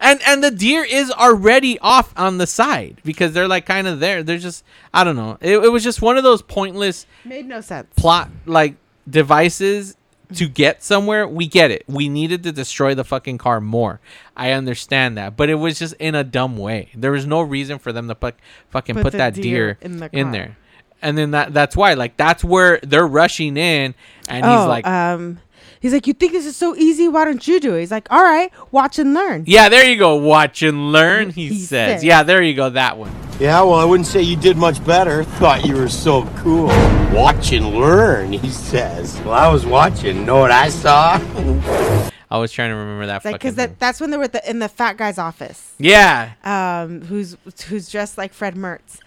And 0.00 0.20
and 0.26 0.44
the 0.44 0.50
deer 0.50 0.84
is 0.84 1.10
already 1.10 1.78
off 1.80 2.12
on 2.16 2.38
the 2.38 2.46
side 2.46 3.00
because 3.04 3.32
they're 3.32 3.48
like 3.48 3.66
kind 3.66 3.86
of 3.86 3.98
there. 4.00 4.22
They're 4.22 4.38
just 4.38 4.62
I 4.94 5.02
don't 5.02 5.16
know. 5.16 5.38
It, 5.40 5.56
it 5.58 5.72
was 5.72 5.82
just 5.82 6.00
one 6.02 6.16
of 6.16 6.22
those 6.24 6.42
pointless 6.42 7.06
Made 7.24 7.46
no 7.46 7.60
sense. 7.60 7.88
plot 7.96 8.30
like 8.46 8.76
devices 9.08 9.96
to 10.34 10.48
get 10.48 10.82
somewhere 10.82 11.26
we 11.26 11.46
get 11.46 11.70
it. 11.70 11.84
We 11.86 12.08
needed 12.08 12.42
to 12.44 12.52
destroy 12.52 12.94
the 12.94 13.04
fucking 13.04 13.38
car 13.38 13.60
more. 13.60 14.00
I 14.36 14.52
understand 14.52 15.16
that. 15.16 15.36
But 15.36 15.50
it 15.50 15.56
was 15.56 15.78
just 15.78 15.94
in 15.94 16.14
a 16.14 16.24
dumb 16.24 16.56
way. 16.56 16.90
There 16.94 17.12
was 17.12 17.26
no 17.26 17.40
reason 17.40 17.78
for 17.78 17.92
them 17.92 18.08
to 18.08 18.14
put 18.14 18.36
fucking 18.70 18.96
Put 18.96 19.04
put, 19.04 19.12
that 19.14 19.34
deer 19.34 19.42
deer, 19.42 19.78
in 19.80 19.96
the 19.98 20.10
in, 20.12 20.30
there. 20.32 20.56
And 21.00 21.16
then 21.16 21.30
that 21.30 21.54
that's 21.54 21.76
why 21.76 21.94
like 21.94 22.16
that's 22.16 22.42
where 22.42 22.80
they're 22.82 23.06
rushing 23.06 23.56
in 23.56 23.94
and 24.28 24.44
oh, 24.44 24.58
he's 24.58 24.66
like 24.66 24.86
um, 24.86 25.38
he's 25.80 25.92
like, 25.92 26.06
you 26.06 26.12
think 26.14 26.32
this 26.32 26.46
is 26.46 26.56
so 26.56 26.74
easy? 26.76 27.08
Why 27.08 27.24
don't 27.24 27.46
you 27.46 27.60
do 27.60 27.74
it? 27.76 27.80
He's 27.80 27.90
like, 27.90 28.06
all 28.10 28.22
right, 28.22 28.50
watch 28.72 28.98
and 28.98 29.14
learn. 29.14 29.44
yeah 29.46 29.68
there 29.68 29.84
you 29.88 29.96
go 29.98 30.16
watch 30.16 30.62
and 30.62 30.92
learn 30.92 31.30
he, 31.38 31.48
He 31.48 31.58
says 31.58 32.00
said. 32.00 32.02
yeah 32.06 32.22
there 32.22 32.42
you 32.42 32.54
go 32.54 32.70
that 32.70 32.96
one 32.98 33.12
Yeah, 33.40 33.62
well, 33.62 33.74
I 33.74 33.84
wouldn't 33.84 34.06
say 34.08 34.20
you 34.22 34.36
did 34.36 34.56
much 34.56 34.84
better. 34.84 35.22
Thought 35.38 35.64
you 35.64 35.76
were 35.76 35.88
so 35.88 36.24
cool. 36.42 36.66
Watch 37.14 37.52
and 37.52 37.70
learn, 37.74 38.32
he 38.32 38.50
says. 38.50 39.16
Well, 39.20 39.32
I 39.34 39.46
was 39.48 39.64
watching. 39.64 40.26
Know 40.26 40.40
what 40.40 40.50
I 40.50 40.68
saw? 40.70 41.18
i 42.30 42.38
was 42.38 42.52
trying 42.52 42.70
to 42.70 42.76
remember 42.76 43.06
that 43.06 43.16
It's 43.16 43.24
like 43.24 43.34
because 43.34 43.54
that, 43.56 43.78
that's 43.78 44.00
when 44.00 44.10
they 44.10 44.16
were 44.16 44.28
the, 44.28 44.48
in 44.48 44.58
the 44.58 44.68
fat 44.68 44.96
guy's 44.96 45.18
office. 45.18 45.74
yeah 45.78 46.32
Um, 46.44 47.02
who's 47.02 47.36
who's 47.68 47.90
dressed 47.90 48.18
like 48.18 48.32
Fred 48.32 48.54
Mertz, 48.54 48.98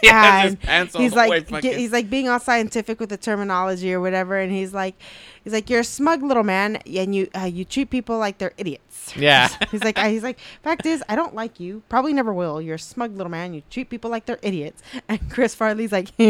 He 0.00 0.08
has 0.08 0.42
his 0.44 0.52
And 0.52 0.60
pants 0.60 0.94
all 0.94 1.02
he's 1.02 1.12
the 1.12 1.16
like 1.16 1.64
he's 1.64 1.92
like 1.92 2.10
being 2.10 2.28
all 2.28 2.40
scientific 2.40 3.00
with 3.00 3.08
the 3.08 3.16
terminology 3.16 3.92
or 3.94 4.00
whatever, 4.00 4.38
and 4.38 4.52
he's 4.52 4.74
like 4.74 4.94
he's 5.44 5.52
like 5.52 5.70
you're 5.70 5.80
a 5.80 5.84
smug 5.84 6.22
little 6.22 6.44
man, 6.44 6.76
and 6.76 7.14
you 7.14 7.28
uh, 7.34 7.44
you 7.44 7.64
treat 7.64 7.90
people 7.90 8.18
like 8.18 8.38
they're 8.38 8.52
idiots. 8.56 9.16
Yeah. 9.16 9.48
he's 9.70 9.82
like 9.84 9.98
I, 9.98 10.10
he's 10.10 10.22
like 10.22 10.38
fact 10.62 10.86
is 10.86 11.02
I 11.08 11.16
don't 11.16 11.34
like 11.34 11.60
you, 11.60 11.82
probably 11.88 12.12
never 12.12 12.32
will. 12.34 12.60
You're 12.60 12.76
a 12.76 12.78
smug 12.78 13.16
little 13.16 13.30
man. 13.30 13.54
You 13.54 13.62
treat 13.70 13.90
people 13.90 14.10
like 14.10 14.26
they're 14.26 14.38
idiots. 14.42 14.82
And 15.08 15.30
Chris 15.30 15.54
Farley's 15.54 15.92
like. 15.92 16.10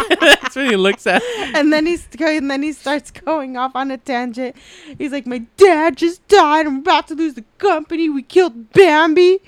That's 0.50 0.56
what 0.56 0.70
he 0.70 0.76
looks 0.76 1.06
at. 1.06 1.22
and 1.54 1.72
then 1.72 1.86
he's 1.86 2.08
and 2.18 2.50
then 2.50 2.64
he 2.64 2.72
starts 2.72 3.12
going 3.12 3.56
off 3.56 3.76
on 3.76 3.92
a 3.92 3.98
tangent. 3.98 4.56
He's 4.98 5.12
like, 5.12 5.24
"My 5.24 5.38
dad 5.56 5.96
just 5.96 6.26
died. 6.26 6.66
I'm 6.66 6.78
about 6.78 7.06
to 7.08 7.14
lose 7.14 7.34
the 7.34 7.44
company. 7.58 8.08
We 8.08 8.22
killed 8.22 8.72
Bambi." 8.72 9.38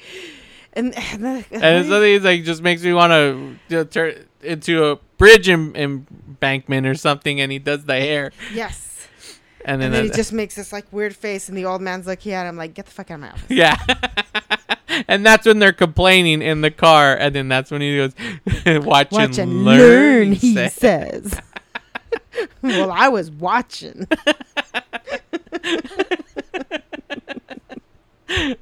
And 0.74 0.96
and, 0.96 1.24
then, 1.24 1.44
And 1.50 1.86
so 1.86 2.02
he's 2.02 2.22
like, 2.22 2.44
just 2.44 2.62
makes 2.62 2.82
me 2.82 2.92
want 2.92 3.58
to 3.68 3.80
uh, 3.80 3.84
turn 3.84 4.26
into 4.42 4.84
a 4.84 4.96
bridge 5.18 5.48
em- 5.48 5.74
embankment 5.74 6.86
or 6.86 6.94
something, 6.94 7.40
and 7.40 7.50
he 7.50 7.58
does 7.58 7.84
the 7.84 7.96
hair. 7.96 8.30
yes. 8.54 8.91
And 9.64 9.74
And 9.74 9.82
then, 9.82 9.92
then, 9.92 10.04
he 10.04 10.10
just 10.10 10.32
makes 10.32 10.54
this 10.56 10.72
like 10.72 10.86
weird 10.92 11.14
face, 11.14 11.48
and 11.48 11.56
the 11.56 11.64
old 11.66 11.80
man's 11.82 12.06
like 12.06 12.18
looking 12.20 12.32
at 12.32 12.46
him 12.46 12.56
like, 12.56 12.74
"Get 12.74 12.86
the 12.86 12.90
fuck 12.92 13.10
out 13.10 13.14
of 13.14 13.20
my 13.20 13.30
office." 13.30 13.44
Yeah. 13.48 13.76
and 15.08 15.24
that's 15.24 15.46
when 15.46 15.58
they're 15.58 15.72
complaining 15.72 16.42
in 16.42 16.60
the 16.62 16.70
car, 16.70 17.14
and 17.16 17.34
then 17.34 17.48
that's 17.48 17.70
when 17.70 17.80
he 17.80 17.96
goes, 17.96 18.12
"Watch, 18.84 19.10
Watch 19.12 19.38
and, 19.38 19.50
and 19.50 19.64
learn." 19.64 19.78
learn, 19.78 20.32
he 20.32 20.54
say. 20.54 20.68
says. 20.68 21.40
well, 22.62 22.90
I 22.90 23.08
was 23.08 23.30
watching. 23.30 24.06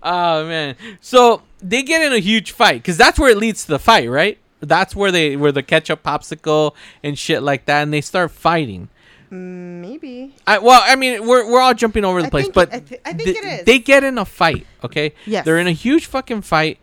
oh 0.03 0.47
man! 0.47 0.77
So 1.01 1.43
they 1.61 1.83
get 1.83 2.03
in 2.03 2.13
a 2.13 2.19
huge 2.19 2.53
fight 2.53 2.83
because 2.83 2.97
that's 2.97 3.19
where 3.19 3.31
it 3.31 3.37
leads 3.39 3.65
to 3.65 3.71
the 3.73 3.79
fight, 3.79 4.09
right? 4.11 4.39
That's 4.61 4.95
where 4.95 5.11
they 5.11 5.37
where 5.37 5.53
the 5.53 5.63
ketchup 5.63 6.03
popsicle 6.03 6.75
and 7.03 7.19
shit 7.19 7.43
like 7.43 7.67
that, 7.67 7.83
and 7.83 7.93
they 7.93 8.01
start 8.01 8.31
fighting. 8.31 8.89
Mm, 9.33 9.81
Maybe. 9.81 10.35
I, 10.47 10.59
well, 10.59 10.83
I 10.85 10.97
mean, 10.97 11.27
we're 11.27 11.51
we're 11.51 11.61
all 11.61 11.75
jumping 11.75 12.05
over 12.05 12.21
the 12.21 12.27
I 12.27 12.31
place, 12.31 12.45
think- 12.47 12.55
but 12.55 12.73
I 12.75 12.81
thi- 12.81 12.99
I 13.05 13.13
think 13.13 13.25
th- 13.25 13.37
it 13.37 13.45
is. 13.61 13.65
they 13.65 13.79
get 13.79 14.03
in 14.05 14.19
a 14.19 14.25
fight. 14.25 14.67
Okay, 14.85 15.15
Yes. 15.27 15.45
they're 15.45 15.59
in 15.59 15.67
a 15.69 15.73
huge 15.73 16.07
fucking 16.07 16.43
fight. 16.43 16.79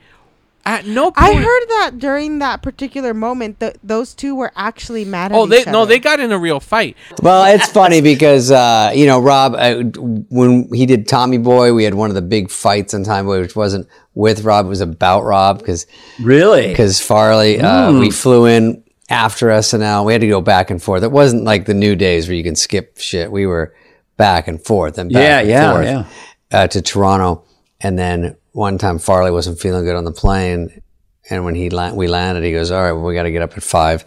At 0.65 0.85
no 0.85 1.11
point, 1.11 1.17
I 1.17 1.33
heard 1.33 1.65
that 1.69 1.91
during 1.97 2.39
that 2.39 2.61
particular 2.61 3.13
moment, 3.13 3.61
th- 3.61 3.77
those 3.85 4.13
two 4.13 4.35
were 4.35 4.51
actually 4.57 5.05
mad 5.05 5.31
at 5.31 5.37
Oh, 5.37 5.45
they 5.45 5.61
each 5.61 5.67
no, 5.67 5.85
they 5.85 5.97
got 5.97 6.19
in 6.19 6.29
a 6.33 6.37
real 6.37 6.59
fight. 6.59 6.97
Well, 7.23 7.45
it's 7.55 7.69
funny 7.71 8.01
because 8.01 8.51
uh, 8.51 8.91
you 8.93 9.05
know 9.05 9.21
Rob, 9.21 9.53
uh, 9.55 9.75
when 10.29 10.67
he 10.73 10.85
did 10.85 11.07
Tommy 11.07 11.37
Boy, 11.37 11.73
we 11.73 11.85
had 11.85 11.93
one 11.93 12.09
of 12.09 12.15
the 12.15 12.21
big 12.21 12.49
fights 12.49 12.93
on 12.93 13.03
Tommy 13.03 13.25
Boy, 13.25 13.39
which 13.41 13.55
wasn't 13.55 13.87
with 14.13 14.43
Rob, 14.43 14.65
it 14.65 14.69
was 14.69 14.81
about 14.81 15.23
Rob 15.23 15.59
because 15.59 15.85
really 16.21 16.67
because 16.67 16.99
Farley, 16.99 17.61
uh, 17.61 17.91
Mm. 17.91 17.99
we 18.01 18.11
flew 18.11 18.45
in 18.45 18.83
after 19.09 19.47
SNL. 19.47 20.05
We 20.05 20.13
had 20.13 20.21
to 20.21 20.27
go 20.27 20.41
back 20.41 20.69
and 20.69 20.81
forth. 20.81 21.03
It 21.03 21.11
wasn't 21.11 21.43
like 21.43 21.65
the 21.65 21.73
new 21.73 21.95
days 21.95 22.27
where 22.27 22.35
you 22.35 22.43
can 22.43 22.55
skip 22.55 22.97
shit. 22.97 23.31
We 23.31 23.45
were 23.45 23.73
back 24.17 24.47
and 24.47 24.61
forth 24.63 24.97
and 24.97 25.11
back 25.11 25.21
Yeah, 25.21 25.39
and 25.39 25.49
yeah, 25.49 25.71
forth 25.73 25.85
yeah. 25.85 26.59
Uh, 26.59 26.67
to 26.67 26.81
Toronto, 26.81 27.43
and 27.81 27.97
then 27.99 28.35
one 28.53 28.77
time 28.77 28.99
Farley 28.99 29.31
wasn't 29.31 29.59
feeling 29.59 29.83
good 29.85 29.95
on 29.95 30.05
the 30.05 30.11
plane, 30.11 30.81
and 31.29 31.43
when 31.45 31.55
he 31.55 31.69
la- 31.69 31.93
we 31.93 32.07
landed, 32.07 32.43
he 32.43 32.51
goes, 32.51 32.71
"All 32.71 32.81
right, 32.81 32.93
well, 32.93 33.03
we 33.03 33.13
got 33.13 33.23
to 33.23 33.31
get 33.31 33.41
up 33.41 33.55
at 33.57 33.63
five. 33.63 34.03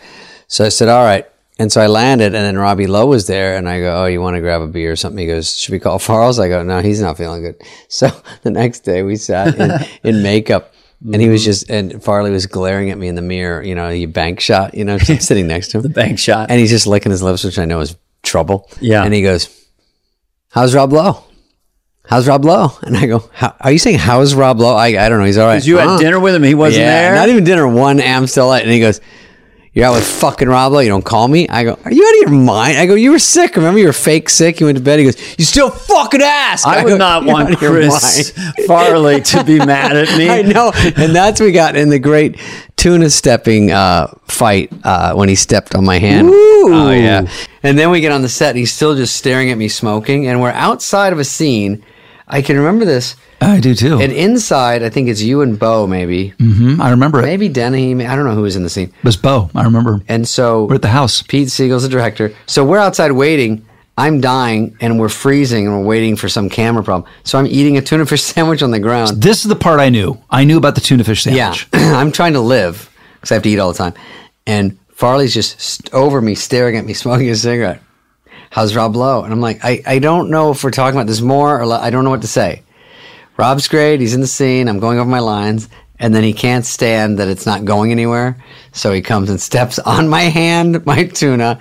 So 0.49 0.65
I 0.65 0.69
said, 0.71 0.89
"All 0.89 1.05
right." 1.05 1.27
And 1.59 1.71
so 1.71 1.83
I 1.83 1.89
landed, 1.89 2.35
and 2.35 2.43
then 2.43 2.57
Robbie 2.57 2.87
Lowe 2.87 3.05
was 3.05 3.27
there, 3.27 3.57
and 3.57 3.69
I 3.69 3.81
go, 3.81 4.03
"Oh, 4.03 4.07
you 4.07 4.21
want 4.23 4.37
to 4.37 4.41
grab 4.41 4.63
a 4.63 4.67
beer 4.67 4.93
or 4.93 4.97
something?" 4.97 5.19
He 5.19 5.27
goes, 5.27 5.55
"Should 5.55 5.73
we 5.73 5.79
call 5.79 5.99
Farles?" 5.99 6.39
I 6.43 6.49
go, 6.49 6.63
"No, 6.63 6.81
he's 6.81 7.03
not 7.03 7.19
feeling 7.19 7.43
good." 7.43 7.61
So 7.89 8.09
the 8.43 8.51
next 8.51 8.81
day 8.81 9.03
we 9.03 9.17
sat 9.17 9.55
in, 9.59 9.87
in 10.03 10.23
makeup, 10.23 10.73
and 11.05 11.21
he 11.21 11.29
was 11.29 11.45
just, 11.45 11.71
and 11.71 12.03
Farley 12.03 12.31
was 12.31 12.47
glaring 12.47 12.91
at 12.91 12.99
me 12.99 13.09
in 13.09 13.15
the 13.15 13.23
mirror. 13.23 13.63
You 13.63 13.75
know, 13.75 13.89
you 13.89 14.07
bank 14.09 14.41
shot. 14.41 14.75
You 14.75 14.85
know, 14.85 14.99
sitting 14.99 15.47
next 15.47 15.69
to 15.69 15.79
him, 15.79 15.83
the 15.83 15.89
bank 15.89 16.19
shot, 16.19 16.51
and 16.51 16.61
he's 16.61 16.71
just 16.71 16.87
licking 16.87 17.11
his 17.11 17.23
lips, 17.23 17.43
which 17.45 17.59
I 17.59 17.65
know 17.65 17.81
is 17.81 17.97
trouble. 18.23 18.69
Yeah. 18.81 19.03
and 19.05 19.15
he 19.15 19.23
goes, 19.23 19.49
"How's 20.51 20.75
Rob 20.75 20.93
Lowe?" 20.93 21.25
How's 22.07 22.27
Rob 22.27 22.45
Lowe? 22.45 22.77
And 22.83 22.97
I 22.97 23.07
go, 23.07 23.31
"How- 23.33 23.55
Are 23.61 23.71
you 23.71 23.79
saying 23.79 23.99
how's 23.99 24.35
Rob 24.35 24.59
Lowe? 24.59 24.75
I, 24.75 24.89
I 24.89 25.09
don't 25.09 25.21
know. 25.21 25.25
He's 25.27 25.39
all 25.39 25.47
right. 25.47 25.55
'Cause 25.57 25.67
you 25.67 25.77
had 25.79 25.87
uh-huh. 25.87 25.99
dinner 25.99 26.19
with 26.19 26.35
him, 26.35 26.43
he 26.43 26.55
wasn't 26.57 26.83
Yeah, 26.85 27.03
there? 27.03 27.15
Not 27.15 27.29
even 27.29 27.45
dinner. 27.45 27.69
One 27.69 28.01
am 28.01 28.27
still 28.27 28.49
light. 28.49 28.65
And 28.65 28.73
he 28.73 28.81
goes, 28.81 29.01
"You're 29.73 29.87
out 29.87 29.95
with 29.95 30.05
fucking 30.05 30.49
Rob 30.49 30.73
Lowe. 30.73 30.81
You 30.81 30.89
don't 30.89 31.05
call 31.05 31.29
me." 31.29 31.49
I 31.49 31.65
go, 31.65 31.79
"Are 31.85 31.93
you 31.93 32.05
out 32.05 32.27
of 32.27 32.33
your 32.33 32.41
mind?" 32.41 32.79
I 32.79 32.87
go, 32.87 32.95
"You 32.95 33.13
were 33.13 33.19
sick. 33.19 33.57
Remember, 33.57 33.79
you 33.79 33.87
were 33.87 33.93
fake 33.93 34.29
sick. 34.29 34.61
You 34.61 34.67
went 34.67 34.79
to 34.79 34.85
bed." 34.85 34.99
He 34.99 35.05
goes, 35.05 35.17
"You 35.39 35.45
still 35.45 35.71
fucking 35.71 36.23
ass. 36.23 36.65
I 36.67 36.83
would 36.85 36.91
go, 36.91 36.97
not 36.97 37.25
want 37.25 37.57
Chris. 37.59 38.33
Farley 38.67 39.21
to 39.21 39.45
be 39.45 39.59
mad 39.59 39.97
at 39.97 40.17
me. 40.19 40.29
I 40.39 40.43
know, 40.43 40.73
and 40.75 41.15
that's 41.15 41.41
we 41.41 41.53
got 41.53 41.77
in 41.77 41.91
the 41.91 41.99
great 41.99 42.37
tuna 42.77 43.11
stepping 43.11 43.71
uh, 43.71 44.07
fight 44.27 44.73
uh, 44.85 45.15
when 45.15 45.29
he 45.29 45.35
stepped 45.35 45.75
on 45.75 45.85
my 45.85 45.99
hand. 45.99 46.31
Oh 46.33 46.91
yeah, 46.91 47.31
and 47.63 47.79
then 47.79 47.91
we 47.91 48.01
get 48.01 48.13
on 48.13 48.23
the 48.23 48.29
set. 48.29 48.51
And 48.51 48.59
he's 48.59 48.73
still 48.73 48.97
just 48.97 49.17
staring 49.17 49.51
at 49.51 49.59
me 49.59 49.69
smoking, 49.69 50.27
and 50.27 50.41
we're 50.41 50.51
outside 50.53 51.13
of 51.13 51.19
a 51.19 51.25
scene. 51.25 51.85
I 52.33 52.43
can 52.43 52.57
remember 52.57 52.85
this. 52.85 53.17
I 53.41 53.61
do 53.61 53.75
too. 53.75 54.01
And 54.01 54.13
inside, 54.13 54.83
I 54.83 54.89
think 54.91 55.09
it's 55.09 55.21
you 55.23 55.41
and 55.43 55.59
Bo, 55.59 55.87
maybe. 55.87 56.29
hmm 56.39 56.81
I 56.81 56.91
remember 56.91 57.19
it. 57.21 57.23
Maybe 57.23 57.49
Denny. 57.49 58.07
I 58.07 58.15
don't 58.17 58.25
know 58.25 58.35
who 58.35 58.43
was 58.43 58.57
in 58.57 58.63
the 58.63 58.71
scene. 58.71 58.89
It 58.89 59.05
was 59.05 59.17
Bo. 59.17 59.51
I 59.55 59.65
remember. 59.65 60.01
And 60.09 60.27
so 60.29 60.65
we're 60.67 60.77
at 60.77 60.83
the 60.83 60.89
house. 60.89 61.23
Pete 61.23 61.49
Segal's 61.49 61.83
the 61.83 61.89
director. 61.89 62.33
So 62.47 62.65
we're 62.65 62.79
outside 62.79 63.13
waiting. 63.13 63.67
I'm 63.99 64.21
dying, 64.23 64.77
and 64.81 64.99
we're 64.99 65.11
freezing, 65.11 65.67
and 65.67 65.77
we're 65.77 65.85
waiting 65.85 66.17
for 66.17 66.27
some 66.29 66.49
camera 66.49 66.83
problem. 66.83 67.11
So 67.25 67.39
I'm 67.39 67.47
eating 67.47 67.77
a 67.77 67.83
tuna 67.83 68.07
fish 68.07 68.23
sandwich 68.33 68.63
on 68.63 68.71
the 68.71 68.79
ground. 68.81 69.23
This 69.23 69.45
is 69.45 69.49
the 69.51 69.57
part 69.57 69.79
I 69.81 69.91
knew. 69.91 70.17
I 70.31 70.45
knew 70.45 70.57
about 70.57 70.75
the 70.75 70.81
tuna 70.81 71.05
fish 71.05 71.23
sandwich. 71.25 71.69
Yeah, 71.75 71.97
I'm 71.99 72.11
trying 72.13 72.33
to 72.35 72.41
live 72.41 72.89
because 73.15 73.33
I 73.33 73.35
have 73.35 73.43
to 73.43 73.49
eat 73.51 73.59
all 73.59 73.73
the 73.73 73.79
time. 73.79 73.93
And 74.47 74.79
Farley's 74.93 75.35
just 75.35 75.61
st- 75.61 75.93
over 75.93 76.21
me, 76.23 76.35
staring 76.35 76.77
at 76.77 76.87
me, 76.87 76.95
smoking 77.05 77.29
a 77.29 77.35
cigarette. 77.35 77.83
How's 78.51 78.75
Rob 78.77 78.97
Lowe? 78.97 79.23
And 79.23 79.33
I'm 79.33 79.41
like, 79.41 79.65
I, 79.65 79.83
I 79.87 79.99
don't 80.01 80.29
know 80.31 80.51
if 80.51 80.63
we're 80.63 80.71
talking 80.73 80.99
about 80.99 81.07
this 81.07 81.21
more 81.21 81.63
or 81.63 81.73
I 81.73 81.89
don't 81.91 82.05
know 82.05 82.11
what 82.11 82.23
to 82.23 82.29
say. 82.29 82.63
Rob's 83.37 83.69
great. 83.69 84.01
He's 84.01 84.13
in 84.13 84.21
the 84.21 84.27
scene. 84.27 84.69
I'm 84.69 84.81
going 84.81 84.99
over 84.99 85.09
my 85.09 85.21
lines. 85.21 85.69
And 85.99 86.15
then 86.15 86.25
he 86.25 86.33
can't 86.33 86.67
stand 86.67 87.19
that 87.19 87.29
it's 87.29 87.47
not 87.47 87.65
going 87.65 87.93
anywhere. 87.93 88.37
So 88.73 88.93
he 88.93 89.03
comes 89.03 89.31
and 89.31 89.41
steps 89.41 89.79
on 89.97 90.09
my 90.09 90.23
hand, 90.23 90.85
my 90.85 91.05
tuna, 91.05 91.61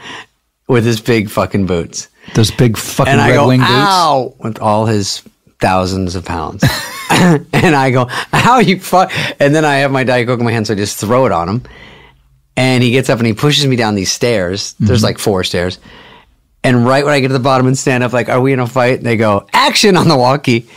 with 0.68 0.84
his 0.86 1.00
big 1.00 1.30
fucking 1.30 1.68
boots. 1.68 2.08
Those 2.36 2.52
big 2.52 2.76
fucking 2.78 3.12
and 3.12 3.22
I 3.22 3.30
Red 3.30 3.36
go, 3.36 3.48
Wing 3.48 3.60
boots. 3.60 3.70
ow, 3.72 4.36
with 4.40 4.60
all 4.60 4.86
his 4.86 5.22
thousands 5.60 6.16
of 6.16 6.26
pounds. 6.26 6.64
and 7.12 7.76
I 7.76 7.92
go, 7.92 8.08
ow, 8.34 8.60
you 8.60 8.80
fuck. 8.80 9.12
And 9.40 9.54
then 9.54 9.64
I 9.66 9.78
have 9.78 9.92
my 9.92 10.04
Diet 10.04 10.28
Coke 10.28 10.40
in 10.40 10.46
my 10.46 10.52
hand, 10.52 10.68
so 10.68 10.74
I 10.74 10.78
just 10.78 10.98
throw 10.98 11.26
it 11.26 11.32
on 11.32 11.48
him. 11.50 11.64
And 12.58 12.84
he 12.84 12.92
gets 12.92 13.10
up 13.10 13.20
and 13.20 13.28
he 13.28 13.34
pushes 13.34 13.66
me 13.68 13.76
down 13.76 13.96
these 13.96 14.12
stairs. 14.12 14.74
There's 14.80 15.02
Mhm. 15.02 15.04
like 15.06 15.20
four 15.20 15.44
stairs. 15.44 15.80
And 16.64 16.86
right 16.86 17.06
when 17.06 17.14
I 17.14 17.20
get 17.20 17.30
to 17.30 17.34
the 17.34 17.40
bottom 17.40 17.68
and 17.68 17.78
stand 17.78 18.04
up, 18.04 18.12
like, 18.12 18.30
are 18.30 18.42
we 18.42 18.52
in 18.54 18.60
a 18.60 18.68
fight? 18.68 18.98
And 18.98 19.06
They 19.06 19.18
go, 19.18 19.48
action 19.54 19.96
on 19.96 20.08
the 20.08 20.18
walkie. 20.18 20.68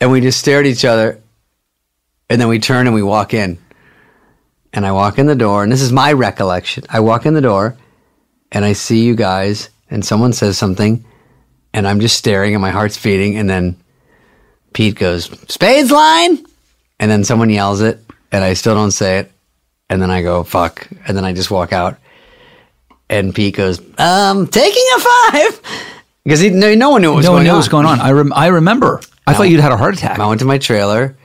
And 0.00 0.10
we 0.10 0.20
just 0.20 0.38
stare 0.38 0.60
at 0.60 0.66
each 0.66 0.84
other. 0.84 1.20
And 2.30 2.40
then 2.40 2.48
we 2.48 2.58
turn 2.58 2.86
and 2.86 2.94
we 2.94 3.02
walk 3.02 3.34
in. 3.34 3.58
And 4.72 4.84
I 4.84 4.92
walk 4.92 5.18
in 5.18 5.26
the 5.26 5.36
door, 5.36 5.62
and 5.62 5.70
this 5.70 5.82
is 5.82 5.92
my 5.92 6.12
recollection. 6.12 6.84
I 6.88 7.00
walk 7.00 7.26
in 7.26 7.34
the 7.34 7.40
door 7.40 7.76
and 8.50 8.64
I 8.64 8.72
see 8.72 9.04
you 9.04 9.14
guys, 9.14 9.68
and 9.88 10.04
someone 10.04 10.32
says 10.32 10.58
something, 10.58 11.04
and 11.72 11.86
I'm 11.86 12.00
just 12.00 12.16
staring 12.16 12.54
and 12.54 12.62
my 12.62 12.70
heart's 12.70 13.00
beating. 13.00 13.36
And 13.36 13.48
then 13.48 13.76
Pete 14.72 14.96
goes, 14.96 15.26
Spade's 15.48 15.90
line! 15.90 16.44
And 16.98 17.10
then 17.10 17.24
someone 17.24 17.50
yells 17.50 17.80
it, 17.82 18.00
and 18.32 18.42
I 18.42 18.54
still 18.54 18.74
don't 18.74 18.90
say 18.90 19.18
it. 19.18 19.32
And 19.90 20.00
then 20.00 20.10
I 20.10 20.22
go, 20.22 20.42
fuck. 20.44 20.88
And 21.06 21.16
then 21.16 21.24
I 21.24 21.32
just 21.32 21.50
walk 21.50 21.72
out. 21.72 21.98
And 23.10 23.34
Pete 23.34 23.56
goes, 23.56 23.80
um, 23.98 24.46
taking 24.48 24.84
a 24.96 25.00
five. 25.00 25.60
Because 26.24 26.42
no, 26.42 26.74
no 26.74 26.88
one 26.88 27.02
knew 27.02 27.10
what 27.10 27.16
was 27.16 27.26
no 27.26 27.32
going 27.32 27.36
one 27.40 27.44
knew 27.44 27.50
on. 27.50 27.54
what 27.56 27.58
was 27.58 27.68
going 27.68 27.84
on. 27.84 28.00
I, 28.00 28.12
rem- 28.12 28.32
I 28.32 28.46
remember. 28.46 29.02
I 29.26 29.34
thought 29.34 29.50
you'd 29.50 29.60
had 29.60 29.72
a 29.72 29.76
heart 29.76 29.94
attack. 29.94 30.18
I 30.18 30.26
went 30.26 30.38
to 30.40 30.46
my 30.46 30.56
trailer. 30.56 31.18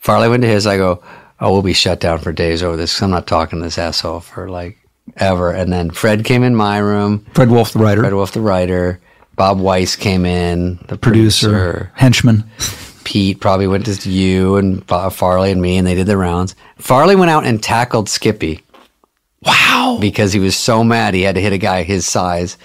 Farley 0.00 0.28
went 0.28 0.42
to 0.42 0.48
his. 0.48 0.66
I 0.66 0.78
go, 0.78 1.00
oh, 1.38 1.52
we'll 1.52 1.62
be 1.62 1.74
shut 1.74 2.00
down 2.00 2.18
for 2.18 2.32
days 2.32 2.60
over 2.60 2.76
this. 2.76 3.00
I'm 3.00 3.10
not 3.12 3.28
talking 3.28 3.60
to 3.60 3.64
this 3.64 3.78
asshole 3.78 4.18
for 4.18 4.50
like 4.50 4.78
ever. 5.16 5.52
And 5.52 5.72
then 5.72 5.92
Fred 5.92 6.24
came 6.24 6.42
in 6.42 6.56
my 6.56 6.78
room. 6.78 7.24
Fred 7.34 7.50
Wolf, 7.50 7.72
the 7.72 7.78
writer. 7.78 8.00
Fred 8.00 8.14
Wolf, 8.14 8.32
the 8.32 8.40
writer. 8.40 9.00
Bob 9.36 9.60
Weiss 9.60 9.94
came 9.94 10.26
in, 10.26 10.80
the 10.88 10.98
Producer, 10.98 11.48
producer. 11.48 11.92
henchman. 11.94 12.42
Pete 13.04 13.38
probably 13.40 13.68
went 13.68 13.86
to 13.86 14.10
you 14.10 14.56
and 14.56 14.84
Farley 14.88 15.52
and 15.52 15.62
me, 15.62 15.76
and 15.76 15.86
they 15.86 15.94
did 15.94 16.08
the 16.08 16.16
rounds. 16.16 16.56
Farley 16.78 17.14
went 17.14 17.30
out 17.30 17.44
and 17.44 17.62
tackled 17.62 18.08
Skippy. 18.08 18.62
Wow. 19.44 19.98
Because 20.00 20.32
he 20.32 20.40
was 20.40 20.56
so 20.56 20.84
mad 20.84 21.14
he 21.14 21.22
had 21.22 21.34
to 21.34 21.40
hit 21.40 21.52
a 21.52 21.58
guy 21.58 21.82
his 21.82 22.06
size. 22.06 22.56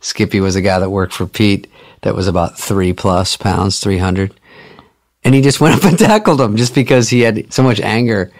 Skippy 0.00 0.40
was 0.40 0.56
a 0.56 0.62
guy 0.62 0.78
that 0.78 0.90
worked 0.90 1.12
for 1.12 1.26
Pete 1.26 1.68
that 2.02 2.14
was 2.14 2.26
about 2.26 2.58
three 2.58 2.92
plus 2.92 3.36
pounds, 3.36 3.80
300. 3.80 4.38
And 5.24 5.34
he 5.34 5.40
just 5.40 5.60
went 5.62 5.76
up 5.76 5.84
and 5.84 5.98
tackled 5.98 6.40
him 6.40 6.56
just 6.56 6.74
because 6.74 7.08
he 7.10 7.20
had 7.20 7.52
so 7.52 7.62
much 7.62 7.80
anger. 7.80 8.32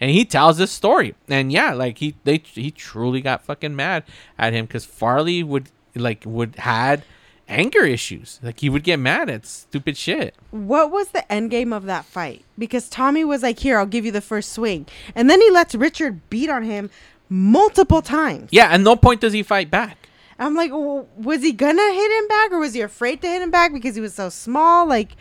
and 0.00 0.10
he 0.10 0.24
tells 0.24 0.56
this 0.58 0.70
story 0.70 1.14
and 1.28 1.52
yeah 1.52 1.72
like 1.74 1.98
he 1.98 2.14
they 2.24 2.38
he 2.38 2.70
truly 2.70 3.20
got 3.20 3.44
fucking 3.44 3.76
mad 3.76 4.02
at 4.38 4.52
him 4.54 4.64
because 4.64 4.84
farley 4.86 5.42
would 5.42 5.68
like 5.94 6.22
would 6.24 6.56
had 6.56 7.02
anger 7.48 7.84
issues. 7.84 8.38
Like 8.42 8.60
he 8.60 8.70
would 8.70 8.84
get 8.84 8.98
mad 8.98 9.28
at 9.28 9.44
stupid 9.44 9.96
shit. 9.96 10.34
What 10.52 10.90
was 10.90 11.08
the 11.08 11.30
end 11.30 11.50
game 11.50 11.72
of 11.72 11.84
that 11.84 12.04
fight? 12.04 12.44
Because 12.56 12.88
Tommy 12.88 13.24
was 13.24 13.42
like, 13.42 13.58
"Here, 13.58 13.76
I'll 13.76 13.86
give 13.86 14.04
you 14.06 14.12
the 14.12 14.20
first 14.20 14.52
swing," 14.52 14.86
and 15.16 15.28
then 15.28 15.40
he 15.40 15.50
lets 15.50 15.74
Richard 15.74 16.20
beat 16.30 16.48
on 16.48 16.62
him 16.62 16.90
multiple 17.30 18.02
times. 18.02 18.50
Yeah, 18.52 18.66
at 18.66 18.80
no 18.82 18.96
point 18.96 19.22
does 19.22 19.32
he 19.32 19.42
fight 19.42 19.70
back. 19.70 19.96
I'm 20.38 20.54
like, 20.54 20.70
w- 20.70 21.06
was 21.16 21.42
he 21.42 21.52
gonna 21.52 21.92
hit 21.92 22.10
him 22.22 22.28
back, 22.28 22.50
or 22.52 22.58
was 22.58 22.74
he 22.74 22.80
afraid 22.82 23.22
to 23.22 23.28
hit 23.28 23.40
him 23.40 23.50
back 23.50 23.72
because 23.72 23.94
he 23.94 24.00
was 24.02 24.12
so 24.14 24.28
small? 24.28 24.86
Like, 24.86 25.12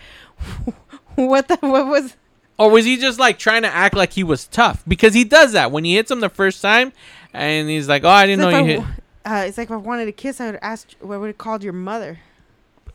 what 1.16 1.48
the 1.48 1.58
what 1.62 1.88
was? 1.88 2.16
Or 2.58 2.70
was 2.70 2.84
he 2.86 2.98
just 2.98 3.20
like 3.20 3.40
trying 3.40 3.62
to 3.62 3.74
act 3.74 3.96
like 3.96 4.14
he 4.14 4.24
was 4.24 4.46
tough? 4.48 4.84
Because 4.88 5.14
he 5.14 5.24
does 5.24 5.54
that 5.54 5.72
when 5.72 5.86
he 5.86 5.96
hits 5.96 6.12
him 6.12 6.20
the 6.20 6.30
first 6.30 6.62
time, 6.62 6.92
and 7.34 7.70
he's 7.70 7.88
like, 7.88 8.04
"Oh, 8.04 8.10
I 8.10 8.26
didn't 8.26 8.42
It's 8.46 8.52
know 8.52 8.60
like 8.60 8.70
you 8.70 8.82
hit." 8.82 8.90
I- 8.90 8.96
Uh, 9.26 9.44
it's 9.46 9.58
like 9.58 9.68
if 9.68 9.72
I 9.72 9.76
wanted 9.76 10.06
to 10.06 10.12
kiss, 10.14 10.40
I 10.42 10.48
would 10.52 10.60
ask. 10.62 10.90
What 11.02 11.20
would 11.20 11.28
have 11.28 11.38
called 11.38 11.64
your 11.64 11.74
mother? 11.74 12.20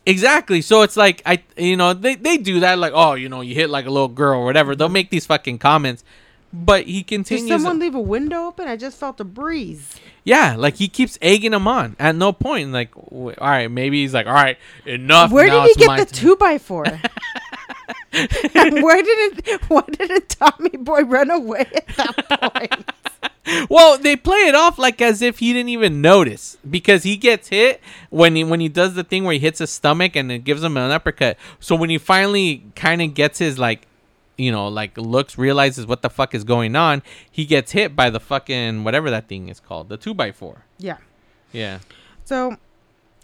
Exactly. 0.07 0.61
So 0.63 0.83
it's 0.83 0.97
like 0.97 1.23
I, 1.25 1.43
you 1.57 1.77
know, 1.77 1.93
they 1.95 2.15
they 2.15 2.37
do 2.39 2.61
that 2.61 2.79
like, 2.79 2.93
"Oh, 2.95 3.15
you 3.15 3.29
know, 3.29 3.41
you 3.43 3.55
hit 3.55 3.71
like 3.71 3.87
a 3.87 3.91
little 3.91 4.09
girl 4.09 4.41
or 4.41 4.45
whatever." 4.45 4.75
They'll 4.75 4.89
make 4.89 5.11
these 5.11 5.27
fucking 5.27 5.59
comments, 5.59 6.03
but 6.55 6.87
he 6.87 7.03
continues. 7.03 7.49
Did 7.49 7.61
someone 7.61 7.81
leave 7.81 7.95
a 7.97 8.01
window 8.01 8.47
open? 8.47 8.69
I 8.69 8.77
just 8.77 8.97
felt 8.97 9.19
a 9.21 9.25
breeze. 9.25 9.97
yeah, 10.23 10.55
like 10.57 10.77
he 10.77 10.87
keeps 10.89 11.19
egging 11.21 11.53
him 11.53 11.67
on. 11.67 11.97
At 11.99 12.15
no 12.15 12.33
point, 12.33 12.71
like, 12.73 12.97
all 12.97 13.33
right, 13.41 13.71
maybe 13.71 14.01
he's 14.03 14.15
like, 14.15 14.27
"All 14.27 14.33
right, 14.33 14.57
enough." 14.87 15.33
Where 15.33 15.51
did 15.51 15.63
he 15.65 15.75
get 15.75 15.99
the 15.99 16.07
turn." 16.07 16.15
two 16.15 16.37
by 16.37 16.59
four? 16.59 16.85
and 16.87 17.03
where 18.83 19.03
did 19.03 19.47
it? 19.49 19.63
Why 19.69 19.83
didn't 19.91 20.29
Tommy 20.29 20.71
Boy 20.79 21.03
run 21.03 21.31
away 21.31 21.67
at 21.75 21.89
that 21.97 22.53
point? 22.55 23.69
Well, 23.69 23.99
they 23.99 24.17
play 24.17 24.39
it 24.47 24.55
off 24.55 24.79
like 24.79 25.03
as 25.03 25.21
if 25.21 25.41
he 25.41 25.53
didn't 25.53 25.69
even 25.69 26.01
notice 26.01 26.57
because 26.69 27.03
he 27.03 27.17
gets 27.17 27.49
hit 27.49 27.81
when 28.09 28.37
he 28.37 28.45
when 28.45 28.61
he 28.61 28.69
does 28.69 28.95
the 28.95 29.05
thing 29.05 29.25
where 29.25 29.35
he 29.35 29.39
hits 29.39 29.59
his 29.59 29.71
stomach 29.71 30.17
and 30.17 30.33
it 30.33 30.45
gives 30.45 30.63
him 30.63 30.77
an 30.79 30.91
uppercut. 30.91 31.37
So 31.61 31.75
when 31.75 31.91
he 31.91 31.99
finally 31.99 32.65
kind 32.75 33.03
of 33.03 33.13
gets 33.13 33.41
his 33.41 33.59
like, 33.59 33.87
you 34.37 34.51
know, 34.51 34.69
like 34.69 34.97
looks 34.99 35.39
realizes 35.39 35.87
what 35.87 36.03
the 36.03 36.11
fuck 36.11 36.35
is 36.35 36.45
going 36.45 36.77
on, 36.77 37.03
he 37.31 37.45
gets 37.45 37.73
hit 37.73 37.95
by 37.95 38.11
the 38.11 38.21
fucking 38.21 38.85
whatever 38.85 39.11
that 39.11 39.29
thing 39.29 39.49
is 39.49 39.61
called, 39.61 39.89
the 39.89 39.97
two 39.97 40.15
by 40.15 40.33
four. 40.33 40.65
Yeah. 40.79 40.99
Yeah. 41.53 41.79
So 42.25 42.57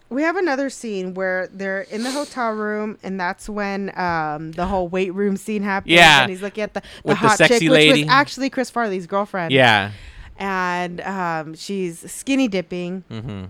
we 0.09 0.23
have 0.23 0.37
another 0.37 0.71
scene 0.71 1.15
where 1.15 1.49
they're 1.53 1.83
in 1.83 2.03
the 2.03 2.11
hotel 2.11 2.51
room, 2.51 2.99
and 3.03 3.19
that's 3.19 3.49
when 3.49 3.97
um, 3.99 4.53
the 4.53 4.67
whole 4.67 4.89
weight 4.89 5.15
room 5.15 5.37
scene 5.37 5.63
happens. 5.63 5.93
Yeah. 5.93 6.23
and 6.23 6.31
he's 6.31 6.43
looking 6.43 6.63
at 6.63 6.75
the, 6.75 6.81
the 6.81 6.87
With 7.05 7.21
the 7.21 7.29
hot 7.29 7.39
sexy 7.39 7.61
chick, 7.61 7.71
which 7.71 7.91
was 7.91 8.09
actually 8.09 8.51
Chris 8.51 8.71
Farley's 8.71 9.07
girlfriend. 9.07 9.53
Yeah. 9.53 9.93
and 10.39 11.01
um, 11.03 11.55
she's 11.55 12.11
skinny 12.11 12.49
dipping. 12.49 13.05
Mm-hmm. 13.11 13.45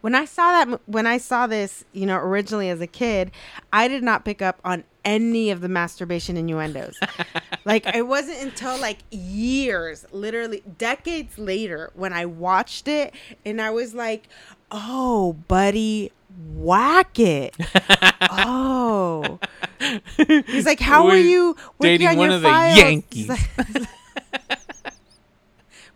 When 0.00 0.14
I 0.14 0.24
saw 0.24 0.64
that, 0.64 0.80
when 0.86 1.06
I 1.06 1.18
saw 1.18 1.46
this, 1.46 1.84
you 1.92 2.06
know, 2.06 2.16
originally 2.16 2.68
as 2.68 2.80
a 2.80 2.86
kid, 2.86 3.30
I 3.72 3.88
did 3.88 4.02
not 4.02 4.24
pick 4.24 4.40
up 4.42 4.60
on 4.64 4.84
any 5.04 5.50
of 5.50 5.60
the 5.60 5.68
masturbation 5.68 6.36
innuendos. 6.36 6.98
like 7.64 7.86
it 7.94 8.06
wasn't 8.06 8.40
until 8.42 8.78
like 8.78 8.98
years, 9.10 10.04
literally 10.12 10.62
decades 10.78 11.38
later, 11.38 11.90
when 11.94 12.12
I 12.12 12.26
watched 12.26 12.88
it, 12.88 13.14
and 13.44 13.60
I 13.60 13.70
was 13.70 13.94
like, 13.94 14.28
"Oh, 14.70 15.34
buddy, 15.48 16.12
whack 16.54 17.18
it." 17.18 17.56
oh, 18.30 19.38
he's 20.16 20.66
like, 20.66 20.80
"How 20.80 21.08
are 21.08 21.16
you 21.16 21.56
dating 21.80 22.08
on 22.08 22.16
one 22.16 22.28
your 22.28 22.36
of 22.36 22.42
the? 22.42 22.48
Yankees. 22.48 23.30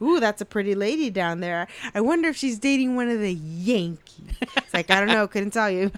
Ooh, 0.02 0.20
that's 0.20 0.40
a 0.43 0.44
pretty 0.44 0.74
lady 0.74 1.09
down 1.10 1.40
there. 1.40 1.66
I 1.94 2.01
wonder 2.01 2.28
if 2.28 2.36
she's 2.36 2.59
dating 2.59 2.97
one 2.97 3.09
of 3.09 3.18
the 3.20 3.32
Yankees. 3.32 4.36
It's 4.56 4.74
like 4.74 4.90
I 4.90 4.98
don't 4.98 5.09
know, 5.09 5.27
couldn't 5.27 5.52
tell 5.52 5.70
you. 5.70 5.90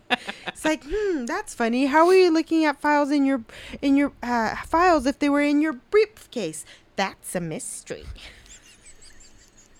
It's 0.47 0.65
like, 0.65 0.85
hmm, 0.89 1.25
that's 1.25 1.55
funny. 1.55 1.87
How 1.87 2.07
are 2.07 2.15
you 2.15 2.31
looking 2.33 2.65
at 2.65 2.81
files 2.81 3.11
in 3.11 3.27
your 3.27 3.43
in 3.83 3.97
your 3.97 4.13
uh, 4.23 4.55
files 4.67 5.07
if 5.07 5.19
they 5.19 5.29
were 5.29 5.43
in 5.43 5.61
your 5.61 5.73
briefcase? 5.73 6.65
That's 6.97 7.35
a 7.35 7.41
mystery. 7.41 8.05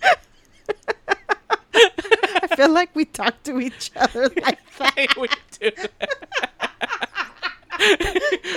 I 1.75 2.47
feel 2.57 2.71
like 2.71 2.95
we 2.95 3.05
talk 3.05 3.43
to 3.45 3.61
each 3.61 3.91
other 3.97 4.29
like 4.43 4.59
that. 4.79 5.17
we 5.17 5.29
do. 5.59 5.71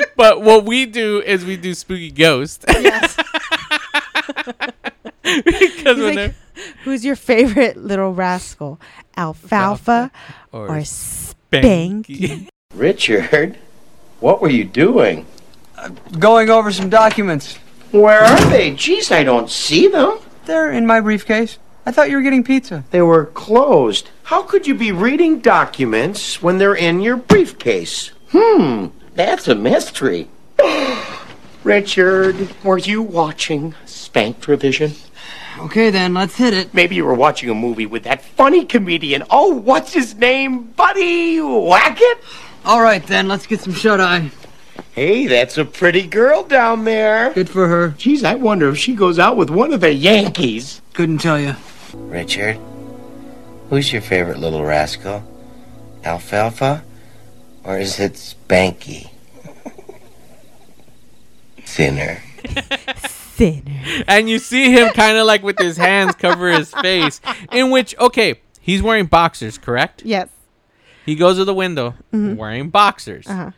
but 0.16 0.42
what 0.42 0.66
we 0.66 0.86
do 0.86 1.22
is 1.22 1.46
we 1.46 1.58
do 1.58 1.74
spooky 1.74 2.12
ghost. 2.12 2.66
Yes. 2.68 3.18
because 5.46 5.98
He's 5.98 6.06
when 6.06 6.16
like, 6.16 6.34
Who's 6.84 7.06
your 7.06 7.16
favorite 7.16 7.78
little 7.78 8.14
rascal? 8.14 8.80
Alfalfa 9.18 10.12
or 10.52 10.68
or, 10.68 10.78
Spanky? 10.80 12.48
Richard, 12.74 13.58
what 14.20 14.42
were 14.42 14.50
you 14.50 14.64
doing? 14.64 15.26
Going 16.18 16.50
over 16.50 16.72
some 16.72 16.90
documents. 16.90 17.58
Where 17.92 18.22
are 18.22 18.50
they? 18.50 18.72
Jeez, 18.72 19.12
I 19.12 19.24
don't 19.24 19.50
see 19.50 19.88
them. 19.88 20.20
They're 20.46 20.72
in 20.72 20.86
my 20.86 21.02
briefcase. 21.02 21.58
I 21.86 21.92
thought 21.92 22.10
you 22.10 22.16
were 22.16 22.22
getting 22.22 22.44
pizza. 22.44 22.84
They 22.92 23.02
were 23.02 23.26
closed. 23.26 24.10
How 24.24 24.44
could 24.44 24.68
you 24.68 24.76
be 24.76 24.92
reading 24.92 25.40
documents 25.40 26.42
when 26.42 26.58
they're 26.58 26.76
in 26.76 27.02
your 27.02 27.18
briefcase? 27.18 28.12
Hmm, 28.32 28.88
that's 29.16 29.48
a 29.48 29.56
mystery. 29.56 30.30
Richard, 31.64 32.64
were 32.64 32.78
you 32.78 33.02
watching 33.02 33.74
Spectravision? 33.86 35.11
Okay, 35.62 35.92
then, 35.92 36.16
let's 36.16 36.36
hit 36.36 36.56
it. 36.56 36.74
Maybe 36.74 36.96
you 36.96 37.06
were 37.06 37.14
watching 37.14 37.48
a 37.48 37.54
movie 37.54 37.86
with 37.86 38.04
that 38.04 38.24
funny 38.24 38.66
comedian. 38.66 39.24
Oh, 39.30 39.54
what's 39.54 39.94
his 39.94 40.16
name? 40.16 40.64
Buddy 40.72 41.36
Hackett? 41.36 42.18
All 42.66 42.82
right, 42.82 43.06
then, 43.06 43.28
let's 43.28 43.46
get 43.46 43.62
some 43.62 43.74
shut 43.74 44.02
eye. 44.02 44.32
Hey, 44.94 45.28
that's 45.28 45.60
a 45.60 45.66
pretty 45.66 46.08
girl 46.08 46.44
down 46.44 46.84
there. 46.86 47.32
Good 47.34 47.48
for 47.48 47.68
her. 47.68 47.90
Geez, 47.90 48.24
I 48.24 48.34
wonder 48.34 48.70
if 48.70 48.78
she 48.80 48.96
goes 48.96 49.20
out 49.20 49.38
with 49.38 49.52
one 49.52 49.72
of 49.72 49.82
the 49.82 49.94
Yankees. 49.94 50.82
Couldn't 50.94 51.20
tell 51.20 51.40
you. 51.40 51.56
Richard, 51.94 52.58
who's 53.70 53.94
your 53.94 54.02
favorite 54.02 54.40
little 54.40 54.66
rascal? 54.66 55.24
Alfalfa? 56.04 56.84
Or 57.64 57.78
is 57.78 58.00
it 58.00 58.14
Spanky? 58.14 59.12
Thinner. 61.60 62.24
Thinner. 63.42 64.04
and 64.08 64.30
you 64.30 64.38
see 64.40 64.72
him 64.72 64.90
kind 64.94 65.18
of 65.18 65.26
like 65.26 65.42
with 65.44 65.58
his 65.58 65.78
hands 65.78 66.14
cover 66.16 66.50
his 66.52 66.72
face, 66.74 67.20
in 67.52 67.72
which 67.72 67.98
okay, 67.98 68.40
he's 68.60 68.82
wearing 68.82 69.06
boxers, 69.08 69.58
correct? 69.58 70.04
Yes. 70.06 70.30
He 71.06 71.16
goes 71.16 71.38
to 71.38 71.46
the 71.46 71.54
window 71.54 71.96
Mhm. 72.14 72.36
wearing 72.38 72.70
boxers. 72.70 73.26
Uh-huh. 73.28 73.52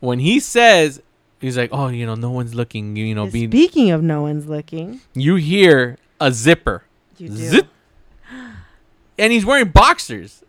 When 0.00 0.18
he 0.20 0.38
says, 0.38 1.02
he's 1.40 1.56
like, 1.56 1.70
"Oh, 1.72 1.88
you 1.88 2.06
know, 2.06 2.14
no 2.14 2.30
one's 2.30 2.54
looking." 2.54 2.94
You 2.94 3.14
know, 3.14 3.26
be 3.26 3.46
Speaking 3.48 3.90
of 3.90 4.02
no 4.02 4.22
one's 4.22 4.46
looking, 4.46 5.00
you 5.14 5.34
hear 5.36 5.96
a 6.20 6.30
zipper, 6.30 6.84
You 7.18 7.28
do. 7.28 7.34
zip, 7.36 7.66
and 9.18 9.32
he's 9.32 9.44
wearing 9.44 9.68
boxers. 9.68 10.42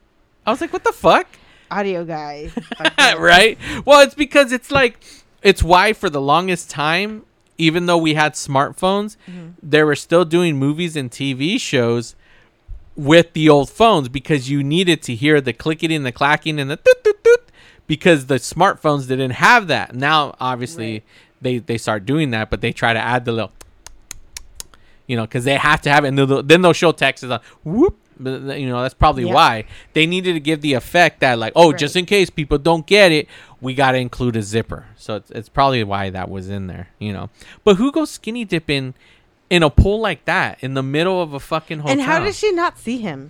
I 0.45 0.51
was 0.51 0.61
like, 0.61 0.71
"What 0.73 0.83
the 0.83 0.91
fuck?" 0.93 1.27
audio 1.71 2.05
guy. 2.05 2.51
right? 3.17 3.57
Well, 3.85 4.01
it's 4.01 4.13
because 4.15 4.51
it's 4.51 4.69
like 4.71 4.99
it's 5.41 5.63
why 5.63 5.93
for 5.93 6.09
the 6.09 6.21
longest 6.21 6.69
time, 6.69 7.23
even 7.57 7.85
though 7.85 7.97
we 7.97 8.13
had 8.15 8.33
smartphones, 8.33 9.17
Mhm. 9.29 9.53
they 9.63 9.83
were 9.83 9.95
still 9.95 10.25
doing 10.25 10.57
movies 10.57 10.95
and 10.95 11.09
TV 11.11 11.57
shows 11.59 12.15
with 12.95 13.33
the 13.33 13.49
old 13.49 13.69
phones 13.69 14.07
because 14.09 14.49
you 14.49 14.63
needed 14.63 15.01
to 15.03 15.15
hear 15.15 15.41
the 15.41 15.53
clicking 15.53 15.91
and 15.91 16.05
the 16.05 16.11
clacking 16.11 16.59
and 16.59 16.69
the 16.71 16.77
toot, 16.77 17.03
toot, 17.03 17.23
toot, 17.23 17.41
because 17.87 18.25
the 18.27 18.35
smartphones 18.35 19.07
didn't 19.07 19.31
have 19.31 19.67
that. 19.67 19.95
Now, 19.95 20.35
obviously, 20.39 21.03
they 21.41 21.57
they 21.59 21.77
start 21.77 22.05
doing 22.05 22.31
that, 22.31 22.49
but 22.49 22.61
they 22.61 22.71
try 22.71 22.93
to 22.93 22.99
add 22.99 23.25
the 23.25 23.31
little 23.31 23.51
you 25.07 25.15
know, 25.15 25.21
because 25.23 25.43
they 25.43 25.55
have 25.55 25.81
to 25.81 25.89
have 25.91 26.03
it. 26.03 26.07
And 26.07 26.17
they'll- 26.17 26.41
then 26.41 26.63
they'll 26.63 26.73
show 26.73 26.91
text 26.91 27.23
as 27.23 27.29
a 27.29 27.39
whoop. 27.63 27.95
But, 28.19 28.59
you 28.59 28.67
know, 28.67 28.81
that's 28.81 28.93
probably 28.93 29.25
Yeah. 29.25 29.33
why 29.33 29.63
they 29.93 30.05
needed 30.05 30.33
to 30.33 30.39
give 30.39 30.61
the 30.61 30.73
effect 30.73 31.19
that, 31.19 31.37
like, 31.37 31.53
oh, 31.55 31.73
just 31.73 31.95
in 31.95 32.05
case 32.05 32.29
people 32.29 32.57
don't 32.57 32.85
get 32.85 33.11
it, 33.11 33.27
we 33.61 33.73
got 33.73 33.91
to 33.91 33.97
include 33.97 34.35
a 34.35 34.41
zipper. 34.41 34.85
So 34.95 35.15
it's, 35.15 35.31
it's 35.31 35.49
probably 35.49 35.83
why 35.83 36.09
that 36.09 36.29
was 36.29 36.49
in 36.49 36.67
there, 36.67 36.89
you 36.99 37.11
know. 37.13 37.29
But 37.63 37.75
who 37.77 37.91
goes 37.91 38.11
skinny 38.11 38.45
dipping 38.45 38.93
in 39.49 39.63
a 39.63 39.69
pool 39.69 39.99
like 39.99 40.25
that 40.25 40.57
in 40.61 40.73
the 40.73 40.83
middle 40.83 41.21
of 41.21 41.33
a 41.33 41.39
fucking 41.39 41.79
hotel? 41.79 41.91
and 41.93 42.01
how 42.01 42.19
does 42.19 42.37
she 42.37 42.51
not 42.51 42.77
see 42.77 42.97
him? 42.97 43.29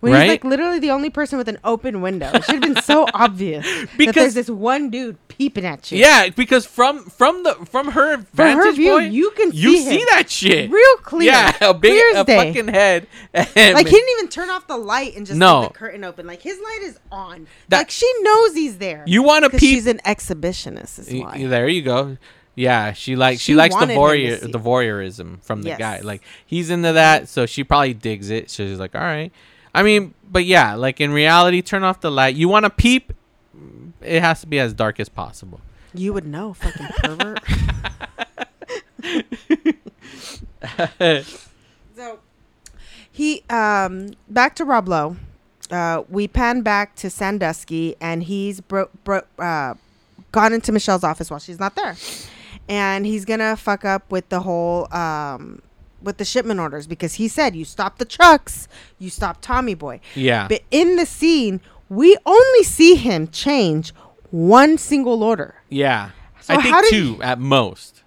When 0.00 0.12
Right? 0.12 0.22
he's 0.22 0.30
like 0.30 0.44
literally 0.44 0.78
the 0.78 0.90
only 0.92 1.10
person 1.10 1.38
with 1.38 1.48
an 1.48 1.58
open 1.64 2.00
window. 2.00 2.30
It 2.32 2.44
should 2.44 2.62
have 2.62 2.74
been 2.74 2.82
so 2.82 3.06
obvious 3.14 3.64
that 3.66 3.88
Because- 3.98 4.14
there's 4.14 4.34
this 4.34 4.48
one 4.50 4.90
dude 4.90 5.16
peeping 5.26 5.64
at 5.64 5.90
you. 5.90 5.98
Yeah, 5.98 6.28
because 6.28 6.64
from 6.66 7.04
from 7.04 7.42
the 7.42 7.54
from 7.70 7.88
her 7.92 8.16
From 8.18 8.26
vantage 8.32 8.64
her 8.64 8.72
view, 8.72 8.92
point, 8.92 9.12
you 9.12 9.30
can 9.32 9.50
you 9.52 9.76
see 9.76 9.98
see 9.98 10.04
that 10.10 10.30
shit 10.30 10.70
real 10.70 10.96
clear. 11.02 11.30
Yeah, 11.32 11.52
a 11.60 11.74
big 11.74 11.90
clear 11.92 12.20
a 12.20 12.24
day. 12.24 12.36
fucking 12.52 12.68
head. 12.68 13.06
Like 13.34 13.86
he 13.86 13.92
didn't 13.92 14.10
even 14.18 14.28
turn 14.28 14.50
off 14.50 14.66
the 14.68 14.76
light 14.76 15.16
and 15.16 15.26
just 15.26 15.38
No. 15.38 15.60
leave 15.62 15.68
the 15.72 15.74
curtain 15.74 16.04
open. 16.04 16.26
Like 16.28 16.42
his 16.42 16.58
light 16.60 16.80
is 16.82 16.98
on. 17.10 17.46
That- 17.68 17.78
like 17.78 17.90
she 17.90 18.10
knows 18.20 18.54
he's 18.54 18.78
there. 18.78 19.02
You 19.06 19.22
wanna 19.24 19.50
'Cause 19.50 19.58
peep- 19.60 19.70
She's 19.70 19.86
an 19.88 19.98
exhibitionist. 20.06 20.98
Is 21.00 21.12
why. 21.12 21.44
There 21.46 21.68
you 21.68 21.82
go. 21.82 22.18
Yeah, 22.54 22.92
she 22.92 23.14
like 23.16 23.38
she, 23.38 23.52
She 23.52 23.54
likes 23.54 23.74
the 23.76 23.86
to 23.86 23.94
voyeur 23.94 24.40
the 24.40 24.58
voyeurism 24.58 25.42
from 25.44 25.62
the 25.62 25.68
Yes. 25.70 25.78
guy. 25.78 26.00
Like 26.00 26.22
he's 26.46 26.70
into 26.70 26.92
that, 26.92 27.28
so 27.28 27.46
she 27.46 27.62
probably 27.64 27.94
digs 27.94 28.30
it. 28.30 28.50
So 28.50 28.64
she's 28.66 28.78
like, 28.80 28.94
all 28.96 29.00
right. 29.00 29.32
I 29.78 29.84
mean, 29.84 30.12
but 30.28 30.44
yeah, 30.44 30.74
like 30.74 31.00
in 31.00 31.12
reality, 31.12 31.62
turn 31.62 31.84
off 31.84 32.00
the 32.00 32.10
light. 32.10 32.34
You 32.34 32.48
want 32.48 32.64
to 32.64 32.70
peep? 32.70 33.12
It 34.00 34.20
has 34.20 34.40
to 34.40 34.48
be 34.48 34.58
as 34.58 34.74
dark 34.74 34.98
as 34.98 35.08
possible. 35.08 35.60
You 35.94 36.12
would 36.12 36.26
know, 36.26 36.52
fucking 36.52 36.88
pervert. 36.98 37.38
so 41.94 42.18
he 43.12 43.44
um 43.50 44.10
back 44.28 44.56
to 44.56 44.64
Rob 44.64 44.88
Lowe. 44.88 45.16
Uh, 45.70 46.02
we 46.08 46.26
pan 46.26 46.62
back 46.62 46.96
to 46.96 47.08
Sandusky, 47.08 47.94
and 48.00 48.24
he's 48.24 48.60
bro- 48.60 48.90
bro- 49.04 49.22
uh, 49.38 49.74
gone 50.32 50.52
into 50.52 50.72
Michelle's 50.72 51.04
office 51.04 51.30
while 51.30 51.38
she's 51.38 51.60
not 51.60 51.76
there, 51.76 51.94
and 52.68 53.06
he's 53.06 53.24
gonna 53.24 53.54
fuck 53.54 53.84
up 53.84 54.10
with 54.10 54.28
the 54.28 54.40
whole 54.40 54.92
um 54.92 55.62
with 56.02 56.16
the 56.18 56.24
shipment 56.24 56.60
orders 56.60 56.86
because 56.86 57.14
he 57.14 57.28
said 57.28 57.56
you 57.56 57.64
stop 57.64 57.98
the 57.98 58.04
trucks, 58.04 58.68
you 58.98 59.10
stop 59.10 59.38
Tommy 59.40 59.74
Boy. 59.74 60.00
Yeah. 60.14 60.46
But 60.48 60.62
in 60.70 60.96
the 60.96 61.06
scene, 61.06 61.60
we 61.88 62.16
only 62.26 62.62
see 62.62 62.94
him 62.94 63.28
change 63.28 63.92
one 64.30 64.78
single 64.78 65.22
order. 65.24 65.54
Yeah, 65.68 66.10
So 66.40 66.54
I 66.54 66.62
think 66.62 66.76
did- 66.82 66.90
two 66.90 67.22
at 67.22 67.38
most. 67.38 68.02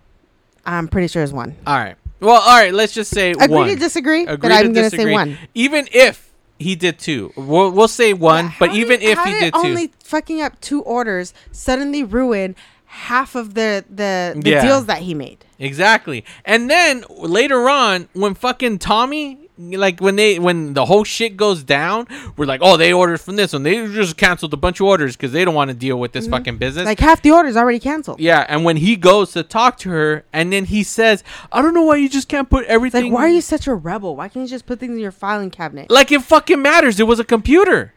I'm 0.65 0.87
pretty 0.87 1.07
sure 1.07 1.23
it's 1.23 1.33
one. 1.33 1.55
All 1.65 1.75
right. 1.77 1.95
Well, 2.19 2.39
all 2.39 2.55
right. 2.59 2.71
Let's 2.73 2.93
just 2.93 3.09
say 3.11 3.31
Agree 3.31 3.47
one. 3.47 3.67
to 3.69 3.75
disagree, 3.75 4.25
but 4.25 4.35
Agree 4.35 4.51
I'm 4.53 4.73
gonna 4.73 4.91
say 4.91 5.11
one. 5.11 5.37
Even 5.55 5.87
if 5.91 6.31
he 6.59 6.75
did 6.75 6.99
two, 6.99 7.33
we'll, 7.35 7.71
we'll 7.71 7.87
say 7.87 8.13
one. 8.13 8.53
but 8.59 8.71
even 8.75 9.01
if 9.01 9.17
he 9.19 9.31
did 9.31 9.39
did 9.39 9.53
two, 9.55 9.59
only 9.59 9.91
fucking 10.03 10.39
up 10.39 10.61
two 10.61 10.83
orders 10.83 11.33
suddenly 11.51 12.03
ruin 12.03 12.55
half 12.85 13.33
of 13.33 13.55
the 13.55 13.83
the, 13.89 14.35
the 14.39 14.49
Yeah. 14.51 14.61
deals 14.61 14.85
that 14.85 14.99
he 14.99 15.15
made? 15.15 15.43
Exactly. 15.61 16.25
And 16.43 16.69
then 16.69 17.05
later 17.09 17.69
on, 17.69 18.09
when 18.13 18.33
fucking 18.33 18.79
Tommy, 18.79 19.49
like 19.57 19.99
when 19.99 20.15
they 20.15 20.39
when 20.39 20.73
the 20.73 20.85
whole 20.85 21.03
shit 21.03 21.37
goes 21.37 21.63
down, 21.63 22.07
we're 22.35 22.47
like, 22.47 22.61
oh, 22.63 22.77
they 22.77 22.91
ordered 22.91 23.19
from 23.19 23.35
this 23.35 23.53
one. 23.53 23.61
They 23.61 23.75
just 23.87 24.17
canceled 24.17 24.53
a 24.53 24.57
bunch 24.57 24.79
of 24.79 24.87
orders 24.87 25.15
because 25.15 25.31
they 25.31 25.45
don't 25.45 25.53
want 25.53 25.69
to 25.69 25.75
deal 25.75 25.99
with 25.99 26.13
this 26.13 26.27
fucking 26.27 26.57
business. 26.57 26.81
Mm-hmm. 26.81 26.89
Like 26.89 26.99
half 26.99 27.21
the 27.21 27.29
orders 27.31 27.55
already 27.55 27.79
canceled. 27.79 28.19
yeah, 28.19 28.43
and 28.49 28.65
when 28.65 28.77
he 28.77 28.95
goes 28.95 29.33
to 29.33 29.43
talk 29.43 29.77
to 29.79 29.89
her, 29.91 30.25
and 30.33 30.51
then 30.51 30.65
he 30.65 30.81
says, 30.81 31.23
"I 31.51 31.61
don't 31.61 31.75
know 31.75 31.83
why 31.83 31.97
you 31.97 32.09
just 32.09 32.27
can't 32.27 32.49
put 32.49 32.65
everything." 32.65 33.05
like, 33.05 33.13
why 33.13 33.25
are 33.25 33.29
you 33.29 33.41
such 33.41 33.67
a 33.67 33.75
rebel? 33.75 34.15
Why 34.15 34.29
can't 34.29 34.43
you 34.43 34.49
just 34.49 34.65
put 34.65 34.79
things 34.79 34.93
in 34.93 34.99
your 34.99 35.11
filing 35.11 35.51
cabinet? 35.51 35.91
Like 35.91 36.11
it 36.11 36.23
fucking 36.23 36.61
matters. 36.61 36.99
It 36.99 37.05
was 37.05 37.19
a 37.19 37.23
computer. 37.23 37.93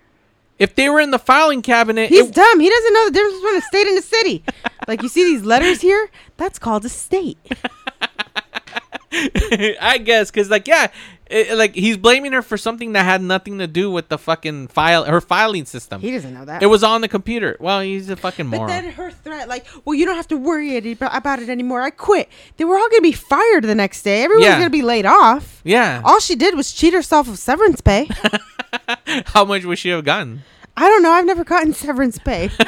If 0.58 0.74
they 0.76 0.88
were 0.88 1.00
in 1.00 1.10
the 1.10 1.18
filing 1.18 1.62
cabinet, 1.62 2.08
He's 2.10 2.28
it- 2.28 2.34
dumb. 2.34 2.60
He 2.60 2.70
doesn't 2.70 2.94
know 2.94 3.04
the 3.06 3.10
difference 3.12 3.36
between 3.40 3.56
a 3.56 3.60
state 3.62 3.86
and 3.88 3.98
a 3.98 4.02
city. 4.02 4.44
like 4.88 5.02
you 5.02 5.08
see 5.08 5.24
these 5.24 5.44
letters 5.44 5.80
here, 5.80 6.08
that's 6.36 6.58
called 6.58 6.84
a 6.84 6.88
state. 6.88 7.38
I 9.80 9.98
guess 10.02 10.30
because 10.30 10.50
like 10.50 10.66
yeah, 10.66 10.88
it, 11.26 11.56
like 11.56 11.74
he's 11.74 11.96
blaming 11.96 12.32
her 12.32 12.42
for 12.42 12.56
something 12.56 12.92
that 12.92 13.04
had 13.04 13.22
nothing 13.22 13.58
to 13.58 13.66
do 13.66 13.90
with 13.90 14.08
the 14.08 14.18
fucking 14.18 14.68
file 14.68 15.04
her 15.04 15.20
filing 15.20 15.64
system. 15.64 16.00
He 16.00 16.10
doesn't 16.10 16.34
know 16.34 16.44
that. 16.44 16.62
It 16.62 16.66
was 16.66 16.84
on 16.84 17.00
the 17.00 17.08
computer. 17.08 17.56
Well, 17.60 17.80
he's 17.80 18.10
a 18.10 18.16
fucking 18.16 18.46
moron. 18.46 18.66
But 18.66 18.72
moron. 18.72 18.84
then 18.84 18.92
her 18.94 19.10
threat, 19.10 19.48
like, 19.48 19.66
well, 19.84 19.94
you 19.94 20.04
don't 20.04 20.16
have 20.16 20.28
to 20.28 20.36
worry 20.36 20.76
about 21.00 21.38
it 21.40 21.48
anymore. 21.48 21.80
I 21.80 21.90
quit. 21.90 22.28
They 22.58 22.64
were 22.64 22.76
all 22.76 22.88
gonna 22.90 23.00
be 23.02 23.12
fired 23.12 23.64
the 23.64 23.74
next 23.74 24.02
day. 24.02 24.22
Everyone's 24.22 24.44
Yeah. 24.46 24.58
gonna 24.58 24.70
be 24.70 24.82
laid 24.82 25.06
off. 25.06 25.60
Yeah. 25.64 26.02
All 26.04 26.20
she 26.20 26.34
did 26.34 26.54
was 26.56 26.72
cheat 26.72 26.92
herself 26.92 27.26
of 27.28 27.38
severance 27.38 27.80
pay. 27.80 28.08
How 29.26 29.44
much 29.44 29.64
would 29.64 29.78
she 29.78 29.88
have 29.90 30.04
gotten? 30.04 30.42
I 30.76 30.88
don't 30.88 31.02
know. 31.02 31.12
I've 31.12 31.24
never 31.26 31.44
gotten 31.44 31.72
severance 31.72 32.18
pay. 32.18 32.50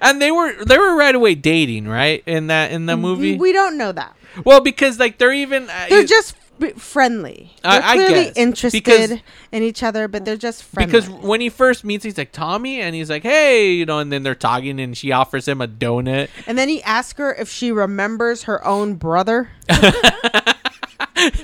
And 0.00 0.20
they 0.20 0.30
were 0.32 0.52
they 0.64 0.76
were 0.76 0.96
right 0.96 1.14
away 1.14 1.34
dating, 1.36 1.86
right? 1.86 2.22
In 2.26 2.48
that 2.48 2.72
in 2.72 2.86
the 2.86 2.96
movie. 2.96 3.36
We 3.36 3.52
don't 3.52 3.78
know 3.78 3.92
that. 3.92 4.16
well, 4.44 4.60
because 4.60 4.98
like 4.98 5.18
they're 5.18 5.32
even 5.32 5.70
uh, 5.70 5.86
They're 5.88 6.04
just 6.04 6.34
f- 6.34 6.47
friendly. 6.76 7.52
I- 7.64 7.78
They're 7.78 7.88
I 7.88 7.94
clearly 7.94 8.24
guess. 8.26 8.36
interested 8.36 8.84
Because- 8.84 9.12
in 9.52 9.62
each 9.62 9.82
other, 9.82 10.08
but 10.08 10.24
they're 10.24 10.36
just 10.36 10.62
friendly. 10.62 10.92
because 10.92 11.08
when 11.10 11.40
he 11.40 11.48
first 11.48 11.84
meets, 11.84 12.04
he's 12.04 12.18
like 12.18 12.32
Tommy, 12.32 12.80
and 12.80 12.94
he's 12.94 13.08
like, 13.10 13.22
hey, 13.22 13.72
you 13.72 13.86
know, 13.86 13.98
and 13.98 14.12
then 14.12 14.22
they're 14.22 14.34
talking, 14.34 14.78
and 14.80 14.96
she 14.96 15.12
offers 15.12 15.46
him 15.48 15.60
a 15.60 15.68
donut. 15.68 16.28
and 16.46 16.58
then 16.58 16.68
he 16.68 16.82
asks 16.82 17.18
her 17.18 17.32
if 17.34 17.48
she 17.48 17.72
remembers 17.72 18.44
her 18.44 18.64
own 18.66 18.94
brother. 18.94 19.50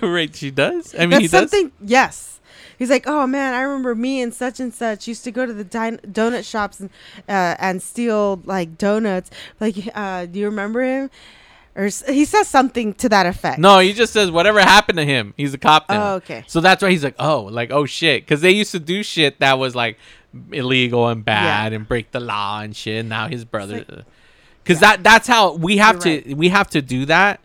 right? 0.03 0.35
She 0.35 0.51
does. 0.51 0.95
I 0.95 1.01
mean, 1.01 1.11
That's 1.11 1.23
he 1.23 1.29
does. 1.29 1.51
something. 1.51 1.73
Yes. 1.85 2.31
He's 2.79 2.91
like, 2.91 3.07
oh 3.07 3.27
man, 3.27 3.55
I 3.55 3.61
remember 3.63 3.95
me 3.95 4.21
and 4.21 4.35
such 4.35 4.59
and 4.59 4.75
such 4.75 5.07
used 5.07 5.23
to 5.25 5.31
go 5.31 5.47
to 5.47 5.53
the 5.53 5.63
din- 5.65 6.01
donut 6.07 6.45
shops 6.49 6.81
and 6.81 6.91
uh, 7.29 7.55
and 7.59 7.81
steal 7.81 8.43
like 8.45 8.77
donuts. 8.79 9.31
Like, 9.61 9.77
uh, 9.95 10.27
do 10.27 10.41
you 10.41 10.47
remember 10.47 10.83
him? 10.83 11.11
Or 11.77 11.85
he 12.09 12.25
says 12.25 12.47
something 12.47 12.95
to 12.95 13.09
that 13.09 13.27
effect. 13.27 13.59
No, 13.59 13.81
he 13.81 13.93
just 13.93 14.13
says 14.13 14.31
whatever 14.31 14.61
happened 14.61 14.99
to 14.99 15.05
him. 15.05 15.35
He's 15.37 15.55
a 15.55 15.59
cop 15.59 15.89
now. 15.89 16.13
Oh, 16.13 16.15
okay. 16.17 16.45
So 16.47 16.61
that's 16.61 16.83
why 16.83 16.91
he's 16.91 17.03
like, 17.03 17.17
oh, 17.19 17.43
like 17.43 17.73
oh 17.73 17.85
shit, 17.85 18.23
because 18.25 18.41
they 18.43 18.53
used 18.53 18.71
to 18.73 18.79
do 18.79 19.03
shit 19.03 19.41
that 19.41 19.59
was 19.59 19.75
like 19.75 19.99
illegal 20.53 21.09
and 21.09 21.25
bad 21.25 21.73
and 21.73 21.87
break 21.89 22.13
the 22.13 22.21
law 22.21 22.61
and 22.61 22.77
shit. 22.77 23.01
And 23.01 23.09
now 23.09 23.27
his 23.29 23.45
brother, 23.45 24.05
because 24.63 24.79
uh, 24.79 24.87
that 24.87 25.03
that's 25.03 25.27
how 25.27 25.55
we 25.55 25.79
have 25.79 25.99
to 26.01 26.35
we 26.35 26.51
have 26.51 26.69
to 26.71 26.81
do 26.83 27.07
that 27.07 27.41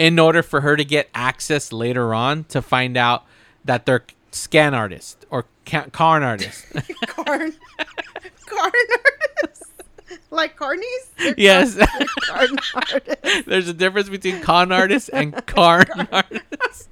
in 0.00 0.18
order 0.18 0.42
for 0.42 0.62
her 0.62 0.76
to 0.76 0.84
get 0.84 1.08
access 1.14 1.72
later 1.72 2.12
on 2.12 2.44
to 2.44 2.60
find 2.62 2.96
out 2.96 3.24
that 3.64 3.86
they're 3.86 4.04
scan 4.32 4.74
artists 4.74 5.24
or 5.30 5.44
ca- 5.66 5.86
carn 5.92 6.22
artists. 6.22 6.64
Carn, 7.06 7.52
carn 8.46 8.72
artists, 8.72 9.19
like 10.30 10.56
carnies. 10.56 10.82
They're 11.18 11.34
yes. 11.36 11.76
carn- 11.76 11.88
they're 11.98 12.06
carn 12.56 12.58
artists. 12.74 13.46
There's 13.46 13.68
a 13.68 13.74
difference 13.74 14.08
between 14.08 14.40
con 14.40 14.72
artists 14.72 15.08
and 15.08 15.34
carn 15.46 15.86
artists. 16.12 16.88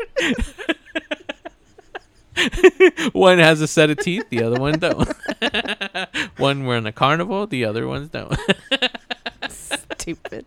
one 3.12 3.38
has 3.38 3.60
a 3.60 3.66
set 3.66 3.90
of 3.90 3.98
teeth, 3.98 4.28
the 4.30 4.42
other 4.42 4.60
one 4.60 4.78
don't. 4.78 5.08
one 6.38 6.64
we're 6.64 6.76
in 6.76 6.86
a 6.86 6.92
carnival, 6.92 7.46
the 7.46 7.64
other 7.64 7.86
ones 7.86 8.08
don't. 8.08 8.36
Stupid. 9.48 10.44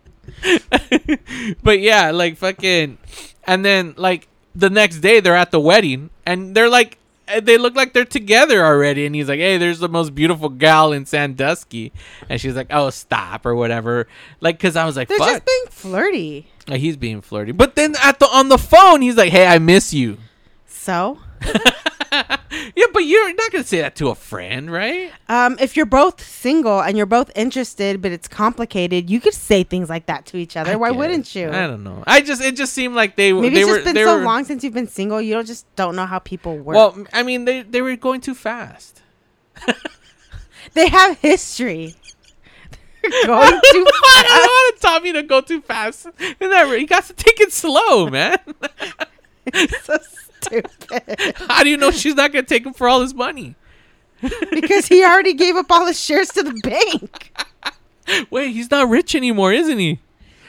but 1.62 1.80
yeah, 1.80 2.10
like 2.10 2.36
fucking, 2.36 2.98
and 3.44 3.64
then 3.64 3.94
like 3.96 4.28
the 4.54 4.70
next 4.70 4.98
day 5.00 5.20
they're 5.20 5.36
at 5.36 5.50
the 5.50 5.60
wedding 5.60 6.10
and 6.24 6.54
they're 6.54 6.68
like, 6.70 6.98
Uh, 7.32 7.40
they 7.40 7.58
look 7.58 7.74
like 7.74 7.92
they're 7.92 8.04
together 8.04 8.64
already. 8.64 9.06
And 9.06 9.14
he's 9.14 9.28
like, 9.28 9.40
"Hey, 9.40 9.56
there's 9.58 9.78
the 9.78 9.88
most 9.88 10.14
beautiful 10.14 10.48
gal 10.48 10.92
in 10.92 11.06
Sandusky," 11.06 11.92
and 12.28 12.40
she's 12.40 12.54
like, 12.54 12.68
"Oh, 12.70 12.90
stop" 12.90 13.46
or 13.46 13.54
whatever. 13.54 14.06
Like, 14.40 14.58
cause 14.60 14.76
I 14.76 14.84
was 14.84 14.96
like, 14.96 15.08
They're 15.08 15.18
"Fuck." 15.18 15.28
just 15.28 15.46
being 15.46 15.64
flirty. 15.70 16.46
Like, 16.68 16.80
he's 16.80 16.96
being 16.96 17.20
flirty. 17.20 17.52
But 17.52 17.74
then 17.76 17.94
at 18.02 18.18
the 18.18 18.26
on 18.26 18.48
the 18.48 18.58
phone, 18.58 19.02
he's 19.02 19.16
like, 19.16 19.30
"Hey, 19.32 19.46
I 19.46 19.58
miss 19.58 19.92
you." 19.94 20.18
So, 20.66 21.18
but 22.92 23.00
you're 23.00 23.34
not 23.34 23.50
gonna 23.52 23.64
say 23.64 23.80
that 23.80 23.96
to 23.96 24.08
a 24.08 24.14
friend, 24.14 24.70
right? 24.70 25.12
um, 25.28 25.56
if 25.60 25.76
you're 25.76 25.86
both 25.86 26.24
single 26.24 26.80
and 26.80 26.96
you're 26.96 27.06
both 27.06 27.30
interested, 27.34 28.00
but 28.02 28.12
it's 28.12 28.28
complicated, 28.28 29.10
you 29.10 29.20
could 29.20 29.34
say 29.34 29.64
things 29.64 29.88
like 29.88 30.06
that 30.06 30.26
to 30.26 30.36
each 30.36 30.56
other. 30.56 30.78
Why 30.78 30.90
guess. 30.90 30.98
wouldn't 30.98 31.34
you? 31.34 31.48
I 31.48 31.66
don't 31.66 31.82
know. 31.84 32.04
I 32.06 32.20
just 32.20 32.42
it 32.42 32.56
just 32.56 32.72
seemed 32.72 32.94
like 32.94 33.16
they 33.16 33.32
Maybe 33.32 33.54
they 33.54 33.60
it's 33.62 33.70
were 33.70 33.76
just 33.76 33.94
been 33.94 34.04
so 34.04 34.18
were, 34.18 34.24
long 34.24 34.44
since 34.44 34.62
you've 34.62 34.74
been 34.74 34.88
single, 34.88 35.20
you 35.20 35.34
don't 35.34 35.46
just 35.46 35.66
don't 35.76 35.96
know 35.96 36.06
how 36.06 36.18
people 36.18 36.56
work. 36.58 36.76
Well, 36.76 37.06
I 37.12 37.22
mean, 37.22 37.44
they 37.44 37.62
they 37.62 37.82
were 37.82 37.96
going 37.96 38.20
too 38.20 38.34
fast. 38.34 39.02
they 40.74 40.88
have 40.88 41.18
history. 41.18 41.94
They're 43.02 43.26
going 43.26 43.50
too 43.72 43.86
I 44.04 44.22
don't 44.24 44.46
want 44.48 44.80
Tommy 44.80 45.12
to 45.12 45.22
go 45.22 45.40
too 45.40 45.60
fast. 45.60 46.06
That 46.38 46.76
he 46.78 46.86
got 46.86 47.04
to 47.06 47.14
take 47.14 47.40
it 47.40 47.52
slow, 47.52 48.08
man. 48.08 48.38
so 49.82 49.98
stupid. 50.44 51.34
How 51.48 51.62
do 51.62 51.70
you 51.70 51.76
know 51.76 51.90
she's 51.90 52.14
not 52.14 52.32
gonna 52.32 52.44
take 52.44 52.66
him 52.66 52.72
for 52.72 52.88
all 52.88 53.00
his 53.00 53.14
money? 53.14 53.56
because 54.50 54.86
he 54.86 55.04
already 55.04 55.34
gave 55.34 55.56
up 55.56 55.70
all 55.70 55.86
his 55.86 56.00
shares 56.00 56.28
to 56.28 56.42
the 56.42 56.54
bank. 56.62 57.32
Wait, 58.30 58.52
he's 58.52 58.70
not 58.70 58.88
rich 58.88 59.14
anymore, 59.14 59.52
isn't 59.52 59.78
he? 59.78 59.98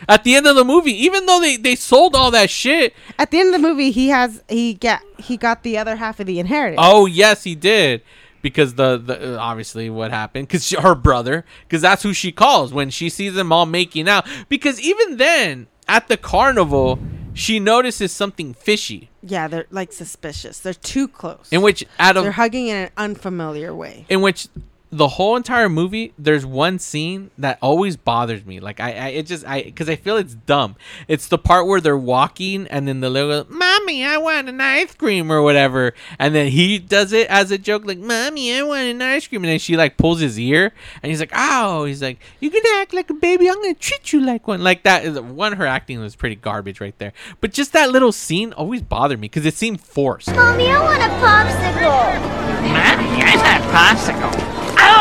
At 0.07 0.23
the 0.23 0.35
end 0.35 0.47
of 0.47 0.55
the 0.55 0.65
movie, 0.65 0.91
even 1.05 1.25
though 1.25 1.39
they, 1.39 1.55
they 1.55 1.75
sold 1.75 2.15
all 2.15 2.29
that 2.31 2.49
shit. 2.49 2.93
At 3.17 3.31
the 3.31 3.39
end 3.39 3.53
of 3.55 3.61
the 3.61 3.67
movie, 3.67 3.91
he 3.91 4.09
has 4.09 4.43
he 4.49 4.73
get 4.73 5.01
he 5.17 5.37
got 5.37 5.63
the 5.63 5.77
other 5.77 5.95
half 5.95 6.19
of 6.19 6.25
the 6.25 6.39
inheritance. 6.39 6.81
Oh 6.83 7.05
yes, 7.05 7.43
he 7.43 7.55
did. 7.55 8.01
Because 8.41 8.75
the, 8.75 8.97
the 8.97 9.35
uh, 9.35 9.39
obviously 9.39 9.89
what 9.89 10.11
happened 10.11 10.49
because 10.49 10.71
her 10.71 10.95
brother 10.95 11.45
because 11.65 11.81
that's 11.81 12.03
who 12.03 12.11
she 12.11 12.33
calls 12.33 12.73
when 12.73 12.89
she 12.89 13.09
sees 13.09 13.35
them 13.35 13.53
all 13.53 13.65
making 13.65 14.09
out 14.09 14.27
because 14.49 14.81
even 14.81 15.15
then 15.15 15.67
at 15.87 16.09
the 16.09 16.17
carnival 16.17 16.99
she 17.33 17.59
notices 17.59 18.11
something 18.11 18.53
fishy 18.53 19.09
Yeah, 19.21 19.47
they're 19.47 19.65
like 19.71 19.91
suspicious. 19.93 20.59
They're 20.59 20.73
too 20.73 21.07
close. 21.07 21.47
in 21.51 21.61
which 21.61 21.85
out 21.99 22.17
of 22.17 22.23
they're 22.23 22.31
hugging 22.33 22.67
in 22.67 22.75
an 22.77 22.89
unfamiliar 22.97 23.73
way. 23.73 24.05
in 24.09 24.21
which 24.21 24.47
the 24.93 25.07
whole 25.07 25.35
entire 25.35 25.69
movie, 25.69 26.13
there's 26.17 26.45
one 26.45 26.77
scene 26.77 27.31
that 27.37 27.57
always 27.61 27.97
bothers 27.97 28.45
me. 28.45 28.59
Like 28.59 28.79
I, 28.79 28.93
I 28.93 29.07
it 29.09 29.23
just 29.25 29.45
I 29.45 29.63
because 29.63 29.89
I 29.89 29.95
feel 29.95 30.17
it's 30.17 30.35
dumb. 30.35 30.75
It's 31.07 31.27
the 31.27 31.37
part 31.37 31.65
where 31.65 31.81
they're 31.81 31.97
walking 31.97 32.67
and 32.67 32.87
then 32.87 32.99
the 32.99 33.09
little 33.09 33.45
mommy, 33.49 34.05
I 34.05 34.17
want 34.17 34.49
an 34.49 34.61
ice 34.61 34.93
cream 34.93 35.31
or 35.31 35.41
whatever, 35.41 35.93
and 36.19 36.35
then 36.35 36.51
he 36.51 36.77
does 36.77 37.11
it 37.11 37.27
as 37.27 37.49
a 37.51 37.57
joke, 37.57 37.85
like 37.85 37.97
mommy, 37.97 38.53
I 38.53 38.61
want 38.61 38.83
an 38.83 39.01
ice 39.01 39.27
cream, 39.27 39.43
and 39.43 39.49
then 39.49 39.59
she 39.59 39.75
like 39.75 39.97
pulls 39.97 40.19
his 40.19 40.39
ear, 40.39 40.73
and 41.01 41.09
he's 41.09 41.19
like, 41.19 41.31
oh, 41.33 41.85
he's 41.85 42.01
like, 42.01 42.19
you 42.39 42.49
can 42.49 42.61
act 42.75 42.93
like 42.93 43.09
a 43.09 43.15
baby, 43.15 43.49
I'm 43.49 43.55
gonna 43.55 43.73
treat 43.73 44.13
you 44.13 44.21
like 44.21 44.47
one, 44.47 44.63
like 44.63 44.83
that. 44.83 45.05
Is 45.05 45.19
one 45.19 45.53
her 45.53 45.65
acting 45.65 45.99
was 45.99 46.15
pretty 46.15 46.35
garbage 46.35 46.79
right 46.79 46.97
there, 46.99 47.13
but 47.41 47.51
just 47.51 47.73
that 47.73 47.89
little 47.91 48.11
scene 48.11 48.53
always 48.53 48.81
bothered 48.83 49.19
me 49.19 49.27
because 49.27 49.45
it 49.45 49.55
seemed 49.55 49.81
forced. 49.81 50.33
Mommy, 50.35 50.69
I 50.69 50.79
want 50.79 51.01
a 51.01 51.07
popsicle. 51.23 52.43
Mommy, 52.61 53.23
I 53.23 53.35
want 53.35 53.63
a 53.63 54.41
popsicle. 54.41 54.52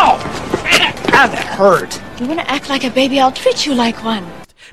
Ow! 0.02 0.18
That 1.12 1.32
hurt. 1.32 2.00
You 2.20 2.26
want 2.26 2.40
to 2.40 2.50
act 2.50 2.68
like 2.68 2.82
a 2.82 2.90
baby? 2.90 3.20
I'll 3.20 3.30
treat 3.30 3.66
you 3.66 3.74
like 3.74 4.02
one. 4.02 4.26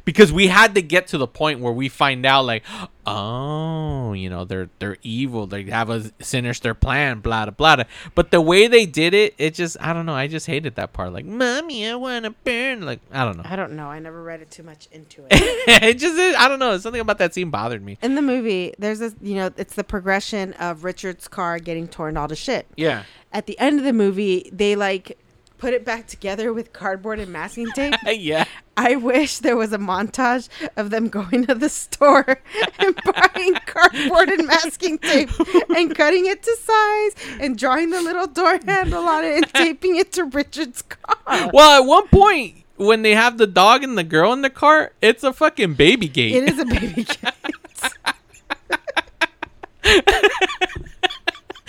Because 0.06 0.32
we 0.32 0.48
had 0.48 0.76
to 0.76 0.82
get 0.82 1.08
to 1.08 1.18
the 1.18 1.28
point 1.28 1.60
where 1.60 1.74
we 1.74 1.90
find 1.90 2.26
out 2.26 2.46
like 2.46 2.64
oh 3.06 4.14
you 4.14 4.30
know 4.30 4.46
they're 4.46 4.70
they're 4.80 4.98
evil. 5.02 5.48
They 5.48 5.64
have 5.64 5.90
a 5.90 6.12
sinister 6.22 6.74
plan 6.74 7.20
blah 7.20 7.46
blah 7.46 7.76
blah. 7.76 7.84
But 8.16 8.32
the 8.32 8.42
way 8.42 8.68
they 8.68 8.86
did 8.86 9.14
it 9.14 9.36
it 9.38 9.54
just 9.54 9.78
i 9.80 9.94
don't 9.94 10.06
know. 10.06 10.14
I 10.16 10.28
just 10.28 10.46
hated 10.46 10.76
that 10.76 10.94
part. 10.94 11.14
Like 11.14 11.26
mommy 11.26 11.88
i 11.88 11.96
want 11.96 12.26
to 12.26 12.32
burn 12.32 12.82
like 12.82 13.00
i 13.12 13.24
don't 13.26 13.38
know. 13.38 13.44
I 13.46 13.56
don't 13.56 13.74
know. 13.74 13.88
I 13.88 14.00
never 14.00 14.22
read 14.22 14.42
it 14.42 14.52
too 14.52 14.64
much 14.64 14.88
into 14.92 15.24
it. 15.26 15.28
it 15.84 15.98
just 15.98 16.18
i 16.38 16.48
don't 16.48 16.60
know. 16.60 16.78
Something 16.78 17.02
about 17.02 17.18
that 17.18 17.34
scene 17.34 17.50
bothered 17.50 17.84
me. 17.84 17.98
In 18.02 18.16
the 18.16 18.22
movie, 18.22 18.74
there's 18.78 19.00
this, 19.00 19.16
you 19.22 19.36
know, 19.36 19.52
it's 19.58 19.76
the 19.76 19.84
progression 19.84 20.54
of 20.54 20.84
Richard's 20.84 21.28
car 21.28 21.60
getting 21.60 21.88
torn 21.88 22.18
all 22.18 22.28
to 22.28 22.36
shit. 22.36 22.68
yeah. 22.76 23.04
At 23.32 23.46
the 23.46 23.60
end 23.60 23.78
of 23.78 23.86
the 23.86 23.94
movie, 23.94 24.50
they 24.52 24.76
like 24.76 25.18
put 25.60 25.74
it 25.74 25.86
back 25.86 26.08
together 26.08 26.52
with 26.54 26.74
cardboard 26.74 27.20
and 27.20 27.32
masking 27.32 27.70
tape. 27.72 27.94
yeah 28.08 28.46
I 28.78 28.96
wish 28.96 29.40
there 29.40 29.58
was 29.58 29.74
a 29.74 29.78
montage 29.78 30.48
of 30.78 30.90
them 30.90 31.10
going 31.10 31.46
to 31.48 31.54
the 31.54 31.68
store 31.70 32.26
and 32.80 32.96
buying 33.04 33.54
cardboard 33.66 34.30
and 34.30 34.48
masking 34.48 34.98
tape 34.98 35.30
and 35.76 35.94
cutting 35.94 36.26
it 36.26 36.42
to 36.44 36.56
size 36.58 37.38
and 37.42 37.58
drawing 37.58 37.90
the 37.90 38.02
little 38.02 38.26
door 38.28 38.58
handle 38.66 39.04
on 39.04 39.26
it 39.26 39.36
and 39.36 39.54
taping 39.54 39.98
it 39.98 40.14
to 40.14 40.24
Richard's 40.24 40.82
car. 40.82 41.50
well 41.54 41.82
at 41.82 41.86
one 41.86 42.08
point 42.08 42.64
when 42.78 43.02
they 43.02 43.14
have 43.14 43.38
the 43.38 43.48
dog 43.48 43.84
and 43.84 43.98
the 43.98 44.04
girl 44.06 44.32
in 44.32 44.42
the 44.42 44.50
car 44.50 44.94
it's 45.02 45.24
a 45.26 45.34
fucking 45.34 45.74
baby 45.74 46.08
gate 46.08 46.34
It 46.36 46.50
is 46.50 46.60
a 46.60 46.66
baby 46.66 47.04
gate. 47.04 47.34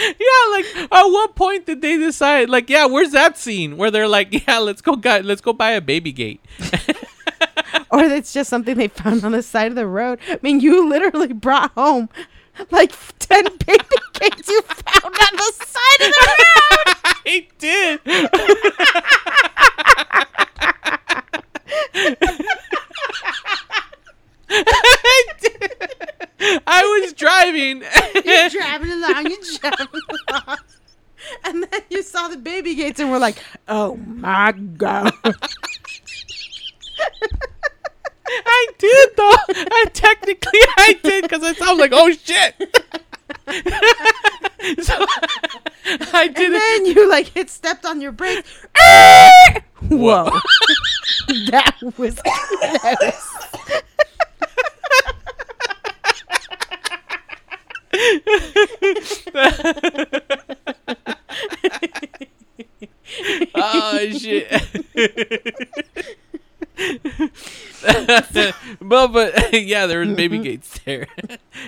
yeah, 0.19 0.51
like 0.53 0.65
at 0.93 1.05
what 1.05 1.35
point 1.35 1.67
did 1.67 1.83
they 1.83 1.99
decide? 1.99 2.49
Like, 2.49 2.71
yeah, 2.71 2.87
where's 2.87 3.11
that 3.13 3.37
scene 3.37 3.77
where 3.77 3.91
they're 3.91 4.09
like, 4.09 4.29
yeah, 4.47 4.59
let's 4.59 4.81
go, 4.81 4.97
guy, 4.97 5.21
let's 5.21 5.43
go 5.43 5.53
buy 5.53 5.73
a 5.73 5.81
baby 5.81 6.13
gate. 6.13 6.41
or 7.91 8.01
it's 8.05 8.33
just 8.33 8.49
something 8.49 8.77
they 8.77 8.89
found 8.89 9.25
on 9.25 9.33
the 9.33 9.43
side 9.43 9.73
of 9.73 9.75
the 9.75 9.87
road. 9.87 10.19
I 10.29 10.39
mean, 10.43 10.61
you 10.61 10.89
literally 10.89 11.35
brought 11.35 11.73
home 11.73 12.09
like 12.71 12.93
10 13.19 13.45
baby 13.67 13.85
gates 14.15 14.49
you 14.49 14.63
found 14.63 15.05
on 15.05 15.37
the 15.37 15.53
side 15.67 16.01
of 16.01 16.13
the 16.13 16.45
road. 16.71 16.97
I 17.27 17.47
did. 17.59 18.01
I 24.49 25.25
did. 25.41 25.80
I 26.67 27.01
was 27.03 27.13
driving. 27.13 27.83
You're 28.25 28.49
driving 28.51 28.93
along, 28.93 29.27
you're 29.27 29.59
driving 29.61 30.01
along. 30.31 30.59
And 31.45 31.65
then 31.65 31.81
you 31.91 32.03
saw 32.03 32.29
the 32.29 32.39
baby 32.39 32.75
gates 32.75 32.99
and 32.99 33.11
we're 33.11 33.19
like, 33.19 33.37
oh 33.69 33.97
my 33.97 34.53
God. 34.53 35.13
I 38.33 38.67
did 38.79 39.11
though. 39.17 39.37
I 39.51 39.85
technically 39.93 40.61
I 40.79 40.99
did 41.03 41.23
because 41.23 41.43
I 41.43 41.71
was 41.71 41.79
like, 41.79 41.93
oh 41.93 42.11
shit. 42.11 42.55
so 44.83 45.05
I 46.15 46.27
did 46.29 46.47
and 46.47 46.55
it. 46.55 46.59
then 46.59 46.87
you 46.87 47.11
like 47.11 47.29
hit 47.29 47.51
stepped 47.51 47.85
on 47.85 48.01
your 48.01 48.13
brakes. 48.13 48.49
Whoa. 49.89 50.31
that 51.51 51.77
was 51.99 52.19
close. 52.23 53.37
Oh 63.55 64.09
shit. 64.13 64.53
well, 68.81 69.09
but 69.09 69.53
yeah, 69.53 69.87
there 69.87 70.01
was 70.01 70.11
baby 70.15 70.37
mm-hmm. 70.37 70.45
gates 70.45 70.79
there. 70.85 71.07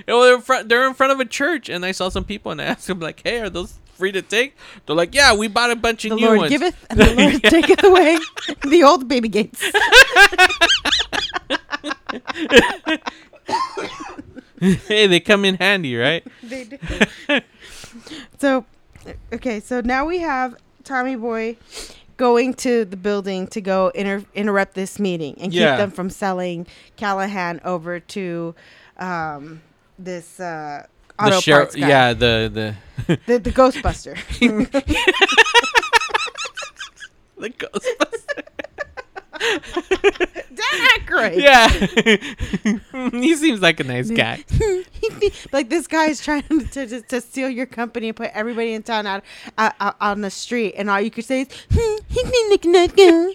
well, 0.06 0.22
they're 0.22 0.36
in 0.36 0.42
front. 0.42 0.68
They're 0.68 0.86
in 0.86 0.94
front 0.94 1.12
of 1.12 1.20
a 1.20 1.24
church, 1.24 1.68
and 1.68 1.84
I 1.84 1.92
saw 1.92 2.08
some 2.08 2.24
people, 2.24 2.52
and 2.52 2.60
I 2.60 2.66
asked 2.66 2.86
them 2.86 3.00
like, 3.00 3.22
"Hey, 3.24 3.40
are 3.40 3.50
those 3.50 3.78
free 3.94 4.12
to 4.12 4.22
take?" 4.22 4.56
They're 4.86 4.94
like, 4.96 5.14
"Yeah, 5.14 5.34
we 5.34 5.48
bought 5.48 5.70
a 5.70 5.76
bunch 5.76 6.04
of 6.04 6.12
new 6.12 6.16
ones. 6.16 6.20
The 6.20 6.28
new 6.28 6.28
Lord 6.28 6.38
ones." 6.38 6.50
giveth 6.50 6.86
and 6.90 7.00
the 7.00 7.14
Lord 7.14 7.42
taketh 7.44 7.82
away 7.84 8.18
the 8.64 8.84
old 8.84 9.08
baby 9.08 9.28
gates. 9.28 9.62
hey, 14.88 15.06
they 15.06 15.20
come 15.20 15.44
in 15.44 15.56
handy, 15.56 15.96
right? 15.96 16.24
They 16.42 16.64
do. 16.64 16.78
so, 18.38 18.64
okay, 19.32 19.60
so 19.60 19.80
now 19.80 20.04
we 20.06 20.18
have 20.20 20.54
Tommy 20.84 21.16
Boy 21.16 21.56
going 22.16 22.54
to 22.54 22.84
the 22.84 22.96
building 22.96 23.46
to 23.48 23.60
go 23.60 23.88
inter- 23.94 24.24
interrupt 24.34 24.74
this 24.74 24.98
meeting 25.00 25.34
and 25.40 25.52
Yeah. 25.52 25.72
keep 25.72 25.78
them 25.78 25.90
from 25.90 26.10
selling 26.10 26.66
Callahan 26.96 27.60
over 27.64 27.98
to 28.00 28.54
um, 28.98 29.60
this 29.98 30.38
uh, 30.40 30.86
auto 31.18 31.40
the 31.40 31.50
parts 31.52 31.74
guy. 31.74 31.88
yeah, 31.88 32.12
the 32.12 32.50
the 33.06 33.18
the, 33.26 33.38
the 33.38 33.50
Ghostbuster. 33.50 34.16
the 37.38 37.50
Ghostbuster. 37.50 38.42
Dan 40.72 41.38
Yeah, 41.38 41.68
he 43.10 43.36
seems 43.36 43.60
like 43.60 43.80
a 43.80 43.84
nice 43.84 44.10
guy. 44.10 44.44
like 45.52 45.68
this 45.68 45.86
guy 45.86 46.06
is 46.06 46.20
trying 46.20 46.42
to, 46.42 46.86
to, 46.86 47.02
to 47.02 47.20
steal 47.20 47.48
your 47.48 47.66
company 47.66 48.08
and 48.08 48.16
put 48.16 48.30
everybody 48.32 48.72
in 48.72 48.82
town 48.82 49.06
out, 49.06 49.22
out, 49.58 49.74
out 49.80 49.96
on 50.00 50.20
the 50.22 50.30
street, 50.30 50.74
and 50.76 50.88
all 50.90 51.00
you 51.00 51.10
could 51.10 51.24
say 51.24 51.42
is, 51.42 51.48
hmm, 51.70 51.96
"He's 52.08 52.24
me 52.24 52.46
like 52.50 52.62
that 52.62 52.96
guy." 52.96 53.34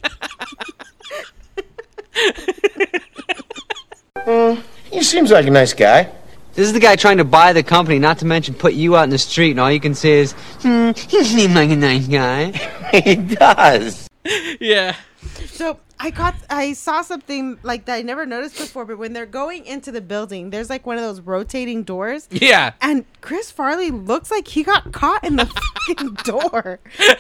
He 4.92 5.04
seems 5.04 5.32
like 5.32 5.48
a 5.48 5.52
nice 5.52 5.74
guy. 5.74 6.12
This 6.54 6.66
is 6.66 6.74
the 6.74 6.80
guy 6.80 6.96
trying 6.96 7.18
to 7.18 7.24
buy 7.24 7.54
the 7.54 7.62
company, 7.62 8.00
not 8.00 8.18
to 8.20 8.26
mention 8.26 8.56
put 8.56 8.74
you 8.74 8.96
out 8.96 9.04
in 9.04 9.12
the 9.12 9.20
street, 9.20 9.52
and 9.52 9.60
all 9.60 9.72
you 9.72 9.80
can 9.80 9.94
say 9.94 10.22
is, 10.22 10.32
hmm, 10.62 10.92
he 11.08 11.24
seems 11.24 11.54
like 11.54 11.70
a 11.70 11.76
nice 11.76 12.08
guy. 12.08 12.52
he 13.00 13.16
does. 13.16 14.10
Yeah. 14.60 14.96
So 15.46 15.80
I 16.00 16.12
caught, 16.12 16.36
I 16.50 16.74
saw 16.74 17.02
something 17.02 17.58
like 17.64 17.86
that 17.86 17.96
I 17.96 18.02
never 18.04 18.26
noticed 18.26 18.58
before. 18.58 18.86
But 18.86 18.98
when 19.00 19.14
they're 19.14 19.26
going 19.26 19.66
into 19.66 19.92
the 19.92 20.02
building, 20.02 20.52
there's 20.52 20.70
like 20.70 20.86
one 20.86 20.98
of 20.98 21.04
those 21.04 21.22
rotating 21.22 21.84
doors. 21.84 22.28
Yeah. 22.32 22.74
And 22.82 23.06
Chris 23.22 23.50
Farley 23.52 23.90
looks 23.92 24.30
like 24.30 24.48
he 24.48 24.64
got 24.64 24.92
caught 24.92 25.24
in 25.24 25.38
the 25.38 25.46
fucking 25.88 26.14
door, 26.24 26.80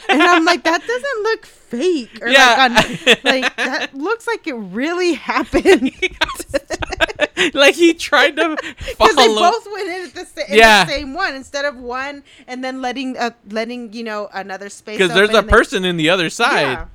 and 0.09 0.21
I'm 0.21 0.45
like, 0.45 0.63
that 0.63 0.81
doesn't 0.85 1.23
look 1.23 1.45
fake. 1.45 2.19
Or 2.21 2.27
Yeah. 2.29 2.67
Like, 2.69 3.17
on, 3.17 3.23
like 3.23 3.55
that 3.57 3.93
looks 3.95 4.27
like 4.27 4.45
it 4.47 4.53
really 4.55 5.13
happened. 5.13 5.91
like 7.53 7.75
he 7.75 7.93
tried 7.93 8.35
to 8.35 8.57
Because 8.77 9.15
they 9.15 9.27
both 9.27 9.67
went 9.71 9.87
in 9.89 10.03
at 10.05 10.13
the, 10.13 10.25
sa- 10.25 10.41
in 10.51 10.57
Yeah. 10.57 10.85
the 10.85 10.91
same 10.91 11.13
one 11.13 11.35
instead 11.35 11.65
of 11.65 11.77
one 11.77 12.23
and 12.47 12.63
then 12.63 12.81
letting 12.81 13.17
uh, 13.17 13.31
letting 13.49 13.93
you 13.93 14.03
know 14.03 14.29
another 14.33 14.69
space. 14.69 14.97
Because 14.97 15.13
there's 15.13 15.33
a 15.33 15.43
person 15.43 15.85
in 15.85 15.97
the 15.97 16.09
other 16.09 16.29
side. 16.29 16.61
Yeah. 16.61 16.85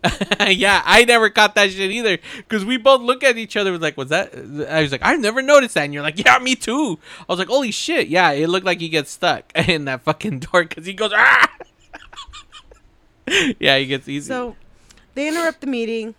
I 0.04 1.04
never 1.06 1.28
caught 1.30 1.54
that 1.56 1.70
shit 1.70 1.90
either. 1.90 2.18
Because 2.36 2.64
we 2.64 2.76
both 2.76 3.00
look 3.00 3.24
at 3.24 3.36
each 3.36 3.56
other, 3.56 3.72
was 3.72 3.80
like, 3.80 3.96
"Was 3.96 4.10
that?" 4.10 4.32
I 4.68 4.82
was 4.82 4.92
like, 4.92 5.02
"I've 5.02 5.20
never 5.20 5.42
noticed 5.42 5.74
that," 5.74 5.84
and 5.84 5.94
you're 5.94 6.02
like, 6.02 6.24
"Yeah, 6.24 6.38
me 6.38 6.54
too." 6.54 6.98
I 7.20 7.32
was 7.32 7.38
like, 7.38 7.48
"Holy 7.48 7.72
shit!" 7.72 8.08
Yeah, 8.08 8.30
it 8.30 8.48
looked 8.48 8.66
like 8.66 8.80
he 8.80 8.88
gets 8.88 9.10
stuck 9.10 9.50
in 9.68 9.86
that 9.86 10.02
fucking 10.02 10.40
door 10.40 10.64
because 10.64 10.86
he 10.86 10.92
goes, 10.92 11.12
"Ah!" 11.14 11.52
yeah, 13.58 13.76
he 13.78 13.86
gets 13.86 14.08
easy. 14.08 14.28
So 14.28 14.56
they 15.14 15.28
interrupt 15.28 15.60
the 15.60 15.66
meeting. 15.66 16.14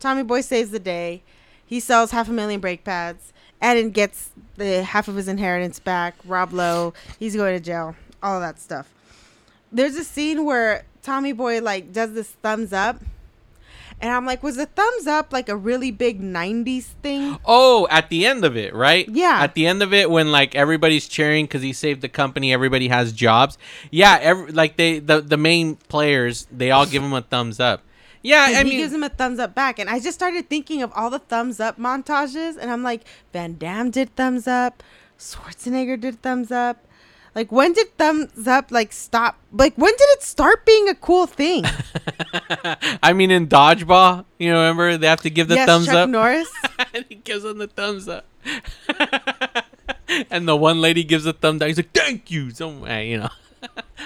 Tommy 0.00 0.22
Boy 0.22 0.40
saves 0.40 0.70
the 0.70 0.80
day. 0.80 1.22
He 1.64 1.80
sells 1.80 2.10
half 2.10 2.28
a 2.28 2.32
million 2.32 2.60
brake 2.60 2.84
pads. 2.84 3.32
Eden 3.62 3.90
gets 3.90 4.30
the 4.56 4.82
half 4.82 5.08
of 5.08 5.16
his 5.16 5.28
inheritance 5.28 5.78
back. 5.78 6.14
Rob 6.26 6.52
Lowe, 6.52 6.92
he's 7.18 7.34
going 7.36 7.56
to 7.56 7.60
jail. 7.64 7.96
All 8.22 8.40
that 8.40 8.60
stuff. 8.60 8.92
There's 9.72 9.96
a 9.96 10.04
scene 10.04 10.44
where 10.44 10.84
Tommy 11.04 11.32
Boy 11.32 11.60
like 11.60 11.92
does 11.92 12.14
this 12.14 12.30
thumbs 12.42 12.72
up, 12.72 13.00
And 14.00 14.10
I'm 14.12 14.26
like, 14.26 14.42
was 14.42 14.56
the 14.56 14.66
thumbs 14.66 15.06
up 15.06 15.32
like 15.32 15.48
a 15.48 15.56
really 15.56 15.90
big 15.92 16.20
'90s 16.20 16.84
thing? 17.02 17.38
Oh, 17.44 17.86
at 17.90 18.10
the 18.10 18.26
end 18.26 18.44
of 18.44 18.56
it, 18.56 18.74
right? 18.74 19.08
Yeah. 19.08 19.38
At 19.40 19.54
the 19.54 19.66
end 19.66 19.82
of 19.82 19.94
it, 19.94 20.10
when 20.10 20.32
like 20.32 20.54
everybody's 20.54 21.06
cheering 21.08 21.46
because 21.46 21.62
he 21.62 21.72
saved 21.72 22.00
the 22.02 22.08
company, 22.08 22.52
everybody 22.52 22.88
has 22.88 23.12
jobs. 23.12 23.56
Yeah, 23.90 24.18
every, 24.20 24.52
like 24.52 24.76
they 24.76 24.98
the 24.98 25.20
the 25.20 25.36
main 25.36 25.76
players, 25.76 26.46
they 26.50 26.70
all 26.72 26.86
give 26.86 27.02
him 27.02 27.12
a 27.12 27.22
thumbs 27.22 27.60
up. 27.60 27.82
Yeah, 28.22 28.48
And 28.48 28.56
I 28.56 28.64
he 28.64 28.70
mean, 28.70 28.78
gives 28.78 28.92
him 28.92 29.02
a 29.02 29.10
thumbs 29.10 29.38
up 29.38 29.54
back, 29.54 29.78
and 29.78 29.88
I 29.90 30.00
just 30.00 30.14
started 30.18 30.48
thinking 30.48 30.82
of 30.82 30.90
all 30.94 31.10
the 31.10 31.18
thumbs 31.18 31.60
up 31.60 31.78
montages, 31.78 32.56
and 32.56 32.70
I'm 32.70 32.82
like, 32.82 33.02
Van 33.32 33.56
Damme 33.58 33.90
did 33.90 34.16
thumbs 34.16 34.46
up, 34.48 34.82
Schwarzenegger 35.18 36.00
did 36.00 36.22
thumbs 36.22 36.50
up. 36.50 36.83
Like 37.34 37.50
when 37.50 37.72
did 37.72 37.96
thumbs 37.98 38.46
up 38.46 38.70
like 38.70 38.92
stop? 38.92 39.38
Like 39.52 39.74
when 39.74 39.92
did 39.92 40.08
it 40.12 40.22
start 40.22 40.64
being 40.64 40.88
a 40.88 40.94
cool 40.94 41.26
thing? 41.26 41.64
I 43.02 43.12
mean, 43.12 43.30
in 43.30 43.48
dodgeball, 43.48 44.24
you 44.38 44.52
know, 44.52 44.60
remember 44.60 44.96
they 44.96 45.08
have 45.08 45.22
to 45.22 45.30
give 45.30 45.48
the 45.48 45.56
yes, 45.56 45.66
thumbs 45.66 45.86
Chuck 45.86 45.96
up, 45.96 46.10
Norris. 46.10 46.50
and 46.94 47.04
he 47.08 47.16
gives 47.16 47.44
him 47.44 47.58
the 47.58 47.66
thumbs 47.66 48.08
up. 48.08 48.26
and 50.30 50.46
the 50.46 50.56
one 50.56 50.80
lady 50.80 51.02
gives 51.02 51.26
a 51.26 51.32
thumb 51.32 51.58
down. 51.58 51.68
He's 51.68 51.78
like, 51.78 51.92
"Thank 51.92 52.30
you." 52.30 52.50
So, 52.50 52.84
eh, 52.84 53.00
you 53.00 53.18
know, 53.18 53.30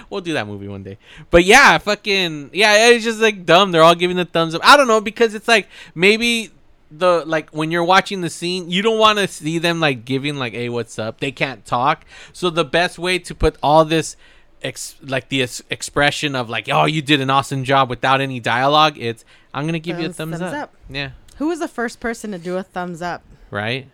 we'll 0.09 0.22
do 0.22 0.32
that 0.32 0.46
movie 0.46 0.68
one 0.68 0.82
day. 0.82 0.96
But 1.30 1.44
yeah, 1.44 1.76
fucking 1.78 2.50
yeah, 2.55 2.88
it's 2.88 3.05
just 3.05 3.20
like 3.20 3.44
dumb. 3.44 3.72
They're 3.72 3.82
all 3.82 3.94
giving 3.94 4.16
the 4.16 4.24
thumbs 4.24 4.55
up. 4.55 4.62
I 4.64 4.76
don't 4.76 4.88
know 4.88 5.00
because 5.00 5.34
it's 5.34 5.48
like 5.48 5.68
maybe 5.94 6.50
the 6.90 7.23
like 7.27 7.51
when 7.51 7.70
you're 7.70 7.85
watching 7.85 8.20
the 8.23 8.31
scene, 8.31 8.70
you 8.70 8.82
don't 8.82 8.98
want 8.98 9.19
to 9.19 9.28
see 9.28 9.59
them 9.59 9.81
like 9.81 10.05
giving 10.05 10.36
like, 10.36 10.52
"Hey, 10.55 10.69
what's 10.69 10.98
up?" 10.98 11.20
They 11.20 11.31
can't 11.32 11.65
talk. 11.66 12.05
So 12.32 12.51
the 12.51 12.65
best 12.65 12.98
way 12.98 13.19
to 13.20 13.35
put 13.35 13.56
all 13.62 13.85
this. 13.85 14.16
Ex- 14.60 14.97
like 15.02 15.28
the 15.28 15.44
ex- 15.44 15.62
expression 15.70 16.35
of 16.35 16.51
like 16.51 16.69
oh 16.69 16.85
you 16.85 17.01
did 17.01 17.20
an 17.20 17.31
awesome 17.31 17.62
job 17.62 17.89
without 17.89 18.20
any 18.20 18.40
dialogue 18.40 18.98
it's 18.98 19.24
i'm 19.55 19.66
gonna 19.66 19.78
give 19.78 20.01
you 20.01 20.06
a 20.06 20.12
Thumbs- 20.12 20.36
thumbs, 20.36 20.39
thumbs 20.40 20.52
up. 20.52 20.62
up. 20.65 20.74
yeah 20.90 21.10
Who 21.36 21.47
was 21.47 21.60
the 21.60 21.69
first 21.69 22.01
person 22.01 22.32
to 22.32 22.39
do 22.39 22.56
a 22.56 22.65
thumbs 22.65 23.01
up? 23.01 23.23
right? 23.52 23.86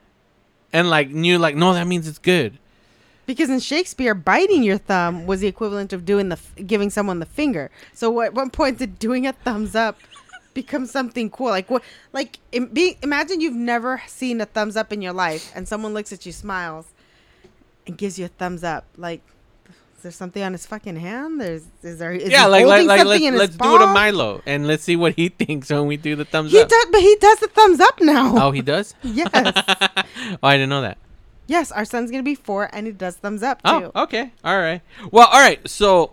And 0.73 0.89
like 0.89 1.11
knew 1.11 1.37
like 1.39 1.55
no, 1.55 1.75
that 1.75 1.87
means 1.87 2.09
it's 2.09 2.17
good. 2.19 2.57
Because 3.27 3.51
in 3.51 3.61
Shakespeare, 3.61 4.15
biting 4.15 4.63
your 4.63 4.79
thumb 4.79 5.27
was 5.27 5.41
the 5.41 5.49
equivalent 5.49 5.93
of 5.93 6.07
doing 6.07 6.31
the 6.31 6.37
f- 6.37 6.55
giving 6.67 6.89
someone 6.89 7.19
the 7.19 7.27
finger. 7.27 7.71
So 7.93 8.19
at 8.23 8.33
what 8.33 8.51
point 8.55 8.79
did 8.79 8.99
doing 8.99 9.27
a 9.27 9.35
thumbs 9.35 9.75
up 9.75 9.99
become 10.55 10.87
something 10.87 11.29
cool? 11.29 11.49
Like 11.49 11.69
what? 11.69 11.83
Like 12.13 12.39
imagine 12.53 13.41
you've 13.41 13.55
never 13.55 14.01
seen 14.07 14.41
a 14.41 14.47
thumbs 14.47 14.77
up 14.77 14.93
in 14.93 15.03
your 15.03 15.13
life, 15.13 15.53
and 15.55 15.69
someone 15.69 15.93
looks 15.93 16.13
at 16.13 16.25
you, 16.25 16.33
smiles, 16.33 16.87
and 17.87 17.99
gives 17.99 18.19
you 18.19 18.25
a 18.25 18.29
thumbs 18.29 18.65
up. 18.65 18.87
Like, 18.97 19.21
is 19.97 20.03
there 20.03 20.13
something 20.13 20.43
on 20.43 20.53
his 20.53 20.65
fucking 20.65 20.97
hand? 20.97 21.41
There's 21.41 21.65
is 21.83 21.99
there? 21.99 22.13
Is 22.13 22.31
yeah, 22.31 22.47
like 22.47 22.65
like, 22.67 22.87
like 22.87 23.05
let's, 23.05 23.37
let's 23.37 23.57
do 23.57 23.77
it 23.77 23.79
to? 23.81 23.87
Milo 23.89 24.43
and 24.47 24.67
let's 24.67 24.85
see 24.85 24.97
what 24.97 25.15
he 25.15 25.29
thinks 25.41 25.71
when 25.71 25.87
we 25.87 25.97
do 25.97 26.17
the 26.17 26.25
thumbs 26.25 26.49
up. 26.49 26.57
He 26.57 26.63
up. 26.63 26.69
does, 26.69 26.87
but 26.91 27.01
he 27.01 27.17
does 27.17 27.39
the 27.41 27.49
thumbs 27.49 27.81
up 27.81 28.01
now. 28.01 28.47
Oh, 28.47 28.51
he 28.53 28.63
does. 28.63 28.95
yes, 29.03 29.29
oh, 29.35 30.39
I 30.43 30.55
didn't 30.55 30.71
know 30.71 30.83
that. 30.83 30.99
yes. 31.47 31.73
Our 31.73 31.85
son's 31.85 32.11
gonna 32.11 32.23
be 32.23 32.37
four, 32.37 32.71
and 32.73 32.87
he 32.87 32.93
does 32.93 33.17
thumbs 33.17 33.43
up 33.43 33.61
oh, 33.65 33.81
too. 33.81 33.93
Oh, 33.95 34.03
okay, 34.05 34.33
all 34.45 34.59
right. 34.59 34.81
Well, 35.11 35.27
all 35.27 35.41
right. 35.41 35.69
So 35.69 36.13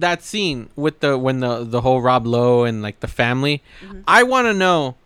that 0.00 0.22
scene 0.22 0.68
with 0.76 1.00
the 1.00 1.16
when 1.18 1.40
the 1.40 1.64
the 1.64 1.80
whole 1.82 2.00
Rob 2.00 2.26
Lowe 2.26 2.64
and 2.64 2.82
like 2.82 3.00
the 3.00 3.08
family, 3.08 3.62
Mm-hmm. 3.82 4.00
I 4.06 4.22
want 4.22 4.46
to 4.46 4.54
know 4.54 4.96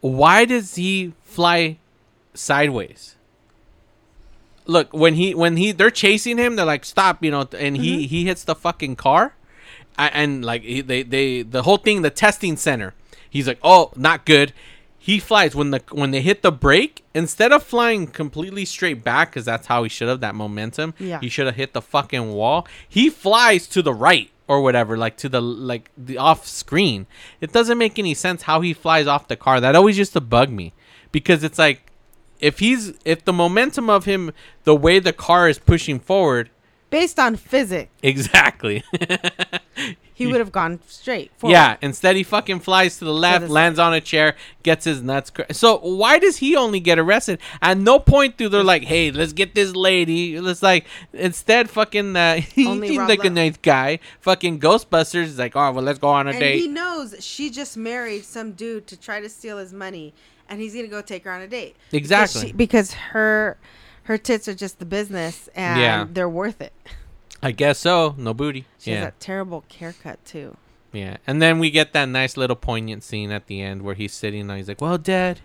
why 0.00 0.44
does 0.44 0.74
he 0.76 1.12
fly 1.24 1.78
sideways? 2.34 3.16
Look, 4.64 4.92
when 4.92 5.14
he 5.14 5.34
when 5.34 5.56
he 5.56 5.72
they're 5.72 5.90
chasing 5.90 6.38
him, 6.38 6.54
they're 6.56 6.64
like 6.66 6.84
stop, 6.84 7.24
you 7.24 7.30
know, 7.30 7.48
and 7.58 7.76
he 7.76 7.94
Mm-hmm. 7.98 8.08
he 8.08 8.24
hits 8.26 8.44
the 8.44 8.54
fucking 8.54 8.96
car, 8.96 9.34
A- 9.98 10.14
and 10.16 10.44
like 10.44 10.62
he, 10.62 10.80
they 10.80 11.02
they 11.02 11.42
the 11.42 11.62
whole 11.64 11.78
thing, 11.78 12.02
the 12.02 12.10
testing 12.10 12.56
center. 12.56 12.94
He's 13.28 13.48
like, 13.48 13.58
oh, 13.62 13.90
not 13.96 14.24
good. 14.26 14.52
He 14.98 15.18
flies 15.18 15.56
when 15.56 15.72
the 15.72 15.82
when 15.90 16.12
they 16.12 16.20
hit 16.20 16.42
the 16.42 16.52
brake 16.52 17.02
instead 17.12 17.50
of 17.50 17.64
flying 17.64 18.06
completely 18.06 18.64
straight 18.64 19.02
back 19.02 19.30
because 19.30 19.44
that's 19.44 19.66
how 19.66 19.82
he 19.82 19.88
should 19.88 20.06
have 20.08 20.20
that 20.20 20.36
momentum. 20.36 20.94
Yeah. 21.00 21.18
he 21.20 21.28
should 21.28 21.46
have 21.46 21.56
hit 21.56 21.72
the 21.72 21.82
fucking 21.82 22.30
wall. 22.32 22.68
He 22.88 23.10
flies 23.10 23.66
to 23.68 23.82
the 23.82 23.92
right 23.92 24.30
or 24.52 24.62
whatever, 24.62 24.96
like 24.96 25.16
to 25.18 25.28
the 25.28 25.40
like 25.40 25.90
the 25.96 26.18
off 26.18 26.46
screen. 26.46 27.06
It 27.40 27.52
doesn't 27.52 27.78
make 27.78 27.98
any 27.98 28.14
sense 28.14 28.42
how 28.42 28.60
he 28.60 28.74
flies 28.74 29.06
off 29.06 29.28
the 29.28 29.36
car. 29.36 29.60
That 29.60 29.74
always 29.74 29.96
used 29.96 30.12
to 30.12 30.20
bug 30.20 30.50
me 30.50 30.74
because 31.10 31.42
it's 31.42 31.58
like 31.58 31.90
if 32.38 32.58
he's 32.58 32.92
if 33.04 33.24
the 33.24 33.32
momentum 33.32 33.88
of 33.88 34.04
him, 34.04 34.32
the 34.64 34.76
way 34.76 34.98
the 34.98 35.12
car 35.12 35.48
is 35.48 35.58
pushing 35.58 35.98
forward, 35.98 36.50
Based 36.92 37.18
on 37.18 37.36
physics, 37.36 37.90
exactly. 38.02 38.84
he 40.26 40.32
would 40.32 40.40
have 40.40 40.52
gone 40.52 40.80
straight. 40.86 41.30
Forward. 41.36 41.52
Yeah, 41.52 41.76
instead 41.82 42.16
he 42.16 42.22
fucking 42.22 42.60
flies 42.60 42.98
to 42.98 43.04
the 43.04 43.12
left, 43.12 43.46
the 43.46 43.52
lands 43.52 43.78
on 43.78 43.92
a 43.94 44.00
chair, 44.00 44.34
gets 44.62 44.84
his 44.84 45.02
nuts. 45.02 45.30
Cr- 45.30 45.42
so 45.52 45.78
why 45.78 46.18
does 46.18 46.38
he 46.38 46.56
only 46.56 46.80
get 46.80 46.98
arrested? 46.98 47.38
At 47.60 47.78
no 47.78 47.98
point 47.98 48.36
do 48.36 48.48
they're 48.48 48.62
like, 48.64 48.84
"Hey, 48.84 49.10
let's 49.10 49.32
get 49.32 49.54
this 49.54 49.74
lady." 49.74 50.40
Let's 50.40 50.62
like 50.62 50.86
instead, 51.12 51.70
fucking 51.70 52.16
uh, 52.16 52.36
he 52.40 52.66
Only 52.66 52.98
Rob 52.98 53.08
like 53.08 53.24
a 53.24 53.30
nice 53.30 53.56
guy. 53.56 53.98
Fucking 54.20 54.60
Ghostbusters 54.60 55.24
is 55.24 55.38
like, 55.38 55.56
"Oh, 55.56 55.72
well, 55.72 55.84
let's 55.84 55.98
go 55.98 56.08
on 56.08 56.26
a 56.26 56.30
and 56.30 56.38
date." 56.40 56.60
he 56.60 56.68
knows 56.68 57.14
she 57.24 57.50
just 57.50 57.76
married 57.76 58.24
some 58.24 58.52
dude 58.52 58.86
to 58.88 58.96
try 58.96 59.20
to 59.20 59.28
steal 59.28 59.58
his 59.58 59.72
money, 59.72 60.14
and 60.48 60.60
he's 60.60 60.74
gonna 60.74 60.88
go 60.88 61.02
take 61.02 61.24
her 61.24 61.30
on 61.30 61.40
a 61.40 61.48
date. 61.48 61.76
Because 61.90 61.98
Exactly. 62.10 62.46
she- 62.48 62.52
Because, 62.52 62.92
her 63.12 63.56
her 64.04 64.18
tits 64.18 64.48
are 64.48 64.54
just 64.54 64.78
the 64.80 64.84
business, 64.84 65.48
and 65.54 65.80
Yeah. 65.80 66.06
they're 66.10 66.28
worth 66.28 66.60
it. 66.60 66.72
I 67.42 67.50
guess 67.52 67.78
so. 67.80 68.14
No 68.16 68.32
booty. 68.34 68.66
She 68.78 68.90
yeah, 68.90 68.96
has 68.98 69.04
that 69.06 69.20
terrible 69.20 69.64
haircut 69.78 70.24
too. 70.24 70.56
yeah. 70.92 71.16
And 71.26 71.42
then 71.42 71.58
we 71.58 71.70
get 71.70 71.92
that 71.92 72.06
nice 72.08 72.36
little 72.36 72.56
poignant 72.56 73.02
scene 73.02 73.30
at 73.32 73.46
the 73.46 73.60
end 73.60 73.82
where 73.82 73.94
he's 73.94 74.12
sitting 74.12 74.42
and 74.42 74.52
He's 74.52 74.68
like, 74.68 74.80
"Well, 74.80 74.98
Dad, 74.98 75.40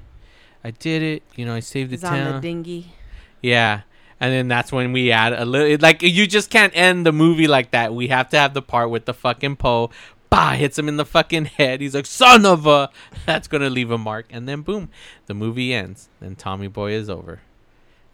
I 0.64 0.72
did 0.72 1.02
it. 1.02 1.24
You 1.36 1.45
know, 1.45 1.56
I 1.56 1.60
saved 1.61 1.90
the 1.91 1.95
He's 1.95 2.03
on 2.03 2.11
town." 2.14 2.34
the 2.36 2.41
dinghy. 2.41 2.94
Yeah. 3.41 3.82
And 4.19 4.34
then 4.34 4.48
that's 4.48 4.72
when 4.72 4.94
we 4.94 5.11
add 5.11 5.34
a 5.34 5.45
little 5.45 5.78
like 5.80 6.02
you 6.02 6.26
just 6.28 6.49
can't 6.49 6.74
end 6.76 7.06
the 7.06 7.11
movie 7.11 7.48
like 7.48 7.72
that. 7.72 7.94
We 7.94 8.07
have 8.07 8.30
to 8.30 8.38
have 8.40 8.53
the 8.53 8.61
part 8.64 8.90
with 8.90 9.06
the 9.06 9.14
fucking 9.14 9.57
Poe. 9.57 9.90
Bah, 10.30 10.52
hits 10.53 10.78
him 10.78 10.90
in 10.90 10.98
the 10.98 11.06
fucking 11.06 11.45
head. 11.45 11.80
He's 11.82 11.95
like, 11.95 12.06
son 12.06 12.45
of 12.45 12.68
a 12.68 12.90
that's 13.26 13.48
gonna 13.48 13.69
leave 13.69 13.91
a 13.91 13.98
mark. 13.98 14.26
And 14.30 14.48
then 14.48 14.61
boom, 14.61 14.90
the 15.28 15.34
movie 15.34 15.74
ends. 15.74 16.10
And 16.19 16.38
Tommy 16.38 16.68
Boy 16.68 16.91
is 16.91 17.10
over. 17.10 17.41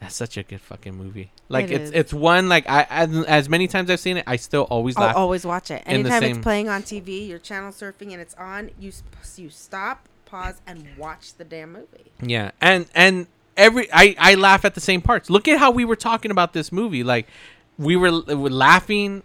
That's 0.04 0.16
such 0.16 0.38
a 0.38 0.44
good 0.44 0.62
fucking 0.62 0.96
movie. 0.96 1.32
Like 1.50 1.66
It 1.66 1.72
it's 1.72 1.84
is. 1.86 1.92
it's 1.92 2.14
one 2.14 2.50
like 2.50 2.70
I 2.70 2.86
as, 2.90 3.26
as 3.26 3.50
many 3.50 3.68
times 3.68 3.90
I've 3.90 4.00
seen 4.00 4.18
it, 4.18 4.24
I 4.28 4.36
still 4.36 4.64
always 4.64 4.96
I'll 4.98 5.08
laugh. 5.08 5.16
always 5.16 5.46
watch 5.46 5.72
it. 5.72 5.82
Anytime 5.86 6.22
same- 6.22 6.32
it's 6.38 6.44
playing 6.44 6.70
on 6.70 6.84
TV, 6.84 7.28
you're 7.28 7.40
channel 7.40 7.72
surfing 7.72 8.12
and 8.12 8.22
it's 8.22 8.36
on, 8.36 8.70
you 8.80 8.92
you 9.38 9.50
stop, 9.50 10.08
pause, 10.26 10.62
and 10.68 10.88
watch 10.98 11.36
the 11.36 11.44
damn 11.44 11.74
movie. 11.74 12.12
Yeah, 12.22 12.52
and 12.62 12.86
and 12.96 13.28
every 13.58 13.88
I 13.94 14.16
I 14.20 14.36
laugh 14.36 14.66
at 14.66 14.76
the 14.76 14.82
same 14.82 15.02
parts. 15.02 15.30
Look 15.30 15.48
at 15.48 15.60
how 15.60 15.72
we 15.72 15.86
were 15.86 15.96
talking 15.96 16.32
about 16.32 16.54
this 16.54 16.72
movie. 16.72 17.04
Like 17.04 17.28
we 17.78 17.96
were, 17.96 18.22
were 18.22 18.50
laughing, 18.50 19.24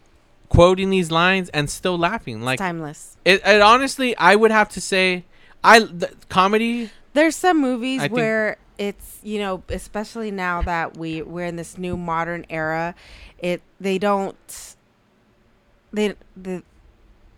quoting 0.49 0.91
these 0.91 1.11
lines, 1.11 1.49
and 1.51 1.69
still 1.69 1.99
laughing. 1.99 2.43
Like 2.43 2.59
timeless. 2.59 3.17
It, 3.25 3.43
it 3.47 3.61
honestly, 3.61 4.17
I 4.17 4.37
would 4.37 4.51
have 4.51 4.69
to 4.71 4.81
say, 4.81 5.25
I 5.63 5.81
the, 5.81 6.15
comedy. 6.29 6.91
There's 7.15 7.37
some 7.37 7.61
movies 7.61 8.01
I 8.01 8.05
think- 8.05 8.15
where 8.15 8.57
it's 8.79 9.19
you 9.23 9.39
know, 9.39 9.63
especially 9.69 10.31
now 10.31 10.63
that 10.63 10.97
we 10.97 11.23
we're 11.23 11.47
in 11.47 11.57
this 11.57 11.77
new 11.77 11.97
modern 11.97 12.47
era, 12.49 12.95
it 13.39 13.61
they 13.81 13.99
don't 13.99 14.77
they 15.93 16.15
they, 16.37 16.63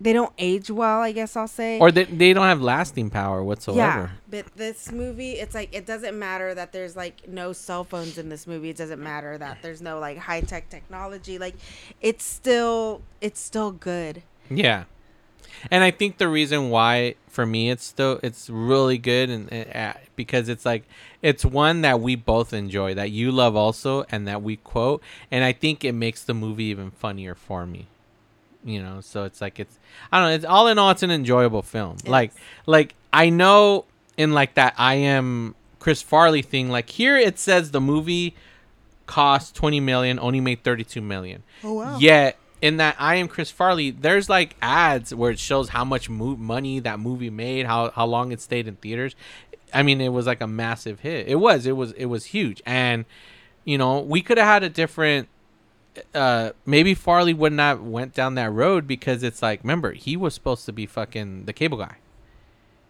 they 0.00 0.12
don't 0.12 0.32
age 0.38 0.70
well. 0.70 1.00
I 1.00 1.12
guess 1.12 1.36
I'll 1.36 1.48
say. 1.48 1.78
Or 1.78 1.90
they, 1.90 2.04
they 2.04 2.32
don't 2.32 2.46
have 2.46 2.62
lasting 2.62 3.10
power 3.10 3.42
whatsoever. 3.42 3.78
Yeah, 3.80 4.10
but 4.30 4.54
this 4.56 4.92
movie, 4.92 5.32
it's 5.32 5.54
like 5.54 5.74
it 5.74 5.86
doesn't 5.86 6.18
matter 6.18 6.54
that 6.54 6.72
there's 6.72 6.96
like 6.96 7.26
no 7.28 7.52
cell 7.52 7.84
phones 7.84 8.18
in 8.18 8.28
this 8.28 8.46
movie. 8.46 8.70
It 8.70 8.76
doesn't 8.76 9.02
matter 9.02 9.36
that 9.38 9.58
there's 9.62 9.82
no 9.82 9.98
like 9.98 10.18
high 10.18 10.42
tech 10.42 10.68
technology. 10.68 11.38
Like, 11.38 11.56
it's 12.00 12.24
still 12.24 13.02
it's 13.20 13.40
still 13.40 13.72
good. 13.72 14.22
Yeah. 14.50 14.84
And 15.70 15.82
I 15.84 15.90
think 15.90 16.18
the 16.18 16.28
reason 16.28 16.70
why 16.70 17.16
for 17.28 17.46
me 17.46 17.70
it's 17.70 17.84
still 17.84 18.18
it's 18.22 18.50
really 18.50 18.98
good 18.98 19.30
and 19.30 19.52
uh, 19.74 19.92
because 20.16 20.48
it's 20.48 20.66
like 20.66 20.84
it's 21.22 21.44
one 21.44 21.82
that 21.82 22.00
we 22.00 22.16
both 22.16 22.52
enjoy 22.52 22.92
that 22.94 23.10
you 23.10 23.30
love 23.30 23.54
also 23.54 24.04
and 24.10 24.26
that 24.26 24.42
we 24.42 24.56
quote 24.56 25.02
and 25.30 25.44
I 25.44 25.52
think 25.52 25.84
it 25.84 25.92
makes 25.92 26.24
the 26.24 26.34
movie 26.34 26.64
even 26.64 26.90
funnier 26.90 27.34
for 27.34 27.66
me. 27.66 27.86
You 28.62 28.82
know, 28.82 29.00
so 29.00 29.24
it's 29.24 29.40
like 29.40 29.58
it's 29.58 29.78
I 30.12 30.18
don't 30.20 30.28
know, 30.28 30.34
it's 30.34 30.44
all 30.44 30.66
in 30.68 30.78
all 30.78 30.90
it's 30.90 31.02
an 31.02 31.10
enjoyable 31.10 31.62
film. 31.62 31.96
Like 32.06 32.32
like 32.66 32.94
I 33.12 33.30
know 33.30 33.86
in 34.16 34.32
like 34.32 34.54
that 34.54 34.74
I 34.76 34.94
am 34.94 35.54
Chris 35.78 36.02
Farley 36.02 36.42
thing 36.42 36.68
like 36.68 36.90
here 36.90 37.16
it 37.16 37.38
says 37.38 37.70
the 37.70 37.80
movie 37.80 38.34
cost 39.06 39.56
20 39.56 39.80
million 39.80 40.18
only 40.20 40.40
made 40.40 40.62
32 40.62 41.00
million. 41.00 41.42
Oh, 41.64 41.74
wow. 41.74 41.98
Yet 41.98 42.38
in 42.60 42.76
that 42.78 42.96
I 42.98 43.16
am 43.16 43.28
Chris 43.28 43.50
Farley, 43.50 43.90
there's 43.90 44.28
like 44.28 44.56
ads 44.62 45.14
where 45.14 45.30
it 45.30 45.38
shows 45.38 45.70
how 45.70 45.84
much 45.84 46.08
mo- 46.10 46.36
money 46.36 46.78
that 46.80 47.00
movie 47.00 47.30
made, 47.30 47.66
how 47.66 47.90
how 47.90 48.06
long 48.06 48.32
it 48.32 48.40
stayed 48.40 48.68
in 48.68 48.76
theaters. 48.76 49.14
I 49.72 49.82
mean, 49.82 50.00
it 50.00 50.10
was 50.10 50.26
like 50.26 50.40
a 50.40 50.46
massive 50.46 51.00
hit. 51.00 51.28
It 51.28 51.36
was, 51.36 51.66
it 51.66 51.72
was, 51.76 51.92
it 51.92 52.06
was 52.06 52.26
huge, 52.26 52.62
and 52.66 53.04
you 53.64 53.78
know, 53.78 54.00
we 54.00 54.22
could 54.22 54.38
have 54.38 54.46
had 54.46 54.62
a 54.62 54.68
different. 54.70 55.28
Uh, 56.14 56.50
maybe 56.64 56.94
Farley 56.94 57.34
would 57.34 57.52
not 57.52 57.82
went 57.82 58.14
down 58.14 58.34
that 58.36 58.50
road 58.52 58.86
because 58.86 59.22
it's 59.24 59.42
like, 59.42 59.62
remember, 59.64 59.92
he 59.92 60.16
was 60.16 60.34
supposed 60.34 60.64
to 60.66 60.72
be 60.72 60.86
fucking 60.86 61.46
the 61.46 61.52
cable 61.52 61.78
guy. 61.78 61.96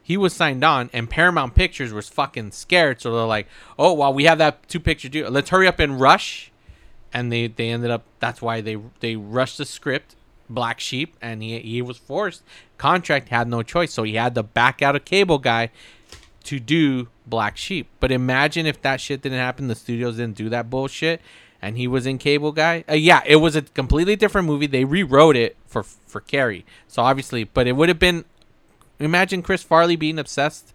he 0.03 0.17
was 0.17 0.33
signed 0.35 0.65
on, 0.65 0.91
and 0.93 1.09
Paramount 1.09 1.55
Pictures 1.55 1.93
was 1.93 2.09
fucking 2.09 2.51
scared. 2.53 3.01
So 3.01 3.15
they're 3.15 3.25
like, 3.27 3.47
"Oh, 3.79 3.93
well, 3.95 4.13
we 4.13 4.25
have 4.25 4.39
that 4.39 4.69
two 4.69 4.81
picture 4.81 5.09
deal. 5.09 5.31
Let's 5.31 5.51
hurry 5.51 5.67
up 5.69 5.79
and 5.79 6.01
rush." 6.01 6.50
And 7.13 7.33
they 7.33 7.49
they 7.49 7.71
ended 7.71 7.91
up. 7.91 8.05
That's 8.21 8.41
why 8.41 8.61
they 8.61 8.79
they 9.01 9.17
rushed 9.17 9.59
the 9.59 9.65
script, 9.65 10.15
Black 10.49 10.81
Sheep, 10.81 11.17
and 11.21 11.43
he 11.43 11.59
he 11.59 11.83
was 11.83 11.99
forced. 11.99 12.43
Contract 12.79 13.29
had 13.29 13.49
no 13.49 13.63
choice, 13.63 13.93
so 13.93 14.05
he 14.05 14.15
had 14.15 14.35
to 14.37 14.43
back 14.43 14.81
out 14.81 14.97
a 14.97 15.01
cable 15.01 15.39
guy 15.39 15.71
to 16.45 16.61
do 16.61 17.09
Black 17.27 17.57
Sheep. 17.57 17.89
But 17.99 18.13
imagine 18.13 18.67
if 18.67 18.81
that 18.83 19.01
shit 19.01 19.23
didn't 19.23 19.39
happen, 19.39 19.69
the 19.69 19.75
studios 19.75 20.17
didn't 20.17 20.37
do 20.37 20.49
that 20.51 20.71
bullshit, 20.71 21.21
and 21.61 21.77
he 21.77 21.87
was 21.87 22.07
in 22.07 22.19
Cable 22.19 22.53
Guy. 22.53 22.85
Uh, 22.89 22.95
yeah, 22.95 23.23
it 23.27 23.37
was 23.37 23.57
a 23.57 23.63
completely 23.63 24.17
different 24.17 24.47
movie. 24.47 24.67
They 24.67 24.85
rewrote 24.85 25.37
it 25.37 25.57
for 25.67 25.83
for 25.83 26.21
Carrie, 26.21 26.65
so 26.89 27.03
obviously, 27.03 27.45
but 27.45 27.67
it 27.67 27.73
would 27.73 27.89
have 27.89 27.99
been. 27.99 28.25
Imagine 28.99 29.43
Chris 29.43 29.63
Farley 29.63 29.97
being 29.97 30.19
obsessed 30.19 30.75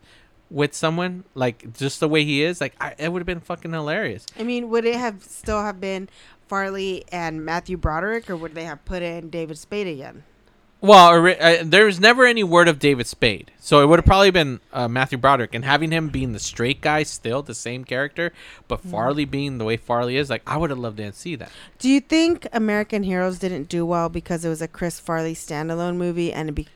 with 0.55 0.73
someone 0.73 1.25
like 1.35 1.73
just 1.73 1.99
the 1.99 2.07
way 2.07 2.23
he 2.23 2.41
is. 2.41 2.61
Like 2.61 2.73
I, 2.79 2.95
it 2.97 3.11
would 3.11 3.19
have 3.19 3.27
been 3.27 3.41
fucking 3.41 3.73
hilarious. 3.73 4.25
I 4.39 4.43
mean, 4.43 4.69
would 4.69 4.85
it 4.85 4.95
have 4.95 5.21
still 5.21 5.61
have 5.61 5.81
been 5.81 6.07
Farley 6.47 7.03
and 7.11 7.43
Matthew 7.43 7.75
Broderick, 7.75 8.29
or 8.29 8.37
would 8.37 8.55
they 8.55 8.63
have 8.63 8.83
put 8.85 9.03
in 9.03 9.29
David 9.29 9.57
Spade 9.57 9.85
again? 9.87 10.23
Well, 10.81 11.25
uh, 11.25 11.63
there 11.63 11.85
was 11.85 11.99
never 11.99 12.25
any 12.25 12.43
word 12.43 12.67
of 12.67 12.77
David 12.79 13.07
Spade, 13.07 13.49
so 13.59 13.81
it 13.81 13.87
would 13.87 13.97
have 13.97 14.05
probably 14.05 14.29
been 14.29 14.59
uh, 14.71 14.87
Matthew 14.87 15.17
Broderick, 15.17 15.55
and 15.55 15.65
having 15.65 15.89
him 15.91 16.09
being 16.09 16.33
the 16.33 16.39
straight 16.39 16.79
guy, 16.79 17.01
still 17.03 17.41
the 17.41 17.55
same 17.55 17.83
character, 17.83 18.31
but 18.67 18.83
Mm. 18.83 18.91
Farley 18.91 19.25
being 19.25 19.57
the 19.57 19.65
way 19.65 19.77
Farley 19.77 20.15
is, 20.15 20.29
like 20.29 20.43
I 20.45 20.57
would 20.57 20.69
have 20.69 20.77
loved 20.77 20.97
to 20.97 21.11
see 21.11 21.35
that. 21.37 21.49
Do 21.79 21.89
you 21.89 21.99
think 22.01 22.47
American 22.53 23.01
Heroes 23.03 23.39
didn't 23.39 23.67
do 23.67 23.83
well 23.85 24.09
because 24.09 24.45
it 24.45 24.49
was 24.49 24.61
a 24.61 24.67
Chris 24.67 24.99
Farley 24.99 25.33
standalone 25.33 25.95
movie 25.95 26.31
and 26.31 26.53
be- 26.53 26.67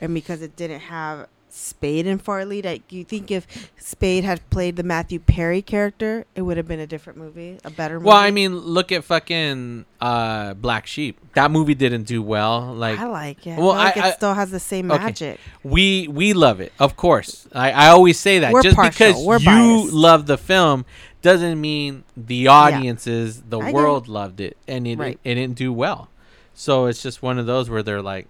and 0.00 0.12
because 0.12 0.42
it 0.42 0.56
didn't 0.56 0.80
have 0.80 1.28
Spade 1.54 2.06
and 2.06 2.20
Farley? 2.20 2.62
Like, 2.62 2.90
you 2.90 3.04
think 3.04 3.30
if 3.30 3.46
Spade 3.76 4.24
had 4.24 4.48
played 4.48 4.76
the 4.76 4.82
Matthew 4.82 5.18
Perry 5.18 5.60
character, 5.60 6.24
it 6.34 6.42
would 6.42 6.56
have 6.56 6.66
been 6.66 6.80
a 6.80 6.86
different 6.86 7.18
movie, 7.18 7.58
a 7.62 7.70
better 7.70 7.94
movie? 8.00 8.06
Well, 8.08 8.16
I 8.16 8.30
mean, 8.30 8.56
look 8.56 8.90
at 8.90 9.04
fucking 9.04 9.84
uh, 10.00 10.54
Black 10.54 10.86
Sheep. 10.86 11.20
That 11.34 11.50
movie 11.50 11.74
didn't 11.74 12.04
do 12.04 12.22
well. 12.22 12.72
Like 12.74 12.98
I 12.98 13.06
like 13.06 13.46
it. 13.46 13.58
Well, 13.58 13.72
feel 13.72 13.76
like 13.76 13.96
I- 13.98 14.08
it 14.08 14.14
still 14.14 14.32
has 14.34 14.50
the 14.50 14.60
same 14.60 14.90
okay. 14.90 15.04
magic. 15.04 15.40
We 15.62 16.08
we 16.08 16.32
love 16.32 16.60
it, 16.60 16.72
of 16.78 16.96
course. 16.96 17.46
I, 17.52 17.70
I 17.72 17.88
always 17.88 18.18
say 18.18 18.38
that 18.38 18.52
We're 18.52 18.62
just 18.62 18.76
partial. 18.76 18.90
because 19.12 19.22
We're 19.24 19.38
you 19.38 19.44
biased. 19.82 19.92
love 19.92 20.26
the 20.26 20.38
film 20.38 20.86
doesn't 21.20 21.60
mean 21.60 22.04
the 22.16 22.48
audiences, 22.48 23.42
the 23.42 23.58
I 23.60 23.72
world 23.72 24.08
loved 24.08 24.40
it, 24.40 24.56
and 24.66 24.86
it, 24.86 24.98
Right. 24.98 25.18
it 25.22 25.32
it 25.32 25.34
didn't 25.34 25.56
do 25.56 25.72
well. 25.72 26.08
So 26.54 26.86
it's 26.86 27.02
just 27.02 27.22
one 27.22 27.38
of 27.38 27.46
those 27.46 27.68
where 27.70 27.82
they're 27.82 28.02
like, 28.02 28.26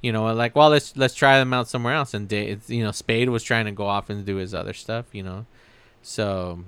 you 0.00 0.12
know, 0.12 0.32
like, 0.34 0.54
well, 0.54 0.70
let's 0.70 0.96
let's 0.96 1.14
try 1.14 1.38
them 1.38 1.52
out 1.52 1.68
somewhere 1.68 1.94
else. 1.94 2.14
And 2.14 2.32
it's, 2.32 2.70
you 2.70 2.84
know, 2.84 2.92
Spade 2.92 3.28
was 3.28 3.42
trying 3.42 3.66
to 3.66 3.72
go 3.72 3.86
off 3.86 4.10
and 4.10 4.24
do 4.24 4.36
his 4.36 4.54
other 4.54 4.72
stuff, 4.72 5.06
you 5.12 5.22
know. 5.22 5.46
So 6.02 6.64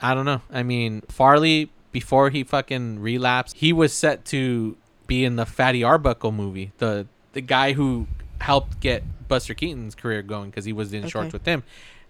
I 0.00 0.14
don't 0.14 0.24
know. 0.24 0.42
I 0.50 0.62
mean, 0.62 1.02
Farley 1.08 1.70
before 1.90 2.30
he 2.30 2.42
fucking 2.42 3.00
relapsed, 3.00 3.56
he 3.56 3.72
was 3.72 3.92
set 3.92 4.24
to 4.26 4.76
be 5.06 5.24
in 5.24 5.36
the 5.36 5.46
Fatty 5.46 5.84
Arbuckle 5.84 6.32
movie. 6.32 6.72
The 6.78 7.06
the 7.32 7.40
guy 7.40 7.72
who 7.72 8.06
helped 8.40 8.80
get 8.80 9.02
Buster 9.28 9.54
Keaton's 9.54 9.94
career 9.94 10.22
going 10.22 10.50
because 10.50 10.64
he 10.64 10.72
was 10.72 10.92
in 10.92 11.06
shorts 11.08 11.32
with 11.32 11.46
him, 11.46 11.62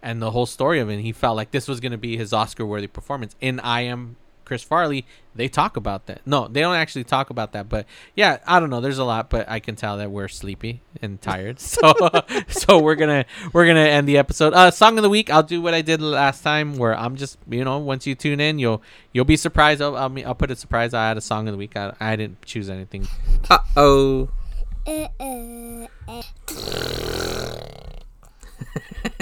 and 0.03 0.23
the 0.23 0.31
whole 0.31 0.47
story 0.47 0.81
of 0.81 0.89
it. 0.89 1.01
He 1.01 1.13
felt 1.13 1.37
like 1.37 1.51
this 1.51 1.69
was 1.69 1.81
going 1.81 1.93
to 1.93 1.99
be 1.99 2.17
his 2.17 2.33
Oscar-worthy 2.33 2.87
performance. 2.87 3.37
In 3.41 3.61
I 3.61 3.83
Am 3.83 4.17
Chris 4.53 4.63
Farley, 4.63 5.07
they 5.35 5.49
talk 5.49 5.79
about 5.79 6.05
that. 6.09 6.21
No, 6.27 6.47
they 6.47 6.61
don't 6.61 6.75
actually 6.75 7.05
talk 7.05 7.31
about 7.31 7.53
that. 7.53 7.71
But 7.71 7.87
yeah, 8.15 8.37
I 8.47 8.61
don't 8.61 8.69
know. 8.69 8.83
There's 8.83 8.99
a 8.99 9.05
lot, 9.05 9.31
but 9.31 9.49
I 9.49 9.61
can 9.61 9.77
tell 9.77 9.97
that 9.97 10.11
we're 10.11 10.29
sleepy 10.29 10.83
and 11.01 11.19
tired. 11.23 11.59
So 11.73 11.95
so 12.49 12.79
we're 12.79 12.97
gonna 12.97 13.25
we're 13.55 13.67
gonna 13.67 13.81
end 13.81 14.07
the 14.07 14.19
episode. 14.19 14.53
Uh, 14.53 14.71
song 14.71 14.99
of 14.99 15.03
the 15.03 15.09
week. 15.09 15.31
I'll 15.31 15.43
do 15.43 15.63
what 15.63 15.73
I 15.73 15.81
did 15.81 16.03
last 16.03 16.43
time, 16.43 16.77
where 16.77 16.95
I'm 16.95 17.17
just 17.17 17.39
you 17.49 17.65
know 17.65 17.79
once 17.79 18.07
you 18.07 18.15
tune 18.15 18.41
in, 18.41 18.59
you'll 18.59 18.83
you'll 19.15 19.25
be 19.25 19.39
surprised. 19.39 19.81
I'll 19.81 19.97
I'll, 19.97 20.15
I'll 20.27 20.35
put 20.35 20.51
a 20.51 20.57
surprise. 20.57 20.93
I 20.93 21.09
had 21.09 21.17
a 21.17 21.23
song 21.23 21.49
of 21.49 21.53
the 21.53 21.59
week. 21.59 21.79
I, 21.79 21.95
I 21.99 22.15
didn't 22.17 22.43
choose 22.45 22.69
anything. 22.69 23.09
Uh 23.49 23.59
oh. 23.75 24.29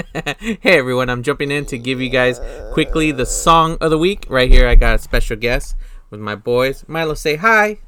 hey 0.15 0.79
everyone, 0.79 1.11
I'm 1.11 1.23
jumping 1.23 1.51
in 1.51 1.67
to 1.67 1.79
give 1.79 2.01
you 2.01 2.09
guys 2.09 2.41
quickly 2.73 3.13
the 3.13 3.27
song 3.27 3.77
of 3.81 3.91
the 3.91 3.99
week. 3.99 4.27
Right 4.29 4.51
here, 4.51 4.67
I 4.67 4.75
got 4.75 4.95
a 4.95 4.99
special 4.99 5.37
guest 5.37 5.77
with 6.11 6.21
my 6.21 6.35
boys. 6.35 6.85
Milo, 6.89 7.15
say 7.15 7.37
hi. 7.37 7.79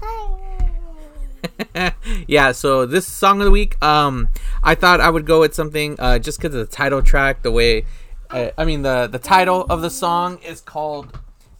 Hi. 0.00 1.92
yeah, 2.26 2.52
so 2.52 2.86
this 2.86 3.06
song 3.06 3.40
of 3.40 3.46
the 3.46 3.50
week, 3.50 3.82
um, 3.82 4.28
I 4.62 4.74
thought 4.74 5.00
I 5.00 5.10
would 5.10 5.26
go 5.26 5.40
with 5.40 5.54
something 5.54 5.96
uh, 5.98 6.18
just 6.18 6.38
because 6.38 6.54
of 6.54 6.68
the 6.68 6.72
title 6.72 7.02
track, 7.02 7.42
the 7.42 7.52
way, 7.52 7.84
uh, 8.30 8.50
I 8.58 8.64
mean, 8.64 8.82
the 8.82 9.06
the 9.06 9.18
title 9.18 9.66
of 9.70 9.80
the 9.80 9.90
song 9.90 10.38
is 10.44 10.60
called. 10.60 11.18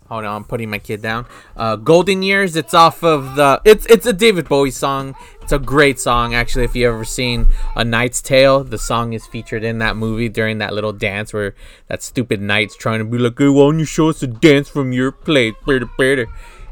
Hold 0.09 0.25
on, 0.25 0.37
I'm 0.37 0.45
putting 0.45 0.71
my 0.71 0.79
kid 0.79 1.03
down. 1.03 1.27
Uh, 1.57 1.77
Golden 1.77 2.23
Years. 2.23 2.57
It's 2.57 2.73
off 2.73 3.03
of 3.03 3.37
the. 3.37 3.61
It's 3.65 3.85
it's 3.87 4.07
a 4.07 4.13
David 4.13 4.49
Bowie 4.49 4.71
song. 4.71 5.15
It's 5.49 5.55
a 5.55 5.59
great 5.59 5.99
song, 5.99 6.35
actually. 6.35 6.65
If 6.65 6.77
you 6.77 6.87
ever 6.91 7.07
seen 7.07 7.49
A 7.75 7.83
Knight's 7.83 8.21
Tale, 8.21 8.65
the 8.65 8.77
song 8.77 9.15
is 9.15 9.27
featured 9.27 9.65
in 9.65 9.79
that 9.79 9.97
movie 9.97 10.29
during 10.29 10.59
that 10.59 10.75
little 10.75 10.93
dance 10.93 11.33
where 11.33 11.55
that 11.87 12.03
stupid 12.03 12.43
knight's 12.43 12.77
trying 12.77 12.99
to 12.99 13.07
be 13.07 13.17
like, 13.17 13.39
"Hey, 13.39 13.49
why 13.49 13.63
don't 13.63 13.79
you 13.79 13.87
show 13.87 14.11
us 14.11 14.23
a 14.23 14.27
dance 14.27 14.69
from 14.69 14.93
your 14.93 15.11
plate?" 15.11 15.55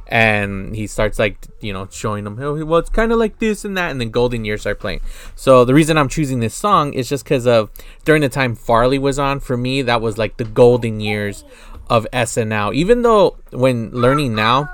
And 0.09 0.77
he 0.77 0.86
starts 0.86 1.19
like 1.19 1.39
you 1.62 1.73
know 1.73 1.89
showing 1.90 2.24
them, 2.24 2.39
oh, 2.39 2.62
well, 2.66 2.78
it's 2.78 2.90
kind 2.90 3.12
of 3.12 3.19
like 3.19 3.39
this 3.39 3.65
and 3.65 3.78
that, 3.78 3.93
and 3.93 3.98
then 3.98 4.11
Golden 4.11 4.44
Years 4.44 4.61
start 4.61 4.78
playing. 4.78 5.01
So 5.35 5.65
the 5.65 5.73
reason 5.73 5.97
I'm 5.97 6.11
choosing 6.11 6.40
this 6.40 6.55
song 6.55 6.93
is 6.93 7.09
just 7.09 7.24
because 7.24 7.47
of 7.47 7.70
during 8.05 8.20
the 8.20 8.28
time 8.28 8.55
Farley 8.55 8.98
was 8.98 9.19
on. 9.19 9.40
For 9.40 9.57
me, 9.57 9.81
that 9.81 10.03
was 10.03 10.19
like 10.19 10.36
the 10.36 10.44
golden 10.44 11.01
years 11.01 11.44
of 11.89 12.07
SNL. 12.12 12.74
Even 12.74 13.01
though 13.01 13.39
when 13.53 13.90
learning 13.90 14.35
now, 14.35 14.69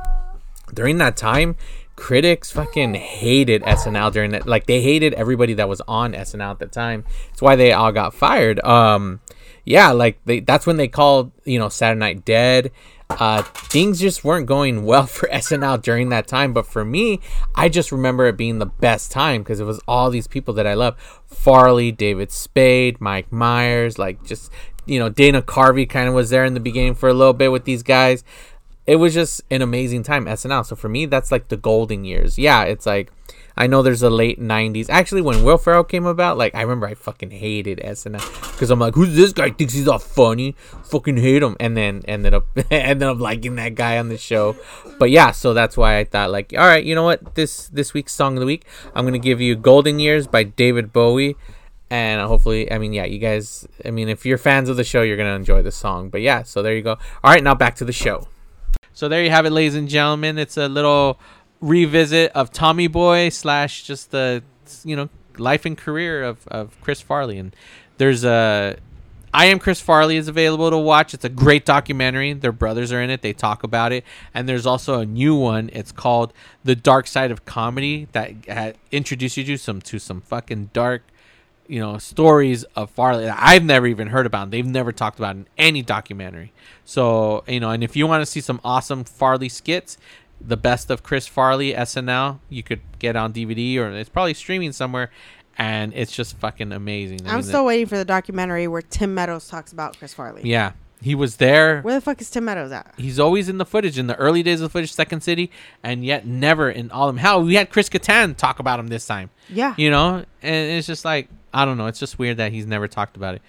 during 0.74 0.98
that 0.98 1.16
time, 1.16 1.54
critics 2.02 2.50
fucking 2.50 2.94
hated 2.94 3.62
SNL 3.62 4.12
during 4.12 4.32
that. 4.32 4.44
Like 4.44 4.66
they 4.66 4.82
hated 4.82 5.14
everybody 5.14 5.54
that 5.54 5.68
was 5.68 5.80
on 5.82 6.14
SNL 6.14 6.50
at 6.50 6.58
the 6.58 6.66
time. 6.66 7.04
That's 7.28 7.40
why 7.40 7.54
they 7.54 7.72
all 7.72 7.92
got 7.92 8.12
fired. 8.12 8.58
Um, 8.64 9.20
yeah, 9.64 9.92
like 9.92 10.18
they. 10.24 10.40
That's 10.40 10.66
when 10.66 10.78
they 10.78 10.88
called 10.88 11.30
you 11.44 11.60
know 11.60 11.68
Saturday 11.68 12.00
Night 12.00 12.24
Dead. 12.24 12.72
Uh, 13.08 13.42
things 13.42 14.00
just 14.00 14.24
weren't 14.24 14.46
going 14.46 14.84
well 14.84 15.06
for 15.06 15.28
SNL 15.32 15.80
during 15.80 16.08
that 16.08 16.26
time. 16.26 16.52
But 16.52 16.66
for 16.66 16.84
me, 16.84 17.20
I 17.54 17.68
just 17.68 17.92
remember 17.92 18.26
it 18.26 18.36
being 18.36 18.58
the 18.58 18.66
best 18.66 19.12
time 19.12 19.42
because 19.42 19.60
it 19.60 19.64
was 19.64 19.80
all 19.86 20.10
these 20.10 20.26
people 20.26 20.54
that 20.54 20.66
I 20.66 20.74
love: 20.74 20.98
Farley, 21.26 21.92
David 21.92 22.32
Spade, 22.32 23.00
Mike 23.00 23.30
Myers, 23.30 23.96
like 23.96 24.24
just 24.24 24.50
you 24.86 24.98
know 24.98 25.08
Dana 25.08 25.40
Carvey 25.40 25.88
kind 25.88 26.08
of 26.08 26.14
was 26.14 26.30
there 26.30 26.44
in 26.44 26.54
the 26.54 26.60
beginning 26.60 26.96
for 26.96 27.08
a 27.08 27.14
little 27.14 27.32
bit 27.32 27.52
with 27.52 27.64
these 27.64 27.84
guys 27.84 28.24
it 28.86 28.96
was 28.96 29.14
just 29.14 29.42
an 29.50 29.62
amazing 29.62 30.02
time 30.02 30.26
SNL. 30.26 30.66
So 30.66 30.76
for 30.76 30.88
me, 30.88 31.06
that's 31.06 31.30
like 31.30 31.48
the 31.48 31.56
golden 31.56 32.04
years. 32.04 32.38
Yeah, 32.38 32.64
it's 32.64 32.86
like 32.86 33.12
I 33.56 33.66
know 33.66 33.82
there's 33.82 34.02
a 34.02 34.10
late 34.10 34.40
'90s. 34.40 34.88
Actually, 34.88 35.20
when 35.20 35.44
Will 35.44 35.58
Ferrell 35.58 35.84
came 35.84 36.04
about, 36.04 36.36
like 36.36 36.54
I 36.54 36.62
remember 36.62 36.86
I 36.86 36.94
fucking 36.94 37.30
hated 37.30 37.78
SNL 37.78 38.52
because 38.52 38.70
I'm 38.70 38.80
like, 38.80 38.94
who's 38.94 39.14
this 39.14 39.32
guy? 39.32 39.50
Thinks 39.50 39.74
he's 39.74 39.86
all 39.86 39.98
funny. 39.98 40.56
Fucking 40.84 41.16
hate 41.16 41.42
him. 41.42 41.56
And 41.60 41.76
then 41.76 42.02
ended 42.06 42.34
up 42.34 42.46
ended 42.70 43.06
up 43.06 43.20
liking 43.20 43.54
that 43.56 43.74
guy 43.74 43.98
on 43.98 44.08
the 44.08 44.18
show. 44.18 44.56
But 44.98 45.10
yeah, 45.10 45.30
so 45.30 45.54
that's 45.54 45.76
why 45.76 45.98
I 45.98 46.04
thought 46.04 46.30
like, 46.30 46.52
all 46.56 46.66
right, 46.66 46.84
you 46.84 46.94
know 46.94 47.04
what? 47.04 47.34
This 47.34 47.68
this 47.68 47.94
week's 47.94 48.12
song 48.12 48.36
of 48.36 48.40
the 48.40 48.46
week, 48.46 48.64
I'm 48.94 49.04
gonna 49.04 49.18
give 49.18 49.40
you 49.40 49.54
"Golden 49.54 49.98
Years" 49.98 50.26
by 50.26 50.42
David 50.44 50.92
Bowie. 50.92 51.36
And 51.88 52.26
hopefully, 52.26 52.72
I 52.72 52.78
mean, 52.78 52.94
yeah, 52.94 53.04
you 53.04 53.18
guys, 53.18 53.68
I 53.84 53.90
mean, 53.90 54.08
if 54.08 54.24
you're 54.24 54.38
fans 54.38 54.70
of 54.70 54.78
the 54.78 54.84
show, 54.84 55.02
you're 55.02 55.18
to 55.18 55.26
enjoy 55.26 55.60
the 55.60 55.70
song. 55.70 56.08
But 56.08 56.22
yeah, 56.22 56.42
so 56.42 56.62
there 56.62 56.74
you 56.74 56.80
go. 56.80 56.92
All 56.92 57.30
right, 57.30 57.44
now 57.44 57.54
back 57.54 57.74
to 57.76 57.84
the 57.84 57.92
show. 57.92 58.28
So 59.02 59.08
there 59.08 59.24
you 59.24 59.30
have 59.30 59.46
it, 59.46 59.50
ladies 59.50 59.74
and 59.74 59.88
gentlemen. 59.88 60.38
It's 60.38 60.56
a 60.56 60.68
little 60.68 61.18
revisit 61.60 62.30
of 62.36 62.52
Tommy 62.52 62.86
Boy 62.86 63.30
slash 63.30 63.82
just 63.82 64.12
the 64.12 64.44
you 64.84 64.94
know 64.94 65.08
life 65.38 65.64
and 65.64 65.76
career 65.76 66.22
of, 66.22 66.46
of 66.46 66.80
Chris 66.80 67.00
Farley. 67.00 67.36
And 67.36 67.52
there's 67.98 68.22
a 68.22 68.76
I 69.34 69.46
am 69.46 69.58
Chris 69.58 69.80
Farley 69.80 70.18
is 70.18 70.28
available 70.28 70.70
to 70.70 70.78
watch. 70.78 71.14
It's 71.14 71.24
a 71.24 71.28
great 71.28 71.64
documentary. 71.64 72.32
Their 72.32 72.52
brothers 72.52 72.92
are 72.92 73.02
in 73.02 73.10
it. 73.10 73.22
They 73.22 73.32
talk 73.32 73.64
about 73.64 73.90
it. 73.90 74.04
And 74.32 74.48
there's 74.48 74.66
also 74.66 75.00
a 75.00 75.04
new 75.04 75.34
one. 75.34 75.68
It's 75.72 75.90
called 75.90 76.32
The 76.62 76.76
Dark 76.76 77.08
Side 77.08 77.32
of 77.32 77.44
Comedy 77.44 78.06
that 78.12 78.46
had 78.46 78.78
introduced 78.92 79.36
you 79.36 79.42
to 79.42 79.56
some 79.56 79.80
to 79.80 79.98
some 79.98 80.20
fucking 80.20 80.70
dark 80.72 81.02
you 81.68 81.80
know 81.80 81.98
stories 81.98 82.64
of 82.76 82.90
Farley 82.90 83.24
that 83.24 83.38
I've 83.40 83.64
never 83.64 83.86
even 83.86 84.08
heard 84.08 84.26
about. 84.26 84.50
They've 84.50 84.66
never 84.66 84.92
talked 84.92 85.18
about 85.18 85.36
in 85.36 85.46
any 85.56 85.82
documentary. 85.82 86.52
So 86.84 87.44
you 87.46 87.60
know, 87.60 87.70
and 87.70 87.82
if 87.84 87.96
you 87.96 88.06
want 88.06 88.22
to 88.22 88.26
see 88.26 88.40
some 88.40 88.60
awesome 88.64 89.04
Farley 89.04 89.48
skits, 89.48 89.96
the 90.40 90.56
best 90.56 90.90
of 90.90 91.02
Chris 91.02 91.26
Farley 91.26 91.72
SNL, 91.72 92.38
you 92.48 92.62
could 92.62 92.80
get 92.98 93.16
on 93.16 93.32
DVD 93.32 93.78
or 93.78 93.90
it's 93.92 94.08
probably 94.10 94.34
streaming 94.34 94.72
somewhere, 94.72 95.10
and 95.56 95.92
it's 95.94 96.12
just 96.12 96.36
fucking 96.38 96.72
amazing. 96.72 97.26
I 97.26 97.30
I'm 97.30 97.36
mean, 97.36 97.42
still 97.44 97.64
waiting 97.64 97.86
for 97.86 97.96
the 97.96 98.04
documentary 98.04 98.66
where 98.68 98.82
Tim 98.82 99.14
Meadows 99.14 99.48
talks 99.48 99.72
about 99.72 99.96
Chris 99.98 100.12
Farley. 100.14 100.42
yeah, 100.44 100.72
he 101.00 101.14
was 101.14 101.36
there. 101.36 101.80
Where 101.82 101.94
the 101.94 102.00
fuck 102.00 102.20
is 102.20 102.30
Tim 102.30 102.44
Meadows 102.44 102.72
at? 102.72 102.92
He's 102.96 103.18
always 103.20 103.48
in 103.48 103.58
the 103.58 103.64
footage 103.66 103.98
in 103.98 104.06
the 104.08 104.16
early 104.16 104.42
days 104.42 104.60
of 104.60 104.64
the 104.64 104.68
footage, 104.70 104.92
Second 104.92 105.22
City, 105.22 105.50
and 105.82 106.04
yet 106.04 106.26
never 106.26 106.70
in 106.70 106.90
all 106.90 107.08
of 107.08 107.14
them. 107.14 107.18
Hell, 107.20 107.42
we 107.44 107.54
had 107.54 107.70
Chris 107.70 107.88
Kattan 107.88 108.36
talk 108.36 108.58
about 108.58 108.78
him 108.80 108.88
this 108.88 109.06
time. 109.06 109.30
Yeah. 109.48 109.74
you 109.76 109.90
know, 109.90 110.24
and 110.42 110.70
it's 110.72 110.86
just 110.86 111.04
like 111.04 111.28
I 111.54 111.64
don't 111.64 111.76
know. 111.76 111.86
It's 111.86 111.98
just 111.98 112.18
weird 112.18 112.38
that 112.38 112.52
he's 112.52 112.66
never 112.66 112.88
talked 112.88 113.16
about 113.16 113.34
it. 113.34 113.42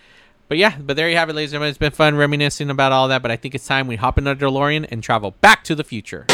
But 0.49 0.57
yeah, 0.57 0.77
but 0.77 0.95
there 0.95 1.09
you 1.09 1.15
have 1.15 1.30
it, 1.30 1.34
ladies 1.34 1.51
and 1.51 1.55
gentlemen. 1.55 1.69
It's 1.69 1.77
been 1.77 1.91
fun 1.91 2.15
reminiscing 2.15 2.69
about 2.69 2.91
all 2.91 3.07
that. 3.07 3.21
But 3.21 3.31
I 3.31 3.38
think 3.38 3.55
it's 3.55 3.65
time 3.65 3.88
we 3.88 3.95
hop 3.95 4.17
in 4.17 4.27
a 4.27 4.35
DeLorean 4.35 4.88
and 4.91 5.01
travel 5.01 5.31
back 5.41 5.63
to 5.65 5.75
the 5.75 5.84
future. 5.84 6.25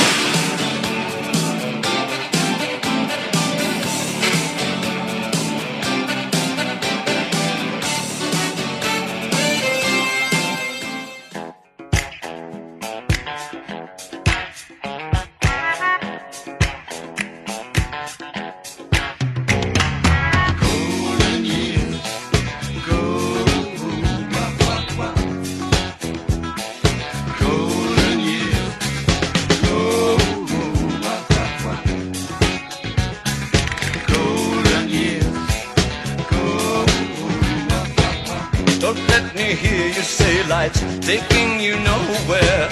Life's 40.63 40.81
taking 41.07 41.57
you 41.61 41.75
nowhere. 41.91 42.67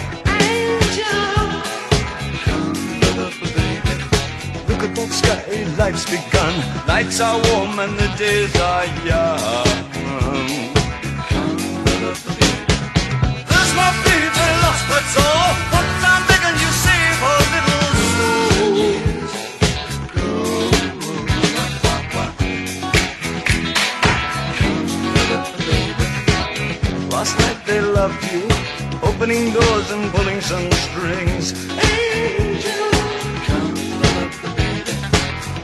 Look 4.67 4.81
at 4.87 4.91
that 4.97 5.09
sky, 5.19 5.63
life's 5.77 6.05
begun. 6.15 6.53
Nights 6.85 7.21
are 7.21 7.39
warm 7.47 7.79
and 7.79 7.97
the 7.97 8.09
days 8.17 8.53
are 8.59 8.87
young. 9.11 9.67
There's 13.49 13.73
my 13.81 13.89
baby 14.03 14.47
lost, 14.63 14.83
that's 14.91 15.15
all. 15.25 15.86
They 27.67 27.81
loved 27.81 28.23
you, 28.31 28.43
opening 29.03 29.51
doors 29.51 29.91
and 29.91 30.09
pulling 30.13 30.39
some 30.39 30.71
strings. 30.71 31.51
Angel, 31.93 32.91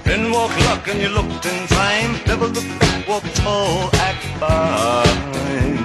then 0.04 0.30
walk 0.32 0.54
luck 0.68 0.86
and 0.90 1.00
you 1.02 1.10
looked 1.10 1.46
in 1.46 1.68
time. 1.68 2.12
Never 2.28 2.48
look 2.48 2.68
back, 2.80 3.08
walk 3.08 3.24
tall, 3.36 3.90
act 3.94 4.24
fine. 4.40 5.83